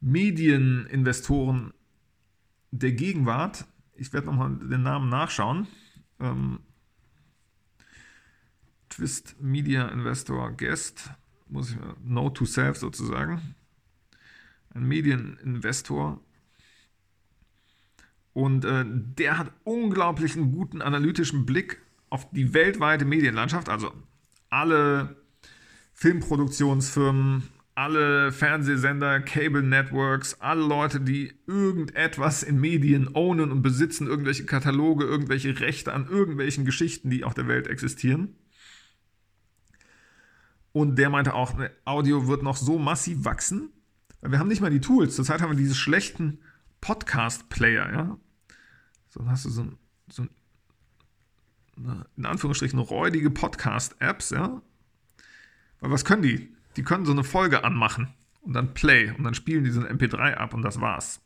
Medieninvestoren 0.00 1.74
der 2.70 2.92
Gegenwart. 2.92 3.66
Ich 3.94 4.12
werde 4.12 4.28
nochmal 4.28 4.56
den 4.56 4.82
Namen 4.82 5.08
nachschauen. 5.08 5.66
Ähm, 6.20 6.60
Twist 8.88 9.36
Media 9.40 9.88
Investor 9.88 10.50
Guest, 10.52 11.10
muss 11.48 11.70
ich 11.70 11.78
mal, 11.78 11.94
Note 12.02 12.34
to 12.34 12.44
Self 12.46 12.78
sozusagen 12.78 13.54
ein 14.74 14.86
Medieninvestor. 14.86 16.20
Und 18.32 18.64
äh, 18.64 18.84
der 18.86 19.38
hat 19.38 19.52
unglaublichen 19.64 20.52
guten 20.52 20.82
analytischen 20.82 21.46
Blick 21.46 21.80
auf 22.10 22.30
die 22.30 22.54
weltweite 22.54 23.04
Medienlandschaft, 23.04 23.68
also 23.68 23.92
alle 24.48 25.16
Filmproduktionsfirmen, 25.92 27.44
alle 27.74 28.32
Fernsehsender, 28.32 29.20
Cable 29.20 29.62
Networks, 29.62 30.40
alle 30.40 30.62
Leute, 30.62 31.00
die 31.00 31.32
irgendetwas 31.46 32.42
in 32.42 32.60
Medien 32.60 33.14
ownen 33.14 33.50
und 33.50 33.62
besitzen, 33.62 34.06
irgendwelche 34.06 34.44
Kataloge, 34.44 35.04
irgendwelche 35.04 35.60
Rechte 35.60 35.92
an 35.92 36.08
irgendwelchen 36.08 36.64
Geschichten, 36.64 37.10
die 37.10 37.24
auf 37.24 37.34
der 37.34 37.48
Welt 37.48 37.66
existieren. 37.68 38.36
Und 40.72 40.96
der 40.96 41.10
meinte 41.10 41.34
auch, 41.34 41.56
ne, 41.56 41.70
Audio 41.84 42.28
wird 42.28 42.42
noch 42.42 42.56
so 42.56 42.78
massiv 42.78 43.24
wachsen, 43.24 43.70
wir 44.22 44.38
haben 44.38 44.48
nicht 44.48 44.60
mal 44.60 44.70
die 44.70 44.80
Tools. 44.80 45.16
Zurzeit 45.16 45.40
haben 45.40 45.50
wir 45.50 45.56
diese 45.56 45.74
schlechten 45.74 46.40
Podcast-Player, 46.80 47.92
ja. 47.92 48.18
So, 49.08 49.26
hast 49.26 49.44
du 49.44 49.50
so, 49.50 49.62
ein, 49.62 49.78
so 50.10 50.22
ein, 50.22 50.30
in 52.16 52.26
Anführungsstrichen 52.26 52.78
räudige 52.78 53.30
Podcast-Apps, 53.30 54.30
ja. 54.30 54.62
Weil 55.80 55.90
was 55.90 56.04
können 56.04 56.22
die? 56.22 56.54
Die 56.76 56.82
können 56.82 57.04
so 57.04 57.12
eine 57.12 57.24
Folge 57.24 57.64
anmachen 57.64 58.14
und 58.42 58.52
dann 58.52 58.74
Play 58.74 59.10
und 59.10 59.24
dann 59.24 59.34
spielen 59.34 59.64
die 59.64 59.70
so 59.70 59.80
ein 59.80 59.98
MP3 59.98 60.34
ab 60.34 60.54
und 60.54 60.62
das 60.62 60.80
war's. 60.80 61.20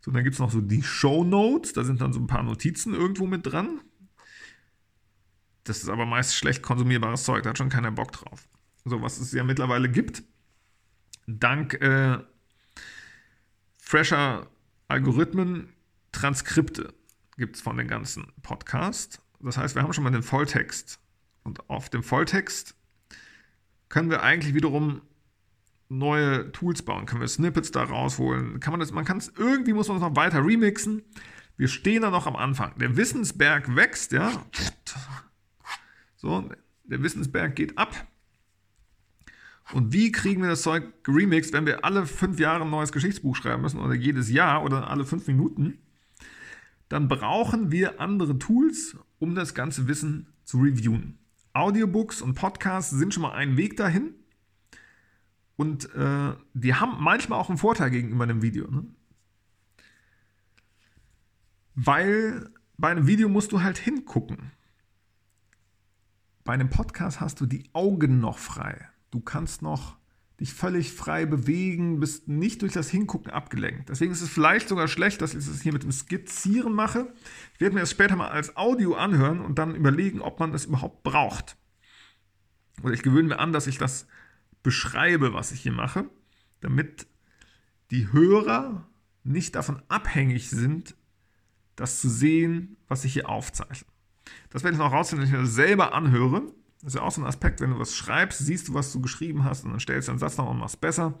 So, 0.00 0.10
dann 0.10 0.24
gibt 0.24 0.34
es 0.34 0.40
noch 0.40 0.50
so 0.50 0.60
die 0.60 0.82
Show 0.82 1.24
Notes, 1.24 1.72
da 1.72 1.84
sind 1.84 2.00
dann 2.00 2.12
so 2.12 2.20
ein 2.20 2.26
paar 2.26 2.42
Notizen 2.42 2.94
irgendwo 2.94 3.26
mit 3.26 3.46
dran. 3.46 3.80
Das 5.64 5.82
ist 5.82 5.88
aber 5.88 6.06
meist 6.06 6.36
schlecht 6.36 6.62
konsumierbares 6.62 7.24
Zeug, 7.24 7.42
da 7.42 7.50
hat 7.50 7.58
schon 7.58 7.70
keiner 7.70 7.90
Bock 7.90 8.12
drauf. 8.12 8.48
So, 8.84 9.02
was 9.02 9.18
es 9.18 9.32
ja 9.32 9.42
mittlerweile 9.42 9.90
gibt, 9.90 10.22
dank 11.26 11.74
äh, 11.74 12.18
fresher 13.78 14.48
Algorithmen 14.88 15.72
Transkripte 16.12 16.94
gibt 17.36 17.56
es 17.56 17.62
von 17.62 17.76
den 17.76 17.88
ganzen 17.88 18.32
Podcasts. 18.42 19.20
Das 19.40 19.58
heißt, 19.58 19.74
wir 19.74 19.82
haben 19.82 19.92
schon 19.92 20.04
mal 20.04 20.10
den 20.10 20.22
Volltext. 20.22 20.98
Und 21.44 21.68
auf 21.68 21.90
dem 21.90 22.02
Volltext 22.02 22.74
können 23.88 24.10
wir 24.10 24.22
eigentlich 24.22 24.54
wiederum 24.54 25.02
neue 25.88 26.50
Tools 26.52 26.82
bauen, 26.82 27.06
können 27.06 27.20
wir 27.20 27.28
Snippets 27.28 27.70
da 27.70 27.84
rausholen, 27.84 28.58
kann 28.58 28.72
man 28.72 28.80
das, 28.80 28.90
man 28.90 29.04
kann 29.04 29.18
es, 29.18 29.32
irgendwie 29.36 29.72
muss 29.72 29.86
man 29.86 29.98
es 29.98 30.02
noch 30.02 30.16
weiter 30.16 30.44
remixen. 30.44 31.02
Wir 31.56 31.68
stehen 31.68 32.02
da 32.02 32.10
noch 32.10 32.26
am 32.26 32.36
Anfang. 32.36 32.76
Der 32.78 32.96
Wissensberg 32.96 33.76
wächst, 33.76 34.12
ja. 34.12 34.44
So, 36.16 36.50
der 36.84 37.02
Wissensberg 37.02 37.54
geht 37.54 37.78
ab. 37.78 38.06
Und 39.72 39.92
wie 39.92 40.12
kriegen 40.12 40.42
wir 40.42 40.50
das 40.50 40.62
Zeug 40.62 40.84
remixed, 41.08 41.52
wenn 41.52 41.66
wir 41.66 41.84
alle 41.84 42.06
fünf 42.06 42.38
Jahre 42.38 42.62
ein 42.62 42.70
neues 42.70 42.92
Geschichtsbuch 42.92 43.34
schreiben 43.34 43.62
müssen 43.62 43.80
oder 43.80 43.94
jedes 43.94 44.30
Jahr 44.30 44.62
oder 44.62 44.88
alle 44.88 45.04
fünf 45.04 45.26
Minuten? 45.26 45.78
Dann 46.88 47.08
brauchen 47.08 47.72
wir 47.72 48.00
andere 48.00 48.38
Tools, 48.38 48.96
um 49.18 49.34
das 49.34 49.54
ganze 49.54 49.88
Wissen 49.88 50.32
zu 50.44 50.58
reviewen. 50.58 51.18
Audiobooks 51.52 52.22
und 52.22 52.34
Podcasts 52.34 52.90
sind 52.90 53.12
schon 53.12 53.22
mal 53.22 53.32
ein 53.32 53.56
Weg 53.56 53.76
dahin. 53.76 54.14
Und 55.56 55.92
äh, 55.94 56.34
die 56.54 56.74
haben 56.74 57.02
manchmal 57.02 57.40
auch 57.40 57.48
einen 57.48 57.58
Vorteil 57.58 57.90
gegenüber 57.90 58.24
einem 58.24 58.42
Video. 58.42 58.70
Ne? 58.70 58.86
Weil 61.74 62.50
bei 62.76 62.90
einem 62.90 63.06
Video 63.06 63.28
musst 63.28 63.52
du 63.52 63.62
halt 63.62 63.78
hingucken. 63.78 64.52
Bei 66.44 66.52
einem 66.52 66.70
Podcast 66.70 67.20
hast 67.20 67.40
du 67.40 67.46
die 67.46 67.68
Augen 67.72 68.20
noch 68.20 68.38
frei. 68.38 68.88
Du 69.10 69.20
kannst 69.20 69.62
noch 69.62 69.96
dich 70.40 70.52
völlig 70.52 70.92
frei 70.92 71.24
bewegen, 71.24 71.98
bist 71.98 72.28
nicht 72.28 72.60
durch 72.62 72.72
das 72.72 72.90
Hingucken 72.90 73.32
abgelenkt. 73.32 73.88
Deswegen 73.88 74.12
ist 74.12 74.20
es 74.20 74.28
vielleicht 74.28 74.68
sogar 74.68 74.86
schlecht, 74.86 75.22
dass 75.22 75.34
ich 75.34 75.46
das 75.46 75.62
hier 75.62 75.72
mit 75.72 75.82
dem 75.82 75.92
Skizzieren 75.92 76.74
mache. 76.74 77.12
Ich 77.54 77.60
werde 77.60 77.74
mir 77.74 77.80
das 77.80 77.90
später 77.90 78.16
mal 78.16 78.28
als 78.28 78.56
Audio 78.56 78.94
anhören 78.94 79.40
und 79.40 79.58
dann 79.58 79.74
überlegen, 79.74 80.20
ob 80.20 80.38
man 80.38 80.52
das 80.52 80.66
überhaupt 80.66 81.02
braucht. 81.02 81.56
Oder 82.82 82.92
ich 82.92 83.02
gewöhne 83.02 83.28
mir 83.28 83.38
an, 83.38 83.52
dass 83.52 83.66
ich 83.66 83.78
das 83.78 84.06
beschreibe, 84.62 85.32
was 85.32 85.52
ich 85.52 85.60
hier 85.60 85.72
mache, 85.72 86.10
damit 86.60 87.06
die 87.90 88.12
Hörer 88.12 88.86
nicht 89.24 89.54
davon 89.54 89.82
abhängig 89.88 90.50
sind, 90.50 90.96
das 91.76 92.00
zu 92.00 92.10
sehen, 92.10 92.76
was 92.88 93.04
ich 93.04 93.14
hier 93.14 93.28
aufzeichne. 93.28 93.88
Das 94.50 94.64
werde 94.64 94.74
ich 94.74 94.78
noch 94.78 94.92
rausfinden, 94.92 95.22
wenn 95.22 95.32
ich 95.32 95.38
mir 95.38 95.44
das 95.44 95.54
selber 95.54 95.94
anhöre 95.94 96.42
das 96.82 96.94
ist 96.94 96.94
ja 96.94 97.02
auch 97.02 97.10
so 97.10 97.20
ein 97.20 97.26
Aspekt, 97.26 97.60
wenn 97.60 97.70
du 97.70 97.78
was 97.78 97.94
schreibst, 97.94 98.38
siehst 98.38 98.68
du, 98.68 98.74
was 98.74 98.92
du 98.92 99.00
geschrieben 99.00 99.44
hast 99.44 99.64
und 99.64 99.70
dann 99.70 99.80
stellst 99.80 100.08
du 100.08 100.12
einen 100.12 100.18
Satz 100.18 100.36
noch 100.36 100.48
und 100.48 100.58
machst 100.58 100.80
besser. 100.80 101.18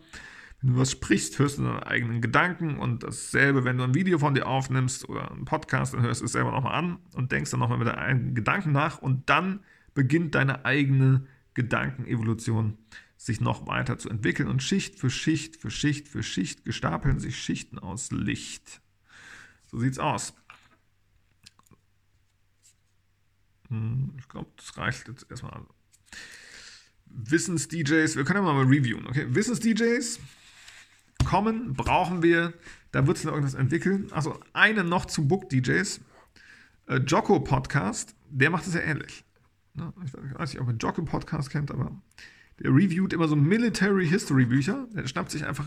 Wenn 0.60 0.74
du 0.74 0.78
was 0.78 0.90
sprichst, 0.90 1.38
hörst 1.38 1.58
du 1.58 1.64
deine 1.64 1.86
eigenen 1.86 2.20
Gedanken 2.20 2.78
und 2.78 3.02
dasselbe, 3.02 3.64
wenn 3.64 3.76
du 3.76 3.84
ein 3.84 3.94
Video 3.94 4.18
von 4.18 4.34
dir 4.34 4.46
aufnimmst 4.46 5.08
oder 5.08 5.30
einen 5.30 5.44
Podcast, 5.44 5.94
dann 5.94 6.02
hörst 6.02 6.22
du 6.22 6.24
es 6.24 6.32
selber 6.32 6.50
nochmal 6.50 6.74
an 6.74 6.98
und 7.14 7.32
denkst 7.32 7.50
dann 7.50 7.60
nochmal 7.60 7.78
mit 7.78 7.88
deinen 7.88 7.98
eigenen 7.98 8.34
Gedanken 8.34 8.72
nach 8.72 8.98
und 8.98 9.28
dann 9.28 9.60
beginnt 9.94 10.34
deine 10.34 10.64
eigene 10.64 11.26
Gedankenevolution 11.54 12.78
sich 13.16 13.40
noch 13.40 13.66
weiter 13.66 13.98
zu 13.98 14.08
entwickeln 14.10 14.48
und 14.48 14.62
Schicht 14.62 14.98
für 14.98 15.10
Schicht 15.10 15.56
für 15.56 15.70
Schicht 15.70 16.08
für 16.08 16.22
Schicht 16.22 16.64
gestapeln 16.64 17.18
sich 17.18 17.38
Schichten 17.38 17.78
aus 17.78 18.10
Licht. 18.12 18.80
So 19.70 19.78
sieht's 19.78 19.98
aus. 19.98 20.34
Hm, 23.55 23.55
ich 24.18 24.28
glaube, 24.28 24.48
das 24.56 24.76
reicht 24.76 25.08
jetzt 25.08 25.30
erstmal. 25.30 25.62
Wissens-DJs, 27.06 28.16
wir 28.16 28.24
können 28.24 28.44
ja 28.44 28.52
mal 28.52 28.64
reviewen, 28.64 29.06
okay? 29.06 29.26
Wissens-DJs 29.28 30.20
kommen, 31.24 31.72
brauchen 31.72 32.22
wir, 32.22 32.52
da 32.92 33.06
wird 33.06 33.16
sich 33.16 33.26
noch 33.26 33.32
irgendwas 33.32 33.54
entwickeln. 33.54 34.08
Also 34.12 34.40
eine 34.52 34.84
noch 34.84 35.06
zu 35.06 35.26
Book-DJs. 35.26 36.00
Äh, 36.86 36.96
Jocko 36.98 37.40
Podcast, 37.40 38.14
der 38.30 38.50
macht 38.50 38.66
es 38.66 38.74
ja 38.74 38.80
ähnlich. 38.80 39.24
Ne? 39.74 39.92
Ich 40.04 40.12
weiß 40.14 40.52
nicht, 40.52 40.62
ob 40.62 40.68
ihr 40.68 40.76
Jocko 40.76 41.04
Podcast 41.04 41.50
kennt, 41.50 41.70
aber 41.70 42.00
der 42.60 42.70
reviewt 42.70 43.12
immer 43.12 43.28
so 43.28 43.36
Military 43.36 44.06
History 44.06 44.46
Bücher. 44.46 44.86
Der 44.94 45.06
schnappt 45.06 45.30
sich 45.30 45.44
einfach 45.44 45.66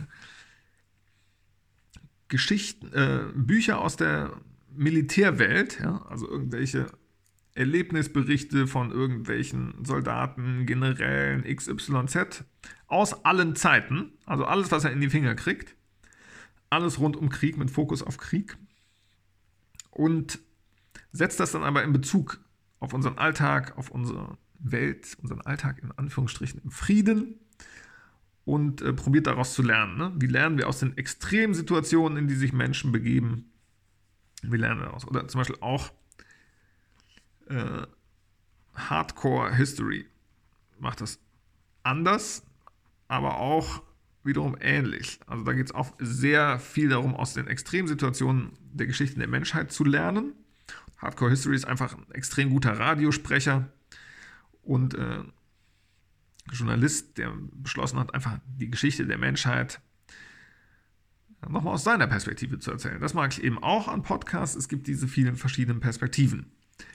Geschichten, 2.27 2.91
äh, 2.93 3.25
Bücher 3.33 3.79
aus 3.79 3.95
der 3.95 4.33
Militärwelt, 4.71 5.79
ja, 5.79 6.05
also 6.07 6.29
irgendwelche 6.29 6.87
Erlebnisberichte 7.59 8.67
von 8.67 8.91
irgendwelchen 8.91 9.73
Soldaten, 9.83 10.65
Generälen, 10.65 11.43
XYZ 11.43 12.45
aus 12.87 13.25
allen 13.25 13.55
Zeiten, 13.55 14.13
also 14.25 14.45
alles, 14.45 14.71
was 14.71 14.85
er 14.85 14.91
in 14.91 15.01
die 15.01 15.09
Finger 15.09 15.35
kriegt, 15.35 15.75
alles 16.69 16.99
rund 16.99 17.17
um 17.17 17.27
Krieg 17.29 17.57
mit 17.57 17.69
Fokus 17.69 18.01
auf 18.01 18.17
Krieg 18.17 18.57
und 19.91 20.39
setzt 21.11 21.39
das 21.41 21.51
dann 21.51 21.63
aber 21.63 21.83
in 21.83 21.91
Bezug 21.91 22.39
auf 22.79 22.93
unseren 22.93 23.17
Alltag, 23.17 23.77
auf 23.77 23.91
unsere 23.91 24.37
Welt, 24.59 25.17
unseren 25.21 25.41
Alltag 25.41 25.79
in 25.83 25.91
Anführungsstrichen 25.91 26.61
im 26.63 26.71
Frieden 26.71 27.39
und 28.45 28.81
äh, 28.81 28.93
probiert 28.93 29.27
daraus 29.27 29.53
zu 29.53 29.63
lernen. 29.63 29.97
Ne? 29.97 30.13
Wie 30.15 30.27
lernen 30.27 30.57
wir 30.57 30.69
aus 30.69 30.79
den 30.79 30.97
Extremsituationen, 30.97 32.17
in 32.17 32.27
die 32.29 32.35
sich 32.35 32.53
Menschen 32.53 32.93
begeben? 32.93 33.51
Wie 34.43 34.57
lernen 34.57 34.79
wir 34.79 34.85
daraus? 34.85 35.05
Oder 35.05 35.27
zum 35.27 35.39
Beispiel 35.39 35.57
auch 35.59 35.91
äh, 37.49 37.85
Hardcore 38.75 39.55
History 39.55 40.05
macht 40.79 41.01
das 41.01 41.19
anders, 41.83 42.43
aber 43.07 43.37
auch 43.37 43.83
wiederum 44.23 44.55
ähnlich. 44.59 45.19
Also 45.27 45.43
da 45.43 45.53
geht 45.53 45.67
es 45.67 45.73
auch 45.73 45.93
sehr 45.99 46.59
viel 46.59 46.89
darum, 46.89 47.15
aus 47.15 47.33
den 47.33 47.47
Extremsituationen 47.47 48.51
der 48.71 48.87
Geschichten 48.87 49.19
der 49.19 49.29
Menschheit 49.29 49.71
zu 49.71 49.83
lernen. 49.83 50.33
Hardcore 50.97 51.31
History 51.31 51.55
ist 51.55 51.65
einfach 51.65 51.97
ein 51.97 52.11
extrem 52.11 52.49
guter 52.49 52.77
Radiosprecher 52.77 53.69
und 54.61 54.93
äh, 54.93 55.23
Journalist, 56.51 57.17
der 57.17 57.33
beschlossen 57.53 57.99
hat, 57.99 58.13
einfach 58.13 58.39
die 58.45 58.69
Geschichte 58.69 59.05
der 59.05 59.17
Menschheit 59.17 59.81
nochmal 61.47 61.75
aus 61.75 61.83
seiner 61.83 62.07
Perspektive 62.07 62.59
zu 62.59 62.71
erzählen. 62.71 62.99
Das 62.99 63.13
mag 63.13 63.31
ich 63.31 63.43
eben 63.43 63.61
auch 63.63 63.87
an 63.87 64.03
Podcasts. 64.03 64.55
Es 64.55 64.67
gibt 64.67 64.87
diese 64.87 65.07
vielen 65.07 65.37
verschiedenen 65.37 65.79
Perspektiven. 65.79 66.51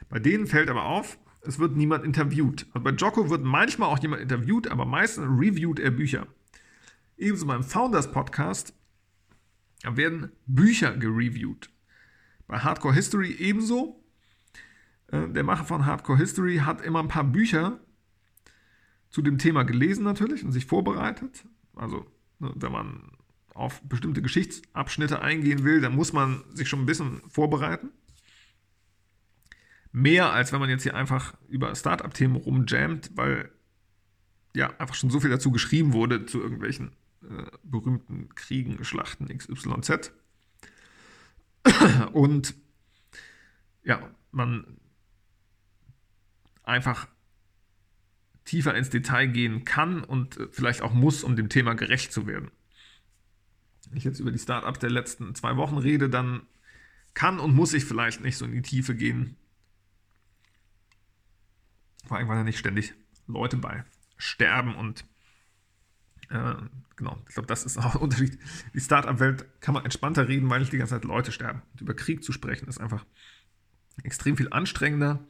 Bei 0.09 0.19
denen 0.19 0.47
fällt 0.47 0.71
aber 0.71 0.85
auf, 0.85 1.19
es 1.43 1.59
wird 1.59 1.77
niemand 1.77 2.05
interviewt. 2.05 2.67
Also 2.73 2.85
bei 2.85 2.91
Jocko 2.91 3.31
wird 3.31 3.45
manchmal 3.45 3.89
auch 3.89 3.99
jemand 3.99 4.23
interviewt, 4.23 4.69
aber 4.69 4.85
meistens 4.85 5.27
reviewt 5.27 5.79
er 5.79 5.91
Bücher. 5.91 6.27
Ebenso 7.17 7.47
beim 7.47 7.63
Founders 7.63 8.11
Podcast 8.11 8.75
werden 9.83 10.33
Bücher 10.47 10.97
gereviewt. 10.97 11.71
Bei 12.47 12.59
Hardcore 12.59 12.95
History 12.95 13.33
ebenso. 13.33 14.03
Äh, 15.09 15.29
der 15.29 15.45
Macher 15.45 15.65
von 15.65 15.87
Hardcore 15.87 16.19
History 16.19 16.59
hat 16.59 16.81
immer 16.83 17.01
ein 17.01 17.09
paar 17.09 17.25
Bücher 17.25 17.81
zu 19.11 19.23
dem 19.23 19.39
Thema 19.39 19.63
gelesen 19.65 20.05
natürlich 20.05 20.45
und 20.45 20.53
sich 20.53 20.67
vorbereitet. 20.67 21.45
Also 21.75 22.07
ne, 22.39 22.53
wenn 22.57 22.73
man 22.73 23.13
auf 23.55 23.81
bestimmte 23.83 24.23
Geschichtsabschnitte 24.23 25.23
eingehen 25.23 25.65
will, 25.65 25.81
dann 25.81 25.95
muss 25.95 26.13
man 26.13 26.43
sich 26.53 26.69
schon 26.69 26.81
ein 26.81 26.87
bisschen 26.87 27.23
vorbereiten. 27.29 27.91
Mehr 29.97 30.33
als 30.33 30.53
wenn 30.53 30.59
man 30.59 30.69
jetzt 30.69 30.83
hier 30.83 30.97
einfach 30.97 31.35
über 31.47 31.73
Startup-Themen 31.73 32.35
rumjammt, 32.35 33.13
weil 33.15 33.53
ja 34.53 34.77
einfach 34.81 34.97
schon 34.97 35.09
so 35.09 35.21
viel 35.21 35.31
dazu 35.31 35.53
geschrieben 35.53 35.93
wurde 35.93 36.27
zu 36.27 36.41
irgendwelchen 36.41 36.97
äh, 37.23 37.45
berühmten 37.63 38.35
Kriegen, 38.35 38.83
Schlachten 38.85 39.29
XYZ. 39.29 40.11
Und 42.13 42.57
ja, 43.85 44.11
man 44.33 44.79
einfach 46.65 47.07
tiefer 48.45 48.75
ins 48.75 48.91
Detail 48.91 49.29
gehen 49.29 49.65
kann 49.65 50.03
und 50.03 50.39
äh, 50.39 50.49
vielleicht 50.51 50.83
auch 50.83 50.93
muss, 50.93 51.23
um 51.23 51.37
dem 51.37 51.49
Thema 51.49 51.75
gerecht 51.75 52.13
zu 52.13 52.27
werden. 52.27 52.51
Wenn 53.89 53.99
ich 53.99 54.05
jetzt 54.05 54.19
über 54.19 54.33
die 54.33 54.41
Startups 54.41 54.81
der 54.81 54.91
letzten 54.91 55.37
zwei 55.37 55.57
Wochen 55.57 55.79
rede, 55.79 56.11
dann 56.11 56.49
kann 57.13 57.39
und 57.39 57.55
muss 57.55 57.75
ich 57.75 57.85
vielleicht 57.85 58.23
nicht 58.23 58.37
so 58.37 58.45
in 58.45 58.53
die 58.53 58.63
Tiefe 58.63 58.97
gehen, 58.97 59.37
vor 62.07 62.17
allem, 62.17 62.29
weil 62.29 62.37
da 62.37 62.45
nicht 62.45 62.59
ständig 62.59 62.95
Leute 63.27 63.57
bei 63.57 63.85
sterben 64.17 64.75
und 64.75 65.05
äh, 66.31 66.55
genau, 66.97 67.19
ich 67.29 67.35
glaube, 67.35 67.47
das 67.47 67.65
ist 67.65 67.79
auch 67.79 67.95
ein 67.95 68.01
Unterschied. 68.01 68.39
Die 68.73 68.81
Startup-Welt 68.81 69.61
kann 69.61 69.75
man 69.75 69.85
entspannter 69.85 70.29
reden, 70.29 70.49
weil 70.49 70.61
nicht 70.61 70.73
die 70.73 70.79
ganze 70.79 70.95
Zeit 70.95 71.05
Leute 71.05 71.33
sterben. 71.33 71.63
Und 71.73 71.81
über 71.81 71.95
Krieg 71.95 72.25
zu 72.25 72.33
sprechen 72.33 72.69
ist 72.69 72.81
einfach 72.81 73.05
extrem 74.03 74.37
viel 74.37 74.49
anstrengender 74.51 75.25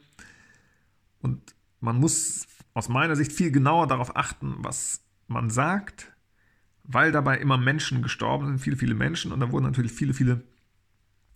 und 1.19 1.55
man 1.79 1.99
muss 1.99 2.47
aus 2.73 2.89
meiner 2.89 3.15
Sicht 3.15 3.31
viel 3.31 3.51
genauer 3.51 3.87
darauf 3.87 4.15
achten, 4.15 4.55
was 4.59 5.03
man 5.27 5.49
sagt, 5.49 6.11
weil 6.83 7.11
dabei 7.11 7.37
immer 7.37 7.57
Menschen 7.57 8.01
gestorben 8.01 8.47
sind, 8.47 8.59
viele, 8.59 8.77
viele 8.77 8.95
Menschen 8.95 9.31
und 9.31 9.39
da 9.39 9.51
wurden 9.51 9.65
natürlich 9.65 9.91
viele, 9.91 10.13
viele 10.13 10.43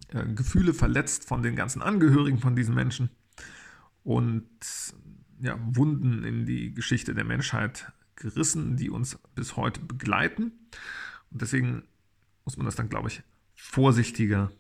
äh, 0.10 0.26
Gefühle 0.34 0.74
verletzt 0.74 1.26
von 1.26 1.42
den 1.42 1.56
ganzen 1.56 1.82
Angehörigen 1.82 2.40
von 2.40 2.56
diesen 2.56 2.76
Menschen 2.76 3.10
und 4.04 4.48
ja, 5.40 5.58
Wunden 5.60 6.24
in 6.24 6.46
die 6.46 6.74
Geschichte 6.74 7.14
der 7.14 7.24
Menschheit 7.24 7.92
gerissen, 8.16 8.76
die 8.76 8.90
uns 8.90 9.18
bis 9.36 9.56
heute 9.56 9.80
begleiten. 9.80 10.52
Und 11.32 11.42
deswegen 11.42 11.84
muss 12.46 12.58
man 12.58 12.66
das 12.66 12.76
dann, 12.76 12.90
glaube 12.90 13.10
ich, 13.10 13.24
vorsichtiger 13.56 14.52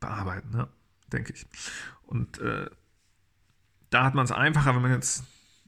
bearbeiten, 0.00 0.50
ja, 0.54 0.68
denke 1.12 1.32
ich. 1.32 1.46
Und 2.04 2.38
äh, 2.38 2.70
da 3.90 4.04
hat 4.04 4.14
man 4.14 4.24
es 4.24 4.32
einfacher, 4.32 4.74
wenn 4.74 4.82
man 4.82 4.92
jetzt 4.92 5.24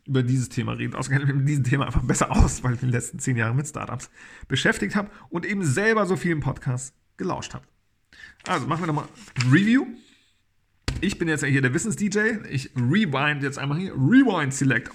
über 0.06 0.22
dieses 0.22 0.48
Thema 0.48 0.72
redet. 0.72 0.98
Ich 1.00 1.08
mit 1.10 1.48
diesem 1.48 1.64
Thema 1.64 1.86
einfach 1.86 2.02
besser 2.02 2.30
aus, 2.30 2.62
weil 2.62 2.74
ich 2.74 2.78
mich 2.78 2.82
in 2.84 2.88
den 2.88 2.94
letzten 2.94 3.18
zehn 3.18 3.36
Jahren 3.36 3.56
mit 3.56 3.68
Startups 3.68 4.10
beschäftigt 4.48 4.96
habe 4.96 5.10
und 5.28 5.44
eben 5.44 5.64
selber 5.64 6.06
so 6.06 6.16
vielen 6.16 6.40
Podcasts 6.40 6.94
gelauscht 7.16 7.54
habe. 7.54 7.66
Also 8.46 8.66
machen 8.66 8.82
wir 8.82 8.86
nochmal 8.86 9.08
Review 9.50 9.86
ich 11.00 11.18
bin 11.18 11.28
jetzt 11.28 11.44
hier 11.44 11.62
der 11.62 11.72
Wissens-DJ. 11.72 12.48
Ich 12.50 12.70
rewind 12.76 13.42
jetzt 13.42 13.58
einmal 13.58 13.78
hier. 13.78 13.92
Rewind 13.92 14.52
Select. 14.52 14.90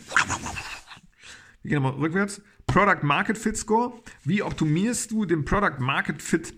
Wir 1.61 1.69
gehen 1.69 1.81
nochmal 1.81 1.99
rückwärts. 1.99 2.41
Product 2.67 3.03
Market 3.03 3.37
Fit 3.37 3.57
Score. 3.57 4.01
Wie 4.23 4.41
optimierst 4.41 5.11
du 5.11 5.25
den 5.25 5.45
Product 5.45 5.79
Market 5.79 6.21
Fit 6.21 6.53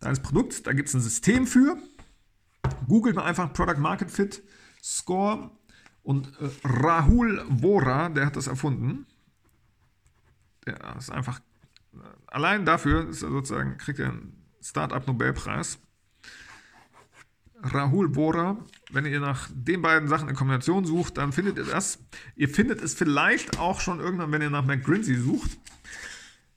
deines 0.00 0.20
Produkts? 0.20 0.62
Da 0.62 0.72
gibt 0.72 0.88
es 0.88 0.94
ein 0.94 1.00
System 1.00 1.46
für. 1.46 1.76
Googelt 2.88 3.16
mal 3.16 3.24
einfach 3.24 3.52
Product 3.52 3.78
Market 3.78 4.10
Fit 4.10 4.42
Score. 4.82 5.50
Und 6.02 6.28
äh, 6.40 6.48
Rahul 6.64 7.44
Vora, 7.48 8.08
der 8.08 8.26
hat 8.26 8.36
das 8.36 8.46
erfunden. 8.46 9.06
Der 10.66 10.96
ist 10.96 11.10
einfach, 11.10 11.40
äh, 11.94 11.98
allein 12.26 12.64
dafür 12.64 13.08
ist 13.08 13.22
er 13.22 13.30
sozusagen, 13.30 13.76
kriegt 13.78 13.98
er 13.98 14.10
einen 14.10 14.46
Startup-Nobelpreis. 14.60 15.78
Rahul 17.62 18.14
Vora. 18.14 18.58
Wenn 18.90 19.06
ihr 19.06 19.20
nach 19.20 19.48
den 19.52 19.82
beiden 19.82 20.08
Sachen 20.08 20.28
in 20.28 20.34
Kombination 20.34 20.84
sucht, 20.84 21.18
dann 21.18 21.32
findet 21.32 21.58
ihr 21.58 21.64
das. 21.64 21.98
Ihr 22.36 22.48
findet 22.48 22.82
es 22.82 22.94
vielleicht 22.94 23.58
auch 23.58 23.80
schon 23.80 24.00
irgendwann, 24.00 24.32
wenn 24.32 24.42
ihr 24.42 24.50
nach 24.50 24.64
McGrinsey 24.64 25.16
sucht, 25.16 25.50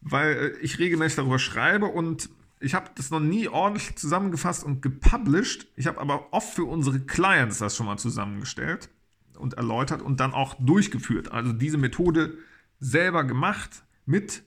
weil 0.01 0.33
äh, 0.33 0.57
ich 0.59 0.79
regelmäßig 0.79 1.17
darüber 1.17 1.39
schreibe 1.39 1.85
und 1.85 2.29
ich 2.59 2.73
habe 2.73 2.89
das 2.95 3.11
noch 3.11 3.19
nie 3.19 3.47
ordentlich 3.47 3.95
zusammengefasst 3.95 4.63
und 4.63 4.81
gepublished. 4.81 5.67
Ich 5.75 5.87
habe 5.87 5.99
aber 5.99 6.33
oft 6.33 6.53
für 6.53 6.65
unsere 6.65 6.99
Clients 6.99 7.59
das 7.59 7.75
schon 7.75 7.85
mal 7.85 7.97
zusammengestellt 7.97 8.89
und 9.37 9.55
erläutert 9.55 10.01
und 10.01 10.19
dann 10.19 10.33
auch 10.33 10.55
durchgeführt. 10.59 11.31
Also 11.31 11.53
diese 11.53 11.77
Methode 11.77 12.37
selber 12.79 13.23
gemacht 13.23 13.83
mit 14.05 14.43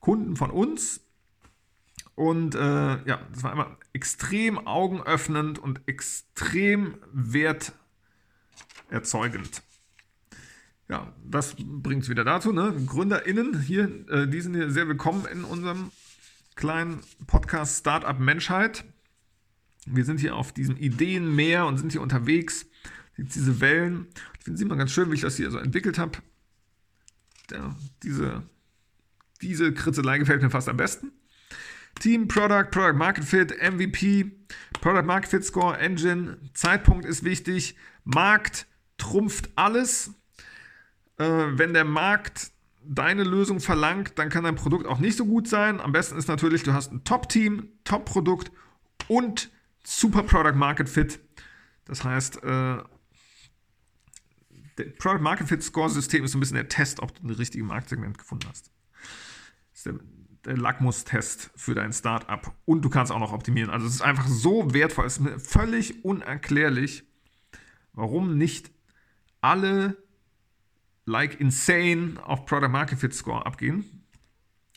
Kunden 0.00 0.36
von 0.36 0.50
uns, 0.50 1.00
und 2.18 2.54
äh, 2.56 2.58
ja, 2.58 3.20
das 3.32 3.44
war 3.44 3.52
immer 3.52 3.78
extrem 3.92 4.66
augenöffnend 4.66 5.60
und 5.60 5.80
extrem 5.86 6.96
werterzeugend. 7.12 9.62
Ja, 10.88 11.14
das 11.24 11.54
bringt 11.56 12.02
es 12.02 12.08
wieder 12.08 12.24
dazu. 12.24 12.50
Ne? 12.50 12.74
GründerInnen 12.86 13.60
hier, 13.60 13.84
äh, 14.10 14.26
die 14.26 14.40
sind 14.40 14.54
hier 14.54 14.72
sehr 14.72 14.88
willkommen 14.88 15.26
in 15.26 15.44
unserem 15.44 15.92
kleinen 16.56 17.02
Podcast 17.28 17.78
Startup 17.78 18.18
Menschheit. 18.18 18.84
Wir 19.86 20.04
sind 20.04 20.18
hier 20.18 20.34
auf 20.34 20.50
diesem 20.50 20.76
Ideenmeer 20.76 21.66
und 21.66 21.78
sind 21.78 21.92
hier 21.92 22.02
unterwegs. 22.02 22.66
Diese 23.16 23.60
Wellen. 23.60 24.08
Ich 24.38 24.44
finde 24.44 24.56
es 24.56 24.62
immer 24.62 24.74
ganz 24.74 24.90
schön, 24.90 25.12
wie 25.12 25.14
ich 25.14 25.20
das 25.20 25.36
hier 25.36 25.52
so 25.52 25.58
entwickelt 25.58 25.98
habe. 25.98 26.18
Ja, 27.52 27.76
diese, 28.02 28.42
diese 29.40 29.72
Kritzelei 29.72 30.18
gefällt 30.18 30.42
mir 30.42 30.50
fast 30.50 30.68
am 30.68 30.78
besten. 30.78 31.12
Team, 31.98 32.28
Product, 32.28 32.70
Product 32.70 32.94
Market 32.94 33.24
Fit, 33.24 33.54
MVP, 33.62 34.30
Product 34.80 35.04
Market 35.04 35.30
Fit 35.30 35.44
Score, 35.44 35.78
Engine, 35.78 36.38
Zeitpunkt 36.54 37.04
ist 37.04 37.24
wichtig, 37.24 37.76
Markt 38.04 38.66
trumpft 38.96 39.50
alles. 39.56 40.12
Äh, 41.18 41.24
wenn 41.24 41.74
der 41.74 41.84
Markt 41.84 42.50
deine 42.84 43.24
Lösung 43.24 43.60
verlangt, 43.60 44.18
dann 44.18 44.28
kann 44.30 44.44
dein 44.44 44.54
Produkt 44.54 44.86
auch 44.86 44.98
nicht 44.98 45.16
so 45.16 45.26
gut 45.26 45.48
sein. 45.48 45.80
Am 45.80 45.92
besten 45.92 46.16
ist 46.16 46.28
natürlich, 46.28 46.62
du 46.62 46.72
hast 46.72 46.92
ein 46.92 47.04
Top-Team, 47.04 47.68
Top-Produkt 47.84 48.50
und 49.08 49.50
super 49.84 50.22
Product 50.22 50.54
Market 50.54 50.88
Fit. 50.88 51.20
Das 51.84 52.04
heißt, 52.04 52.42
äh, 52.42 52.78
der 54.78 54.84
Product 54.98 55.20
Market 55.20 55.48
Fit 55.48 55.62
Score 55.62 55.90
System 55.90 56.24
ist 56.24 56.34
ein 56.34 56.40
bisschen 56.40 56.56
der 56.56 56.68
Test, 56.68 57.00
ob 57.00 57.14
du 57.14 57.26
ein 57.26 57.30
richtiges 57.30 57.66
Marktsegment 57.66 58.16
gefunden 58.16 58.46
hast. 58.48 58.70
Ist 59.74 59.86
der 59.86 59.94
Lackmustest 60.56 61.50
für 61.56 61.74
dein 61.74 61.92
Startup 61.92 62.54
und 62.64 62.82
du 62.84 62.90
kannst 62.90 63.12
auch 63.12 63.18
noch 63.18 63.32
optimieren. 63.32 63.70
Also 63.70 63.86
es 63.86 63.94
ist 63.94 64.02
einfach 64.02 64.26
so 64.26 64.72
wertvoll, 64.72 65.06
es 65.06 65.14
ist 65.14 65.20
mir 65.20 65.38
völlig 65.38 66.04
unerklärlich, 66.04 67.04
warum 67.92 68.38
nicht 68.38 68.70
alle 69.40 69.96
like 71.04 71.40
insane 71.40 72.14
auf 72.22 72.46
Product 72.46 72.68
Market 72.68 72.98
Fit 72.98 73.14
Score 73.14 73.44
abgehen. 73.44 73.84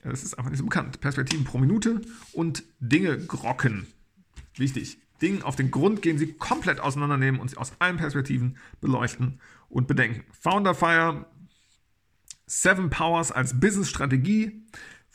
Das 0.03 0.23
ist 0.23 0.34
einfach 0.35 0.49
nicht 0.49 0.60
so 0.60 0.65
bekannt. 0.65 0.99
Perspektiven 0.99 1.45
pro 1.45 1.57
Minute 1.57 2.02
und 2.34 2.64
Dinge 2.80 3.18
grocken. 3.19 3.88
Wichtig. 4.56 4.98
Dingen 5.22 5.43
auf 5.43 5.56
den 5.56 5.69
Grund 5.69 6.02
gehen, 6.02 6.18
sie 6.18 6.34
komplett 6.34 6.80
auseinandernehmen 6.80 7.39
und 7.39 7.49
sie 7.49 7.57
aus 7.57 7.73
allen 7.77 7.98
Perspektiven 7.98 8.57
beleuchten 8.80 9.39
und 9.69 9.88
bedenken. 9.88 10.23
Founder 10.31 10.73
Fire, 10.73 11.27
Seven 12.48 12.89
Powers 12.89 13.31
als 13.31 13.60
Business-Strategie, 13.60 14.64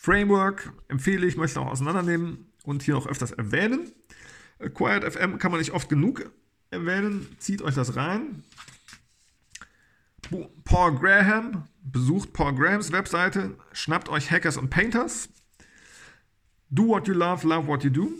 Framework 0.06 0.72
empfehle 0.86 1.26
ich, 1.26 1.36
möchte 1.36 1.60
auch 1.60 1.66
auseinandernehmen 1.66 2.46
und 2.62 2.84
hier 2.84 2.96
auch 2.96 3.08
öfters 3.08 3.32
erwähnen. 3.32 3.90
Quiet 4.72 5.02
FM 5.02 5.38
kann 5.38 5.50
man 5.50 5.58
nicht 5.58 5.72
oft 5.72 5.88
genug 5.88 6.30
erwähnen. 6.70 7.26
Zieht 7.40 7.60
euch 7.60 7.74
das 7.74 7.96
rein. 7.96 8.44
Paul 10.62 10.94
Graham, 10.94 11.64
besucht 11.82 12.32
Paul 12.32 12.54
Grahams 12.54 12.92
Webseite, 12.92 13.58
schnappt 13.72 14.08
euch 14.08 14.30
Hackers 14.30 14.56
und 14.56 14.70
Painters. 14.70 15.28
Do 16.70 16.86
what 16.86 17.08
you 17.08 17.14
love, 17.14 17.44
love 17.44 17.66
what 17.66 17.82
you 17.82 17.90
do. 17.90 18.12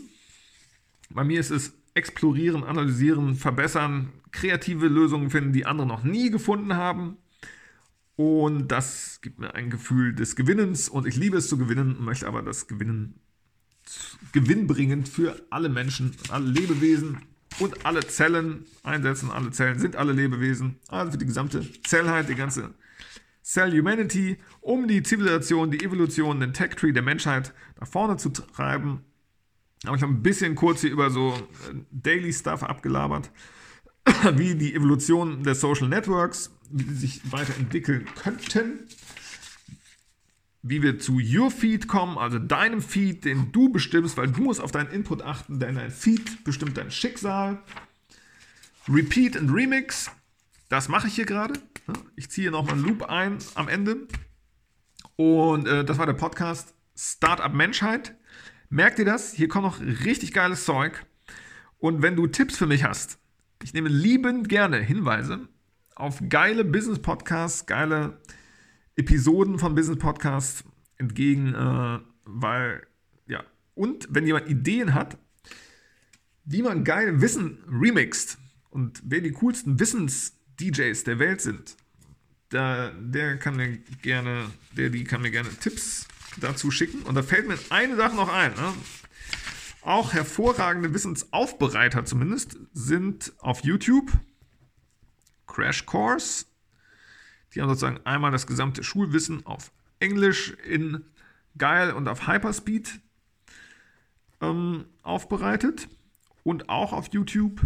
Bei 1.09 1.23
mir 1.23 1.39
ist 1.39 1.51
es 1.51 1.71
explorieren, 1.93 2.65
analysieren, 2.65 3.35
verbessern, 3.35 4.11
kreative 4.31 4.87
Lösungen 4.87 5.29
finden, 5.29 5.53
die 5.53 5.65
andere 5.65 5.87
noch 5.87 6.03
nie 6.03 6.31
gefunden 6.31 6.75
haben. 6.75 7.15
Und 8.17 8.69
das 8.69 9.19
gibt 9.21 9.37
mir 9.39 9.53
ein 9.53 9.69
Gefühl 9.69 10.13
des 10.13 10.35
Gewinnens 10.35 10.89
und 10.89 11.05
ich 11.05 11.15
liebe 11.15 11.37
es 11.37 11.47
zu 11.47 11.57
gewinnen, 11.57 12.03
möchte 12.03 12.27
aber 12.27 12.41
das 12.41 12.67
Gewinnen 12.67 13.19
gewinnbringend 14.33 15.07
für 15.07 15.39
alle 15.51 15.69
Menschen, 15.69 16.15
alle 16.29 16.47
Lebewesen 16.47 17.19
und 17.59 17.85
alle 17.85 18.05
Zellen 18.05 18.65
einsetzen. 18.83 19.29
Alle 19.29 19.51
Zellen 19.51 19.77
sind 19.77 19.95
alle 19.95 20.13
Lebewesen, 20.13 20.77
also 20.87 21.11
für 21.11 21.19
die 21.19 21.27
gesamte 21.27 21.65
Zellheit, 21.83 22.27
die 22.27 22.35
ganze 22.35 22.73
Cell 23.43 23.71
Humanity, 23.71 24.37
um 24.61 24.87
die 24.87 25.03
Zivilisation, 25.03 25.71
die 25.71 25.83
Evolution, 25.83 26.39
den 26.39 26.53
Tech 26.53 26.71
Tree 26.71 26.91
der 26.91 27.03
Menschheit 27.03 27.53
nach 27.79 27.87
vorne 27.87 28.17
zu 28.17 28.29
treiben. 28.29 29.03
Aber 29.85 29.95
ich 29.95 30.01
habe 30.01 30.11
ein 30.11 30.23
bisschen 30.23 30.55
kurz 30.55 30.81
hier 30.81 30.91
über 30.91 31.11
so 31.11 31.33
äh, 31.33 31.75
Daily 31.91 32.33
Stuff 32.33 32.63
abgelabert, 32.63 33.31
wie 34.33 34.55
die 34.55 34.73
Evolution 34.73 35.43
der 35.43 35.55
Social 35.55 35.87
Networks, 35.87 36.56
sich 36.71 37.31
weiterentwickeln 37.31 38.05
könnten 38.15 38.87
wie 40.69 40.81
wir 40.81 40.99
zu 40.99 41.19
Your 41.19 41.51
Feed 41.51 41.87
kommen, 41.87 42.17
also 42.17 42.39
deinem 42.39 42.81
Feed, 42.81 43.25
den 43.25 43.51
du 43.51 43.69
bestimmst, 43.69 44.17
weil 44.17 44.27
du 44.27 44.41
musst 44.41 44.59
auf 44.59 44.71
deinen 44.71 44.91
Input 44.91 45.21
achten, 45.21 45.59
denn 45.59 45.75
dein 45.75 45.91
Feed 45.91 46.43
bestimmt 46.43 46.77
dein 46.77 46.91
Schicksal. 46.91 47.59
Repeat 48.89 49.37
and 49.37 49.51
Remix, 49.51 50.11
das 50.69 50.89
mache 50.89 51.07
ich 51.07 51.15
hier 51.15 51.25
gerade. 51.25 51.53
Ich 52.15 52.29
ziehe 52.29 52.51
nochmal 52.51 52.75
einen 52.75 52.83
Loop 52.83 53.03
ein 53.03 53.37
am 53.55 53.67
Ende. 53.67 54.07
Und 55.15 55.67
äh, 55.67 55.85
das 55.85 55.97
war 55.97 56.05
der 56.05 56.13
Podcast 56.13 56.73
Startup 56.97 57.53
Menschheit. 57.53 58.15
Merkt 58.69 58.99
ihr 58.99 59.05
das? 59.05 59.33
Hier 59.33 59.47
kommt 59.47 59.65
noch 59.65 59.79
richtig 59.79 60.33
geiles 60.33 60.65
Zeug. 60.65 61.05
Und 61.79 62.01
wenn 62.01 62.15
du 62.15 62.27
Tipps 62.27 62.57
für 62.57 62.67
mich 62.67 62.83
hast, 62.83 63.19
ich 63.63 63.73
nehme 63.73 63.89
liebend 63.89 64.49
gerne 64.49 64.77
Hinweise 64.77 65.47
auf 65.97 66.21
geile 66.29 66.63
Business 66.63 66.99
Podcasts, 66.99 67.65
geile 67.65 68.19
Episoden 68.95 69.57
von 69.59 69.75
Business 69.75 69.97
Podcasts 69.97 70.63
entgegen, 70.97 71.53
äh, 71.53 71.99
weil, 72.25 72.85
ja, 73.27 73.43
und 73.73 74.07
wenn 74.09 74.25
jemand 74.25 74.47
Ideen 74.47 74.93
hat, 74.93 75.17
wie 76.45 76.61
man 76.61 76.83
geil 76.83 77.21
Wissen 77.21 77.59
remixt 77.69 78.37
und 78.69 79.01
wer 79.03 79.21
die 79.21 79.31
coolsten 79.31 79.79
Wissens-DJs 79.79 81.03
der 81.03 81.19
Welt 81.19 81.41
sind, 81.41 81.75
da, 82.49 82.91
der 82.91 83.37
kann 83.37 83.55
mir 83.55 83.77
gerne, 84.01 84.45
der, 84.77 84.89
die 84.89 85.03
kann 85.03 85.21
mir 85.21 85.31
gerne 85.31 85.49
Tipps 85.49 86.07
dazu 86.39 86.71
schicken. 86.71 87.01
Und 87.01 87.15
da 87.15 87.23
fällt 87.23 87.47
mir 87.47 87.57
eine 87.69 87.95
Sache 87.97 88.15
noch 88.15 88.29
ein. 88.29 88.51
Ne? 88.53 88.73
Auch 89.81 90.13
hervorragende 90.13 90.93
Wissensaufbereiter 90.93 92.05
zumindest 92.05 92.57
sind 92.73 93.33
auf 93.39 93.63
YouTube. 93.63 94.11
Crash 95.47 95.85
Course 95.85 96.45
die 97.53 97.61
haben 97.61 97.69
sozusagen 97.69 97.99
einmal 98.05 98.31
das 98.31 98.47
gesamte 98.47 98.83
Schulwissen 98.83 99.45
auf 99.45 99.71
Englisch 99.99 100.51
in 100.67 101.03
geil 101.57 101.91
und 101.91 102.07
auf 102.07 102.27
Hyperspeed 102.27 102.99
ähm, 104.41 104.85
aufbereitet 105.01 105.89
und 106.43 106.69
auch 106.69 106.93
auf 106.93 107.07
YouTube. 107.11 107.61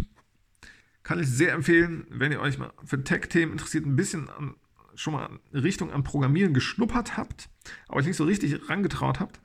Kann 1.03 1.19
ich 1.19 1.27
sehr 1.27 1.53
empfehlen, 1.53 2.05
wenn 2.09 2.31
ihr 2.31 2.39
euch 2.39 2.57
mal 2.57 2.71
für 2.85 3.03
Tech-Themen 3.03 3.51
interessiert, 3.51 3.85
ein 3.85 3.95
bisschen 3.95 4.29
an, 4.29 4.55
schon 4.95 5.13
mal 5.13 5.39
Richtung 5.51 5.91
an 5.91 6.03
Programmieren 6.03 6.53
geschnuppert 6.53 7.17
habt, 7.17 7.49
aber 7.87 7.97
euch 7.97 8.05
nicht 8.05 8.17
so 8.17 8.23
richtig 8.23 8.69
rangetraut 8.69 9.19
habt, 9.19 9.41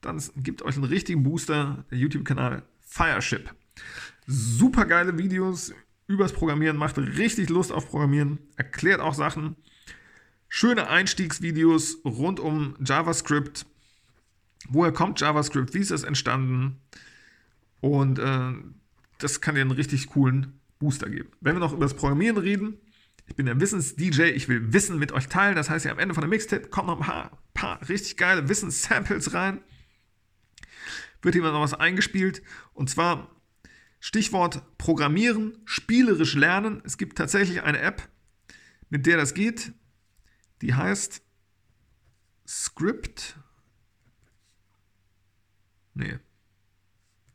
dann 0.00 0.20
gibt 0.36 0.62
euch 0.62 0.74
einen 0.74 0.84
richtigen 0.84 1.22
Booster, 1.22 1.86
der 1.90 1.98
YouTube-Kanal 1.98 2.64
Fireship. 2.80 3.54
Super 4.26 4.84
geile 4.84 5.16
Videos 5.16 5.72
übers 6.06 6.32
Programmieren, 6.32 6.76
macht 6.76 6.98
richtig 6.98 7.48
Lust 7.48 7.72
auf 7.72 7.88
Programmieren, 7.88 8.38
erklärt 8.56 9.00
auch 9.00 9.14
Sachen. 9.14 9.56
Schöne 10.48 10.88
Einstiegsvideos 10.88 11.98
rund 12.04 12.38
um 12.38 12.76
JavaScript. 12.84 13.64
Woher 14.68 14.92
kommt 14.92 15.20
JavaScript? 15.20 15.74
Wie 15.74 15.78
ist 15.78 15.90
es 15.90 16.04
entstanden? 16.04 16.80
Und 17.80 18.18
äh, 18.18 18.52
das 19.18 19.40
kann 19.40 19.54
dir 19.54 19.62
einen 19.62 19.70
richtig 19.70 20.08
coolen 20.08 20.60
Booster 20.78 21.08
geben. 21.08 21.30
Wenn 21.40 21.54
wir 21.56 21.60
noch 21.60 21.72
über 21.72 21.84
das 21.84 21.94
Programmieren 21.94 22.36
reden, 22.36 22.78
ich 23.26 23.36
bin 23.36 23.46
der 23.46 23.60
Wissens-DJ, 23.60 24.24
ich 24.34 24.48
will 24.48 24.72
Wissen 24.72 24.98
mit 24.98 25.12
euch 25.12 25.28
teilen. 25.28 25.56
Das 25.56 25.70
heißt, 25.70 25.84
ja, 25.84 25.92
am 25.92 25.98
Ende 25.98 26.14
von 26.14 26.22
der 26.22 26.28
Mixtape 26.28 26.68
kommt 26.68 26.88
noch 26.88 27.00
ein 27.00 27.06
paar, 27.06 27.38
paar 27.54 27.88
richtig 27.88 28.16
geile 28.16 28.48
Wissens-Samples 28.48 29.32
rein. 29.32 29.60
Wird 31.22 31.34
hier 31.34 31.42
noch 31.42 31.60
was 31.60 31.74
eingespielt. 31.74 32.42
Und 32.74 32.90
zwar 32.90 33.30
Stichwort 34.04 34.76
Programmieren, 34.78 35.62
spielerisch 35.64 36.34
lernen. 36.34 36.82
Es 36.84 36.98
gibt 36.98 37.16
tatsächlich 37.16 37.62
eine 37.62 37.78
App, 37.78 38.08
mit 38.90 39.06
der 39.06 39.16
das 39.16 39.32
geht. 39.32 39.74
Die 40.60 40.74
heißt 40.74 41.22
Script. 42.44 43.38
Nee, 45.94 46.18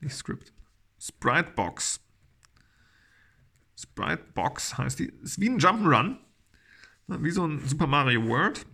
nicht 0.01 0.13
Script. 0.13 0.51
Spritebox. 0.99 2.01
Spritebox 3.79 4.77
heißt 4.77 4.99
die. 4.99 5.05
Ist 5.21 5.39
wie 5.39 5.49
ein 5.49 5.59
Jump'n'Run. 5.59 6.17
Wie 7.07 7.31
so 7.31 7.47
ein 7.47 7.65
Super 7.65 7.87
Mario 7.87 8.27
World. 8.27 8.65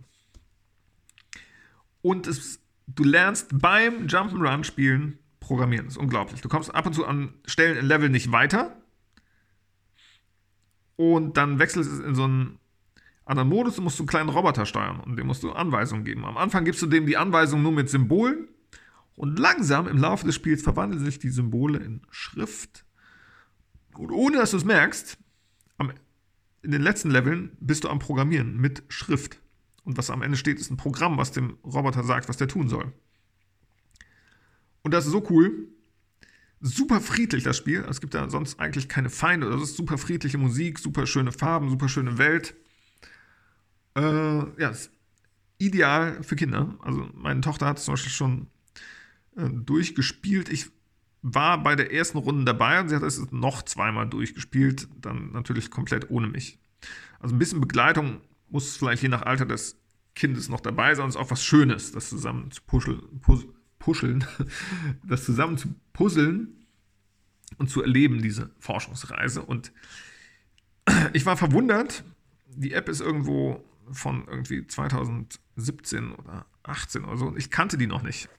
Und 2.02 2.26
es, 2.26 2.58
du 2.88 3.04
lernst 3.04 3.50
beim 3.52 4.08
Jump'n'Run 4.08 4.64
spielen 4.64 5.20
Programmieren. 5.44 5.86
Das 5.86 5.94
ist 5.94 6.00
unglaublich. 6.00 6.40
Du 6.40 6.48
kommst 6.48 6.74
ab 6.74 6.86
und 6.86 6.94
zu 6.94 7.06
an 7.06 7.34
Stellen 7.44 7.76
im 7.76 7.86
Level 7.86 8.08
nicht 8.08 8.32
weiter. 8.32 8.76
Und 10.96 11.36
dann 11.36 11.58
wechselst 11.58 11.90
es 11.90 12.00
in 12.00 12.14
so 12.14 12.24
einen 12.24 12.58
anderen 13.24 13.48
Modus. 13.48 13.76
Du 13.76 13.82
musst 13.82 13.98
einen 14.00 14.06
kleinen 14.06 14.28
Roboter 14.28 14.66
steuern 14.66 15.00
und 15.00 15.16
dem 15.16 15.26
musst 15.26 15.42
du 15.42 15.52
Anweisungen 15.52 16.04
geben. 16.04 16.24
Am 16.24 16.36
Anfang 16.36 16.64
gibst 16.64 16.82
du 16.82 16.86
dem 16.86 17.06
die 17.06 17.16
Anweisungen 17.16 17.62
nur 17.62 17.72
mit 17.72 17.90
Symbolen. 17.90 18.48
Und 19.16 19.38
langsam 19.38 19.86
im 19.86 19.98
Laufe 19.98 20.26
des 20.26 20.34
Spiels 20.34 20.62
verwandeln 20.62 21.04
sich 21.04 21.20
die 21.20 21.30
Symbole 21.30 21.78
in 21.78 22.02
Schrift. 22.10 22.84
Und 23.96 24.10
ohne 24.10 24.38
dass 24.38 24.50
du 24.50 24.56
es 24.56 24.64
merkst, 24.64 25.18
in 26.62 26.70
den 26.70 26.82
letzten 26.82 27.10
Leveln 27.10 27.56
bist 27.60 27.84
du 27.84 27.88
am 27.88 27.98
Programmieren 27.98 28.56
mit 28.56 28.82
Schrift. 28.88 29.38
Und 29.84 29.98
was 29.98 30.10
am 30.10 30.22
Ende 30.22 30.38
steht, 30.38 30.58
ist 30.58 30.70
ein 30.70 30.78
Programm, 30.78 31.18
was 31.18 31.30
dem 31.30 31.58
Roboter 31.62 32.02
sagt, 32.02 32.28
was 32.28 32.38
der 32.38 32.48
tun 32.48 32.68
soll. 32.68 32.92
Und 34.84 34.94
das 34.94 35.06
ist 35.06 35.12
so 35.12 35.26
cool. 35.30 35.68
Super 36.60 37.00
friedlich, 37.00 37.42
das 37.42 37.56
Spiel. 37.56 37.84
Es 37.88 38.00
gibt 38.00 38.14
da 38.14 38.30
sonst 38.30 38.60
eigentlich 38.60 38.88
keine 38.88 39.10
Feinde. 39.10 39.50
Das 39.50 39.60
ist 39.60 39.76
super 39.76 39.98
friedliche 39.98 40.38
Musik, 40.38 40.78
super 40.78 41.06
schöne 41.06 41.32
Farben, 41.32 41.68
super 41.68 41.88
schöne 41.88 42.16
Welt. 42.18 42.54
Äh, 43.96 44.60
ja, 44.60 44.68
ist 44.68 44.90
ideal 45.58 46.22
für 46.22 46.36
Kinder. 46.36 46.74
Also 46.80 47.08
meine 47.14 47.40
Tochter 47.40 47.66
hat 47.66 47.78
es 47.78 47.84
zum 47.84 47.94
Beispiel 47.94 48.12
schon 48.12 48.46
äh, 49.36 49.48
durchgespielt. 49.48 50.48
Ich 50.48 50.66
war 51.22 51.62
bei 51.62 51.74
der 51.74 51.92
ersten 51.92 52.18
Runde 52.18 52.44
dabei 52.44 52.80
und 52.80 52.88
sie 52.88 52.96
hat 52.96 53.02
es 53.02 53.30
noch 53.30 53.62
zweimal 53.62 54.08
durchgespielt. 54.08 54.88
Dann 55.00 55.32
natürlich 55.32 55.70
komplett 55.70 56.10
ohne 56.10 56.28
mich. 56.28 56.58
Also 57.20 57.34
ein 57.34 57.38
bisschen 57.38 57.60
Begleitung 57.60 58.20
muss 58.50 58.76
vielleicht 58.76 59.02
je 59.02 59.08
nach 59.08 59.22
Alter 59.22 59.46
des 59.46 59.78
Kindes 60.14 60.48
noch 60.48 60.60
dabei 60.60 60.94
sein. 60.94 61.08
Es 61.08 61.14
ist 61.14 61.20
auch 61.20 61.30
was 61.30 61.42
Schönes, 61.42 61.92
das 61.92 62.10
zusammen 62.10 62.50
zu 62.50 62.62
puscheln, 62.62 63.00
Puscheln, 63.84 64.24
das 65.06 65.24
zusammen 65.24 65.58
zu 65.58 65.74
puzzeln 65.92 66.64
und 67.58 67.68
zu 67.68 67.82
erleben, 67.82 68.22
diese 68.22 68.50
Forschungsreise. 68.58 69.42
Und 69.42 69.72
ich 71.12 71.26
war 71.26 71.36
verwundert, 71.36 72.02
die 72.46 72.72
App 72.72 72.88
ist 72.88 73.02
irgendwo 73.02 73.62
von 73.92 74.26
irgendwie 74.26 74.66
2017 74.66 76.12
oder 76.12 76.46
18 76.62 77.04
oder 77.04 77.18
so. 77.18 77.26
Und 77.26 77.36
ich 77.36 77.50
kannte 77.50 77.76
die 77.76 77.86
noch 77.86 78.02
nicht. 78.02 78.30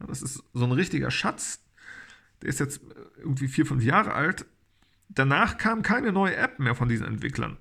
Das 0.00 0.22
ist 0.22 0.42
so 0.52 0.64
ein 0.64 0.72
richtiger 0.72 1.12
Schatz. 1.12 1.62
Der 2.42 2.48
ist 2.48 2.58
jetzt 2.58 2.80
irgendwie 3.18 3.46
vier, 3.46 3.66
fünf 3.66 3.84
Jahre 3.84 4.14
alt. 4.14 4.44
Danach 5.08 5.56
kam 5.56 5.82
keine 5.82 6.10
neue 6.10 6.34
App 6.34 6.58
mehr 6.58 6.74
von 6.74 6.88
diesen 6.88 7.06
Entwicklern. 7.06 7.58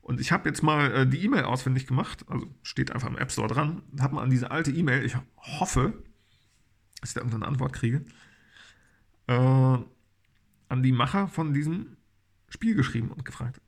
Und 0.00 0.18
ich 0.18 0.32
habe 0.32 0.48
jetzt 0.48 0.62
mal 0.62 0.92
äh, 0.92 1.06
die 1.06 1.22
E-Mail 1.24 1.44
ausfindig 1.44 1.86
gemacht, 1.86 2.24
also 2.26 2.46
steht 2.62 2.90
einfach 2.90 3.08
im 3.08 3.18
App 3.18 3.30
Store 3.30 3.48
dran, 3.48 3.82
habe 4.00 4.14
mal 4.14 4.22
an 4.22 4.30
diese 4.30 4.50
alte 4.50 4.70
E-Mail, 4.70 5.04
ich 5.04 5.14
hoffe, 5.36 5.92
dass 7.02 7.10
ich 7.10 7.14
da 7.14 7.20
irgendeine 7.20 7.46
Antwort 7.46 7.74
kriege, 7.74 8.04
äh, 9.26 9.34
an 9.34 10.82
die 10.82 10.92
Macher 10.92 11.28
von 11.28 11.52
diesem 11.52 11.98
Spiel 12.48 12.74
geschrieben 12.74 13.10
und 13.10 13.26
gefragt, 13.26 13.60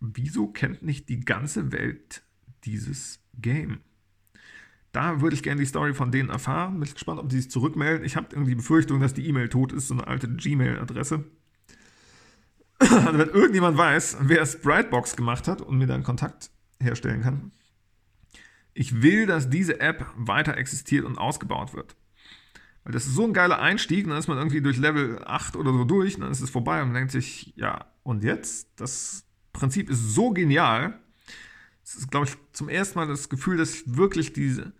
wieso 0.00 0.48
kennt 0.48 0.82
nicht 0.82 1.08
die 1.08 1.20
ganze 1.20 1.72
Welt 1.72 2.22
dieses 2.64 3.20
Game? 3.38 3.80
Da 4.92 5.20
würde 5.20 5.34
ich 5.34 5.42
gerne 5.42 5.60
die 5.60 5.66
Story 5.66 5.94
von 5.94 6.10
denen 6.10 6.30
erfahren. 6.30 6.80
Bin 6.80 6.90
gespannt, 6.90 7.20
ob 7.20 7.28
die 7.28 7.36
sich 7.36 7.50
zurückmelden. 7.50 8.04
Ich 8.04 8.16
habe 8.16 8.28
irgendwie 8.30 8.52
die 8.52 8.56
Befürchtung, 8.56 9.00
dass 9.00 9.14
die 9.14 9.26
E-Mail 9.26 9.48
tot 9.48 9.72
ist, 9.72 9.88
so 9.88 9.94
eine 9.94 10.06
alte 10.06 10.28
Gmail-Adresse. 10.28 11.24
Also 12.80 13.18
wenn 13.18 13.28
irgendjemand 13.28 13.76
weiß, 13.76 14.16
wer 14.22 14.46
Spritebox 14.46 15.14
gemacht 15.14 15.48
hat 15.48 15.60
und 15.60 15.76
mir 15.76 15.86
dann 15.86 16.02
Kontakt 16.02 16.50
herstellen 16.82 17.20
kann. 17.20 17.52
Ich 18.72 19.02
will, 19.02 19.26
dass 19.26 19.50
diese 19.50 19.80
App 19.80 20.06
weiter 20.16 20.56
existiert 20.56 21.04
und 21.04 21.18
ausgebaut 21.18 21.74
wird. 21.74 21.94
Weil 22.84 22.92
das 22.92 23.06
ist 23.06 23.14
so 23.14 23.24
ein 23.24 23.32
geiler 23.32 23.60
Einstieg, 23.60 24.08
dann 24.08 24.16
ist 24.16 24.28
man 24.28 24.38
irgendwie 24.38 24.62
durch 24.62 24.78
Level 24.78 25.22
8 25.24 25.56
oder 25.56 25.72
so 25.72 25.84
durch, 25.84 26.18
dann 26.18 26.30
ist 26.30 26.40
es 26.40 26.50
vorbei 26.50 26.80
und 26.80 26.88
man 26.88 26.94
denkt 26.94 27.12
sich, 27.12 27.52
ja, 27.56 27.86
und 28.02 28.24
jetzt? 28.24 28.68
Das 28.76 29.24
Prinzip 29.52 29.90
ist 29.90 30.14
so 30.14 30.30
genial. 30.30 30.98
Es 31.84 31.94
ist, 31.94 32.10
glaube 32.10 32.26
ich, 32.26 32.36
zum 32.52 32.68
ersten 32.68 32.98
Mal 32.98 33.06
das 33.06 33.28
Gefühl, 33.28 33.56
dass 33.56 33.74
ich 33.74 33.96
wirklich 33.96 34.32
diese 34.32 34.72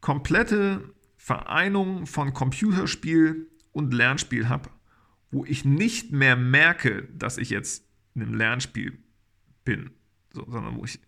komplette 0.00 0.94
Vereinung 1.16 2.06
von 2.06 2.32
Computerspiel 2.32 3.48
und 3.72 3.92
Lernspiel 3.92 4.48
habe 4.48 4.70
wo 5.30 5.44
ich 5.44 5.64
nicht 5.64 6.12
mehr 6.12 6.36
merke, 6.36 7.08
dass 7.14 7.38
ich 7.38 7.50
jetzt 7.50 7.84
in 8.14 8.22
einem 8.22 8.34
Lernspiel 8.34 8.98
bin, 9.64 9.90
so, 10.32 10.44
sondern 10.48 10.76
wo 10.76 10.84
ich 10.84 11.00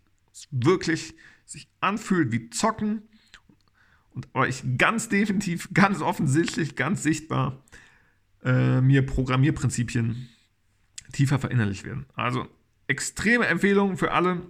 wirklich 0.51 1.15
sich 1.45 1.69
anfühlt 1.81 2.33
wie 2.33 2.51
Zocken 2.51 3.03
und 4.15 4.29
ich 4.49 4.63
ganz 4.79 5.09
definitiv, 5.09 5.69
ganz 5.73 6.01
offensichtlich, 6.03 6.77
ganz 6.77 7.03
sichtbar 7.03 7.63
äh, 8.45 8.81
mir 8.81 9.07
Programmierprinzipien 9.07 10.29
tiefer 11.13 11.39
verinnerlicht 11.39 11.85
werden. 11.85 12.07
Also 12.15 12.47
extreme 12.87 13.47
Empfehlung 13.47 13.97
für 13.97 14.13
alle, 14.13 14.43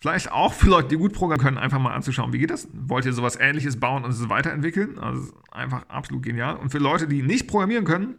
Vielleicht 0.00 0.30
auch 0.30 0.52
für 0.52 0.68
Leute, 0.68 0.88
die 0.88 0.96
gut 0.96 1.12
programmieren 1.12 1.44
können, 1.44 1.58
einfach 1.58 1.80
mal 1.80 1.92
anzuschauen, 1.92 2.32
wie 2.32 2.38
geht 2.38 2.50
das? 2.50 2.68
Wollt 2.72 3.04
ihr 3.04 3.12
sowas 3.12 3.36
ähnliches 3.36 3.80
bauen 3.80 4.04
und 4.04 4.12
es 4.12 4.28
weiterentwickeln? 4.28 4.96
Also 4.98 5.32
einfach 5.50 5.88
absolut 5.88 6.22
genial. 6.22 6.56
Und 6.56 6.70
für 6.70 6.78
Leute, 6.78 7.08
die 7.08 7.22
nicht 7.22 7.48
programmieren 7.48 7.84
können, 7.84 8.14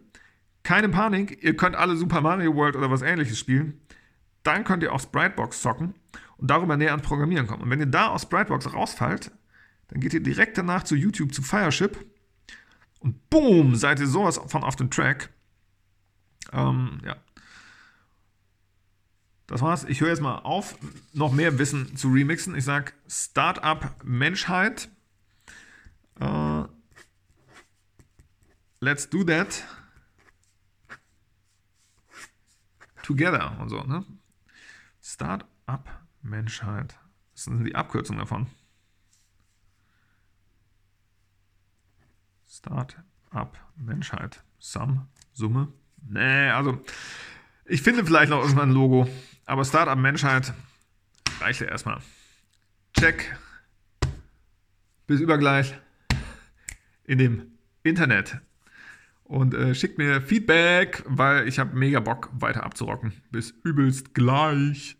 keine 0.64 0.90
Panik, 0.90 1.42
ihr 1.42 1.56
könnt 1.56 1.78
alle 1.78 1.96
Super 1.96 2.20
Mario 2.20 2.54
World 2.54 2.76
oder 2.76 2.92
was 2.92 3.02
ähnliches 3.02 3.40
spielen. 3.40 3.80
Dann 4.44 4.66
könnt 4.66 4.84
ihr 4.84 4.92
auf 4.92 5.04
Spritebox 5.04 5.62
zocken 5.62 5.94
und 6.40 6.50
darüber 6.50 6.78
näher 6.78 6.92
ans 6.92 7.06
Programmieren 7.06 7.48
kommen. 7.48 7.64
Und 7.64 7.70
wenn 7.70 7.80
ihr 7.80 7.86
da 7.86 8.08
aus 8.08 8.24
Spritebox 8.24 8.74
rausfallt, 8.74 9.32
dann 9.90 10.00
geht 10.00 10.14
ihr 10.14 10.24
direkt 10.24 10.58
danach 10.58 10.84
zu 10.84 10.96
YouTube 10.96 11.34
zu 11.34 11.42
Fireship 11.42 12.06
und 13.00 13.30
boom, 13.30 13.76
seid 13.76 14.00
ihr 14.00 14.08
sowas 14.08 14.40
von 14.48 14.64
auf 14.64 14.76
dem 14.76 14.90
Track. 14.90 15.30
Ähm, 16.52 17.00
ja, 17.06 17.16
das 19.48 19.62
war's. 19.62 19.84
Ich 19.86 20.02
höre 20.02 20.10
jetzt 20.10 20.22
mal 20.22 20.40
auf, 20.40 20.78
noch 21.14 21.32
mehr 21.32 21.58
Wissen 21.58 21.96
zu 21.96 22.10
remixen. 22.10 22.56
Ich 22.56 22.66
sage 22.66 22.94
Startup 23.08 23.96
Menschheit. 24.04 24.90
Uh, 26.22 26.68
let's 28.80 29.10
do 29.10 29.24
that 29.24 29.64
together 33.02 33.58
und 33.60 33.70
so. 33.70 33.82
Ne? 33.84 34.06
Startup 35.02 35.99
Menschheit. 36.22 36.98
Das 37.34 37.46
sind 37.46 37.64
die 37.64 37.76
Abkürzungen 37.76 38.20
davon. 38.20 38.48
Startup 42.48 43.58
Menschheit. 43.76 44.44
Sum, 44.58 45.08
Summe. 45.34 45.72
Nee, 46.08 46.50
also 46.50 46.84
ich 47.66 47.82
finde 47.82 48.06
vielleicht 48.06 48.30
noch 48.30 48.42
irgendwann 48.42 48.70
ein 48.70 48.76
Logo. 48.76 49.08
Aber 49.46 49.64
Startup 49.64 49.98
Menschheit 49.98 50.54
reicht 51.40 51.62
ja 51.62 51.68
erstmal. 51.68 52.00
Check. 53.00 53.38
Bis 55.08 55.22
übergleich 55.22 55.74
in 57.06 57.18
dem 57.18 57.52
Internet. 57.84 58.40
Und 59.24 59.54
äh, 59.54 59.76
schickt 59.76 59.98
mir 59.98 60.22
Feedback, 60.22 61.04
weil 61.08 61.48
ich 61.48 61.60
habe 61.60 61.76
mega 61.78 62.00
Bock 62.00 62.30
weiter 62.34 62.64
abzurocken. 62.64 63.14
Bis 63.32 63.52
übelst 63.64 64.14
gleich. 64.14 64.99